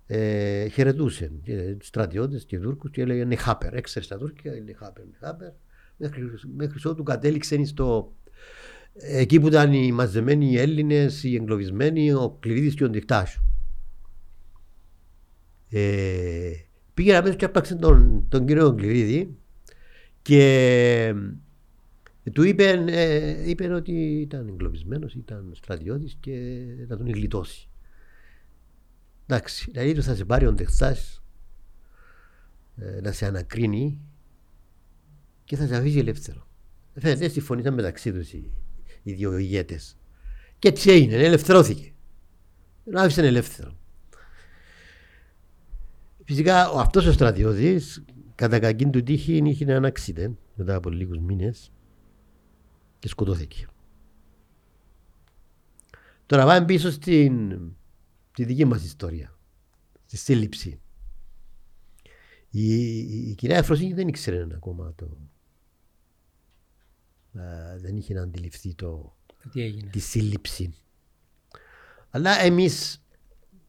ε, 0.07 0.69
χαιρετούσε 0.69 1.33
και 1.43 1.77
στρατιώτες 1.81 2.45
και 2.45 2.59
Τούρκους 2.59 2.91
και 2.91 3.01
έλεγε 3.01 3.25
Νεχάπερ. 3.25 3.75
Έξερε 3.75 4.05
στα 4.05 4.19
Τούρκια, 4.19 4.53
Νεχάπερ, 4.65 5.05
Νεχάπερ. 5.07 5.51
Μέχρι, 5.97 6.23
μέχρι 6.57 6.89
ότου 6.89 7.03
κατέληξε 7.03 7.65
στο, 7.65 8.13
εκεί 8.93 9.41
που 9.41 9.47
ήταν 9.47 9.73
οι 9.73 9.93
μαζεμένοι 9.93 10.51
οι 10.51 10.59
Έλληνες, 10.59 11.25
οι 11.25 11.35
εγκλωβισμένοι, 11.35 12.13
ο 12.13 12.37
Κλειδίδης 12.41 12.75
και 12.75 12.85
ο 12.85 12.89
Ντικτάσου. 12.89 13.45
Ε, 15.71 16.51
πήγε 16.95 17.13
να 17.13 17.23
πέσει 17.23 17.37
και 17.37 17.45
έπαξε 17.45 17.75
τον, 17.75 18.27
τον 18.29 18.47
κύριο 18.47 18.75
Κλειδίδη 18.75 19.37
και 20.23 20.43
ε, 21.09 21.15
του 22.33 22.43
είπε, 22.43 22.85
ε, 22.87 23.49
είπε 23.51 23.73
ότι 23.73 23.93
ήταν 24.21 24.49
εγκλωβισμένος, 24.49 25.15
ήταν 25.15 25.51
στρατιώτης 25.55 26.17
και 26.21 26.65
να 26.89 26.97
τον 26.97 27.11
γλιτώσει. 27.11 27.69
Εντάξει, 29.27 29.71
δηλαδή 29.71 29.95
του 29.95 30.03
θα 30.03 30.15
σε 30.15 30.25
πάρει 30.25 30.47
ο 30.47 30.53
Ντεχτάς 30.53 31.23
ε, 32.77 33.01
να 33.01 33.13
σε 33.13 33.27
ανακρίνει 33.27 34.01
και 35.45 35.57
θα 35.57 35.67
σε 35.67 35.77
αφήσει 35.77 35.99
ελεύθερο. 35.99 36.49
Φαίνεται 36.95 37.29
συμφωνήσαν 37.29 37.75
μεταξύ 37.75 38.13
τους 38.13 38.33
οι, 38.33 38.53
οι 39.03 39.13
δύο 39.13 39.39
ηγέτες. 39.39 39.97
Και 40.59 40.69
έτσι 40.69 40.91
έγινε, 40.91 41.15
ελευθερώθηκε. 41.15 41.93
Τον 42.85 42.97
άφησαν 42.97 43.25
ελεύθερο. 43.25 43.77
Φυσικά 46.25 46.71
αυτός 46.75 47.07
ο 47.07 47.13
στρατιώτης, 47.13 48.05
κατά 48.35 48.59
κακή 48.59 48.87
του 48.87 49.03
τύχη, 49.03 49.37
είχε 49.45 49.73
ένα 49.73 49.93
accident 49.93 50.35
μετά 50.55 50.75
από 50.75 50.91
λίγους 50.91 51.19
μήνες 51.19 51.73
και 53.01 53.09
σκοτώθηκε. 53.09 53.67
Τώρα 56.27 56.45
πάμε 56.45 56.65
πίσω 56.67 56.91
στην 56.91 57.61
στη 58.33 58.45
δική 58.45 58.65
μας 58.65 58.85
ιστορία, 58.85 59.39
στη 60.07 60.17
σύλληψη. 60.17 60.81
Η, 62.51 62.97
η, 62.99 63.29
η 63.29 63.35
κυρία 63.35 63.57
Εφροσύνη 63.57 63.93
δεν 63.93 64.09
ήξερε 64.09 64.47
ακόμα 64.55 64.93
το... 64.95 65.05
Α, 67.41 67.79
δεν 67.79 67.97
είχε 67.97 68.15
να 68.15 68.23
αντιληφθεί 68.23 68.75
το, 68.75 69.17
Τι 69.53 69.63
έγινε. 69.63 69.91
τη 69.91 69.99
σύλληψη. 69.99 70.75
Αλλά 72.11 72.41
εμείς 72.41 73.03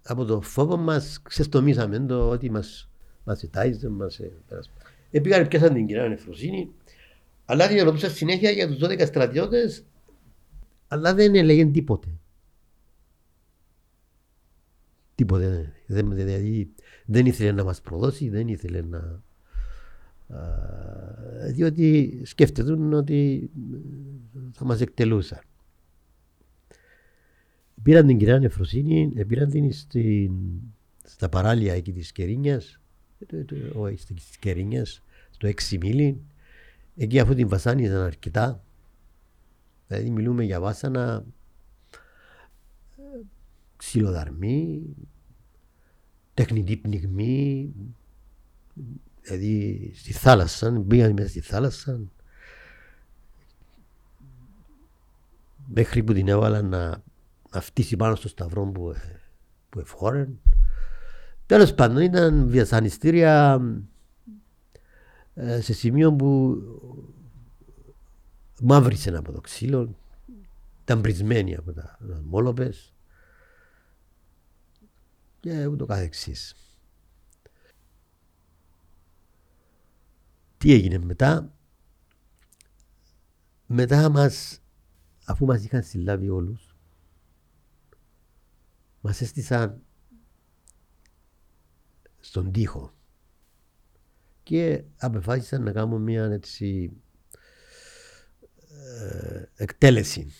από 0.03 0.25
το 0.25 0.41
φόβο 0.41 0.77
μας 0.77 1.21
ξεστομίσαμε 1.21 1.99
το 1.99 2.29
ότι 2.29 2.49
μας, 2.49 2.89
μας 3.23 3.43
ετάιζε, 3.43 3.89
μας 3.89 4.19
ε, 4.19 4.31
πέρασε. 4.47 4.69
Επήγαν 5.11 5.47
πιάσαν 5.47 5.73
την 5.73 5.85
κυρία 5.85 6.03
Εφροσύνη, 6.03 6.71
αλλά 7.51 7.67
την 7.67 7.83
ρωτούσα 7.83 8.09
συνέχεια 8.09 8.51
για 8.51 8.67
τους 8.67 8.77
12 8.81 9.05
στρατιώτες, 9.05 9.83
αλλά 10.87 11.13
δεν 11.13 11.35
έλεγε 11.35 11.65
τίποτε. 11.65 12.07
Τίποτε. 15.15 15.73
Δεν, 15.87 16.15
δηλαδή 16.15 16.73
δεν 17.05 17.25
ήθελε 17.25 17.51
να 17.51 17.63
μας 17.63 17.81
προδώσει, 17.81 18.29
δεν 18.29 18.47
ήθελε 18.47 18.81
να... 18.81 19.23
Α, 20.37 20.41
διότι 21.51 22.21
σκέφτεται 22.23 22.71
ότι 22.71 23.49
θα 24.51 24.65
μας 24.65 24.81
εκτελούσαν. 24.81 25.41
Πήραν 27.83 28.07
την 28.07 28.17
κυρία 28.17 28.39
Νεφροσύνη, 28.39 29.25
πήραν 29.27 29.49
την 29.49 29.71
στην, 29.71 30.31
στα 31.03 31.29
παράλια 31.29 31.73
εκεί 31.73 31.91
της 31.91 32.11
Κερίνιας, 32.11 32.79
όχι 33.73 34.05
της 34.05 34.37
Κερίνιας, 34.39 35.03
στο 35.29 35.47
έξι 35.47 35.77
μίλι. 35.77 36.21
Εκεί 36.95 37.19
αφού 37.19 37.35
την 37.35 37.47
βασάνιζαν 37.47 38.01
αρκετά, 38.01 38.63
δηλαδή 39.87 40.09
μιλούμε 40.09 40.43
για 40.43 40.59
βάσανα 40.59 41.25
ξυλοδαρμή, 43.77 44.95
τεχνητή 46.33 46.77
πνιγμή, 46.77 47.73
δηλαδή 49.21 49.91
στη 49.95 50.13
θάλασσα, 50.13 50.71
μπήκαν 50.71 51.13
μέσα 51.13 51.29
στη 51.29 51.39
θάλασσα 51.39 51.99
μέχρι 55.73 56.03
που 56.03 56.13
την 56.13 56.27
έβαλαν 56.27 56.69
να, 56.69 57.03
να 57.51 57.61
φτύσει 57.61 57.95
πάνω 57.95 58.15
στο 58.15 58.27
σταυρό 58.27 58.65
που, 58.65 58.91
ε, 58.91 59.19
που 59.69 59.79
εφόρεν. 59.79 60.39
Τέλος 61.45 61.73
πάντων 61.73 62.01
ήταν 62.01 62.47
βιασανιστήρια 62.47 63.59
ε, 63.61 63.81
σε 65.35 65.73
σημείο 65.73 66.13
που 66.13 66.57
μαύρισε 68.61 69.17
από 69.17 69.31
το 69.31 69.41
ξύλο, 69.41 69.95
ήταν 70.81 71.01
πρισμένη 71.01 71.55
από 71.55 71.73
τα 71.73 71.97
μόλοπες 72.23 72.93
και 75.39 75.65
ούτω 75.65 75.85
καθεξής. 75.85 76.55
Τι 80.57 80.73
έγινε 80.73 80.97
μετά; 80.97 81.53
Μετά 83.73 84.09
μας, 84.09 84.61
αφού 85.25 85.45
μας 85.45 85.63
είχαν 85.63 85.83
συλλάβει 85.83 86.29
όλους, 86.29 86.75
μας 89.01 89.21
έστησαν 89.21 89.81
στον 92.19 92.51
τοίχο 92.51 92.93
και 94.51 94.83
απεφάσισαν 94.97 95.63
να 95.63 95.71
κάνουμε 95.71 95.99
μια 95.99 96.23
έτσι 96.23 96.91
ε, 98.99 99.43
εκτέλεση. 99.55 100.33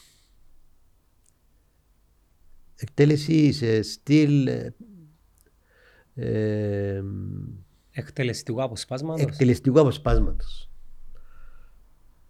Εκτέλεση 2.76 3.52
σε 3.52 3.82
στυλ 3.82 4.48
ε, 4.48 4.76
ε, 6.14 7.04
Εκτελεστικού 7.92 8.64
αποσπάσματος. 8.64 9.22
εκτελεστικού 9.22 9.80
αποσπάσματος. 9.80 10.70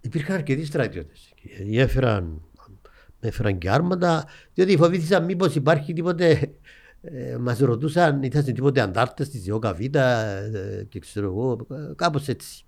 Υπήρχαν 0.01 0.35
αρκετοί 0.35 0.65
στρατιώτες. 0.65 1.33
Έφεραν, 1.71 2.41
έφεραν 3.19 3.57
και 3.57 3.69
άρματα, 3.69 4.27
διότι 4.53 4.77
φοβήθησαν 4.77 5.25
μήπως 5.25 5.55
υπάρχει 5.55 5.93
τίποτε 5.93 6.51
ε, 7.01 7.37
μας 7.37 7.59
ρωτούσαν, 7.59 8.23
ήταν 8.23 8.43
τίποτε 8.43 8.81
αντάρτες 8.81 9.29
της 9.29 9.47
ΙΟΚΑ 9.47 9.73
Β 9.73 9.79
ε, 9.95 10.85
και 10.89 10.99
ξέρω 10.99 11.27
εγώ, 11.27 11.67
ε, 11.71 11.93
κάπως 11.95 12.27
έτσι. 12.27 12.65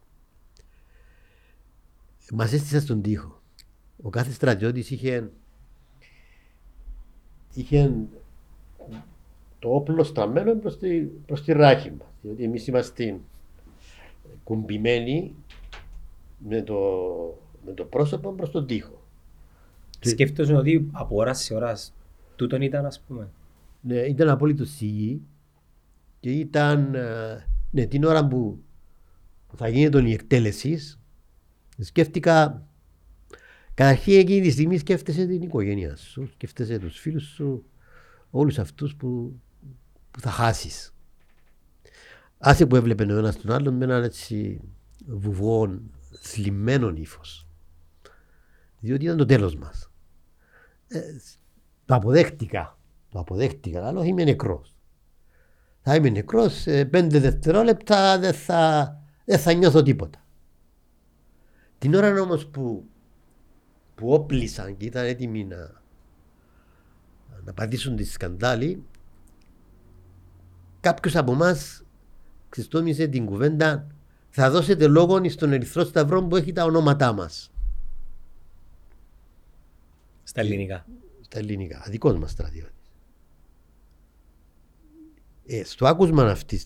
Μας 2.34 2.54
έστησαν 2.54 2.82
στον 2.82 3.02
τοίχο. 3.02 3.42
Ο 4.02 4.10
κάθε 4.10 4.32
στρατιώτης 4.32 4.92
είχε, 4.92 5.30
είχε 7.54 7.92
το 9.60 9.70
όπλο 9.76 10.04
στραμμένο 10.04 10.56
προς 10.56 10.78
τη, 10.78 11.00
προς 11.00 11.44
τη 11.44 11.52
ράχη 11.52 11.92
μας. 11.92 12.08
Διότι 12.22 12.44
εμείς 12.44 12.68
είμαστε 12.68 13.20
κουμπημένοι 14.44 15.36
με 16.38 16.62
το, 16.62 16.80
με 17.66 17.72
το 17.74 17.84
πρόσωπο 17.84 18.32
προς 18.32 18.52
τον 18.52 18.68
τοίχο. 18.68 19.02
Σκέφτομαι 20.00 20.58
ότι 20.58 20.90
από 20.92 21.16
ώρας 21.16 21.44
σε 21.44 21.54
ώρας 21.54 21.94
τούτον 22.36 22.62
ήταν 22.62 22.86
ας 22.86 23.00
πούμε; 23.08 23.28
Ναι, 23.86 23.96
ήταν 23.96 24.30
απόλυτο 24.30 24.64
υγιή 24.80 25.22
και 26.20 26.32
ήταν 26.32 26.96
ε, 26.96 27.46
ναι, 27.72 27.86
την 27.86 28.04
ώρα 28.04 28.28
που 28.28 28.64
θα 29.56 29.68
γίνει 29.68 30.10
η 30.10 30.14
εκτέλεσης 30.14 31.00
σκέφτηκα 31.80 32.68
καταρχήν 33.74 34.20
εκείνη 34.20 34.42
τη 34.42 34.50
στιγμή 34.50 34.78
σκέφτεσαι 34.78 35.26
την 35.26 35.42
οικογένεια 35.42 35.96
σου, 35.96 36.30
σκέφτεσαι 36.32 36.80
τους 36.80 37.00
φίλους 37.00 37.24
σου, 37.24 37.66
όλους 38.30 38.60
αυτούς 38.60 38.96
που, 38.96 39.40
που 40.12 40.20
θα 40.20 40.30
χάσεις. 40.30 40.94
Άσε 42.38 42.66
που 42.66 42.76
έβλεπε 42.76 43.14
ο 43.14 43.18
ένας 43.18 43.38
τον 43.38 43.52
άλλον 43.52 43.74
με 43.74 43.84
έναν 43.84 44.04
έτσι 44.04 44.62
βουβό 45.06 45.80
θλιμμένο 46.22 46.90
ύφος. 46.96 47.48
Διότι 48.80 49.04
ήταν 49.04 49.18
το 49.18 49.26
τέλος 49.26 49.56
μας. 49.56 49.92
Ε, 50.88 51.02
το 51.86 51.96
αποδέχτηκα 51.96 52.78
το 53.14 53.20
αποδέχτηκα, 53.20 53.88
αλλά 53.88 54.06
είμαι 54.06 54.24
νεκρός. 54.24 54.76
Θα 55.82 55.96
είμαι 55.96 56.10
νεκρός, 56.10 56.54
σε 56.54 56.86
πέντε 56.86 57.20
δευτερόλεπτα 57.20 58.20
δεν 58.20 58.34
θα, 58.34 58.96
δεν 59.26 59.40
θα 59.40 59.54
νιώθω 59.54 59.84
τίποτα. 59.84 60.26
Την 61.78 61.94
ώρα 61.94 62.22
όμως 62.22 62.48
που, 62.48 62.86
που 63.96 64.14
όπλησαν 64.14 64.78
και 64.78 64.86
ήταν 64.86 65.06
έτοιμοι 65.06 65.44
να, 65.46 65.82
να 67.44 67.54
πατήσουν 67.54 67.96
τη 67.96 68.04
σκανδάλη, 68.04 68.84
κάποιος 70.80 71.16
από 71.16 71.32
εμάς 71.32 71.84
ξεστόμησε 72.50 73.08
την 73.08 73.26
κουβέντα 73.26 73.88
θα 74.30 74.52
δώσετε 74.52 74.88
λόγο 74.88 75.30
στον 75.30 75.52
Ερυθρό 75.52 75.84
Σταυρό 75.84 76.24
που 76.24 76.36
έχει 76.36 76.52
τα 76.52 76.64
ονόματά 76.64 77.14
μας. 77.14 77.52
Στα 80.24 80.42
ελληνικά. 80.42 80.86
Στα 81.22 81.40
ελληνικά. 81.40 81.86
Δικός 81.90 82.18
μας 82.18 82.32
στρατιώτης. 82.32 82.73
Ε, 85.46 85.64
στο 85.64 85.88
άκουσμα 85.88 86.24
αυτής 86.24 86.66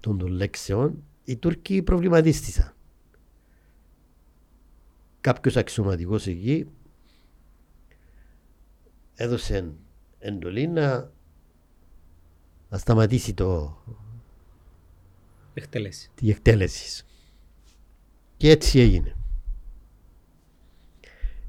των, 0.00 0.18
των 0.18 0.28
λέξεων, 0.28 1.04
οι 1.24 1.36
Τούρκοι 1.36 1.82
προβληματίστησαν. 1.82 2.74
Κάποιος 5.20 5.56
αξιωματικός 5.56 6.26
εκεί 6.26 6.66
έδωσε 9.14 9.72
εντολή 10.18 10.66
να, 10.66 11.10
να 12.68 12.78
σταματήσει 12.78 13.34
το, 13.34 13.78
εκτέλεση. 15.54 16.10
τη 16.14 16.30
εκτέλεση. 16.30 17.04
Και 18.36 18.50
έτσι 18.50 18.80
έγινε. 18.80 19.16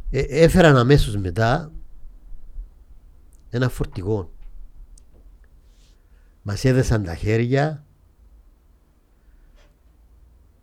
Ε, 0.09 0.19
έφεραν 0.19 0.77
αμέσως 0.77 1.15
μετά 1.15 1.71
ένα 3.49 3.69
φορτηγό 3.69 4.31
μας 6.41 6.65
έδεσαν 6.65 7.03
τα 7.03 7.15
χέρια 7.15 7.85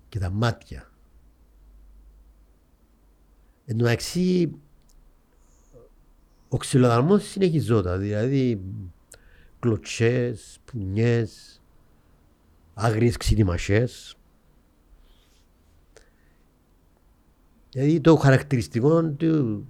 και 0.09 0.19
τα 0.19 0.31
μάτια. 0.31 0.91
Εν 3.65 3.79
τω 3.79 3.87
ο 6.49 6.57
ξυλοδαρμός 6.57 7.25
συνεχιζόταν, 7.25 8.01
δηλαδή 8.01 8.61
κλωτσές, 9.59 10.59
πουνιές, 10.65 11.61
άγριες 12.75 13.17
ξυλιμασές. 13.17 14.17
Δηλαδή 17.71 18.01
το 18.01 18.17
χαρακτηριστικό 18.17 19.05
του, 19.05 19.67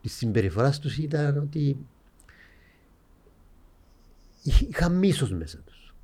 της 0.00 0.14
συμπεριφοράς 0.14 0.78
τους 0.78 0.98
ήταν 0.98 1.38
ότι 1.38 1.76
είχαν 4.68 4.98
μίσος 4.98 5.32
μέσα 5.32 5.58
τους. 5.58 5.94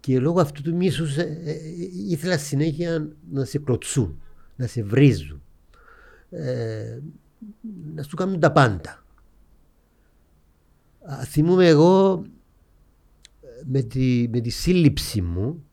Και 0.00 0.20
λόγω 0.20 0.40
αυτού 0.40 0.62
του 0.62 0.76
μίσους 0.76 1.16
ε, 1.16 1.40
ε, 1.44 1.56
ήθελα 2.08 2.38
συνέχεια 2.38 3.08
να 3.30 3.44
σε 3.44 3.58
κλωτσούν, 3.58 4.20
να 4.56 4.66
σε 4.66 4.82
βρίζουν, 4.82 5.42
ε, 6.30 6.98
να 7.94 8.02
σου 8.02 8.16
κάνουν 8.16 8.40
τα 8.40 8.52
πάντα. 8.52 9.04
θυμούμαι 11.24 11.66
εγώ 11.66 12.24
με 13.64 13.82
τη, 13.82 14.28
με 14.30 14.40
τη 14.40 14.50
σύλληψη 14.50 15.22
μου 15.22 15.64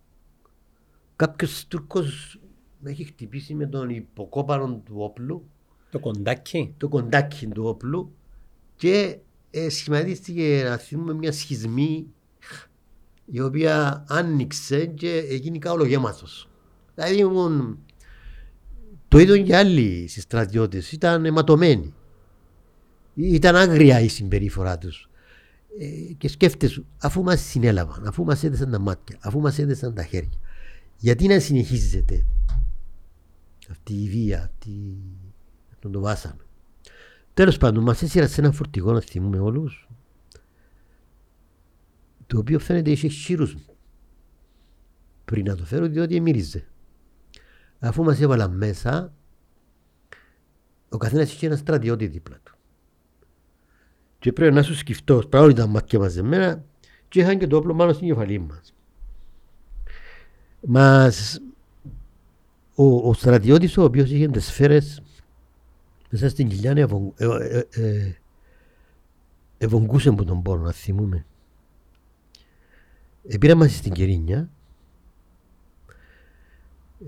κάποιος 1.15 1.68
Τούρκος 1.68 2.39
με 2.80 2.89
έχει 2.89 3.03
χτυπήσει 3.03 3.53
με 3.53 3.65
τον 3.65 3.89
υποκόπανο 3.89 4.81
του 4.85 4.95
όπλου 4.97 5.49
το 5.89 5.99
κοντάκι 5.99 6.73
το 6.77 6.88
κοντάκι 6.88 7.47
του 7.47 7.64
όπλου 7.64 8.11
και 8.76 9.19
ε, 9.52 9.69
σχηματίστηκε 9.69 10.64
να 10.69 10.78
θυμούμε 10.78 11.14
μια 11.14 11.32
σχισμή 11.32 12.07
η 13.26 13.41
οποία 13.41 14.06
άνοιξε 14.07 14.86
και 14.86 15.26
έγινε 15.30 15.57
καόλο 15.57 15.86
γέμματος. 15.86 16.49
Δηλαδή 16.95 17.18
ήμουν, 17.18 17.80
το 19.07 19.18
είδαν 19.18 19.44
και 19.44 19.56
άλλοι 19.56 20.07
στρατιώτες, 20.07 20.91
ήταν 20.91 21.26
αιματωμένοι. 21.26 21.94
Ήταν 23.14 23.56
άγρια 23.56 23.99
η 23.99 24.07
συμπεριφορά 24.07 24.78
τους. 24.78 25.10
Ε, 25.80 26.14
και 26.14 26.28
σκέφτεσαι, 26.28 26.84
αφού 26.98 27.24
μας 27.24 27.41
συνέλαβαν, 27.41 28.07
αφού 28.07 28.24
μας 28.24 28.44
έδεσαν 28.44 28.72
τα 28.72 28.80
μάτια, 28.80 29.18
αφού 29.22 29.40
μας 29.40 29.60
έδεσαν 29.60 29.94
τα 29.94 30.03
χέρια, 30.03 30.40
γιατί 30.98 31.28
να 31.28 31.40
συνεχίζεται 31.40 32.26
αυτή 33.69 33.94
η 33.94 34.10
βία, 34.10 34.44
αυτή, 34.44 34.98
τον 35.80 35.91
το 35.91 35.99
βάσανο; 35.99 36.47
Τέλος 37.38 37.57
πάντων, 37.57 37.84
μα 37.84 37.91
έσυρα 38.01 38.27
σε 38.27 38.41
ένα 38.41 38.51
φορτηγό 38.51 38.91
να 38.91 38.99
θυμούμε 38.99 39.39
όλους, 39.39 39.88
το 42.27 42.38
οποίο 42.38 42.59
φαίνεται 42.59 42.91
είχε 42.91 43.07
χείρους 43.07 43.55
πριν 45.26 45.45
να 45.45 45.55
το 45.55 45.65
φέρω, 45.65 45.88
διότι 45.88 46.19
μύριζε. 46.19 46.68
Αφού 47.80 48.03
μας 48.03 48.22
έβαλαν 48.22 48.55
μέσα, 48.55 49.14
ο 50.89 50.97
καθένας 50.97 51.34
είχε 51.34 51.45
ένα 51.45 51.55
στρατιώτη 51.55 52.07
δίπλα 52.07 52.39
του. 52.43 52.55
Και 54.19 54.34
πρέπει 54.34 54.53
να 54.53 54.64
σου 54.64 54.76
σκεφτώ, 54.76 55.23
πράγματι 55.30 55.55
τα 55.55 55.68
μάτια 55.68 55.99
μαζεμένα, 55.99 56.64
και 57.07 57.19
είχαν 57.19 57.38
και 57.39 57.47
το 57.47 57.57
όπλο 57.57 57.76
πάνω 57.76 57.93
στην 57.93 58.07
κεφαλή 58.07 58.39
μας. 58.39 58.73
Μας, 60.61 61.41
ο, 62.76 63.09
ο 63.09 63.14
στρατιώτης 63.14 63.77
ο 63.77 63.84
οποίος 63.84 64.09
είχε 64.09 64.27
τις 64.27 64.45
σφαίρες 64.45 65.01
μέσα 66.09 66.29
στην 66.29 66.47
κοιλιά 66.47 66.88
ευογκούσε 69.57 70.11
που 70.11 70.23
τον 70.23 70.41
πόνο 70.41 70.63
να 70.63 70.71
θυμούμε. 70.71 71.25
Επήρα 73.27 73.55
μας 73.55 73.75
στην 73.75 73.91
Κερίνια, 73.91 74.49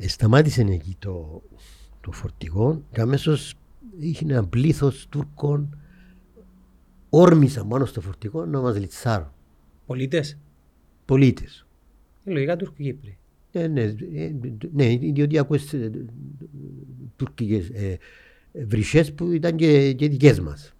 σταμάτησε 0.08 0.62
εκεί 0.62 0.96
το, 1.00 1.42
το 2.02 2.12
φορτηγό 2.12 2.84
και 2.92 3.02
αμέσως 3.02 3.56
είχε 4.00 4.26
ένα 4.26 4.48
πλήθος 4.48 5.08
Τούρκων 5.10 5.78
όρμησαν 7.10 7.68
πάνω 7.68 7.86
στο 7.86 8.02
φορτηγό 8.02 8.46
να 8.46 8.62
μας 8.62 8.78
λιτσάρουν. 8.78 9.32
Πολίτες; 9.86 10.38
Πολίτες. 11.06 11.66
Ε, 12.24 12.32
λογικά 12.32 12.56
Τούρκοι 12.56 12.84
Κύπροι. 12.84 13.18
Ε, 13.52 13.68
ναι, 13.68 13.82
ε, 13.82 14.32
ναι, 14.74 14.98
διότι 14.98 15.38
ακούες 15.38 15.74
ε, 15.74 15.92
τουρκικές, 17.16 17.70
ε, 17.70 17.98
βρυσές 18.68 19.14
που 19.14 19.32
ήταν 19.32 19.56
και, 19.56 19.94
και 19.94 20.10
δικές 20.10 20.40
μας. 20.40 20.74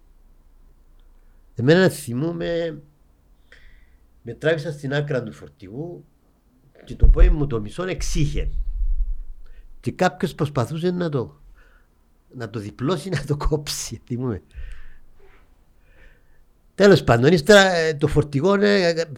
Εμένα 1.54 1.88
θυμούμαι, 1.88 2.82
με 4.22 4.34
τράβησα 4.34 4.72
στην 4.72 4.94
άκρα 4.94 5.22
του 5.22 5.32
φορτηγού 5.32 6.04
και 6.84 6.94
το 6.94 7.06
πόδι 7.06 7.30
μου 7.30 7.46
το 7.46 7.60
μισό 7.60 7.82
εξήχε. 7.82 8.50
Και 9.80 9.92
κάποιος 9.92 10.34
προσπαθούσε 10.34 10.90
να 10.90 11.08
το, 11.08 11.40
να 12.34 12.50
το 12.50 12.58
διπλώσει, 12.58 13.08
να 13.08 13.24
το 13.24 13.36
κόψει. 13.36 14.00
Θυμούμαι. 14.06 14.42
Τέλος 16.74 17.04
πάντων, 17.04 17.32
ύστερα 17.32 17.70
ε, 17.70 17.94
το 17.94 18.06
φορτηγό 18.06 18.56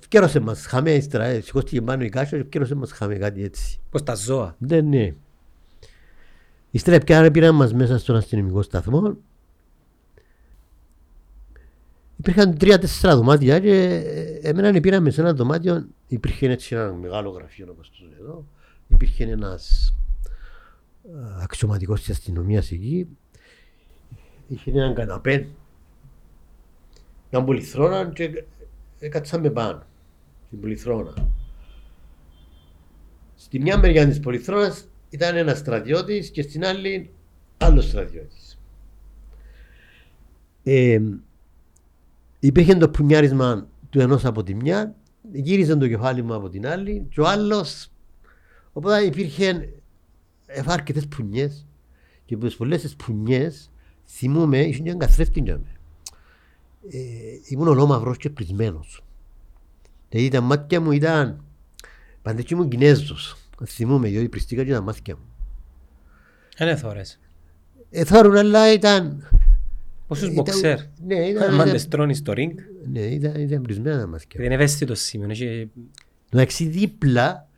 κέρωσε 0.09 0.41
μας. 0.41 0.67
Χάμε 0.67 0.95
ύστερα. 0.95 1.25
Ε, 1.25 1.41
σηκώστηκε 1.41 1.83
πάνω 1.83 2.05
η 2.05 2.09
κάσο 2.09 2.37
και 2.37 2.43
κέρωσε 2.43 2.75
μας. 2.75 2.93
Χάμε 2.93 3.15
κάτι 3.15 3.43
έτσι. 3.43 3.81
Πώς 3.91 4.03
τα 4.03 4.15
ζώα; 4.15 4.57
Ναι, 4.59 4.81
ναι. 4.81 5.15
Ύστερα 6.75 6.99
πια 6.99 7.31
πήραν 7.31 7.55
μας 7.55 7.73
μέσα 7.73 7.99
στον 7.99 8.17
αστυνομικό 8.17 8.63
σταθμό. 8.63 9.17
Υπήρχαν 12.17 12.59
τρία-τέσσερα 12.59 13.17
δωμάτια 13.17 13.59
και 13.59 13.85
ε, 14.43 14.49
εμένα 14.49 14.81
πήραμε 14.81 15.11
σε 15.11 15.21
ένα 15.21 15.35
δωμάτιο, 15.35 15.87
υπήρχε 16.07 16.51
έτσι 16.51 16.75
ένα 16.75 16.93
μεγάλο 16.93 17.31
γραφείο 17.31 17.67
όπως 17.71 17.91
το 17.91 18.05
λέω 18.05 18.25
εδώ, 18.25 18.47
υπήρχε 18.89 19.25
ένας 19.25 19.95
ε, 21.05 21.43
αξιωματικός 21.43 22.01
της 22.01 22.11
αστυνομίας 22.11 22.71
εκεί, 22.71 23.09
είχε 24.49 24.71
έναν 24.71 24.95
καναπέ, 24.95 25.49
μια 27.31 27.45
πολυθρόνα 27.45 28.11
και 28.15 28.45
έκατσαμε 28.99 29.51
πάνω, 29.51 29.83
στην 30.47 30.61
πολυθρόνα. 30.61 31.15
Στη 33.35 33.61
μια 33.61 33.79
μεριά 33.79 34.07
της 34.09 34.21
πολυθρόνας 34.21 34.87
ήταν 35.13 35.37
ένας 35.37 35.59
στρατιώτης 35.59 36.31
και 36.31 36.43
στην 36.43 36.65
άλλη 36.65 37.11
άλλος 37.59 37.85
στρατιώτης. 37.85 38.59
Ε, 40.63 41.01
υπήρχε 42.39 42.75
το 42.75 42.89
πουνιάρισμα 42.89 43.67
του 43.91 44.01
ενός 44.01 44.25
από 44.25 44.43
τη 44.43 44.55
μια, 44.55 44.95
γύριζε 45.33 45.77
το 45.77 45.89
κεφάλι 45.89 46.23
μου 46.23 46.35
από 46.35 46.49
την 46.49 46.67
άλλη 46.67 47.07
και 47.11 47.21
ο 47.21 47.27
άλλος. 47.27 47.91
Οπότε 48.73 49.01
υπήρχε 49.01 49.69
αρκετέ 50.67 51.01
πουνιέ 51.09 51.51
και 52.25 52.35
από 52.35 52.47
τις 52.47 52.57
πολλέ 52.57 52.79
πουνιέ 52.79 53.53
θυμούμαι, 54.07 54.59
ήσουν 54.59 54.85
και 54.85 54.95
καθρέφτη 54.95 55.41
για 55.41 55.59
μένα. 55.59 55.77
Ε, 56.91 56.99
ήμουν 57.49 57.69
ολόμαυρος 57.69 58.17
και 58.17 58.31
πρισμένος. 58.31 59.05
Δηλαδή 60.09 60.29
τα 60.29 60.41
μάτια 60.41 60.81
μου 60.81 60.93
ήταν 60.93 61.45
παντέτσι 62.23 62.55
μου 62.55 62.69
Κινέζος. 62.69 63.42
Θυμούμαι, 63.67 64.09
διότι 64.09 64.29
πριστήκα 64.29 64.65
και 64.65 64.73
τα 64.73 64.81
μάτια 64.81 65.17
μου. 65.17 65.25
Είναι 66.61 66.77
θόρες. 66.77 67.19
Ε, 67.91 68.05
θόρουν, 68.05 68.37
αλλά 68.37 68.73
ήταν 68.73 69.29
Πόσους 70.07 70.35
μποξέρ; 70.35 70.79
Ναι, 71.07 71.15
ήταν... 71.15 71.55
Μάντες 71.55 71.89
τρώνει 71.89 72.15
στο 72.15 72.33
ρίγκ. 72.33 72.59
Ναι, 72.93 73.01
ήταν, 73.01 73.35
ήταν 73.35 73.63
πρισμένα 73.63 73.99
τα 74.01 74.07
μάτια. 74.07 74.29
Δεν 74.33 74.45
είναι 74.45 74.55
ευαίσθητος 74.55 75.01
σημείο. 75.01 75.31
έχει- 75.31 75.71
Εντάξει, 76.31 76.65
δίπλα 76.67 77.49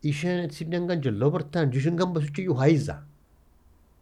είχε 0.00 0.30
έτσι 0.30 0.64
μια 0.64 0.78
καντζελόπορτα 0.78 1.66
και 1.66 1.78
είχε 1.78 1.90
κάμπος 1.90 2.30
και 2.30 2.42
γιουχαΐζα. 2.48 3.02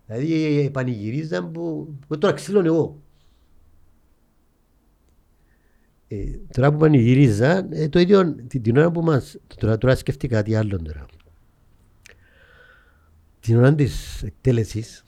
Δηλαδή 0.06 0.70
πανηγυρίζαν 0.72 1.50
που, 1.50 1.94
που 2.08 2.18
τώρα 2.18 2.32
ξύλωνε 2.34 2.66
εγώ. 2.66 3.02
Ε, 6.08 6.38
τώρα 6.52 6.72
που 6.72 6.78
πανηγυρίζαν, 6.78 7.72
ε, 7.72 7.88
το 7.88 7.98
ίδιο 7.98 8.34
την, 8.34 8.62
την 8.62 8.76
ώρα 8.76 8.90
που 8.90 9.02
μας, 9.02 9.36
τώρα, 9.56 9.78
τώρα 9.78 9.96
σκέφτηκα 9.96 10.36
κάτι 10.36 10.54
άλλο 10.54 10.82
τώρα. 10.82 11.06
Την 13.40 13.56
ώρα 13.56 13.74
της 13.74 14.22
εκτέλεσης, 14.22 15.04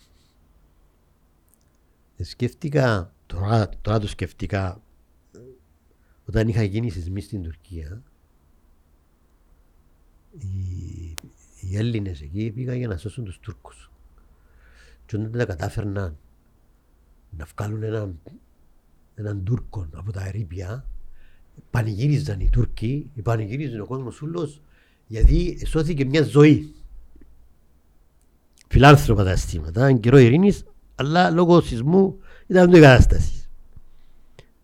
ε, 2.16 2.24
σκέφτηκα, 2.24 3.12
τώρα, 3.26 3.68
τώρα 3.82 3.98
το 3.98 4.08
σκέφτηκα, 4.08 4.82
ε, 5.34 5.38
όταν 6.26 6.48
είχα 6.48 6.62
γίνει 6.62 6.90
σεισμοί 6.90 7.20
στην 7.20 7.42
Τουρκία, 7.42 8.02
οι, 10.38 11.14
οι 11.60 11.76
Έλληνες 11.76 12.20
εκεί 12.20 12.50
πήγαν 12.50 12.76
για 12.76 12.88
να 12.88 12.96
σώσουν 12.96 13.24
τους 13.24 13.38
Τούρκους. 13.40 13.90
Και 15.06 15.16
όταν 15.16 15.32
τα 15.32 15.44
κατάφερναν 15.44 16.16
να 17.30 17.44
βγάλουν 17.44 17.82
έναν, 17.82 18.20
έναν 19.18 19.44
Τούρκο 19.44 19.88
από 19.92 20.12
τα 20.12 20.26
ερήπια, 20.26 20.84
πανηγύριζαν 21.70 22.40
οι 22.40 22.48
Τούρκοι, 22.50 23.10
πανηγύριζαν 23.22 23.80
ο 23.80 23.86
κόσμος 23.86 24.22
ούλος, 24.22 24.60
γιατί 25.06 25.66
σώθηκε 25.66 26.04
μια 26.04 26.22
ζωή. 26.22 26.72
Φιλάνθρωπα 28.68 29.24
τα 29.24 29.30
αισθήματα, 29.30 29.86
εν 29.86 30.00
καιρό 30.00 30.18
ειρήνης, 30.18 30.64
αλλά 30.94 31.30
λόγω 31.30 31.60
σεισμού 31.60 32.18
ήταν 32.46 32.70
το 32.70 32.76
η 32.76 32.80
κατάσταση. 32.80 33.48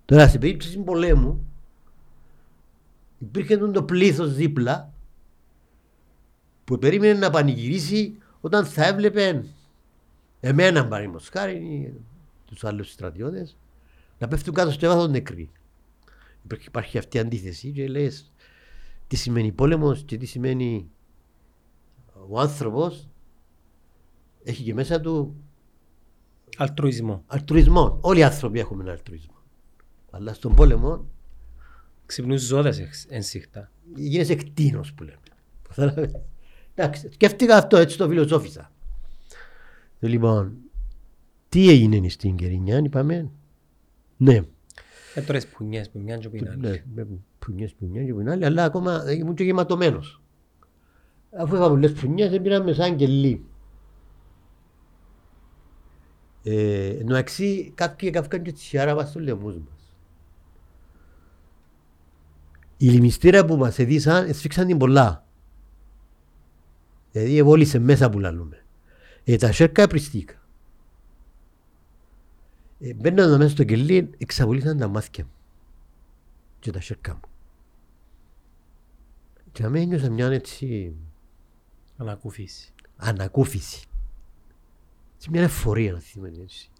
Τώρα, 0.04 0.28
σε 0.28 0.38
περίπτωση 0.38 0.78
πολέμου, 0.78 1.46
υπήρχε 3.18 3.56
το 3.56 3.82
πλήθος 3.82 4.34
δίπλα 4.34 4.92
που 6.64 6.78
περίμενε 6.78 7.18
να 7.18 7.30
πανηγυρίσει 7.30 8.18
όταν 8.40 8.64
θα 8.64 8.86
έβλεπε 8.86 9.44
εμένα 10.40 10.88
παραδείγματος 10.88 11.28
χάρη 11.28 11.54
ή 11.54 11.92
τους 12.46 12.64
άλλους 12.64 12.90
στρατιώτες 12.90 13.56
να 14.24 14.30
πέφτουν 14.30 14.54
κάτω 14.54 14.70
στο 14.70 14.86
έβαθο 14.86 15.06
νεκροί. 15.06 15.50
Υπάρχει, 16.44 16.66
υπάρχει 16.66 16.98
αυτή 16.98 17.16
η 17.16 17.20
αντίθεση 17.20 17.70
και 17.70 17.88
λες 17.88 18.32
τι 19.06 19.16
σημαίνει 19.16 19.52
πόλεμος 19.52 20.02
και 20.02 20.16
τι 20.16 20.26
σημαίνει 20.26 20.88
ο 22.28 22.40
άνθρωπος 22.40 23.08
έχει 24.44 24.62
και 24.62 24.74
μέσα 24.74 25.00
του 25.00 25.34
Αλτρουισμό. 26.56 27.22
αλτρουισμό. 27.26 27.98
Όλοι 28.00 28.18
οι 28.18 28.22
άνθρωποι 28.22 28.58
έχουμε 28.58 28.82
ένα 28.82 28.92
αλτρουισμό. 28.92 29.34
Αλλά 30.10 30.34
στον 30.34 30.54
πόλεμο 30.54 31.04
Ξυπνούν 32.06 32.38
ζώδες 32.38 32.78
εξ- 32.78 33.06
ενσύχτα. 33.08 33.70
γίνεσαι 33.94 34.34
κτίνος 34.34 34.92
που 34.92 35.02
λέμε. 35.02 35.18
Κατάλαβες. 35.68 36.20
Εντάξει, 36.74 37.08
σκέφτηκα 37.12 37.56
αυτό, 37.56 37.76
έτσι 37.76 37.96
το 37.96 38.08
φιλοσόφισα. 38.08 38.72
Ε, 40.00 40.06
Λοιπόν, 40.08 40.56
τι 41.48 41.68
έγινε 41.70 42.08
στην 42.08 42.36
Κερινιά, 42.36 42.78
είπαμε; 42.78 43.30
Ναι, 44.16 44.40
Ε, 45.14 45.20
τώρα 45.20 45.38
τις 45.38 45.48
πουνιές 45.48 45.90
που 45.90 45.98
μοιάζουν 45.98 46.30
που 46.30 46.36
είναι 46.36 46.54
ναι, 46.58 46.68
άλλη. 46.68 46.82
με 46.94 47.06
πουνιές 47.38 47.72
που 47.74 47.86
μοιάζει 47.86 48.12
που 48.12 48.20
είναι 48.20 48.30
άλλη, 48.30 48.44
αλλά 48.44 48.64
ακόμα 48.64 49.12
ήμουν 49.12 49.34
και 49.34 49.44
γεματωμένος. 49.44 50.22
Αφού 51.38 51.54
είχα 51.54 51.68
πολλές 51.68 51.92
πουνιές, 51.92 52.30
δεν 52.30 52.42
πήραμε 52.42 52.72
σαν 52.72 52.96
κελί. 52.96 53.44
Ε, 56.42 56.86
εν 56.88 56.98
τω 56.98 57.04
μεταξύ, 57.04 57.72
κάποιοι 57.74 58.08
έκαυκαν 58.12 58.42
και 58.42 58.52
τη 58.52 58.60
σιάρα 58.60 58.94
μας 58.94 59.08
στους 59.08 59.22
λαιμούς 59.22 59.54
μας. 59.56 59.96
Η 62.76 62.88
λιμιστήρα 62.88 63.44
που 63.44 63.56
μας 63.56 63.78
έδισαν, 63.78 64.28
εσφίξαν 64.28 64.66
την 64.66 64.78
πολλά. 64.78 65.26
Δηλαδή, 67.12 67.38
εβόλησε 67.38 67.78
μέσα 67.78 68.10
που 68.10 68.18
λαλούμε. 68.18 68.64
Ε, 69.24 69.36
τα 69.36 69.52
σέρκα 69.52 69.86
πριστήκα. 69.86 70.43
Ε, 72.80 72.94
μπαίνοντα 72.94 73.38
μέσα 73.38 73.50
στο 73.50 73.64
κελί, 73.64 74.10
εξαβολήσαν 74.18 74.78
τα 74.78 74.88
μάτια 74.88 75.24
μου 75.24 75.30
και 76.58 76.70
τα 76.70 76.80
σέρκα 76.80 77.14
μου. 77.14 77.20
Και 79.52 79.64
αμέ 79.64 79.80
ένιωσα 79.80 80.10
μια 80.10 80.26
έτσι 80.26 80.94
Ανακούφιση. 81.96 82.72
ανακούφιση. 82.96 83.86
Σε 85.16 85.30
μια 85.30 85.42
εφορία 85.42 85.92
να 85.92 85.98
θυμάμαι 85.98 86.42
έτσι. 86.42 86.70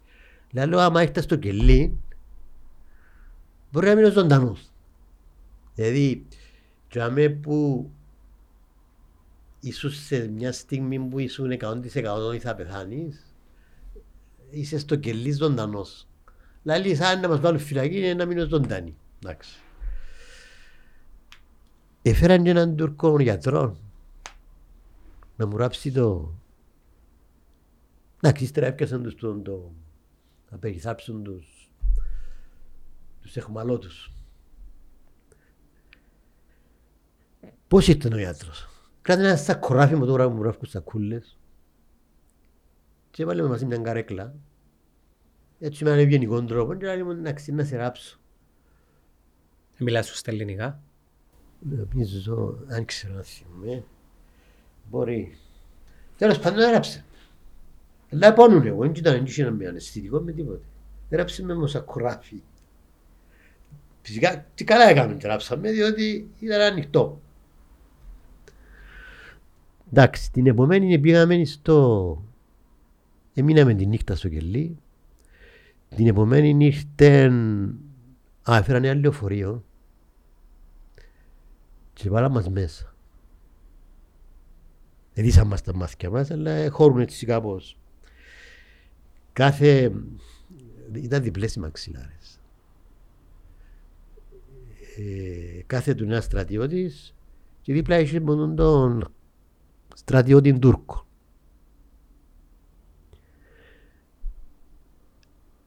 Λέω 0.51 0.79
άμα 0.79 1.01
έχετε 1.01 1.21
στο 1.21 1.35
κελί 1.35 1.97
μπορεί 3.71 3.87
να 3.87 3.95
μείνω 3.95 4.09
ζωντανός. 4.09 4.71
Δηλαδή 5.75 6.25
και 6.87 7.01
αμέ 7.01 7.29
που 7.29 7.89
ήσουν 9.59 9.91
σε 9.91 10.27
μια 10.27 10.51
στιγμή 10.51 10.99
που 10.99 11.19
ήσουν 11.19 11.51
100% 11.51 12.37
θα 12.39 12.55
πεθάνεις 12.55 13.24
είσαι 14.59 14.77
στο 14.79 14.95
κελί 14.95 15.31
ζωντανός. 15.31 16.07
Δηλαδή 16.61 16.95
σαν 16.95 17.19
να 17.19 17.27
μας 17.27 17.39
βάλουν 17.39 17.59
φυλακή 17.59 17.97
είναι 17.97 18.13
να 18.13 18.25
μείνω 18.25 18.45
ζωντανή. 18.45 18.95
Εντάξει. 19.23 19.59
Έφεραν 22.01 22.43
και 22.43 22.49
έναν 22.49 22.75
Τουρκό 22.75 23.21
γιατρό 23.21 23.77
να 25.35 25.45
μου 25.45 25.57
ράψει 25.57 25.91
το... 25.91 26.33
Εντάξει, 28.21 28.43
ύστερα 28.43 28.65
έπιασαν 28.65 29.03
τους 29.03 29.15
το, 29.15 29.39
το... 29.39 29.71
να 30.49 30.57
περισάψουν 30.57 31.23
τους 31.23 31.69
τους 33.25 33.35
εχμαλώτους. 33.35 34.11
Πώς 37.67 37.87
ήταν 37.87 38.13
ο 38.13 38.17
γιατρός; 38.17 38.69
Κράτη 39.01 39.21
ένα 39.21 39.35
σακοράφι 39.35 39.95
μου 39.95 40.05
τώρα 40.05 40.29
που 40.29 40.35
μου 40.35 40.43
ράφκουν 40.43 40.67
σακούλες 40.67 41.37
και 43.15 43.23
έβαλε 43.23 43.41
με 43.41 43.47
μαζί 43.47 43.65
μια 43.65 43.77
καρέκλα 43.77 44.33
έτσι 45.59 45.83
με 45.83 45.89
έναν 45.89 46.01
ευγενικό 46.03 46.43
τρόπο 46.43 46.75
και 46.75 46.85
λέει 46.85 47.03
μου 47.03 47.11
εντάξει 47.11 47.51
να 47.51 47.63
σε 47.63 47.77
ράψω. 47.77 48.19
Ε, 49.77 49.83
Μιλάς 49.83 50.07
σου 50.07 50.15
στα 50.15 50.31
ελληνικά; 50.31 50.79
Νομίζω, 51.59 52.59
αν 52.67 52.85
ξέρω 52.85 53.13
να 53.13 53.21
θυμάμαι, 53.21 53.83
μπορεί. 54.89 55.37
Τέλος 56.17 56.39
πάντων 56.39 56.59
έγραψε. 56.59 57.05
Αλλά 58.11 58.33
πόνουνε 58.33 58.67
εγώ, 58.67 58.81
δεν 58.81 58.91
ήταν 58.95 59.13
δεν 59.13 59.25
είχε 59.25 59.49
με 59.49 59.67
αναισθητικό 59.67 60.19
με 60.19 60.31
τίποτε. 60.31 60.65
Έγραψε 61.09 61.43
με 61.43 61.55
μοσακουράφι. 61.55 62.41
Φυσικά, 64.01 64.45
τι 64.55 64.63
καλά 64.63 64.89
έκαμε 64.89 65.13
και 65.13 65.27
γράψαμε, 65.27 65.71
διότι 65.71 66.29
ήταν 66.39 66.61
ανοιχτό. 66.61 67.21
Εντάξει, 69.89 70.31
την 70.31 70.47
επομένη 70.47 70.99
πήγαμε 70.99 71.45
στο... 71.45 72.19
Εμείναμε 73.37 73.73
τη 73.73 73.85
νύχτα 73.85 74.15
στο 74.15 74.29
κελί. 74.29 74.77
Την 75.95 76.07
επομένη 76.07 76.65
ήρθε... 76.65 77.31
Α, 78.51 78.57
έφεραν 78.57 78.83
ένα 78.83 78.99
λεωφορείο 78.99 79.65
και 81.93 82.09
βάλα 82.09 82.29
μας 82.29 82.49
μέσα. 82.49 82.95
Δεν 85.13 85.25
ήσαν 85.25 85.47
μας 85.47 85.61
τα 85.61 85.75
μάτια 85.75 86.09
μας, 86.09 86.31
αλλά 86.31 86.69
χώρουν 86.69 86.99
έτσι 86.99 87.25
κάπως. 87.25 87.77
Κάθε... 89.33 89.91
Ήταν 90.93 91.23
διπλές 91.23 91.55
οι 91.55 91.59
μαξιλάρες. 91.59 92.39
ε, 94.97 95.61
κάθε 95.65 95.93
του 95.93 96.03
ένα 96.03 96.21
στρατιώτης 96.21 97.15
και 97.61 97.73
δίπλα 97.73 97.99
είχε 97.99 98.19
μόνο 98.19 98.53
τον 98.53 99.13
στρατιώτη 99.95 100.59
Τούρκο. 100.59 101.04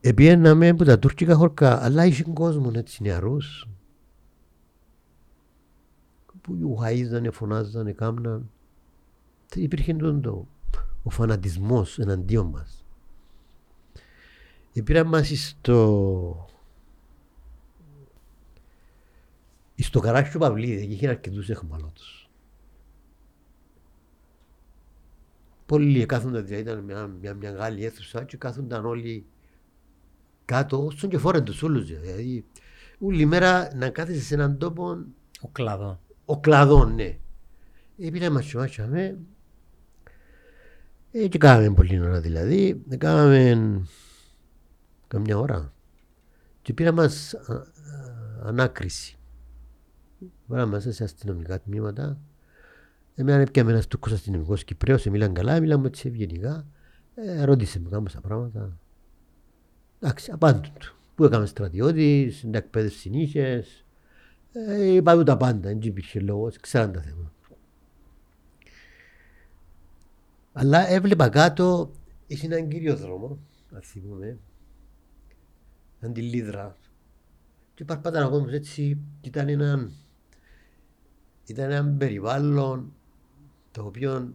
Επιέναμε 0.01 0.67
από 0.69 0.83
τα 0.83 0.99
τουρκικά 0.99 1.35
χορκά, 1.35 1.83
αλλά 1.83 2.05
είχε 2.05 2.23
κόσμο 2.23 2.71
έτσι 2.75 3.03
νεαρούς 3.03 3.67
που 6.41 6.57
ιουχαΐζανε, 6.61 7.29
φωνάζανε, 7.31 7.91
κάμναν. 7.91 8.49
Υπήρχε 9.55 9.93
τον 9.93 10.21
το, 10.21 10.47
ο 11.03 11.09
φανατισμός 11.09 11.99
εναντίον 11.99 12.47
μας. 12.47 12.85
Επήραν 14.73 15.07
μας 15.07 15.31
στο 15.47 16.47
στο 19.77 19.99
καράκι 19.99 20.29
του 20.31 20.39
Παυλίδη, 20.39 20.81
εκεί 20.81 20.93
είχε 20.93 21.07
αρκετούς 21.07 21.49
εχμαλώτους. 21.49 22.29
Πολλοί 25.65 26.05
κάθονταν, 26.05 26.45
δηλαδή 26.45 26.63
ήταν 26.63 26.83
μια, 26.83 27.07
μια, 27.07 27.33
μια 27.33 27.51
μεγάλη 27.51 27.85
αίθουσα 27.85 28.23
και 28.23 28.37
κάθονταν 28.37 28.85
όλοι 28.85 29.25
κάτω, 30.49 30.85
όσον 30.85 31.09
και 31.09 31.17
φόρεν 31.17 31.43
τους 31.43 31.63
όλους. 31.63 31.85
Δηλαδή, 31.85 32.45
όλη 32.99 33.25
μέρα 33.25 33.75
να 33.75 33.89
κάθεσαι 33.89 34.21
σε 34.21 34.33
έναν 34.33 34.57
τόπο... 34.57 34.97
Ο 35.41 35.47
κλάδο. 35.47 35.99
Ο 36.25 36.39
κλάδο, 36.39 36.85
ναι. 36.85 37.17
Επήρε 37.97 38.29
μας 38.29 38.53
με. 38.87 39.17
Ε, 41.11 41.27
και 41.27 41.37
κάναμε 41.37 41.73
πολύ 41.73 41.99
ώρα 41.99 42.19
δηλαδή. 42.19 42.83
Ε, 42.89 42.95
κάναμε 42.95 43.81
καμιά 45.07 45.37
ώρα. 45.37 45.73
Και 46.61 46.73
πήρα 46.73 46.91
μας 46.91 47.33
α, 47.33 47.53
α, 47.53 47.65
ανάκριση. 48.43 49.17
Βάλα 50.45 50.65
μέσα 50.65 50.91
σε 50.91 51.03
αστυνομικά 51.03 51.61
τμήματα. 51.61 52.19
Εμένα 53.15 53.41
έπιαμε 53.41 53.71
ένας 53.71 53.87
τούκος 53.87 54.11
αστυνομικός 54.11 54.63
Κυπρέος, 54.63 55.05
μίλαν 55.05 55.33
καλά, 55.33 55.59
μίλαμε 55.59 55.87
έτσι 55.87 56.07
ευγενικά. 56.07 56.67
Ε, 57.15 57.43
ρώτησε 57.43 57.79
με 57.79 57.89
κάποια 57.89 58.19
πράγματα. 58.19 58.79
Εντάξει, 59.99 60.31
απάντουν 60.31 60.73
του. 60.79 60.95
Πού 61.15 61.23
έκαμε 61.23 61.45
στρατιώτης, 61.45 62.37
στην 62.37 62.55
εκπαίδευση 62.55 63.09
νύχες. 63.09 63.85
Ε, 64.51 64.93
είπαμε 64.93 65.23
τα 65.23 65.37
πάντα, 65.37 65.59
δεν 65.59 65.81
υπήρχε 65.81 66.19
λόγος, 66.19 66.57
ξέραν 66.57 66.91
τα 66.91 67.01
θέματα. 67.01 67.31
Αλλά 70.53 70.87
έβλεπα 70.89 71.29
κάτω, 71.29 71.91
είχε 72.27 72.45
έναν 72.45 72.67
κύριο 72.67 72.95
δρόμο, 72.95 73.37
να 73.69 73.79
θυμούμε, 73.79 74.37
αντιλίδρα. 76.01 76.75
Και 77.75 77.85
παρπάταν 77.85 78.23
ακόμα 78.23 78.51
έτσι, 78.51 78.97
ήταν 79.21 79.49
έναν 79.49 79.91
ήταν 81.49 81.71
ένα 81.71 81.95
περιβάλλον 81.97 82.93
το 83.71 83.83
οποίο, 83.83 84.33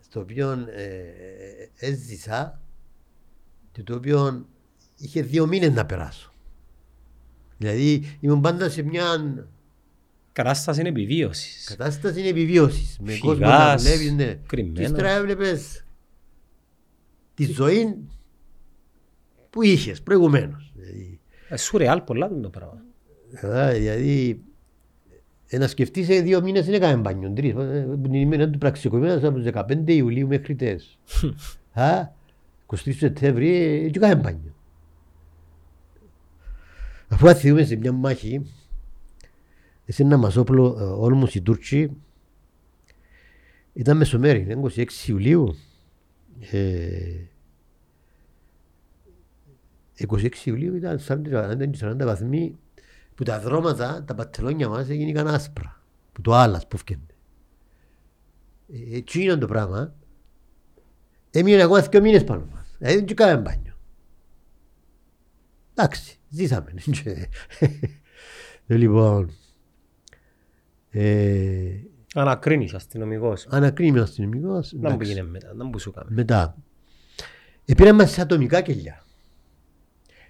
στο 0.00 0.20
οποίο 0.20 0.50
ε, 0.50 1.70
έζησα 1.76 2.60
και 2.60 2.65
το 3.82 3.94
οποίο 3.94 4.46
είχε 4.96 5.22
δύο 5.22 5.46
μήνες 5.46 5.72
να 5.72 5.86
περάσω. 5.86 6.32
Δηλαδή 7.58 8.16
ήμουν 8.20 8.40
πάντα 8.40 8.68
σε 8.68 8.82
μια 8.82 9.04
Κατάσταση 10.36 10.80
είναι 10.80 10.88
επιβίωσης. 10.88 11.64
Κατάσταση 11.64 12.20
είναι 12.20 12.28
επιβίωσης. 12.28 12.98
Με 13.00 13.16
κόσμο 13.18 13.46
να 13.46 13.76
δουλεύει, 13.76 14.10
ναι. 14.10 14.38
Και 14.74 14.82
ύστερα 14.82 15.10
έβλεπες 15.10 15.84
τη 17.34 17.44
ζωή 17.44 17.96
που 19.50 19.62
είχες 19.62 20.02
προηγουμένως. 20.02 20.72
Δηλαδή, 20.74 21.20
ε, 21.48 21.56
σουρεάλ 21.56 22.00
πολλά 22.00 22.40
το 22.40 22.50
πράγμα. 22.50 22.82
Δηλαδή 23.72 24.40
ε, 25.46 25.58
να 25.58 25.68
σκεφτείς 25.68 26.06
σε 26.06 26.20
δύο 26.20 26.42
μήνες 26.42 26.64
δεν 26.64 26.74
έκαμε 26.74 26.96
μπάνιο. 26.96 27.32
Τρεις. 27.32 27.54
Ε, 27.54 27.98
την 28.02 28.14
ημέρα 28.14 28.50
του 28.50 28.58
πραξικοπήματος 28.58 29.24
από 29.24 29.38
τις 29.38 29.50
15 29.52 29.82
Ιουλίου 29.86 30.26
μέχρι 30.26 30.54
τε. 30.54 30.76
23 32.66 32.94
Σεπτέμβρη, 32.96 33.78
δεν 33.78 34.02
έκαμε 34.02 34.14
μπάνιο. 34.14 34.54
Αφού 37.08 37.28
αθιούμε 37.28 37.64
σε 37.64 37.76
μια 37.76 37.92
μάχη, 37.92 38.52
εσύ 39.84 40.02
ένα 40.02 40.16
μασόπλο, 40.16 40.76
ε, 40.78 40.82
όλμους 40.82 41.34
οι 41.34 41.42
Τούρκοι, 41.42 41.96
ήταν 43.72 43.96
μεσομέρι, 43.96 44.46
26 44.76 44.86
Ιουλίου. 45.06 45.56
Ε, 46.50 47.24
26 50.08 50.28
Ιουλίου 50.44 50.76
ήταν 50.76 51.00
40 51.00 52.04
βαθμοί 52.04 52.58
που 53.14 53.24
τα 53.24 53.40
δρόματα, 53.40 54.04
τα 54.04 54.14
πατελόνια 54.14 54.68
μας 54.68 54.88
έγιναν 54.88 55.28
άσπρα. 55.28 55.80
Που 56.12 56.20
το 56.20 56.34
άλλας 56.34 56.66
που 56.66 56.76
φκένται. 56.76 57.14
Ε, 58.72 58.96
έτσι 58.96 59.22
είναι 59.22 59.36
το 59.36 59.46
πράγμα. 59.46 59.94
Έμεινε 61.30 61.60
εγώ 61.60 61.82
δύο 61.82 62.00
μήνες 62.00 62.24
πάνω 62.24 62.48
μας. 62.52 62.55
Δηλαδή 62.78 63.04
δεν 63.04 63.16
κάναμε 63.16 63.40
μπάνιο. 63.40 63.74
Εντάξει, 65.74 66.18
ζήσαμε. 66.28 66.74
Ε, 68.68 68.76
λοιπόν, 68.76 69.30
ε, 70.90 71.80
Ανακρίνεις 72.14 72.74
αστυνομικός. 72.74 73.46
Ανακρίνεις 73.50 74.02
αστυνομικός. 74.02 74.72
Να 74.72 74.90
μου 74.90 74.96
πήγαινε 74.96 75.22
μετά, 75.22 75.54
να 75.54 75.64
μου 75.64 75.78
σου 75.78 75.90
κάμε. 75.90 76.10
Μετά. 76.10 76.56
Επήραμε 77.64 78.06
σε 78.06 78.20
ατομικά 78.20 78.60
κελιά. 78.60 79.04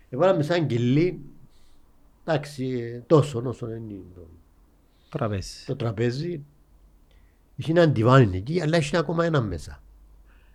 Έβαλαμε 0.08 0.42
σαν 0.42 0.66
κελί 0.66 1.20
Εντάξει, 2.28 3.02
τόσο 3.06 3.42
όσο 3.44 3.70
είναι 3.70 4.02
το 4.14 4.28
τραπέζι. 5.08 5.64
Το 5.66 5.76
τραπέζι. 5.76 6.44
Είχε 7.56 7.70
ένα 7.70 7.88
ντιβάνι 7.88 8.36
εκεί, 8.36 8.60
αλλά 8.60 8.76
είχε 8.76 8.96
ακόμα 8.96 9.24
ένα 9.24 9.40
μέσα. 9.40 9.82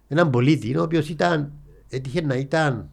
Έναν 0.08 0.30
πολίτη, 0.30 0.78
ο 0.78 0.82
οποίος 0.82 1.10
ήταν, 1.10 1.54
έτυχε 1.92 2.22
να 2.22 2.36
ήταν 2.36 2.90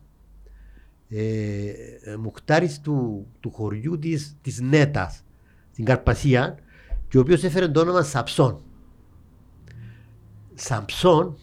ε, 1.09 1.73
μουχτάρης 2.19 2.81
του, 2.81 3.27
του 3.41 3.51
χωριού 3.51 3.99
της, 3.99 4.37
της 4.43 4.61
Νέτας, 4.61 5.25
στην 5.73 5.85
Καρπασία, 5.85 6.59
και 7.09 7.19
ο 7.19 7.21
οποίος 7.21 7.45
έφερε 7.45 7.69
το 7.69 7.81
όνομα 7.81 8.03
Σαψόν. 8.03 8.63
Σαμψόν 10.55 11.37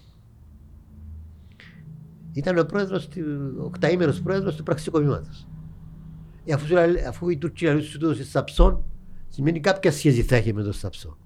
ήταν 2.34 2.58
ο 2.58 2.64
πρόεδρος, 2.66 3.08
ο 3.60 3.64
οκταήμερος 3.64 4.22
πρόεδρος 4.22 4.56
του 4.56 4.64
πραξικοπήματος. 4.64 5.48
Ε, 6.46 6.54
αφού, 6.54 6.76
αφού 7.08 7.30
οι 7.30 7.38
Τούρκοι 7.38 7.66
λαλούν 7.66 7.82
σου 7.82 7.98
το 7.98 8.14
Σαψόν, 8.14 8.84
σημαίνει 9.30 9.60
κάποια 9.60 9.92
σχέση 9.92 10.24
θα 10.24 10.36
έχει 10.36 10.54
με 10.54 10.64
το 10.64 10.72
Σαψόν. 10.72 11.18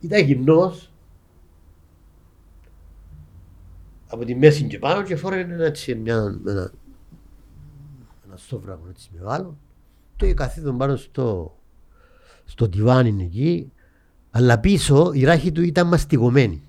Ήταν 0.00 0.24
γυμνός, 0.24 0.93
από 4.14 4.24
τη 4.24 4.34
μέση 4.34 4.64
και 4.64 4.78
πάνω 4.78 5.02
και 5.02 5.16
φόρε 5.16 5.40
ένα, 5.40 5.64
έτσι, 5.64 5.94
μια, 5.94 6.40
ένα, 6.46 6.72
ένα 8.26 8.36
στόβραγο 8.36 8.86
έτσι 8.90 9.10
μεγάλο 9.14 9.58
και 10.16 10.34
καθίδον 10.34 10.78
πάνω 10.78 10.96
στο, 10.96 11.56
στο 12.44 12.68
τιβάνι 12.68 13.22
εκεί 13.22 13.72
αλλά 14.30 14.58
πίσω 14.58 15.12
η 15.14 15.24
ράχη 15.24 15.52
του 15.52 15.62
ήταν 15.62 15.86
μαστιγωμένη. 15.86 16.62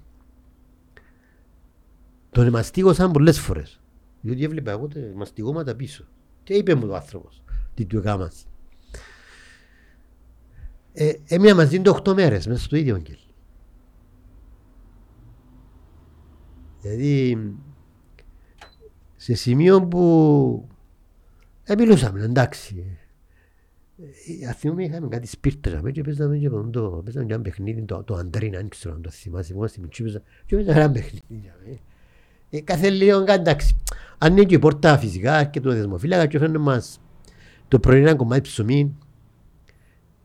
Τον 2.32 2.50
μαστίγωσαν 2.50 3.12
πολλές 3.12 3.40
φορές 3.40 3.80
διότι 4.26 4.44
έβλεπα 4.44 4.72
εγώ 4.72 4.88
τα 4.88 5.00
μαστιγώματα 5.16 5.76
πίσω. 5.76 6.06
Και 6.44 6.54
είπε 6.54 6.76
μου 6.76 6.88
ο 6.90 6.96
άνθρωπος 6.96 7.44
τι 7.74 7.86
του 7.86 7.98
έκανα. 7.98 8.32
Ε, 10.94 11.14
έμεινα 11.26 11.56
μαζί 11.56 11.82
του 11.82 12.02
8 12.04 12.14
μέρες 12.14 12.48
μέσα 12.48 12.64
στο 12.64 12.76
ίδιο 12.76 12.96
αγγέλ. 12.96 13.18
Δηλαδή 16.86 17.56
σε 19.16 19.34
σημείο 19.34 19.88
που 19.88 20.70
ε, 21.64 21.76
μιλούσαμε, 21.76 22.24
εντάξει. 22.24 22.98
Ε, 24.42 24.54
θυμούμε 24.54 24.84
είχαμε 24.84 25.08
κάτι 25.08 25.28
σπίρτρα 25.28 25.92
και 25.92 26.02
παίζαμε 26.02 26.38
και 26.38 26.50
το, 26.50 27.02
παίζαμε 27.04 27.26
και 27.26 27.34
ένα 27.34 27.42
παιχνίδι, 27.42 27.82
το, 27.82 28.04
το 28.04 28.16
Αντρίνα, 28.16 28.58
αν 28.58 28.70
ξέρω 28.70 28.96
αν 28.96 29.02
το 29.02 29.10
θυμάσαι, 29.10 29.52
που 29.52 29.58
είμαστε 29.58 29.82
μικροί, 29.82 30.22
και 30.46 30.56
παίζαμε 30.56 30.80
ένα 30.80 30.92
παιχνίδι. 30.92 31.52
Ε, 32.50 32.62
κάθε 32.62 32.90
λίγο 32.90 33.24
εντάξει. 33.28 33.76
Ανοίγει 34.18 34.56
η 34.56 34.60
πόρτα 34.60 34.98
φυσικά 34.98 35.44
και 35.44 35.60
το 35.60 35.72
δεσμοφύλακα 35.72 36.26
και 36.26 36.40
φέρνει 36.40 36.58
μας 36.58 37.02
το 37.68 37.80
πρωί 37.80 38.00
ένα 38.00 38.16
κομμάτι 38.16 38.42
ψωμί 38.42 38.98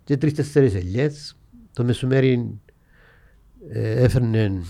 και 0.05 0.17
τρεις-τέσσερις 0.17 0.75
ελιές. 0.75 1.39
Το 1.73 1.85
μεσημέρι 1.85 2.61
ε, 3.69 4.03
έφερνε 4.03 4.63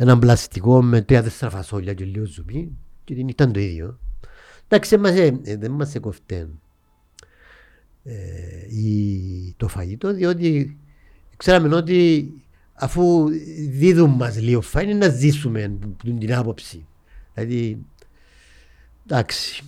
ένα 0.00 0.18
πλαστικό 0.18 0.82
με 0.82 1.02
τρία-τέσσερα 1.02 1.50
φασόλια 1.50 1.94
και 1.94 2.04
λίγο 2.04 2.24
ζουμί 2.24 2.78
και 3.04 3.14
την 3.14 3.28
ήταν 3.28 3.52
το 3.52 3.60
ίδιο. 3.60 3.98
Εντάξει, 4.68 4.96
μας, 4.96 5.10
ε, 5.10 5.40
δεν 5.56 5.70
μας 5.70 5.94
έκοφτε 5.94 6.48
ε, 8.04 8.12
το 9.56 9.68
φαγητό 9.68 10.14
διότι 10.14 10.78
ξέραμε 11.36 11.74
ότι 11.74 12.32
αφού 12.72 13.28
δίδουν 13.68 14.10
μας 14.10 14.40
λίγο 14.40 14.60
φάει 14.60 14.94
να 14.94 15.08
ζήσουμε 15.08 15.78
την 16.02 16.34
άποψη. 16.34 16.86
Δηλαδή, 17.34 17.84
εντάξει. 19.06 19.64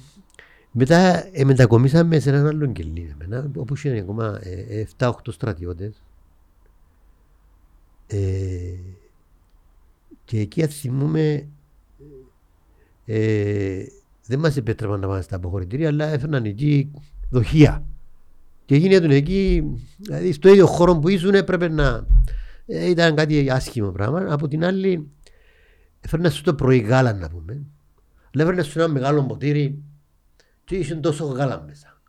Μετά 0.71 1.29
ε, 1.33 1.45
μετακομίσαμε 1.45 2.19
σε 2.19 2.31
έναν 2.31 2.47
άλλο 2.47 2.73
κελί, 2.73 3.15
εμένα, 3.21 3.51
όπου 3.57 3.75
είχε 3.75 3.99
ακόμα 3.99 4.41
ε, 4.43 4.87
7-8 4.99 5.11
στρατιώτες. 5.29 6.03
Ε, 8.07 8.19
και 10.24 10.39
εκεί 10.39 10.66
θυμούμε 10.66 11.49
ε, 13.05 13.85
δεν 14.27 14.39
μας 14.39 14.57
επέτρεπαν 14.57 15.01
να 15.01 15.07
πάμε 15.07 15.23
στα 15.23 15.36
αποχωρητήρια, 15.36 15.89
αλλά 15.89 16.07
έφερναν 16.07 16.44
εκεί 16.44 16.90
δοχεία. 17.31 17.85
Και 18.65 18.74
έγινε 18.74 19.15
εκεί, 19.16 19.65
δηλαδή 19.99 20.32
στο 20.32 20.49
ίδιο 20.49 20.66
χώρο 20.66 20.99
που 20.99 21.09
ήσουν 21.09 21.35
έπρεπε 21.35 21.69
να... 21.69 22.07
Ε, 22.66 22.89
ήταν 22.89 23.15
κάτι 23.15 23.51
άσχημο 23.51 23.90
πράγμα. 23.90 24.27
Από 24.28 24.49
την 24.49 24.65
άλλη, 24.65 25.11
έφερνες 26.01 26.35
σου 26.35 26.43
το 26.43 26.55
πρωί 26.55 26.78
γάλα 26.78 27.12
να 27.12 27.28
πούμε. 27.28 27.53
Αλλά 28.35 28.43
έφερνες 28.43 28.66
σου 28.66 28.78
ένα 28.78 28.89
μεγάλο 28.89 29.24
ποτήρι 29.24 29.82
και 30.65 30.77
είχε 30.77 30.94
τόσο 30.94 31.24
γάλα 31.24 31.65
μέσα. 31.66 32.01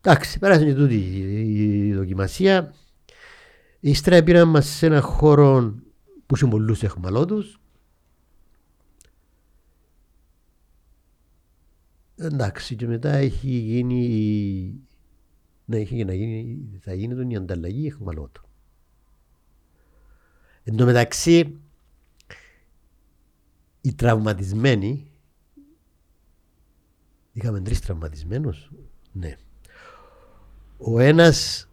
Εντάξει, 0.00 0.38
πέρασε 0.38 0.64
και 0.64 0.74
τούτη 0.74 0.94
η 0.94 1.94
δοκιμασία. 1.94 2.74
Ύστερα 3.86 4.22
πήραν 4.22 4.48
μας 4.48 4.66
σε 4.66 4.86
ένα 4.86 5.00
χώρο 5.00 5.74
που 6.26 6.36
είχε 6.36 6.46
πολλούς 6.46 6.82
εχμαλώτους. 6.82 7.60
Εντάξει, 12.16 12.76
και 12.76 12.86
μετά 12.86 13.12
έχει 13.12 13.48
γίνει, 13.48 14.80
να 15.64 15.76
έχει 15.76 16.04
να 16.04 16.14
γίνει, 16.14 16.68
θα 16.80 16.94
γίνει 16.94 17.14
τον 17.14 17.30
η 17.30 17.36
ανταλλαγή 17.36 17.86
εχμαλώτων. 17.86 18.44
Εν 20.62 20.76
τω 20.76 20.84
μεταξύ, 20.84 21.58
οι 23.80 23.94
τραυματισμένοι, 23.94 25.10
είχαμε 27.32 27.60
τρεις 27.60 27.80
τραυματισμένους, 27.80 28.70
ναι. 29.12 29.36
Ο 30.78 30.98
ένας 30.98 31.68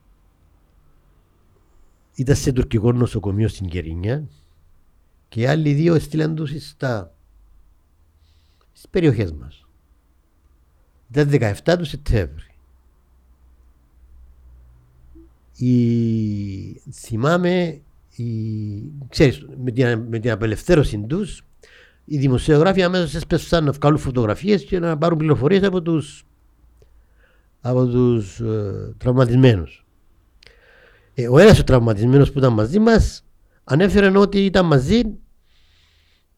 ήταν 2.15 2.35
σε 2.35 2.51
τουρκικό 2.51 2.91
νοσοκομείο 2.91 3.47
στην 3.47 3.67
Κερίνια 3.67 4.27
και 5.29 5.41
οι 5.41 5.45
άλλοι 5.45 5.73
δύο 5.73 5.95
έστειλαν 5.95 6.35
τους 6.35 6.51
στα, 6.69 7.13
στις 8.71 8.89
περιοχές 8.89 9.31
μας. 9.31 9.65
Ήταν 11.11 11.29
17 11.65 11.75
του 11.77 11.85
Σεπτέμβρη. 11.85 12.55
Η... 15.57 16.81
Θυμάμαι 16.91 17.81
η... 18.15 18.25
Ξέρεις, 19.09 19.45
με 19.63 19.71
την, 19.71 19.99
με 20.09 20.19
την 20.19 20.31
απελευθέρωση 20.31 20.99
τους, 21.07 21.43
οι 22.05 22.17
δημοσιογράφοι 22.17 22.83
αμέσως 22.83 23.15
έσπεσαν 23.15 23.63
να 23.63 23.71
βγάλουν 23.71 23.97
φωτογραφίες 23.97 24.63
και 24.63 24.79
να 24.79 24.97
πάρουν 24.97 25.17
πληροφορίες 25.17 25.63
από 25.63 25.81
τους 25.81 26.25
από 27.65 27.87
τους, 27.87 28.39
ε, 28.39 28.93
τραυματισμένους. 28.97 29.82
Ε, 31.13 31.27
ο 31.27 31.37
ένας 31.37 31.59
ο 31.59 31.63
τραυματισμένος 31.63 32.31
που 32.31 32.37
ήταν 32.37 32.53
μαζί 32.53 32.79
μας 32.79 33.25
ανέφερε 33.63 34.17
ότι 34.17 34.45
ήταν 34.45 34.65
μαζί 34.65 35.01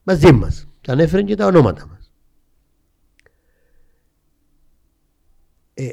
μαζί 0.02 0.32
μας. 0.32 0.66
Ανέφερε 0.86 1.22
και 1.22 1.34
τα 1.34 1.46
ονόματα 1.46 1.86
μας. 1.86 2.12
Ε, 5.74 5.92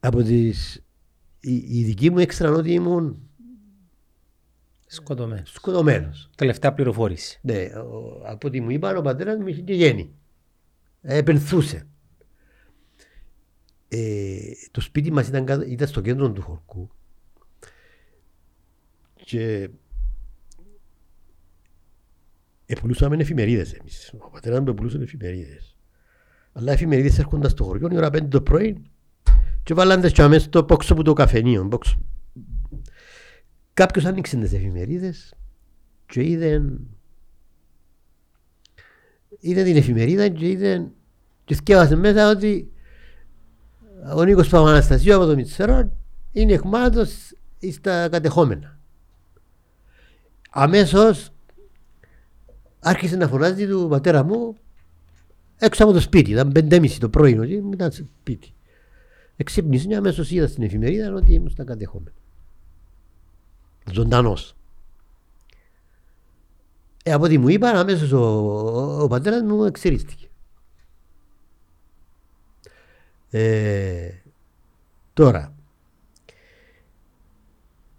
από 0.00 0.22
τις 0.22 0.84
η, 1.40 1.54
η 1.78 1.84
δική 1.84 2.10
μου 2.10 2.18
έξτρα 2.18 2.50
ότι 2.50 2.72
ήμουν 2.72 3.16
Σκοτωμένος. 4.86 5.52
σκοτωμένος. 5.52 6.30
Τελευταία 6.36 6.72
πληροφόρηση. 6.74 7.38
Ναι, 7.42 7.62
ο, 7.64 8.22
από 8.24 8.46
ό,τι 8.48 8.60
μου 8.60 8.70
είπαν 8.70 8.96
ο 8.96 9.00
πατέρας 9.00 9.38
μου 9.38 9.46
είχε 9.46 9.60
και 9.60 9.74
γέννη. 9.74 10.14
Ε, 11.00 11.16
επενθούσε. 11.16 11.86
Ε, 13.88 14.38
το 14.70 14.80
σπίτι 14.80 15.12
μας 15.12 15.28
ήταν, 15.28 15.44
κάτω- 15.44 15.66
ήταν 15.66 15.88
στο 15.88 16.00
κέντρο 16.00 16.32
του 16.32 16.42
χωρκού 16.42 16.90
και 19.32 19.68
επουλούσαμε 22.66 23.16
εφημερίδες 23.16 23.72
εμείς. 23.72 24.14
Ο 24.18 24.30
πατέρας 24.30 24.60
μου 24.60 24.68
επουλούσε 24.68 24.98
εφημερίδες. 25.02 25.76
Αλλά 26.52 26.70
οι 26.70 26.74
εφημερίδες 26.74 27.18
έρχονταν 27.18 27.50
στο 27.50 27.64
χωριό 27.64 27.88
η 27.92 27.96
ώρα 27.96 28.10
πέντε 28.10 28.26
το 28.26 28.42
πρωί 28.42 28.82
και 29.62 29.74
βάλαν 29.74 30.00
τις 30.00 30.12
και 30.12 30.22
αμέσως 30.22 30.44
στο 30.44 30.64
πόξο 30.64 30.94
που 30.94 31.02
το 31.02 31.12
καφενείο. 31.12 31.68
box. 31.70 31.96
Κάποιος 33.74 34.04
άνοιξε 34.04 34.36
τις 34.36 34.52
εφημερίδες 34.52 35.34
και 36.06 36.22
είδε 36.24 36.62
είδε 39.38 39.62
την 39.62 39.76
εφημερίδα 39.76 40.28
και 40.28 40.48
είδε 40.48 40.90
και 41.44 41.54
σκέφασε 41.54 41.96
μέσα 41.96 42.30
ότι 42.30 42.72
ο 44.16 44.24
Νίκος 44.24 44.48
Παπαναστασίου 44.48 45.14
από 45.14 45.24
το 45.24 45.34
Μητσερόν 45.34 45.92
είναι 46.32 46.52
εκμάτως 46.52 47.32
στα 47.72 48.08
κατεχόμενα. 48.08 48.80
Αμέσως 50.54 51.30
άρχισε 52.80 53.16
να 53.16 53.28
φωνάζει 53.28 53.66
του 53.66 53.86
πατέρα 53.88 54.24
μου 54.24 54.56
έξω 55.58 55.84
από 55.84 55.92
το 55.92 56.00
σπίτι. 56.00 56.30
Ήταν 56.30 56.52
πεντέμιση 56.52 57.00
το 57.00 57.08
πρωί, 57.08 57.38
ότι 57.38 57.52
ήταν 57.72 57.92
στο 57.92 58.04
σπίτι. 58.20 58.52
Εξύπνησε 59.36 59.86
και 59.86 59.96
αμέσως 59.96 60.30
είδα 60.30 60.46
στην 60.46 60.62
εφημερίδα 60.62 61.12
ότι 61.12 61.32
ήμουν 61.32 61.50
στα 61.50 61.64
κατεχόμενα. 61.64 62.16
Ζωντανός. 63.92 64.56
Ε, 67.04 67.12
από 67.12 67.24
ό,τι 67.24 67.38
μου 67.38 67.48
είπαν, 67.48 67.76
αμέσως 67.76 68.12
ο, 68.12 68.20
ο, 68.20 69.02
ο 69.02 69.08
πατέρας 69.08 69.42
μου 69.42 69.64
εξερίστηκε. 69.64 70.26
Ε, 73.30 74.10
τώρα, 75.12 75.51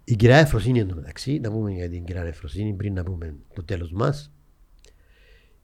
η 0.04 0.16
κυρία 0.16 0.36
Εφροσύνη 0.36 0.78
εντωμεταξύ, 0.80 1.38
να 1.38 1.50
πούμε 1.50 1.72
για 1.72 1.90
την 1.90 2.04
κυρία 2.04 2.22
Εφροσύνη 2.22 2.72
πριν 2.72 2.94
να 2.94 3.02
πούμε 3.02 3.36
το 3.54 3.64
τέλος 3.64 3.92
μας. 3.92 4.32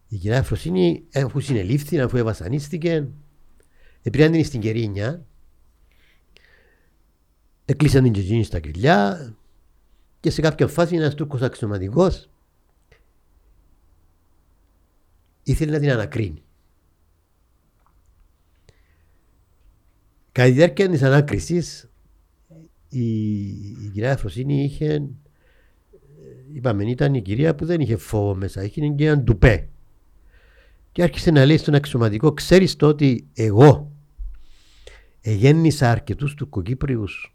Η 0.08 0.16
κυρία 0.16 0.36
Εφροσύνη, 0.36 1.04
αφού 1.14 1.40
συνελήφθη, 1.40 2.00
αφού 2.00 2.16
ευασανίστηκε, 2.16 3.08
επήραν 4.02 4.32
την 4.32 4.44
στην 4.44 4.60
Κερίνια, 4.60 5.26
έκλεισαν 7.64 8.02
την 8.02 8.12
και 8.12 8.20
εκείνη 8.20 8.44
στα 8.44 8.60
κελιά 8.60 9.34
και 10.20 10.30
σε 10.30 10.40
κάποια 10.40 10.66
φάση 10.68 10.96
ένας 10.96 11.14
Τούρκος 11.14 11.42
αξιωματικός 11.42 12.30
ήθελε 15.42 15.72
να 15.72 15.78
την 15.78 15.90
ανακρίνει. 15.90 16.42
Κατά 20.32 20.48
τη 20.48 20.54
διάρκεια 20.54 20.88
της 20.88 21.02
ανάκρισης 21.02 21.89
η, 22.90 23.48
η 23.58 23.90
κυρία 23.92 24.12
Αφροσύνη 24.12 24.64
είχε 24.64 24.92
ε, 24.94 25.02
είπαμε 26.52 26.84
ήταν 26.84 27.14
η 27.14 27.22
κυρία 27.22 27.54
που 27.54 27.64
δεν 27.64 27.80
είχε 27.80 27.96
φόβο 27.96 28.34
μέσα, 28.34 28.64
είχε 28.64 28.88
και 28.88 29.06
έναν 29.06 29.24
ντουπέ. 29.24 29.68
Και 30.92 31.02
άρχισε 31.02 31.30
να 31.30 31.44
λέει 31.44 31.56
στον 31.56 31.74
αξιωματικό, 31.74 32.32
ξέρεις 32.32 32.76
το 32.76 32.86
ότι 32.86 33.26
εγώ 33.34 33.92
εγέννησα 35.20 35.90
αρκετούς 35.90 36.34
Τουρκοκύπριους 36.34 37.34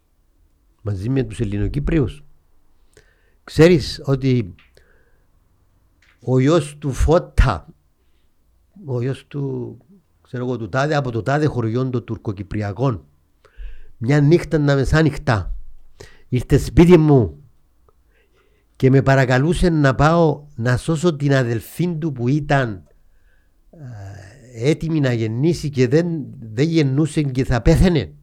μαζί 0.81 1.09
με 1.09 1.23
τους 1.23 1.39
Ελληνοκύπριους. 1.39 2.23
Ξέρεις 3.43 4.01
ότι 4.05 4.55
ο 6.21 6.39
γιος 6.39 6.77
του 6.77 6.91
Φώτα, 6.91 7.67
ο 8.85 9.01
γιος 9.01 9.27
του, 9.27 9.77
ξέρω 10.21 10.45
εγώ, 10.45 10.57
του 10.57 10.69
τάδε, 10.69 10.95
από 10.95 11.11
το 11.11 11.21
τάδε 11.21 11.45
χωριό 11.45 11.89
των 11.89 12.03
Τουρκοκυπριακών, 12.03 13.05
μια 13.97 14.21
νύχτα 14.21 14.57
να 14.57 14.75
μεσάνυχτα, 14.75 15.55
ήρθε 16.29 16.57
σπίτι 16.57 16.97
μου 16.97 17.39
και 18.75 18.89
με 18.89 19.01
παρακαλούσε 19.01 19.69
να 19.69 19.95
πάω 19.95 20.45
να 20.55 20.77
σώσω 20.77 21.15
την 21.15 21.33
αδελφή 21.33 21.95
του 21.95 22.11
που 22.11 22.27
ήταν 22.27 22.83
ε, 23.69 24.69
έτοιμη 24.69 24.99
να 24.99 25.13
γεννήσει 25.13 25.69
και 25.69 25.87
δεν, 25.87 26.25
δεν 26.39 26.67
γεννούσε 26.67 27.21
και 27.21 27.43
θα 27.45 27.61
πέθαινε. 27.61 28.13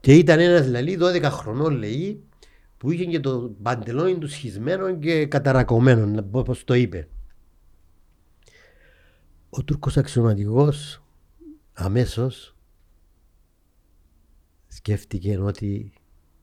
Και 0.00 0.14
ήταν 0.14 0.40
ένας 0.40 0.66
λαλή 0.66 0.98
12 1.00 1.22
χρονών 1.22 1.74
λέει 1.74 2.24
που 2.76 2.90
είχε 2.90 3.04
και 3.04 3.20
το 3.20 3.54
παντελόνι 3.62 4.18
του 4.18 4.28
σχισμένο 4.28 4.98
και 4.98 5.26
καταρακωμένο 5.26 6.24
όπως 6.30 6.64
το 6.64 6.74
είπε. 6.74 7.08
Ο 9.50 9.64
Τούρκος 9.64 9.96
αξιωματικός 9.96 11.01
αμέσως 11.72 12.56
σκέφτηκε 14.68 15.38
ότι 15.38 15.92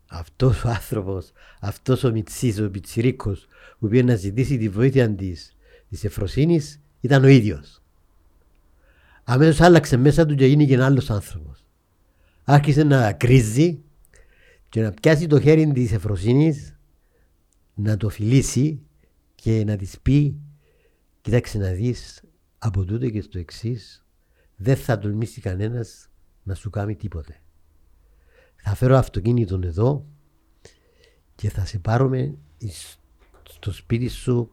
αυτός 0.07 0.63
ο 0.63 0.69
άνθρωπος, 0.69 1.31
αυτός 1.59 2.03
ο 2.03 2.11
Μιτσής, 2.11 2.59
ο 2.59 2.69
Πιτσιρίκος 2.69 3.47
που 3.79 3.87
πήγε 3.87 4.03
να 4.03 4.15
ζητήσει 4.15 4.57
τη 4.57 4.69
βοήθεια 4.69 5.15
της, 5.15 5.55
της 5.89 6.03
Εφροσύνης 6.03 6.79
ήταν 6.99 7.23
ο 7.23 7.27
ίδιος. 7.27 7.81
Αμέσως 9.23 9.61
άλλαξε 9.61 9.97
μέσα 9.97 10.25
του 10.25 10.35
και 10.35 10.45
γίνηκε 10.45 10.73
ένα 10.73 10.85
άλλος 10.85 11.09
άνθρωπος. 11.09 11.63
Άρχισε 12.43 12.83
να 12.83 13.13
κρίζει 13.13 13.81
και 14.69 14.81
να 14.81 14.91
πιάσει 14.91 15.27
το 15.27 15.39
χέρι 15.39 15.71
της 15.71 15.91
Εφροσύνης 15.91 16.77
να 17.73 17.97
το 17.97 18.09
φιλήσει 18.09 18.81
και 19.35 19.63
να 19.65 19.75
της 19.75 19.99
πει 20.01 20.39
Κοίταξε 21.21 21.57
να 21.57 21.71
δεις 21.71 22.23
από 22.57 22.85
τούτο 22.85 23.09
και 23.09 23.21
στο 23.21 23.39
εξής, 23.39 24.05
δεν 24.61 24.75
θα 24.77 24.99
τολμήσει 24.99 25.41
κανένας 25.41 26.09
να 26.43 26.53
σου 26.55 26.69
κάνει 26.69 26.95
τίποτε. 26.95 27.41
Θα 28.55 28.75
φέρω 28.75 28.95
αυτοκίνητο 28.97 29.59
εδώ 29.63 30.05
και 31.35 31.49
θα 31.49 31.65
σε 31.65 31.79
πάρουμε 31.79 32.37
εις- 32.57 32.99
στο 33.49 33.71
σπίτι 33.71 34.07
σου 34.07 34.51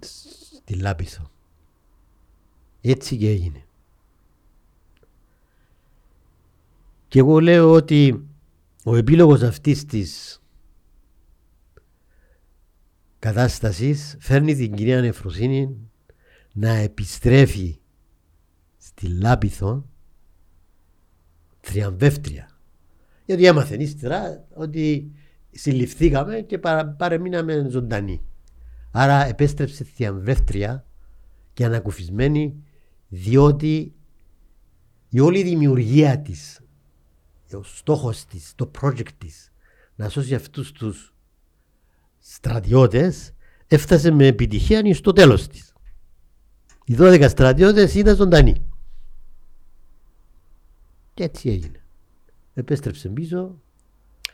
στη 0.00 0.74
Λάπισο. 0.74 1.30
Έτσι 2.80 3.16
και 3.16 3.28
έγινε. 3.30 3.64
Και 7.08 7.18
εγώ 7.18 7.40
λέω 7.40 7.70
ότι 7.72 8.26
ο 8.84 8.96
επίλογος 8.96 9.42
αυτής 9.42 9.84
της 9.84 10.40
κατάστασης 13.18 14.16
φέρνει 14.20 14.54
την 14.54 14.74
κυρία 14.74 15.00
Νεφροσύνη 15.00 15.76
να 16.52 16.70
επιστρέφει 16.70 17.78
στη 18.96 19.08
Λάπιθο 19.08 19.88
θριαμβεύτρια. 21.60 22.50
Γιατί 23.24 23.46
έμαθε 23.46 23.76
ύστερα 23.82 24.46
ότι 24.54 25.12
συλληφθήκαμε 25.50 26.40
και 26.40 26.58
παρα, 26.58 26.86
παρεμείναμε 26.86 27.66
ζωντανοί. 27.70 28.22
Άρα 28.90 29.24
επέστρεψε 29.26 29.84
θριαμβεύτρια 29.84 30.86
και 31.52 31.64
ανακουφισμένη 31.64 32.64
διότι 33.08 33.94
η 35.08 35.20
όλη 35.20 35.42
δημιουργία 35.42 36.20
της, 36.20 36.60
ο 37.52 37.62
στόχος 37.62 38.24
της, 38.24 38.52
το 38.54 38.70
project 38.80 39.12
της 39.18 39.52
να 39.94 40.08
σώσει 40.08 40.34
αυτούς 40.34 40.72
τους 40.72 41.14
στρατιώτες 42.18 43.32
έφτασε 43.66 44.10
με 44.10 44.26
επιτυχία 44.26 44.94
στο 44.94 45.12
τέλος 45.12 45.46
της. 45.46 45.72
Οι 46.84 46.94
12 46.98 47.26
στρατιώτες 47.28 47.94
ήταν 47.94 48.16
ζωντανοί. 48.16 48.65
Και 51.16 51.24
έτσι 51.24 51.48
έγινε. 51.48 51.80
Επέστρεψε 52.54 53.08
πίσω, 53.08 53.60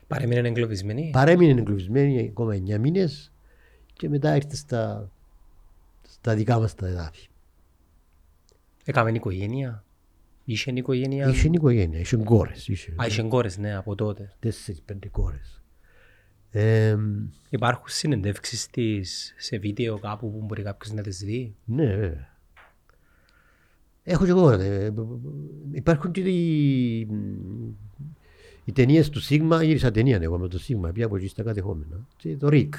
Παρέμεινε 0.07 0.49
εγκλωβισμένη. 0.49 1.11
παρέμεινε 1.13 1.61
εγκλωβισμένη 1.61 2.29
ακόμα 2.29 2.55
9 2.55 2.79
μήνες 2.79 3.33
και 3.93 4.09
μετά 4.09 4.37
ήρθε 4.37 4.57
στα, 4.57 5.11
στα 6.09 6.35
δικά 6.35 6.59
μας 6.59 6.75
τα 6.75 6.87
εδάφη. 6.87 7.29
Έκαμε 8.85 9.11
οικογένεια. 9.11 9.85
Είχε 10.45 10.71
οικογένεια. 10.75 11.29
Είχε 11.29 11.49
οικογένεια, 11.53 11.99
είχε 11.99 12.17
κόρες, 12.17 12.69
είχε 12.69 12.95
Α, 13.03 13.07
είχε 13.07 13.23
κόρες, 13.23 13.59
ναι, 13.59 13.75
από 13.75 13.95
τότε. 13.95 14.33
τέσσερις 14.41 14.81
πέντε 14.83 15.09
κόρες. 15.09 15.63
Ε, 16.51 16.97
Υπάρχουν 17.49 17.87
συνεντεύξεις 17.89 18.67
της 18.67 19.35
σε 19.39 19.59
βίντεο 19.59 19.99
κάπου 19.99 20.33
που 20.33 20.45
μπορεί 20.45 20.63
κάποιος 20.63 20.93
να 20.95 21.03
τις 21.03 21.19
δει; 21.19 21.55
ναι, 21.65 21.97
βέβαια. 21.97 22.32
Έχω 24.05 24.25
και 24.25 24.31
εγώ. 24.31 24.51
ε, 24.51 24.93
υπάρχουν 25.73 26.11
και 26.11 26.21
οι, 26.21 26.99
οι 28.65 28.73
ταινίες 28.73 29.09
του 29.09 29.21
Σίγμα, 29.21 29.63
γύρισα 29.63 29.91
ταινία 29.91 30.19
εγώ 30.23 30.39
με 30.39 30.49
το 30.49 30.59
Σίγμα, 30.59 30.93
πήγα 30.93 31.07
από 31.07 31.17
εκεί 31.17 31.29
στα 31.29 31.43
κατεχόμενα. 31.43 32.07
Και 32.17 32.37
το 32.37 32.49
ΡΙΚ. 32.49 32.75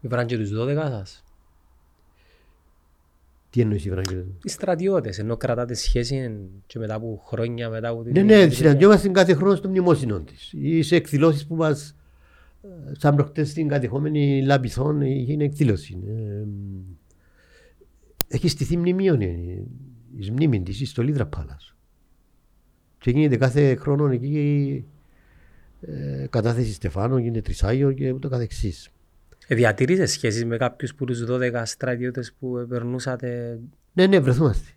Ήβραν 0.00 0.26
και 0.26 0.38
τους 0.38 0.50
12 0.52 0.74
σας. 0.74 1.24
Τι 3.50 3.60
εννοείς 3.60 3.84
η 3.84 3.90
Φραγκή. 3.90 4.24
Οι 4.42 4.48
στρατιώτες, 4.48 5.18
ενώ 5.18 5.36
κρατάτε 5.36 5.74
σχέση 5.74 6.36
και 6.66 6.78
μετά 6.78 6.94
από 6.94 7.22
χρόνια 7.26 7.70
μετά 7.70 7.88
από 7.88 8.02
την... 8.02 8.12
Ναι, 8.12 8.22
ναι, 8.22 8.48
συναντιόμαστε 8.48 9.08
κάθε 9.08 9.34
χρόνο 9.34 9.54
στο 9.54 9.68
μνημόσυνο 9.68 10.20
της. 10.20 10.52
Ή 10.52 10.82
σε 10.82 10.96
εκδηλώσεις 10.96 11.46
που 11.46 11.54
μας 11.54 11.96
ε, 12.62 12.68
σαν 12.98 13.14
προχτές 13.16 13.50
στην 13.50 13.68
κατεχόμενη 13.68 14.42
Λάπηθον 14.44 15.02
έγινε 15.02 15.44
εκδήλωση. 15.44 15.98
Ε, 16.06 16.44
έχει 18.28 18.48
στηθεί 18.48 18.76
μνημείο 18.76 19.16
η 20.18 20.30
μνήμη 20.30 20.62
της 20.62 20.88
στο 20.88 21.02
Λίδρα 21.02 21.26
Πάλας. 21.26 21.76
Και 22.98 23.10
γίνεται 23.10 23.36
κάθε 23.36 23.74
χρόνο 23.74 24.06
εκεί 24.06 24.84
ε, 25.80 26.26
κατάθεση 26.30 26.72
Στεφάνων, 26.72 27.18
γίνεται 27.18 27.40
τρισάγιο 27.40 27.92
και 27.92 28.10
ούτω 28.10 28.28
καθεξής. 28.28 28.88
Ε, 29.46 29.54
Διατηρείσαι 29.54 30.06
σχέσεις 30.06 30.44
με 30.44 30.56
κάποιους 30.56 30.94
που 30.94 31.04
τους 31.04 31.24
12 31.28 31.62
στρατιώτες 31.64 32.32
που 32.38 32.66
περνούσατε... 32.68 33.58
Ναι, 33.92 34.06
ναι, 34.06 34.20
βρεθούμαστε. 34.20 34.68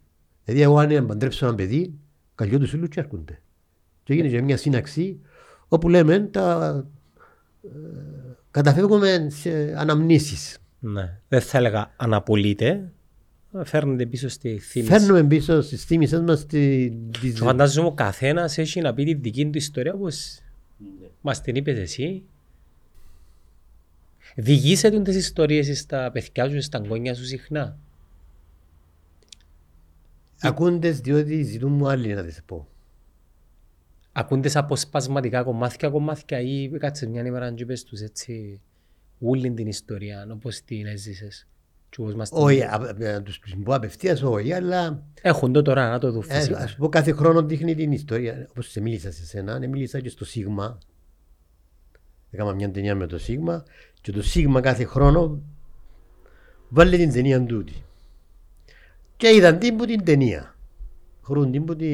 Δηλαδή, 0.43 0.63
εγώ 0.63 0.77
αν 0.77 1.05
παντρέψω 1.05 1.45
ένα 1.45 1.55
παιδί, 1.55 1.93
καλλιό 2.35 2.59
του 2.59 2.67
σύλλου 2.67 2.87
και 2.87 2.99
έρχονται. 2.99 3.41
Και 4.03 4.13
έγινε 4.13 4.27
και 4.27 4.41
μια 4.41 4.57
σύναξη 4.57 5.19
όπου 5.67 5.89
λέμε 5.89 6.19
τα 6.19 6.85
ε, 7.63 7.67
καταφεύγουμε 8.51 9.27
σε 9.29 9.73
αναμνήσεις. 9.77 10.57
Ναι. 10.79 11.19
Δεν 11.27 11.41
θα 11.41 11.57
έλεγα 11.57 11.93
αναπολύτε. 11.97 12.91
Φέρνετε 13.63 14.05
πίσω 14.05 14.27
στη 14.27 14.57
θύμηση. 14.57 14.91
Φέρνουμε 14.91 15.23
πίσω 15.23 15.61
στις 15.61 15.83
θύμησες 15.83 16.21
μας 16.21 16.45
τη, 16.45 16.89
τις... 16.89 17.33
Και 17.33 17.41
φαντάζομαι 17.41 17.87
ο 17.87 17.91
καθένας 17.91 18.57
έχει 18.57 18.81
να 18.81 18.93
πει 18.93 19.03
τη 19.03 19.13
δική 19.13 19.45
του 19.45 19.57
ιστορία 19.57 19.93
όπως 19.93 20.39
μας 21.21 21.41
την 21.41 21.55
είπες 21.55 21.77
εσύ. 21.77 22.23
Διηγήσετε 24.35 25.01
τις 25.01 25.15
ιστορίες 25.15 25.79
στα 25.79 26.11
παιδιά 26.11 26.49
σου, 26.49 26.61
στα 26.61 26.81
γόνια 26.87 27.15
σου 27.15 27.25
συχνά. 27.25 27.77
ακούντες 30.41 30.99
διότι 30.99 31.43
ζητούν 31.43 31.71
μου 31.71 31.87
άλλοι 31.87 32.13
να 32.13 32.23
τις 32.23 32.41
πω. 32.45 32.67
Ακούνται 34.11 34.49
σαν 34.49 34.63
αποσπασματικά 34.63 35.43
κομμάτια 35.43 35.89
κομμάτια 35.89 36.39
ή 36.39 36.69
κάτσε 36.69 37.07
μια 37.07 37.25
ημέρα 37.25 37.53
και 37.53 37.65
πες 37.65 37.83
τους 37.83 38.01
έτσι 38.01 38.61
όλη 39.19 39.51
την 39.51 39.67
ιστορία 39.67 40.27
όπως 40.31 40.61
την 40.61 40.85
έζησες. 40.85 41.47
Και 41.89 42.01
όπως 42.01 42.15
μας 42.15 42.29
την 42.29 42.37
Όχι, 42.41 42.57
είπες. 42.57 42.69
α- 42.69 42.95
να 42.97 43.21
τους 43.23 43.39
πω 43.63 43.73
απευθείας 43.73 44.21
όχι, 44.21 44.53
αλλά 44.53 45.03
Έχουν 45.21 45.51
το 45.51 45.61
τώρα 45.61 45.89
να 45.89 45.99
το 45.99 46.11
δουν 46.11 46.23
ε, 46.27 46.33
φυσικά. 46.35 46.57
ας 46.57 46.75
πω 46.75 46.89
κάθε 46.89 47.11
χρόνο 47.11 47.41
δείχνει 47.43 47.75
την 47.75 47.91
ιστορία. 47.91 48.47
Όπως 48.49 48.69
σε 48.71 48.81
μίλησα 48.81 49.11
σε 49.11 49.25
σένα, 49.25 49.59
ναι, 49.59 49.67
μίλησα 49.67 49.99
και 49.99 50.09
στο 50.09 50.25
Σίγμα. 50.25 50.77
Έκανα 52.31 52.53
μια 52.53 52.71
ταινία 52.71 52.95
με 52.95 53.07
το 53.07 53.17
Σίγμα 53.17 53.63
και 54.01 54.11
το 54.11 54.21
Σίγμα 54.21 54.61
κάθε 54.61 54.83
χρόνο 54.83 55.41
βάλε 56.69 56.97
την 56.97 57.11
ταινία 57.11 57.43
τούτη. 57.45 57.73
Και 59.17 59.27
είδαν 59.35 59.59
την 59.59 59.75
που 59.75 59.85
την 59.85 60.03
ταινία. 60.03 60.55
Χρούν 61.23 61.51
την 61.51 61.65
που 61.65 61.75
τη... 61.75 61.87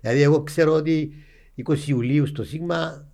Δηλαδή 0.00 0.22
εγώ 0.22 0.42
ξέρω 0.42 0.72
ότι 0.72 1.12
20 1.68 1.78
Ιουλίου 1.86 2.26
στο 2.26 2.44
Σίγμα 2.44 3.08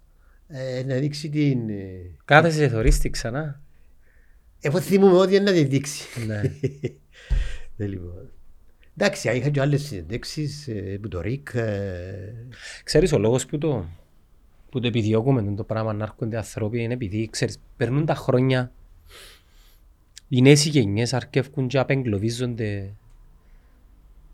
ε, 0.48 0.82
να 0.86 0.94
δείξει 0.94 1.28
την... 1.28 1.68
ε, 1.68 2.16
Κάθεσαι 2.24 2.58
και 2.58 2.68
θωρείς 2.68 2.98
τη 2.98 3.10
ξανά. 3.10 3.62
Εγώ 4.66 4.80
θυμούμαι 4.80 5.16
ότι 5.16 5.34
είναι 5.34 5.44
να 5.50 5.52
τη 5.52 5.64
δείξει. 5.64 6.26
Ναι. 6.26 6.40
Ε, 7.76 7.84
λοιπόν. 7.92 8.30
Εντάξει, 8.96 9.36
είχα 9.36 9.48
και 9.48 9.60
άλλες 9.60 9.82
συνεντέξεις 9.82 10.68
ε, 10.68 10.98
που 11.02 11.08
το 11.08 11.20
ΡΙΚ. 11.20 11.48
ε, 11.54 12.34
Ξέρεις 12.84 13.12
ο 13.12 13.18
λόγος 13.18 13.46
που 13.46 13.58
το, 13.58 13.86
που 14.70 14.80
το 14.80 14.86
επιδιώκουμε 14.86 15.54
το 15.54 15.64
πράγμα 15.64 15.92
να 15.92 16.04
έρχονται 16.04 16.36
άνθρωποι 16.36 16.82
είναι 16.82 16.94
επειδή 16.94 17.28
ξέρεις, 17.30 17.58
περνούν 17.76 18.04
τα 18.04 18.14
χρόνια 18.14 18.72
οι 20.28 20.42
νέες 20.42 20.64
γενιές 20.66 21.12
αρκεύκουν 21.12 21.68
και 21.68 21.78
απεγκλωβίζονται 21.78 22.94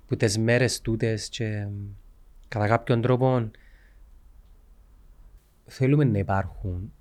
που 0.07 0.17
τις 0.17 0.39
μέρες 0.39 0.81
τούτες 0.81 1.29
και 1.29 1.67
κατά 2.49 2.67
κάποιον 2.67 3.01
τρόπο 3.01 3.51
θέλουμε 5.67 6.05
να 6.05 6.19
υπάρχουν 6.19 6.93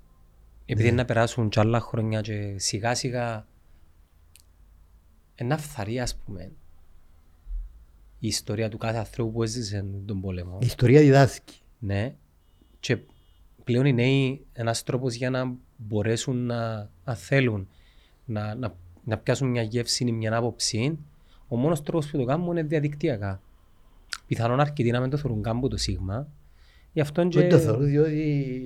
επειδή 0.72 0.92
να 0.92 1.04
περάσουν 1.04 1.48
κι 1.48 1.60
άλλα 1.60 1.80
χρόνια 1.80 2.20
και 2.20 2.58
σιγά 2.58 2.94
σιγά 2.94 3.46
ένα 5.34 5.56
φθαρεί 5.56 6.00
ας 6.00 6.16
πούμε 6.16 6.50
η 8.18 8.26
ιστορία 8.26 8.68
του 8.68 8.78
κάθε 8.78 8.98
ανθρώπου 8.98 9.32
που 9.32 9.42
έζησε 9.42 9.84
τον 10.06 10.20
πόλεμο. 10.20 10.58
Η 10.60 10.66
ιστορία 10.66 11.00
διδάσκει. 11.00 11.54
Ναι. 11.78 12.14
Και 12.80 12.98
πλέον 13.64 13.86
οι 13.86 13.92
νέοι 13.92 14.26
είναι 14.26 14.40
ένας 14.52 14.82
τρόπος 14.82 15.14
για 15.14 15.30
να 15.30 15.52
μπορέσουν 15.76 16.46
να, 16.46 16.90
να 17.04 17.14
θέλουν 17.14 17.68
να, 18.24 18.54
να, 18.54 18.74
να 19.04 19.18
πιάσουν 19.18 19.48
μια 19.48 19.62
γεύση 19.62 20.04
ή 20.04 20.12
μια 20.12 20.36
άποψη. 20.36 20.98
Ο 21.48 21.56
μόνος 21.56 21.82
τρόπος 21.82 22.10
που 22.10 22.18
το 22.18 22.24
κάνουν 22.24 22.50
είναι 22.50 22.62
διαδικτυακά. 22.62 23.40
Πιθανόν 24.26 24.60
αρκετοί 24.60 24.90
να 24.90 25.00
μην 25.00 25.10
το 25.10 25.16
θεωρούν 25.16 25.42
καν 25.42 25.60
που 25.60 25.68
το 25.68 25.76
σίγμα. 25.76 26.28
Γι' 26.92 27.00
αυτό 27.00 27.28
και... 27.28 27.40
Δεν 27.40 27.48
το 27.48 27.58
θεωρώ 27.58 27.82
διότι 27.84 28.18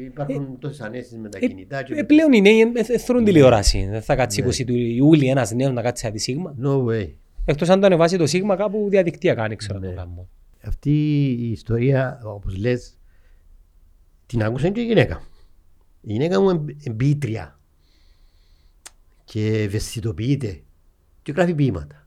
υπάρχουν 0.06 0.58
τόσες 0.58 0.80
ανέσεις 0.80 1.18
με 1.18 1.28
τα 1.28 1.38
Ε, 1.42 1.46
κινητά. 1.46 1.82
και- 1.82 1.94
ε, 1.94 2.02
πλέον 2.02 2.32
οι 2.32 2.40
νέοι 2.40 2.58
ε, 2.60 2.70
ε, 2.92 2.98
θεωρούν 2.98 3.24
τηλεόραση. 3.24 3.86
Δεν 3.90 4.02
θα 4.02 4.16
κάτσει 4.16 4.40
Ναι. 4.42 4.46
20 4.48 4.64
του 4.66 4.74
Ιούλη 4.76 5.28
ένας 5.28 5.52
νέος 5.52 5.72
να 5.72 5.82
κάτσει 5.82 6.06
από 6.06 6.14
τη 6.14 6.20
σίγμα. 6.20 6.54
No 6.62 6.84
way. 6.84 7.08
Εκτός 7.44 7.68
αν 7.68 7.80
το 7.80 7.86
ανεβάσει 7.86 8.16
το 8.16 8.26
σίγμα 8.26 8.56
κάπου 8.56 8.86
διαδικτυακά, 8.90 9.48
δεν 9.48 9.56
ξέρω 9.56 9.78
να 9.78 9.86
Ναι. 9.86 9.92
το 9.92 9.98
κάνουμε. 10.00 10.26
Αυτή 10.62 10.90
η 11.30 11.50
ιστορία, 11.50 12.20
όπως 12.24 12.56
λες, 12.56 12.98
την 14.26 14.42
άκουσα 14.42 14.68
και 14.70 14.80
η 14.80 14.84
γυναίκα. 14.84 15.22
Η 16.00 16.12
γυναίκα 16.12 16.40
μου 16.40 16.50
είναι 16.50 16.76
εμπίτρια 16.84 17.58
και 19.24 19.62
ευαισθητοποιείται 19.62 20.60
και 21.22 21.32
γράφει 21.32 21.54
ποίηματα. 21.54 22.06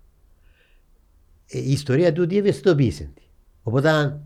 Ε, 1.47 1.57
η 1.59 1.71
ιστορία 1.71 2.11
του 2.13 2.25
τι 2.27 2.37
ευαισθητοποίησε 2.37 3.11
τη. 3.13 3.21
Οπότε 3.63 4.19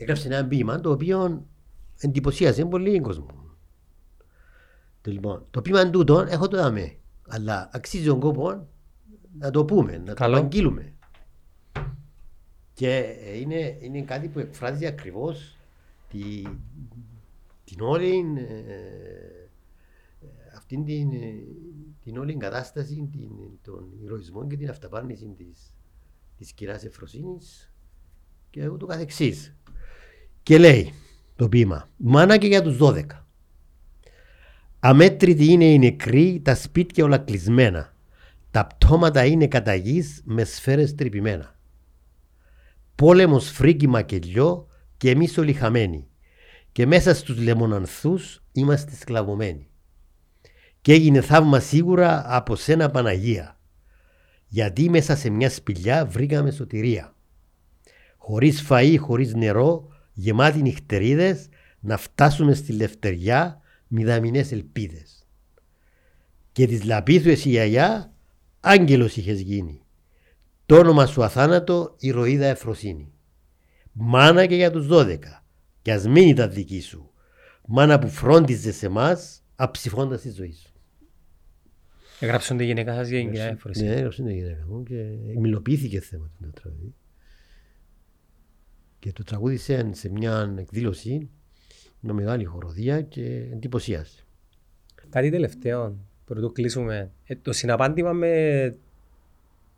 έγραψε 0.00 0.28
ένα 0.28 0.46
ποίημα 0.46 0.80
το 0.80 0.90
οποίο 0.90 1.46
εντυπωσίασε 1.98 2.64
πολύ 2.64 3.00
κόσμο. 3.00 3.26
Το, 5.00 5.10
λοιπόν, 5.10 5.46
το 5.50 5.62
ποίημα 5.62 5.90
τούτο 5.90 6.18
έχω 6.20 6.48
το 6.48 6.56
δαμέ, 6.56 6.96
αλλά 7.28 7.70
αξίζει 7.72 8.06
τον 8.06 8.20
κόπο 8.20 8.68
να 9.38 9.50
το 9.50 9.64
πούμε, 9.64 9.98
να 9.98 10.14
Καλό. 10.14 10.36
το 10.36 10.42
αγγείλουμε. 10.42 10.92
Και 12.72 13.16
ε, 13.24 13.38
είναι, 13.38 13.78
είναι 13.80 14.02
κάτι 14.02 14.28
που 14.28 14.38
εκφράζει 14.38 14.86
ακριβώς 14.86 15.56
τη, 16.08 16.42
την 17.64 17.80
όλη 17.80 18.24
ε, 18.36 19.40
αυτήν 20.56 20.84
την, 20.84 21.12
ε, 21.12 21.34
την 22.02 22.18
όλη 22.18 22.36
κατάσταση, 22.36 23.08
την, 23.12 23.30
τον 23.62 23.88
ηρωισμό 24.02 24.46
και 24.46 24.56
την 24.56 24.70
αυταπάρνηση 24.70 25.34
της, 25.36 25.74
της 26.36 26.52
κυράς 26.52 26.84
Εφροσύνης 26.84 27.72
και 28.50 28.68
ούτω 28.68 28.86
καθεξής. 28.86 29.54
Και 30.50 30.58
λέει 30.58 30.92
το 31.36 31.48
ποίημα, 31.48 31.88
μάνα 31.96 32.36
και 32.36 32.46
για 32.46 32.62
τους 32.62 32.76
12. 32.80 33.04
Αμέτρητοι 34.80 35.44
είναι 35.44 35.64
οι 35.64 35.78
νεκροί, 35.78 36.40
τα 36.44 36.54
σπίτια 36.54 37.04
όλα 37.04 37.18
κλεισμένα. 37.18 37.94
Τα 38.50 38.66
πτώματα 38.66 39.24
είναι 39.24 39.46
κατά 39.46 39.74
γης 39.74 40.22
με 40.24 40.44
σφαίρες 40.44 40.94
τρυπημένα. 40.94 41.58
Πόλεμος 42.94 43.50
φρίκι 43.50 43.88
μακελιό 43.88 44.66
και 44.96 45.10
εμείς 45.10 45.38
όλοι 45.38 45.52
χαμένοι. 45.52 46.08
Και 46.72 46.86
μέσα 46.86 47.14
στους 47.14 47.38
λεμονανθούς 47.38 48.42
είμαστε 48.52 48.94
σκλαβωμένοι. 48.94 49.68
Και 50.80 50.92
έγινε 50.92 51.20
θαύμα 51.20 51.60
σίγουρα 51.60 52.36
από 52.36 52.56
σένα 52.56 52.90
Παναγία. 52.90 53.60
Γιατί 54.46 54.90
μέσα 54.90 55.16
σε 55.16 55.30
μια 55.30 55.50
σπηλιά 55.50 56.06
βρήκαμε 56.06 56.50
σωτηρία. 56.50 57.14
Χωρίς 58.16 58.66
φαΐ, 58.68 58.96
χωρίς 58.98 59.34
νερό, 59.34 59.90
γεμάτοι 60.20 60.62
νυχτερίδες, 60.62 61.48
να 61.80 61.96
φτάσουμε 61.96 62.54
στη 62.54 62.72
λευτεριά 62.72 63.60
μηδαμινές 63.88 64.52
ελπίδες. 64.52 65.26
Και 66.52 66.66
της 66.66 66.84
Λαπίθου 66.84 67.28
εσύ 67.28 67.48
γιαγιά, 67.48 68.12
άγγελος 68.60 69.16
είχες 69.16 69.40
γίνει. 69.40 69.82
Το 70.66 70.76
όνομα 70.78 71.06
σου 71.06 71.22
αθάνατο, 71.24 71.94
ηρωίδα 71.98 72.46
Εφροσύνη. 72.46 73.12
Μάνα 73.92 74.46
και 74.46 74.54
για 74.54 74.70
τους 74.70 74.86
δώδεκα, 74.86 75.44
κι 75.82 75.90
ας 75.90 76.06
μην 76.06 76.28
ήταν 76.28 76.52
δική 76.52 76.80
σου. 76.80 77.10
Μάνα 77.66 77.98
που 77.98 78.08
φρόντιζε 78.08 78.72
σε 78.72 78.86
εμάς, 78.86 79.42
αψηφώντας 79.56 80.20
τη 80.20 80.30
ζωή 80.30 80.52
σου. 80.52 80.72
Έγραψαν 82.20 82.56
τη 82.56 82.64
γυναίκα 82.64 82.94
σας 82.94 83.08
για 83.08 83.18
την 83.18 83.28
κυρία 83.30 83.44
Ναι, 83.44 83.50
Εφροσύνη. 83.50 83.88
έγραψε 83.88 84.22
την 84.22 84.30
γυναίκα 84.30 84.66
μου 84.68 84.82
και 84.82 84.94
μιλοποιήθηκε 85.38 86.00
θέμα 86.00 86.30
το 86.40 86.50
τραγούδι. 86.60 86.94
Και 89.00 89.12
το 89.12 89.24
τραγούδισε 89.24 89.90
σε 89.92 90.08
μια 90.10 90.54
εκδήλωση 90.58 91.28
με 92.00 92.12
μεγάλη 92.12 92.44
χοροδία 92.44 93.00
και 93.00 93.24
εντυπωσίασε. 93.52 94.18
Κάτι 95.10 95.30
τελευταίο, 95.30 95.96
πρωτού 96.24 96.52
κλείσουμε. 96.52 97.10
Ε, 97.24 97.36
το 97.36 97.52
συναπάντημα 97.52 98.12
με 98.12 98.74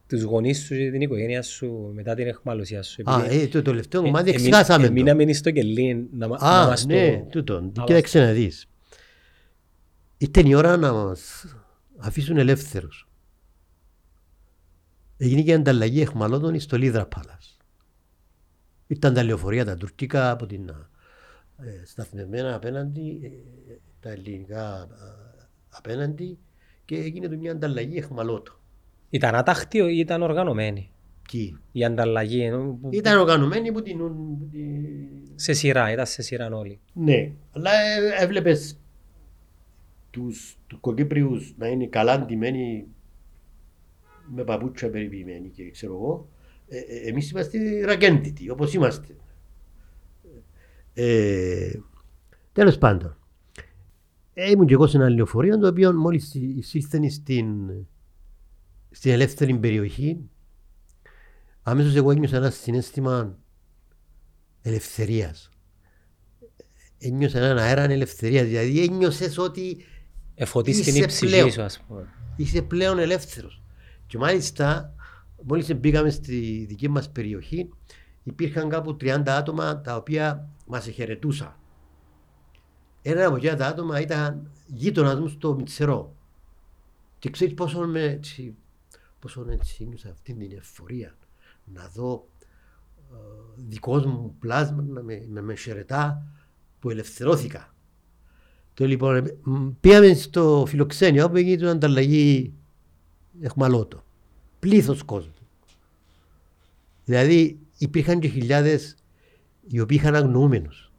τους 0.09 0.23
γονείς 0.23 0.59
σου 0.65 0.75
και 0.77 0.91
την 0.91 1.01
οικογένεια 1.01 1.43
σου 1.43 1.91
μετά 1.95 2.15
την 2.15 2.27
εχμαλωσία 2.27 2.83
σου. 2.83 3.03
Α, 3.05 3.25
Επειδή- 3.25 3.43
ε, 3.43 3.47
το 3.49 3.63
τελευταίο 3.63 4.01
ε, 4.01 4.05
κομμάτι 4.05 4.29
εμεί- 4.29 4.39
εξηγάσαμε 4.41 4.87
το. 4.87 4.91
Εμείναμε 4.93 5.33
στο 5.33 5.51
κελί 5.51 6.09
να, 6.13 6.29
μα- 6.29 6.39
να 6.41 6.61
Α, 6.61 6.67
μας 6.67 6.87
ναι, 6.87 7.17
το... 7.19 7.27
τούτο. 7.31 7.61
να 7.75 7.85
Κοίταξε 7.85 8.19
μας- 8.19 8.27
να 8.29 8.33
δεις. 8.35 8.67
Ήταν 10.19 10.47
η 10.47 10.55
ώρα 10.55 10.77
να 10.77 10.93
μας 10.93 11.45
αφήσουν 11.99 12.37
ελεύθερους. 12.37 13.09
Έγινε 15.17 15.43
και 15.43 15.53
ανταλλαγή 15.55 16.01
εχμαλώτων 16.01 16.61
στο 16.61 16.77
Λίδρα 16.77 17.07
Πάλας. 17.07 17.52
Ήταν 18.93 19.15
τα 19.15 19.23
λεωφορεία 19.25 19.65
τα 19.65 19.77
τουρκικά 19.77 20.31
από 20.31 20.47
την 20.47 20.69
ε, 20.69 21.85
σταθμευμένα 21.85 22.55
απέναντι, 22.55 23.21
ε, 23.69 23.75
τα 24.01 24.11
ελληνικά 24.11 24.89
ε, 24.91 25.45
απέναντι 25.69 26.39
και 26.85 26.97
έγινε 26.97 27.29
του 27.29 27.39
μια 27.39 27.53
ανταλλαγή 27.53 27.97
εχμαλώτων. 27.99 28.55
Ήταν 29.11 29.35
άταχτη 29.35 29.79
ή 29.79 29.99
ήταν 29.99 30.23
οργανωμένη. 30.23 30.91
Εκεί. 31.23 31.59
Η 31.73 31.85
ανταλλαγή 31.85 32.41
ενώ, 32.43 32.79
που- 32.81 32.89
Ήταν 32.93 33.19
οργανωμένοι 33.19 33.73
που 33.73 33.83
την... 33.83 33.99
που 33.99 34.49
την- 34.53 35.21
σε 35.35 35.53
σειρά, 35.53 35.93
ήταν 35.93 36.07
σε 36.07 36.23
σειρά 36.23 36.57
όλοι. 36.57 36.81
Ναι, 36.93 37.33
αλλά 37.53 37.71
ε, 37.71 38.23
έβλεπες 38.23 38.79
τους 40.11 40.57
Τουρκοκύπριους 40.67 41.55
να 41.59 41.67
είναι 41.69 41.87
καλά 41.87 42.25
ντυμένοι 42.25 42.87
με 44.35 44.45
παπούτσια 44.45 44.91
περιποιημένοι 44.91 45.49
και 45.49 45.71
ξέρω 45.71 45.93
εγώ. 45.93 46.29
Ε, 46.75 46.79
ε, 46.79 47.09
εμείς 47.09 47.31
είμαστε 47.31 47.85
ρακέντιτοι, 47.85 48.51
όπως 48.51 48.75
είμαστε. 48.75 49.17
Ε, 50.95 51.71
τέλος 52.53 52.79
πάντων. 52.79 53.17
Ε, 54.35 54.51
ήμουν 54.51 54.67
και 54.67 54.75
εγώ 54.75 54.87
σε 54.87 54.97
ένα 54.97 55.09
λεωφορείο 55.09 55.59
το 55.59 55.67
οποίο 55.67 55.93
μόλις 55.93 56.35
εισήλθεν 56.35 57.11
στην, 57.11 57.47
στην 58.91 59.11
ελεύθερη 59.13 59.59
περιοχή 59.59 60.19
αμέσως 61.63 61.95
εγώ 61.95 62.11
ένιωσα 62.11 62.37
ένα 62.37 62.51
συνέστημα 62.51 63.39
ελευθερίας 64.63 65.51
ένιωσα 66.99 67.39
έναν 67.39 67.59
αέρα 67.59 67.83
ελευθερίας. 67.83 68.47
Δηλαδή 68.47 68.83
ένιωσες 68.83 69.39
ότι 69.39 69.85
Εφωτίστηκε 70.35 70.91
η 70.91 70.95
Είσαι 70.95 71.07
ψυχή 71.07 71.33
πλέον. 71.33 71.51
σου, 71.51 71.63
ας 71.63 71.81
πούμε. 71.89 72.09
είσαι 72.37 72.63
πλέον 72.63 72.99
ελεύθερος. 72.99 73.63
Και 74.07 74.19
μάλιστα, 74.19 74.95
μόλις 75.47 75.75
μπήκαμε 75.77 76.11
στη 76.11 76.65
δική 76.69 76.89
μας 76.89 77.11
περιοχή, 77.11 77.69
υπήρχαν 78.23 78.69
κάπου 78.69 78.97
30 79.01 79.23
άτομα 79.27 79.81
τα 79.81 79.97
οποία 79.97 80.49
μας 80.67 80.89
χαιρετούσαν. 80.89 81.57
Ένα 83.03 83.27
από 83.27 83.37
αυτά 83.37 83.57
τα 83.57 83.67
άτομα 83.67 84.01
ήταν 84.01 84.51
γείτονας 84.67 85.19
μου 85.19 85.29
στο 85.29 85.55
Μιτσερό. 85.55 86.17
Και 87.19 87.31
ξέρεις 87.31 87.55
πόσο 87.55 87.87
με 87.87 88.03
έτσι, 88.03 88.57
πόσο 89.19 89.47
έτσι 89.49 89.83
ένιωσα 89.85 90.11
αυτή 90.11 90.35
την 90.35 90.57
εφορία 90.57 91.17
να 91.65 91.89
δω 91.95 92.29
ε, 93.13 93.17
δικός 93.57 94.05
μου 94.05 94.37
πλάσμα 94.39 94.83
να 94.83 95.03
με, 95.03 95.27
να 95.31 95.43
με 95.43 95.55
χαιρετά 95.55 96.27
που 96.81 96.91
ελευθερώθηκα. 96.91 97.75
Το 98.75 98.87
λοιπόν, 98.87 99.17
ε, 99.17 99.37
μ, 99.43 99.69
πήγαμε 99.81 100.15
στο 100.15 100.65
φιλοξένιο 100.69 101.25
όπου 101.25 101.37
έγινε 101.37 101.67
η 101.67 101.69
ανταλλαγή 101.69 102.53
εχμαλώτο. 103.41 104.05
Πλήθος 104.63 105.03
κόσμου. 105.03 105.35
Δηλαδή 107.05 107.59
υπήρχαν 107.79 108.21
και 108.21 108.29
χιλιάδες 108.29 108.97
οι 109.67 109.81
οποίοι 109.81 109.99
είχαν 110.01 110.15
αγνοούμενους 110.15 110.93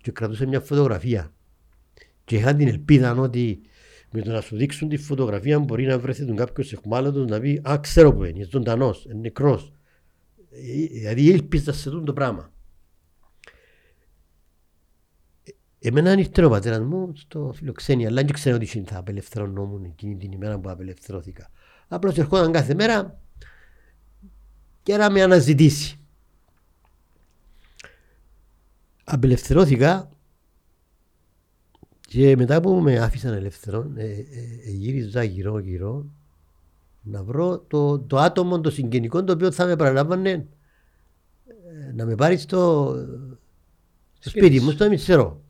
και 0.00 0.10
κρατούσαν 0.10 0.48
μια 0.48 0.60
φωτογραφία 0.60 1.32
και 2.24 2.36
είχαν 2.36 2.56
την 2.56 2.68
ελπίδα 2.68 3.12
ότι 3.12 3.60
με 4.10 4.22
το 4.22 4.30
να 4.30 4.40
σου 4.40 4.56
δείξουν 4.56 4.88
τη 4.88 4.96
φωτογραφία 4.96 5.58
μπορεί 5.58 5.86
να 5.86 5.98
βρεθεί 5.98 6.26
τον 6.26 6.36
κάποιος 6.36 6.72
εχμάλωτος 6.72 7.26
να 7.26 7.40
πει 7.40 7.60
«Α, 7.68 7.78
ξέρω 7.80 8.12
που 8.12 8.24
είναι, 8.24 8.28
είναι 8.28 8.48
ζωντανός, 8.50 9.04
είναι 9.04 9.14
νεκρός». 9.14 9.72
Ε, 10.50 10.86
Δηλαδή 10.86 11.32
έλπιζα 11.32 11.72
σε 11.72 11.88
αυτό 11.88 12.00
το 12.02 12.12
πράγμα. 12.12 12.52
Εμένα 15.78 16.12
ήρθε 16.12 16.44
ο 16.44 16.50
πατέρας 16.50 16.80
μου 16.80 17.12
στο 17.16 17.52
φιλοξένιο, 17.54 18.08
αλλά 18.08 18.22
δεν 18.22 18.32
ξέρω 18.32 18.56
ότι 18.56 18.66
θα 18.66 18.98
απελευθερωνόμουν 18.98 19.84
εκείνη 19.84 20.16
την 20.16 20.32
ημέρα 20.32 20.58
που 20.58 20.70
απελευθερώθηκα. 20.70 21.50
Απλώς 21.88 22.18
ερχόταν 22.18 22.52
κάθε 22.52 22.74
μέρα 22.74 23.20
και 24.82 24.96
να 24.96 25.10
με 25.10 25.22
αναζητήσει. 25.22 25.98
Απελευθερώθηκα 29.04 30.08
και 32.00 32.36
μετά 32.36 32.60
που 32.60 32.74
με 32.74 32.98
άφησαν 32.98 33.32
ελεύθερο, 33.34 33.92
ε, 33.96 34.04
ε, 34.04 34.18
ε, 34.64 34.70
γύριζα 34.70 35.22
γύρω 35.22 35.58
γύρω 35.58 36.06
να 37.02 37.22
βρω 37.22 37.58
το, 37.58 37.98
το 37.98 38.18
άτομο, 38.18 38.60
το 38.60 38.70
συγγενικό 38.70 39.24
το 39.24 39.32
οποίο 39.32 39.52
θα 39.52 39.66
με 39.66 39.76
παραλάμβανε 39.76 40.30
ε, 41.46 41.92
να 41.94 42.04
με 42.04 42.14
πάρει 42.14 42.36
στο, 42.36 42.94
στο 44.18 44.28
Σπίτι 44.28 44.46
σπίτι 44.46 44.58
σου. 44.58 44.64
μου, 44.64 44.70
στο 44.70 44.88
Μητσερό. 44.88 45.42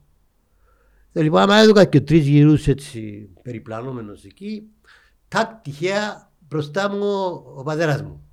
Ε, 1.13 1.21
Λοιπόν, 1.21 1.41
άμα 1.41 1.55
έδωκα 1.55 1.85
και 1.85 2.01
τρεις 2.01 2.27
γυρούς 2.27 2.67
έτσι 2.67 3.29
περιπλανόμενος 3.41 4.23
εκεί, 4.23 4.63
τάκ 5.27 5.61
τυχαία 5.61 6.24
μπροστά 6.47 6.89
μου 6.89 7.05
ο, 7.05 7.53
ο 7.55 7.63
πατέρας 7.63 8.01
μου. 8.01 8.23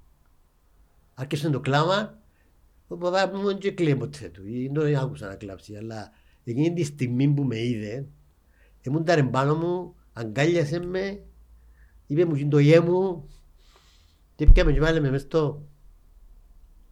Άρχισε 1.15 1.51
το 1.51 1.61
κλάμα, 1.61 2.19
ο 2.89 2.97
παπάς 2.97 3.39
μου 3.39 3.47
δεν 3.47 3.59
και 3.59 3.71
κλαίει 3.71 3.97
ποτέ 3.97 4.29
του, 4.29 4.47
ή 4.47 4.63
δεν 4.63 4.73
τον 4.73 4.97
άκουσα 4.97 5.27
να 5.27 5.35
κλάψει, 5.35 5.77
αλλά 5.77 6.11
εκείνη 6.45 6.73
τη 6.73 6.85
στιγμή 6.85 7.29
που 7.29 7.43
με 7.43 7.59
είδε, 7.59 8.07
ήμουν 8.83 9.05
τα 9.05 9.15
ρεμπάνω 9.15 9.55
μου, 9.55 9.95
αγκάλιασε 10.13 10.81
με, 10.81 11.23
είπε 12.07 12.25
μου 12.25 12.49
το 12.49 12.59
γέ 12.59 12.81
μου 12.81 13.29
και 14.37 14.47
πιάμε 14.47 14.73
και 14.73 14.81
βάλαμε 14.81 15.11
μες 15.11 15.21
στο, 15.21 15.63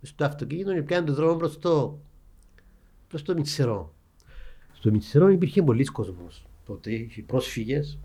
μες 0.01 0.10
στο 0.10 0.24
αυτοκίνητο 0.24 0.74
και 0.74 0.82
πιάμε 0.82 1.06
τον 1.06 1.14
δρόμο 1.14 1.36
προς 1.36 1.59
το, 1.59 2.01
προς 3.09 3.22
το 3.22 3.34
Μητσερό. 3.34 3.94
Στο 4.72 4.90
Μητσερό 4.90 5.28
υπήρχε 5.28 5.62
πολλοί 5.62 5.84
κόσμος. 5.84 6.47
Τότε 6.64 6.92
είχε 6.92 7.22
πρόσφυγες. 7.22 7.98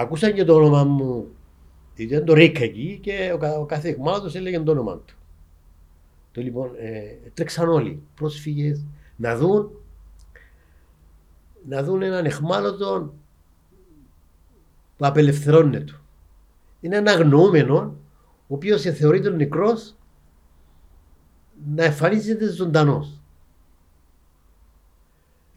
Ακούσαν 0.00 0.34
και 0.34 0.44
το 0.44 0.54
όνομα 0.54 0.84
μου. 0.84 1.26
Ήταν 1.94 2.24
το 2.24 2.32
Ρίκα 2.34 2.64
εκεί 2.64 2.98
και 3.02 3.30
ο, 3.34 3.38
κα- 3.38 3.58
ο 3.58 3.64
κάθε 3.66 3.88
εκμάτος 3.88 4.34
έλεγε 4.34 4.60
το 4.60 4.70
όνομα 4.70 4.96
του. 4.96 5.14
Το 6.32 6.40
λοιπόν, 6.40 6.70
ε, 6.78 7.30
τρέξαν 7.34 7.68
όλοι, 7.68 8.02
πρόσφυγες, 8.14 8.84
να 9.16 9.36
δουν 9.36 9.70
να 11.68 11.82
δουν 11.82 12.02
έναν 12.02 12.24
εχμάλωτο 12.24 13.14
που 14.96 15.06
απελευθερώνεται 15.06 15.84
του. 15.84 16.00
είναι 16.80 16.96
ένα 16.96 17.12
αγνοούμενο 17.12 17.96
ο 18.46 18.54
οποίος 18.54 18.82
θεωρείται 18.82 19.30
νεκρός 19.30 19.94
να 21.74 21.84
εμφανίζεται 21.84 22.46
ζωντανός. 22.52 23.20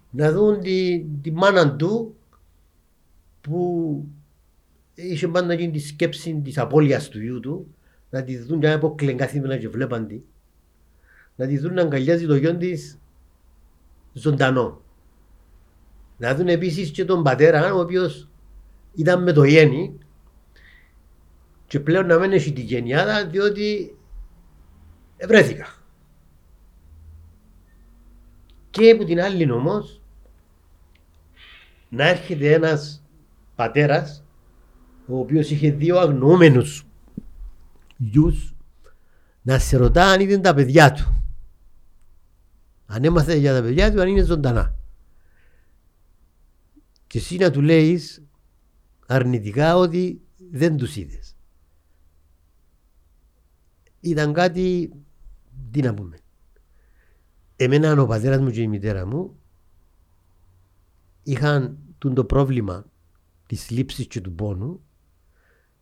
Να 0.09 0.31
δουν 0.31 0.59
τη, 0.59 0.99
τη 1.21 1.31
μάνα 1.31 1.75
του 1.75 2.15
που 3.41 4.05
είχε 5.09 5.27
πάντα 5.27 5.53
γίνει 5.53 5.71
τη 5.71 5.79
σκέψη 5.79 6.41
της 6.43 6.57
απώλειας 6.57 7.09
του 7.09 7.21
γιού 7.21 7.39
του, 7.39 7.75
να 8.09 8.23
τη 8.23 8.37
δουν 8.37 8.59
για 8.59 8.75
από 8.75 8.95
κλεγκάθημενα 8.95 9.57
και 9.57 9.69
βλέπαν 9.69 10.07
τη, 10.07 10.21
να 11.35 11.47
τη 11.47 11.57
δουν 11.57 11.73
να 11.73 11.81
αγκαλιάζει 11.81 12.25
το 12.25 12.35
γιο 12.35 12.57
της 12.57 12.99
ζωντανό. 14.13 14.81
Να 16.17 16.35
δουν 16.35 16.47
επίσης 16.47 16.91
και 16.91 17.05
τον 17.05 17.23
πατέρα, 17.23 17.73
ο 17.73 17.79
οποίος 17.79 18.29
ήταν 18.93 19.23
με 19.23 19.31
το 19.31 19.43
γέννη 19.43 19.97
και 21.67 21.79
πλέον 21.79 22.05
να 22.05 22.19
μην 22.19 22.31
έχει 22.31 22.53
τη 22.53 22.61
γενιάδα 22.61 23.27
διότι 23.27 23.95
βρέθηκα. 25.27 25.75
Και 28.69 28.89
από 28.89 29.03
την 29.03 29.21
άλλη 29.21 29.51
όμως 29.51 30.01
να 31.89 32.07
έρχεται 32.07 32.53
ένας 32.53 33.03
πατέρας 33.55 34.20
ο 35.07 35.19
οποίος 35.19 35.49
είχε 35.51 35.71
δύο 35.71 35.97
αγνοούμενους 35.97 36.85
γιους 37.97 38.55
να 39.41 39.59
σε 39.59 39.77
ρωτά 39.77 40.05
αν 40.05 40.19
ήταν 40.19 40.41
τα 40.41 40.53
παιδιά 40.53 40.91
του. 40.91 41.23
Αν 42.85 43.03
έμαθε 43.03 43.35
για 43.35 43.53
τα 43.53 43.61
παιδιά 43.61 43.91
του, 43.91 44.01
αν 44.01 44.07
είναι 44.07 44.21
ζωντανά. 44.21 44.75
Και 47.07 47.17
εσύ 47.17 47.37
να 47.37 47.51
του 47.51 47.61
λέεις 47.61 48.23
αρνητικά 49.07 49.77
ότι 49.77 50.21
δεν 50.51 50.77
τους 50.77 50.95
είδες. 50.95 51.35
Ήταν 53.99 54.33
κάτι, 54.33 54.91
τι 55.71 55.81
να 55.81 55.93
πούμε. 55.93 56.17
Εμένα 57.55 58.01
ο 58.01 58.05
πατέρας 58.05 58.39
μου 58.39 58.49
και 58.49 58.61
η 58.61 58.67
μητέρα 58.67 59.05
μου 59.05 59.39
είχαν 61.23 61.77
το 61.97 62.25
πρόβλημα 62.25 62.85
της 63.47 63.69
λήψης 63.69 64.07
και 64.07 64.21
του 64.21 64.33
πόνου 64.33 64.81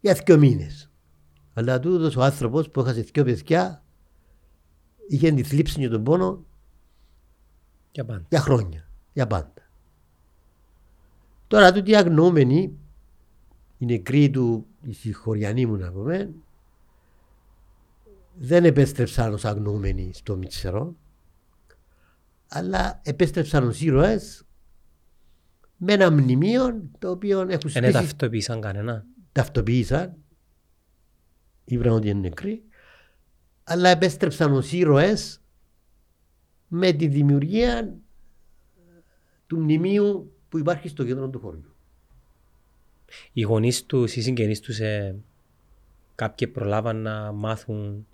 για 0.02 0.14
δύο 0.14 0.38
μήνες. 0.38 0.92
Αλλά 1.54 1.80
τούτος 1.80 2.16
ο 2.16 2.24
άνθρωπος 2.24 2.70
που 2.70 2.80
έχασε 2.80 3.02
δύο 3.02 3.24
παιδιά 3.24 3.84
είχε 5.08 5.32
τη 5.32 5.44
θλίψη 5.44 5.80
και 5.80 5.90
τον 5.90 6.04
πόνο 6.04 6.46
για, 7.92 8.06
πάντα. 8.06 8.26
για 8.30 8.40
χρόνια, 8.40 8.90
για 9.14 9.28
πάντα. 9.28 9.54
Τώρα 11.48 11.72
τούτοι 11.72 11.96
αγνοούμενοι, 11.96 12.78
οι 13.78 13.86
νεκροί 13.86 14.30
του, 14.30 14.66
οι 14.82 14.94
συγχωριανοί 14.94 15.66
μου 15.66 15.76
να 15.76 15.92
πούμε, 15.92 16.34
δεν 18.36 18.66
επέστρεψαν 18.66 19.34
ως 19.34 19.46
αγνοούμενοι 19.46 20.12
στο 20.14 20.38
Μητσερό, 20.38 20.96
αλλά 22.48 23.00
επέστρεψαν 23.04 23.68
ως 23.68 23.82
ήρωες 23.82 24.44
με 25.78 25.94
ένα 25.94 26.12
μνημείο 26.12 26.82
το 27.00 27.10
οποίο 27.10 27.40
έχουν 27.40 27.70
σπίσει. 27.70 27.80
Δεν 27.80 27.92
ταυτοποίησαν 27.92 28.62
κανένα. 28.62 29.06
Ταυτοποίησαν, 29.32 30.18
είπαν 31.66 31.92
ότι 31.92 32.10
είναι 32.10 32.20
νεκροί, 32.20 32.64
αλλά 33.64 33.90
επέστρεψαν 33.90 34.54
ως 34.54 34.72
ήρωες 34.72 35.42
με 36.68 36.92
τη 36.92 37.08
δημιουργία 37.08 37.98
του 39.48 39.60
μνημείου 39.60 40.34
που 40.50 40.58
υπάρχει 40.58 40.88
στο 40.88 41.04
κέντρο 41.04 41.30
του 41.30 41.40
χωριού. 41.40 41.74
Οι 43.34 43.42
γονείς 43.42 43.86
τους, 43.86 44.16
οι 44.16 44.22
συγγενείς 44.22 44.60
τους, 44.60 44.80
ε, 44.80 45.16
κάποιοι 46.16 46.48
προλάβαν 46.48 47.02
να 47.02 47.32
μάθουν 47.32 48.08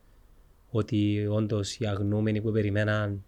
ότι 0.70 1.28
όντως 1.30 1.78
οι 1.78 1.86
αγνούμενοι 1.86 2.42
που 2.42 2.52
περιμέναν 2.52 3.24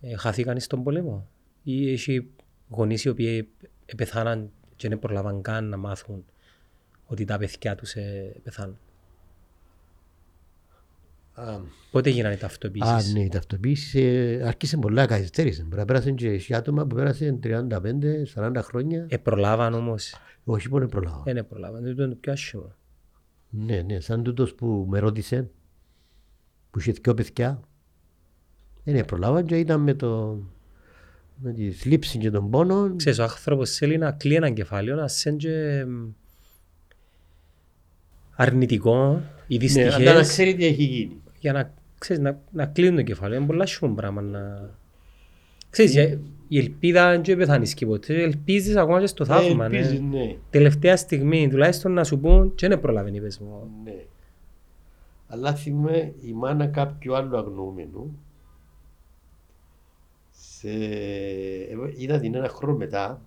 ε, 0.00 0.16
χάθηκαν 0.16 0.60
στον 0.60 0.82
πόλεμο. 0.82 1.28
Ή 1.62 1.92
έχει 1.92 2.30
γονείς 2.68 3.04
οι 3.04 3.08
οποίοι 3.08 3.48
πεθάναν 3.96 4.50
και 4.76 4.88
δεν 4.88 4.98
προλάβαν 4.98 5.42
καν 5.42 5.68
να 5.68 5.76
μάθουν 5.76 6.24
ότι 7.10 7.24
τα 7.24 7.38
παιδιά 7.38 7.74
τους 7.74 7.92
ε, 7.92 8.36
πεθάνουν. 8.42 8.78
Um, 11.36 11.60
Πότε 11.90 12.10
γίνανε 12.10 12.34
οι 12.34 12.38
ταυτοποίησεις; 12.38 12.90
Α, 12.90 13.02
ναι, 13.12 13.20
οι 13.20 13.28
ταυτοποίησεις 13.28 13.94
ε, 13.94 14.42
άρχισε 14.46 14.76
πολλά 14.76 15.06
καθυστέρησης. 15.06 15.64
Μπορεί 15.64 15.76
να 15.76 15.84
πέρασαν 15.84 16.14
και 16.14 16.54
άτομα 16.54 16.86
που 16.86 16.94
πέρασαν 16.94 17.40
35-40 18.34 18.52
χρόνια. 18.56 19.06
Ε, 19.08 19.16
προλάβαν 19.16 19.74
όμως; 19.74 20.14
Όχι, 20.44 20.68
μπορεί 20.68 20.82
να 20.82 20.88
προλάβαν. 20.88 21.22
Ε, 21.24 21.32
ναι, 21.32 21.42
προλάβαν. 21.42 21.82
Δεν 21.82 21.92
ήταν 21.92 22.08
το 22.10 22.16
πιο 22.20 22.32
άσχημο. 22.32 22.74
Ναι, 23.50 23.82
ναι, 23.82 24.00
σαν 24.00 24.22
τούτος 24.22 24.54
που 24.54 24.86
με 24.88 24.98
ρώτησε, 24.98 25.50
που 26.70 26.78
είχε 26.78 26.92
δυο 26.92 27.14
παιδιά. 27.14 27.60
Ε, 28.84 28.92
ναι, 28.92 29.04
προλάβαν 29.04 29.44
και 29.44 29.58
ήταν 29.58 29.80
με 29.80 29.94
το 29.94 30.38
με 31.42 31.52
τη 31.52 31.70
θλίψη 31.70 32.18
και 32.18 32.30
τον 32.30 32.50
πόνο. 32.50 32.96
Ξέρεις, 32.96 33.18
ο 33.18 33.22
άνθρωπος 33.22 33.70
θέλει 33.70 33.98
να 33.98 34.12
κλεί 34.12 34.34
ένα 34.34 34.50
κεφάλαιο, 34.50 34.96
να 34.96 35.08
σέντζε 35.08 35.86
αρνητικό 38.40 39.22
ή 39.46 39.56
δυστυχές. 39.56 39.98
Ναι, 39.98 40.08
αλλά 40.08 40.18
να 40.18 40.22
ξέρει 40.22 40.54
τι 40.54 40.64
έχει 40.64 40.82
γίνει. 40.82 41.20
Για 41.38 41.52
να, 41.52 41.74
ξέρεις, 41.98 42.22
να, 42.22 42.40
να 42.52 42.66
κλείνει 42.66 42.96
το 42.96 43.02
κεφάλαιο. 43.02 43.38
Είναι 43.38 43.46
πολλά 43.46 43.66
shumë 43.66 43.92
πράγμα 43.94 44.20
να... 44.20 44.70
Ξέρεις, 45.70 46.18
η 46.48 46.58
ελπίδα 46.58 47.20
δεν 47.20 47.36
πεθάνεις 47.36 47.74
και 47.74 47.86
ποτέ. 47.86 48.22
Ελπίζεις 48.22 48.76
ακόμα 48.76 49.00
και 49.00 49.06
στο 49.06 49.24
θαύμα. 49.24 49.68
Ναι. 49.68 49.76
Ελπίζεις, 49.76 50.00
ναι. 50.00 50.36
Τελευταία 50.50 50.96
στιγμή, 50.96 51.48
τουλάχιστον 51.48 51.92
να 51.92 52.04
σου 52.04 52.18
πούν 52.18 52.54
και 52.54 52.68
δεν 52.68 52.80
προλάβαινε 52.80 53.16
είπες 53.16 53.38
μου. 53.38 53.70
Ναι. 53.84 54.04
Αλλά 55.26 55.54
θυμάμαι 55.54 56.12
η 56.20 56.32
μάνα 56.32 56.66
κάποιου 56.66 57.16
άλλου 57.16 57.36
αγνοούμενου 57.36 58.18
σε... 60.30 60.68
είδα 61.96 62.18
την 62.20 62.34
ένα 62.34 62.48
χρόνο 62.48 62.76
μετά, 62.76 63.22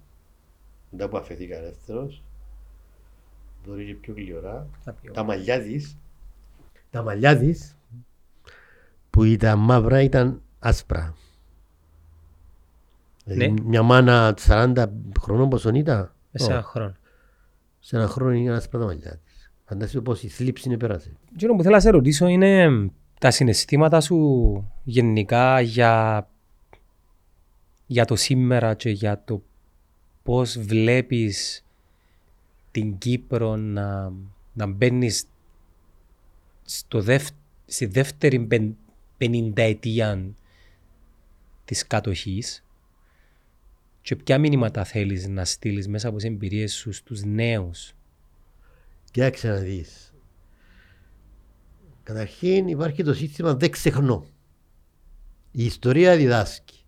μετά 0.89 1.09
που 1.09 1.17
αφαιθήκα 1.17 1.57
ελεύθερος, 1.57 2.23
μπορεί 3.65 3.85
και 3.85 3.93
πιο 3.93 4.13
γλυωρά, 4.13 4.67
τα 5.13 5.23
μαλλιά 5.23 5.61
της, 5.61 5.97
τα 6.89 7.03
μαλλιά 7.03 7.37
της, 7.37 7.75
που 9.09 9.23
ήταν 9.23 9.59
μαύρα 9.59 10.01
ήταν 10.01 10.41
άσπρα. 10.59 11.15
Δηλαδή 13.25 13.51
ναι. 13.51 13.61
μια 13.61 13.81
μάνα 13.81 14.35
40 14.47 14.85
χρονών 15.19 15.49
πόσο 15.49 15.69
ήταν; 15.69 16.11
Σε 16.33 16.51
ένα 16.51 16.63
χρόνο. 16.63 16.95
Σε 17.79 17.95
ένα 17.95 18.07
χρόνο 18.07 18.31
είναι 18.31 18.53
άσπρα 18.53 18.79
τα 18.79 18.85
μαλλιά 18.85 19.19
της. 19.25 19.51
Φαντάζομαι 19.65 20.03
πως 20.03 20.23
η 20.23 20.27
θλίψη 20.27 20.67
είναι 20.67 20.77
πέρασε. 20.77 21.11
Τι 21.37 21.45
που 21.45 21.61
θέλω 21.61 21.75
να 21.75 21.79
σε 21.79 21.89
ρωτήσω 21.89 22.27
είναι 22.27 22.69
τα 23.19 23.31
συναισθήματα 23.31 24.01
σου 24.01 24.17
γενικά 24.83 25.61
για 25.61 26.27
για 27.85 28.05
το 28.05 28.15
σήμερα 28.15 28.73
και 28.73 28.89
για 28.89 29.23
το 29.25 29.41
πώς 30.23 30.59
βλέπεις 30.59 31.62
την 32.73 32.97
Κύπρο 32.97 33.55
να, 33.55 34.13
να 34.53 34.65
μπαίνει 34.67 35.11
δεύ, 36.93 37.27
στη 37.65 37.85
δεύτερη 37.85 38.47
πενηνταετία 39.17 40.35
της 41.65 41.87
κατοχής 41.87 42.63
και 44.01 44.15
ποια 44.15 44.37
μήνυματα 44.37 44.83
θέλεις 44.83 45.27
να 45.27 45.45
στείλεις 45.45 45.87
μέσα 45.87 46.07
από 46.07 46.17
τις 46.17 46.25
εμπειρίες 46.25 46.73
σου 46.73 46.91
στους 46.91 47.23
νέους; 47.23 47.93
Κοιτάξτε 49.11 49.47
να 49.47 49.55
δεις. 49.55 50.13
Καταρχήν 52.03 52.67
υπάρχει 52.67 53.03
το 53.03 53.13
σύστημα 53.13 53.55
δεν 53.55 53.71
ξεχνώ. 53.71 54.25
Η 55.51 55.65
ιστορία 55.65 56.17
διδάσκει. 56.17 56.85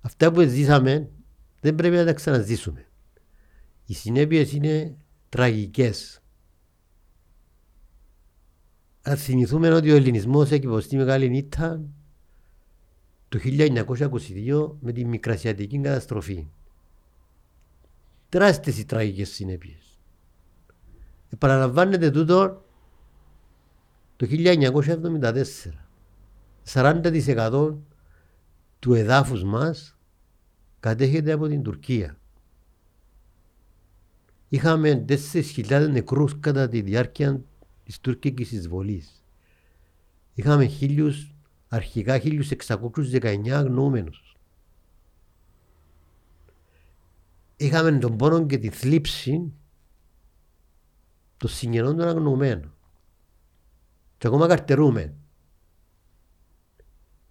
Αυτά 0.00 0.32
που 0.32 0.40
ζήσαμε 0.40 1.08
δεν 1.60 1.74
πρέπει 1.74 1.96
να 1.96 2.04
τα 2.04 2.12
ξαναζήσουμε. 2.12 2.83
Οι 3.86 3.94
συνέπειες 3.94 4.52
είναι 4.52 4.96
τραγικές. 5.28 6.22
Α 9.08 9.16
θυμηθούμε 9.16 9.70
ότι 9.70 9.90
ο 9.90 9.94
Ελληνισμός 9.94 10.50
έχει 10.50 10.64
υποστεί 10.64 10.96
μεγάλη 10.96 11.36
ήττα 11.36 11.80
το 13.28 13.38
1922 13.42 14.76
με 14.80 14.92
τη 14.92 15.04
μικρασιατική 15.04 15.80
καταστροφή. 15.80 16.46
Τεράστιες 18.28 18.78
οι 18.78 18.84
τραγικές 18.84 19.28
συνέπειες. 19.28 20.00
Επαναλαμβάνεται 21.30 22.10
τούτο 22.10 22.64
το 24.16 24.26
1974. 24.26 25.86
40% 26.72 27.76
του 28.78 28.94
εδάφους 28.94 29.44
μας 29.44 29.98
κατέχεται 30.80 31.32
από 31.32 31.46
την 31.48 31.62
Τουρκία. 31.62 32.18
Είχαμε 34.54 35.04
4.000 35.08 35.88
νεκρούς 35.90 36.40
κατά 36.40 36.68
τη 36.68 36.80
διάρκεια 36.80 37.44
της 37.84 38.00
τουρκικής 38.00 38.52
εισβολής. 38.52 39.24
Είχαμε 40.34 40.66
χίλιους, 40.66 41.34
αρχικά 41.68 42.20
1.619 42.22 43.48
αγνοούμενους. 43.50 44.36
Είχαμε 47.56 47.98
τον 47.98 48.16
πόνο 48.16 48.46
και 48.46 48.58
τη 48.58 48.68
θλίψη 48.70 49.52
το 51.36 51.48
συγγενών 51.48 51.96
των 51.96 52.08
αγνοωμένων. 52.08 52.74
Και 54.18 54.26
ακόμα 54.26 54.46
καρτερούμε. 54.46 55.14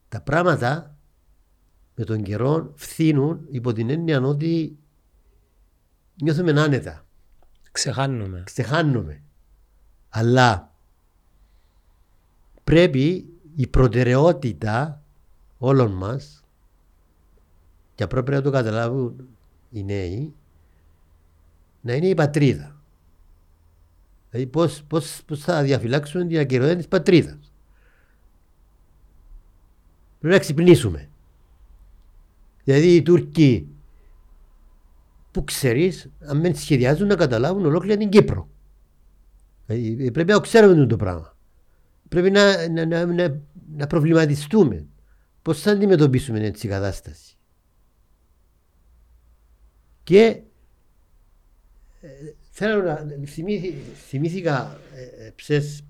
Τα 0.09 0.21
πράγματα 0.21 0.97
με 1.95 2.03
τον 2.03 2.23
καιρό 2.23 2.73
φθήνουν 2.75 3.47
υπό 3.49 3.73
την 3.73 3.89
έννοια 3.89 4.21
ότι 4.21 4.77
νιώθουμε 6.21 6.61
άνετα. 6.61 7.03
Ξεχάνουμε. 7.73 8.43
Ξεχάνουμε. 8.45 9.21
Αλλά 10.09 10.71
πρέπει 12.63 13.33
η 13.55 13.67
προτεραιότητα 13.67 15.01
όλων 15.57 15.91
μας 15.91 16.43
και 17.95 18.07
πρέπει 18.07 18.31
να 18.31 18.41
το 18.41 18.51
καταλάβουν 18.51 19.27
οι 19.69 19.83
νέοι 19.83 20.33
να 21.81 21.93
είναι 21.93 22.07
η 22.07 22.13
πατρίδα. 22.13 22.75
Δηλαδή 24.29 24.49
πώς, 24.49 24.83
πώς, 24.83 25.21
πώς 25.25 25.39
θα 25.39 25.63
διαφυλάξουμε 25.63 26.25
την 26.25 26.39
ακυρότητα 26.39 26.75
της 26.77 26.87
πατρίδας. 26.87 27.51
Πρέπει 30.19 30.35
να 30.35 30.41
ξυπνήσουμε. 30.41 31.09
Δηλαδή 32.63 32.95
οι 32.95 33.01
Τούρκοι 33.01 33.72
που 35.33 35.43
ξέρεις, 35.43 36.09
αν 36.19 36.41
δεν 36.41 36.55
σχεδιάζουν 36.55 37.07
να 37.07 37.15
καταλάβουν 37.15 37.65
ολόκληρη 37.65 37.97
την 37.97 38.09
Κύπρο. 38.09 38.49
Δηλαδή, 39.65 40.11
πρέπει 40.11 40.31
να 40.31 40.39
ξέρουμε 40.39 40.85
το 40.85 40.95
πράγμα. 40.95 41.37
Πρέπει 42.09 42.31
να, 42.31 42.69
να, 42.69 42.85
να, 42.85 43.05
να, 43.05 43.41
να 43.75 43.87
προβληματιστούμε. 43.87 44.85
Πώς 45.41 45.61
θα 45.61 45.71
αντιμετωπίσουμε 45.71 46.39
έτσι 46.39 46.67
η 46.67 46.69
κατάσταση. 46.69 47.37
Και 50.03 50.41
ε, 52.01 52.09
θέλω 52.51 52.83
να 52.83 53.05
θυμήθηκα 54.07 54.79
ε, 54.95 55.29
ψες 55.35 55.83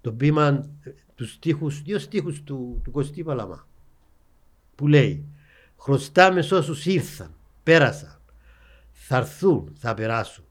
το 0.00 0.12
πείμα 0.12 0.68
ε, 0.82 0.90
τους 1.14 1.32
στίχους, 1.32 1.82
δύο 1.82 1.98
στίχους 1.98 2.42
του, 2.42 2.80
του 2.84 2.90
Κωστή 2.90 3.22
Παλαμά 3.22 3.66
που 4.74 4.88
λέει 4.88 5.24
χρωστάμε 5.76 6.42
σ' 6.42 6.52
όσους 6.52 6.86
ήρθαν, 6.86 7.34
πέρασαν, 7.62 8.20
θα 9.12 9.20
έρθουν, 9.20 9.72
θα 9.78 9.94
περάσουν. 9.94 10.44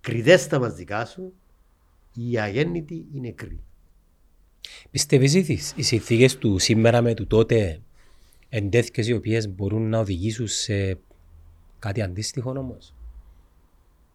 Κρυδές 0.00 0.46
τα 0.46 0.58
μαζικά 0.58 1.04
σου, 1.04 1.32
οι 2.14 2.38
αγέννητοι 2.38 2.94
είναι 2.94 3.26
νεκροί. 3.26 3.60
Πιστεύεις 4.90 5.34
οι 5.74 5.82
συνθήκες 5.82 6.38
του 6.38 6.58
σήμερα 6.58 7.02
με 7.02 7.14
του 7.14 7.26
τότε 7.26 7.80
εντέθηκες 8.48 9.08
οι 9.08 9.12
οποίες 9.12 9.48
μπορούν 9.48 9.88
να 9.88 9.98
οδηγήσουν 9.98 10.46
σε 10.46 10.98
κάτι 11.78 12.02
αντίστοιχο 12.02 12.50
όμως; 12.50 12.94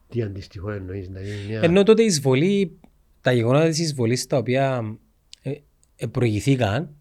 Τι 0.09 0.21
αντίστοιχο 0.21 0.71
εννοείς 0.71 1.09
να 1.09 1.19
είναι 1.19 1.35
μια... 1.47 1.61
Ενώ 1.61 1.83
τότε 1.83 2.01
η 2.01 2.05
εισβολή, 2.05 2.79
τα 3.21 3.31
γεγονότα 3.31 3.67
της 3.67 3.79
εισβολής 3.79 4.25
τα 4.27 4.37
οποία 4.37 4.97
ε, 5.41 5.53
ε, 5.95 6.05
προηγηθήκαν 6.05 6.95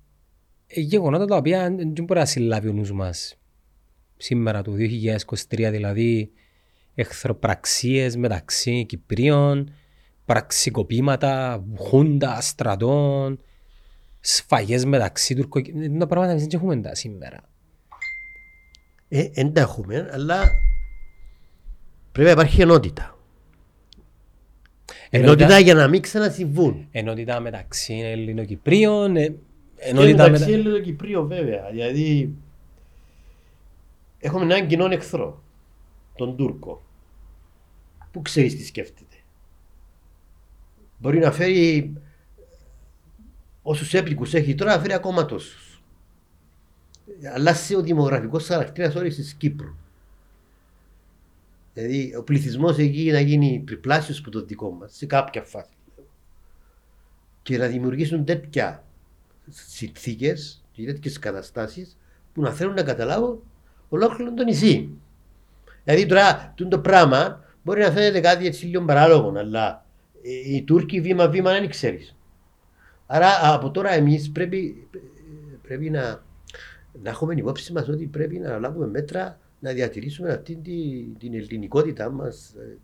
ε, 0.67 0.81
γεγονότα 0.81 1.25
τα 1.25 1.37
οποία 1.37 1.75
δεν 1.77 2.05
μπορεί 2.05 2.19
να 2.19 2.27
συλλάβει 2.27 2.69
ο 2.69 2.73
νους 2.73 2.93
μας 2.93 3.39
σήμερα 4.17 4.63
το 4.63 4.73
2023 4.73 5.69
δηλαδή 5.71 6.33
εχθροπραξίες 7.01 8.17
μεταξύ 8.17 8.85
Κυπρίων, 8.85 9.73
πραξικοπήματα, 10.25 11.65
χούντα, 11.77 12.41
στρατών, 12.41 13.41
σφαγές 14.21 14.85
μεταξύ 14.85 15.35
Τουρκο... 15.35 15.59
Είναι 15.59 15.99
τα 15.99 16.07
πράγματα 16.07 16.35
που 16.35 16.41
δεν 16.41 16.49
έχουμε 16.53 16.81
τα 16.81 16.95
σήμερα. 16.95 17.41
Ε, 19.09 19.29
δεν 19.29 19.53
τα 19.53 19.61
έχουμε, 19.61 20.09
αλλά 20.13 20.43
πρέπει 22.13 22.27
να 22.27 22.35
υπάρχει 22.35 22.61
ενότητα. 22.61 23.19
Ενότητα, 25.11 25.33
ενότητα 25.33 25.59
για 25.59 25.75
να 25.75 25.89
μην 25.89 26.03
ξανασυμβούν. 26.03 26.89
Ενότητα 26.91 27.41
μεταξύ 27.41 27.95
Ελληνοκυπρίων. 27.95 29.17
Ε, 29.17 29.35
ενότητα 29.77 30.31
μεταξύ 30.31 30.51
μετα... 30.51 30.53
Ελληνοκυπρίων 30.53 31.27
βέβαια. 31.27 31.71
Δηλαδή 31.71 32.35
έχουμε 34.19 34.45
έναν 34.45 34.67
κοινό 34.67 34.87
εχθρό. 34.91 35.43
Τον 36.15 36.37
Τούρκο. 36.37 36.83
Πού 38.19 38.25
ξέρεις 38.25 38.57
τι 38.57 38.65
σκέφτεται. 38.65 39.17
Μπορεί 40.99 41.19
να 41.19 41.33
φέρει 41.33 41.93
όσους 43.63 43.95
έπικου 43.95 44.27
έχει 44.33 44.55
τώρα, 44.55 44.75
να 44.75 44.81
φέρει 44.81 44.93
ακόμα 44.93 45.25
τόσους. 45.25 45.83
Αλλάζει 47.35 47.75
ο 47.75 47.83
δημογραφικός 47.83 48.47
χαρακτήρας 48.47 48.95
όλης 48.95 49.15
της 49.15 49.35
Κύπρου. 49.35 49.75
Δηλαδή 51.75 52.17
ο 52.17 52.23
πληθυσμός 52.23 52.79
εκεί 52.79 53.11
να 53.11 53.21
γίνει 53.21 53.63
τριπλάσιος 53.67 54.19
από 54.19 54.31
το 54.31 54.45
δικό 54.45 54.71
μας 54.71 54.93
σε 54.95 55.07
κάποια 55.07 55.43
φάση. 55.43 55.77
Και 57.43 57.59
να 57.59 57.67
δημιουργήσουν 57.67 58.25
τέτοια 58.25 58.85
συνθήκες 59.49 60.65
και 60.73 60.85
τέτοιες 60.85 61.19
καταστάσεις 61.19 61.97
που 62.33 62.41
να 62.41 62.53
θέλουν 62.53 62.75
να 62.75 62.83
καταλάβουν 62.83 63.43
ολόκληρο 63.89 64.35
το 64.35 64.45
νησί. 64.45 64.91
Δηλαδή 65.85 66.07
τώρα 66.07 66.55
το 66.69 66.79
πράγμα 66.79 67.47
μπορεί 67.69 67.81
να 67.81 67.91
φαίνεται 67.91 68.21
κάτι 68.21 68.47
έτσι 68.47 68.67
λίγο 68.67 68.85
παράλογο, 68.85 69.39
αλλά 69.39 69.85
οι 70.47 70.63
Τούρκοι 70.63 71.01
βήμα-βήμα 71.01 71.53
δεν 71.53 71.69
ξέρεις. 71.69 72.17
Άρα 73.07 73.55
από 73.55 73.71
τώρα 73.71 73.93
εμείς 73.93 74.31
πρέπει, 74.31 74.89
πρέπει 75.63 75.91
να, 75.91 76.23
να 77.03 77.11
έχουμε 77.11 77.35
υπόψη 77.35 77.73
μας 77.73 77.89
ότι 77.89 78.07
πρέπει 78.07 78.39
να 78.39 78.59
λάβουμε 78.59 78.87
μέτρα 78.87 79.39
να 79.61 79.73
διατηρήσουμε 79.73 80.33
αυτή 80.33 80.55
την, 80.57 81.19
την 81.19 81.35
ελληνικότητά 81.35 82.11
μας 82.11 82.55
ε, 82.59 82.77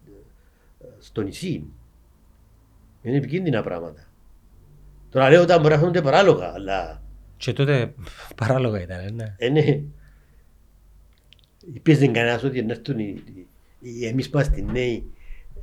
στο 0.98 1.20
νησί. 1.22 1.64
Είναι 3.02 3.16
επικίνδυνα 3.16 3.62
πράγματα. 3.62 4.08
Τώρα 5.10 5.30
λέω 5.30 5.42
ότι 5.42 5.52
μπορεί 5.58 5.74
να 5.74 5.78
φαίνονται 5.78 6.02
παράλογα, 6.02 6.52
αλλά. 6.52 7.02
Και 7.36 7.52
τότε 7.52 7.94
παράλογα 8.36 8.80
ήταν, 8.80 9.14
ναι. 9.14 9.34
Ε, 9.38 9.48
ναι. 9.48 9.80
Υπήρχε 11.72 12.06
κανένας 12.06 12.42
ότι 12.42 12.62
να 12.62 12.72
έρθουν 12.72 12.98
οι, 12.98 13.22
οι, 13.24 13.43
εμείς 14.02 14.30
πάμε 14.30 14.44
στη 14.44 14.62
νέοι 14.62 15.12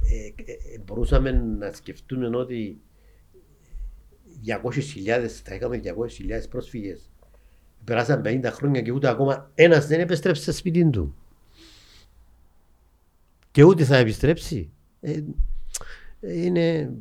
ε, 0.10 0.52
ε, 0.52 0.80
μπορούσαμε 0.86 1.32
να 1.32 1.72
σκεφτούμε 1.72 2.38
ότι 2.38 2.82
200.000, 4.46 5.28
θα 5.44 5.56
είχαμε 5.56 5.82
200.000 5.84 5.90
πρόσφυγες. 6.50 7.10
Περάσαν 7.84 8.22
50 8.26 8.50
χρόνια 8.52 8.82
και 8.82 8.92
ούτε 8.92 9.08
ακόμα 9.10 9.52
ένας 9.56 9.88
δεν 9.88 10.00
επιστρέψει 10.00 10.42
στο 10.42 10.52
σπίτι 10.52 10.90
του. 10.90 11.16
Και 13.52 13.64
ούτε 13.64 13.84
θα 13.84 13.98
επιστρέψει. 13.98 14.72
Ε, 15.02 15.22
είναι... 16.22 16.94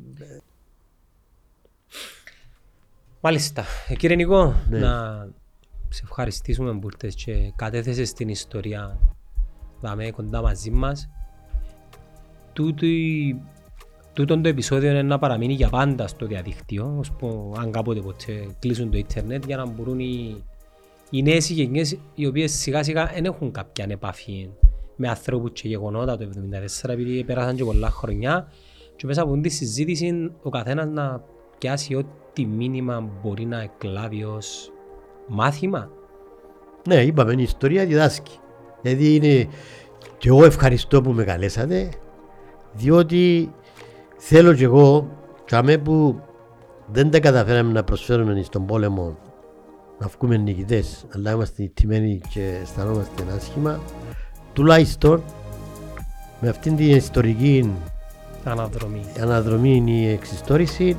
Μάλιστα. 3.20 3.64
Ε, 3.88 3.94
κύριε 3.94 4.16
Νικό, 4.16 4.54
ναι. 4.68 4.78
να 4.78 5.28
σε 5.88 6.02
ευχαριστήσουμε 6.04 6.78
που 6.78 6.88
ήρθες 6.92 7.14
και 7.14 7.52
κατέθεσες 7.56 8.08
στην 8.08 8.28
ιστορία 8.28 8.98
δάμε 9.80 10.10
κοντά 10.10 10.42
μαζί 10.42 10.70
μας. 10.70 11.10
Τούτη, 12.52 13.42
τούτο 14.12 14.40
το 14.40 14.48
επεισόδιο 14.48 14.90
είναι 14.90 15.02
να 15.02 15.18
παραμείνει 15.18 15.52
για 15.52 15.68
πάντα 15.68 16.06
στο 16.06 16.26
διαδίκτυο, 16.26 16.96
ώσπου 16.98 17.54
αν 17.58 17.70
κάποτε 17.70 18.00
ποτέ 18.00 18.46
κλείσουν 18.58 18.90
το 18.90 18.98
ίντερνετ 18.98 19.44
για 19.46 19.56
να 19.56 19.66
μπορούν 19.66 19.98
οι, 19.98 20.44
οι 21.10 21.22
νέες 21.22 21.50
γενιές 21.50 21.98
οι 22.14 22.26
οποίες 22.26 22.52
σιγά 22.52 22.82
σιγά 22.82 23.06
δεν 23.14 23.24
έχουν 23.24 23.50
κάποια 23.52 23.86
επαφή 23.88 24.50
με 24.96 25.08
ανθρώπους 25.08 25.52
και 25.52 25.68
γεγονότα 25.68 26.16
το 26.16 26.28
1974 26.84 26.88
επειδή 26.88 27.24
πέρασαν 27.24 27.56
και 27.56 27.64
πολλά 27.64 27.90
χρονιά 27.90 28.52
και 28.96 29.06
μέσα 29.06 29.22
από 29.22 29.40
τη 29.40 29.48
συζήτηση 29.48 30.32
ο 30.42 30.50
καθένας 30.50 30.86
να 30.86 31.22
πιάσει 31.58 31.94
ό,τι 31.94 32.46
μήνυμα 32.46 33.10
μπορεί 33.22 33.44
να 33.44 33.60
εκλάβει 33.60 34.24
ως 34.24 34.72
μάθημα. 35.28 35.90
Ναι, 36.88 37.02
είπαμε, 37.02 37.32
η 37.32 37.42
ιστορία 37.42 37.86
διδάσκει. 37.86 38.38
Δηλαδή 38.82 39.14
είναι 39.14 39.48
και 40.18 40.28
εγώ 40.28 40.44
ευχαριστώ 40.44 41.02
που 41.02 41.10
με 41.10 41.24
καλέσατε 41.24 41.88
διότι 42.72 43.52
θέλω 44.16 44.54
και 44.54 44.64
εγώ 44.64 45.08
τσάμε 45.44 45.78
που 45.78 46.20
δεν 46.92 47.10
τα 47.10 47.20
καταφέραμε 47.20 47.72
να 47.72 47.84
προσφέρουμε 47.84 48.42
στον 48.42 48.66
πόλεμο 48.66 49.18
να 49.98 50.06
βγούμε 50.06 50.36
νικητές 50.36 51.04
αλλά 51.14 51.30
είμαστε 51.30 51.70
τιμένοι 51.74 52.20
και 52.28 52.58
αισθανόμαστε 52.62 53.24
άσχημα 53.36 53.80
τουλάχιστον 54.52 55.22
με 56.40 56.48
αυτήν 56.48 56.76
την 56.76 56.96
ιστορική 56.96 57.72
αναδρομή, 58.44 59.04
αναδρομή 59.20 59.82
η 59.86 60.08
εξιστόρηση 60.08 60.96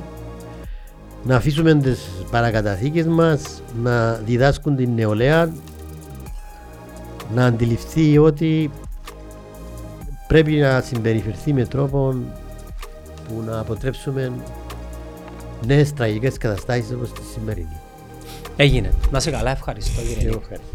να 1.24 1.36
αφήσουμε 1.36 1.74
τις 1.74 2.08
παρακαταθήκες 2.30 3.06
μας 3.06 3.62
να 3.82 4.12
διδάσκουν 4.12 4.76
την 4.76 4.90
νεολαία 4.94 5.52
να 7.34 7.44
αντιληφθεί 7.44 8.18
ότι 8.18 8.70
πρέπει 10.26 10.52
να 10.52 10.80
συμπεριφερθεί 10.80 11.52
με 11.52 11.64
τρόπο 11.66 12.14
που 13.28 13.42
να 13.46 13.58
αποτρέψουμε 13.58 14.32
νέες 15.66 15.92
τραγικές 15.92 16.38
καταστάσεις 16.38 16.92
όπως 16.92 17.12
τη 17.12 17.20
σημερινή. 17.32 17.80
Έγινε. 18.56 18.90
Να 19.10 19.20
σε 19.20 19.30
καλά, 19.30 19.50
ευχαριστώ 19.50 20.00
κύριε. 20.00 20.28
ευχαριστώ. 20.28 20.71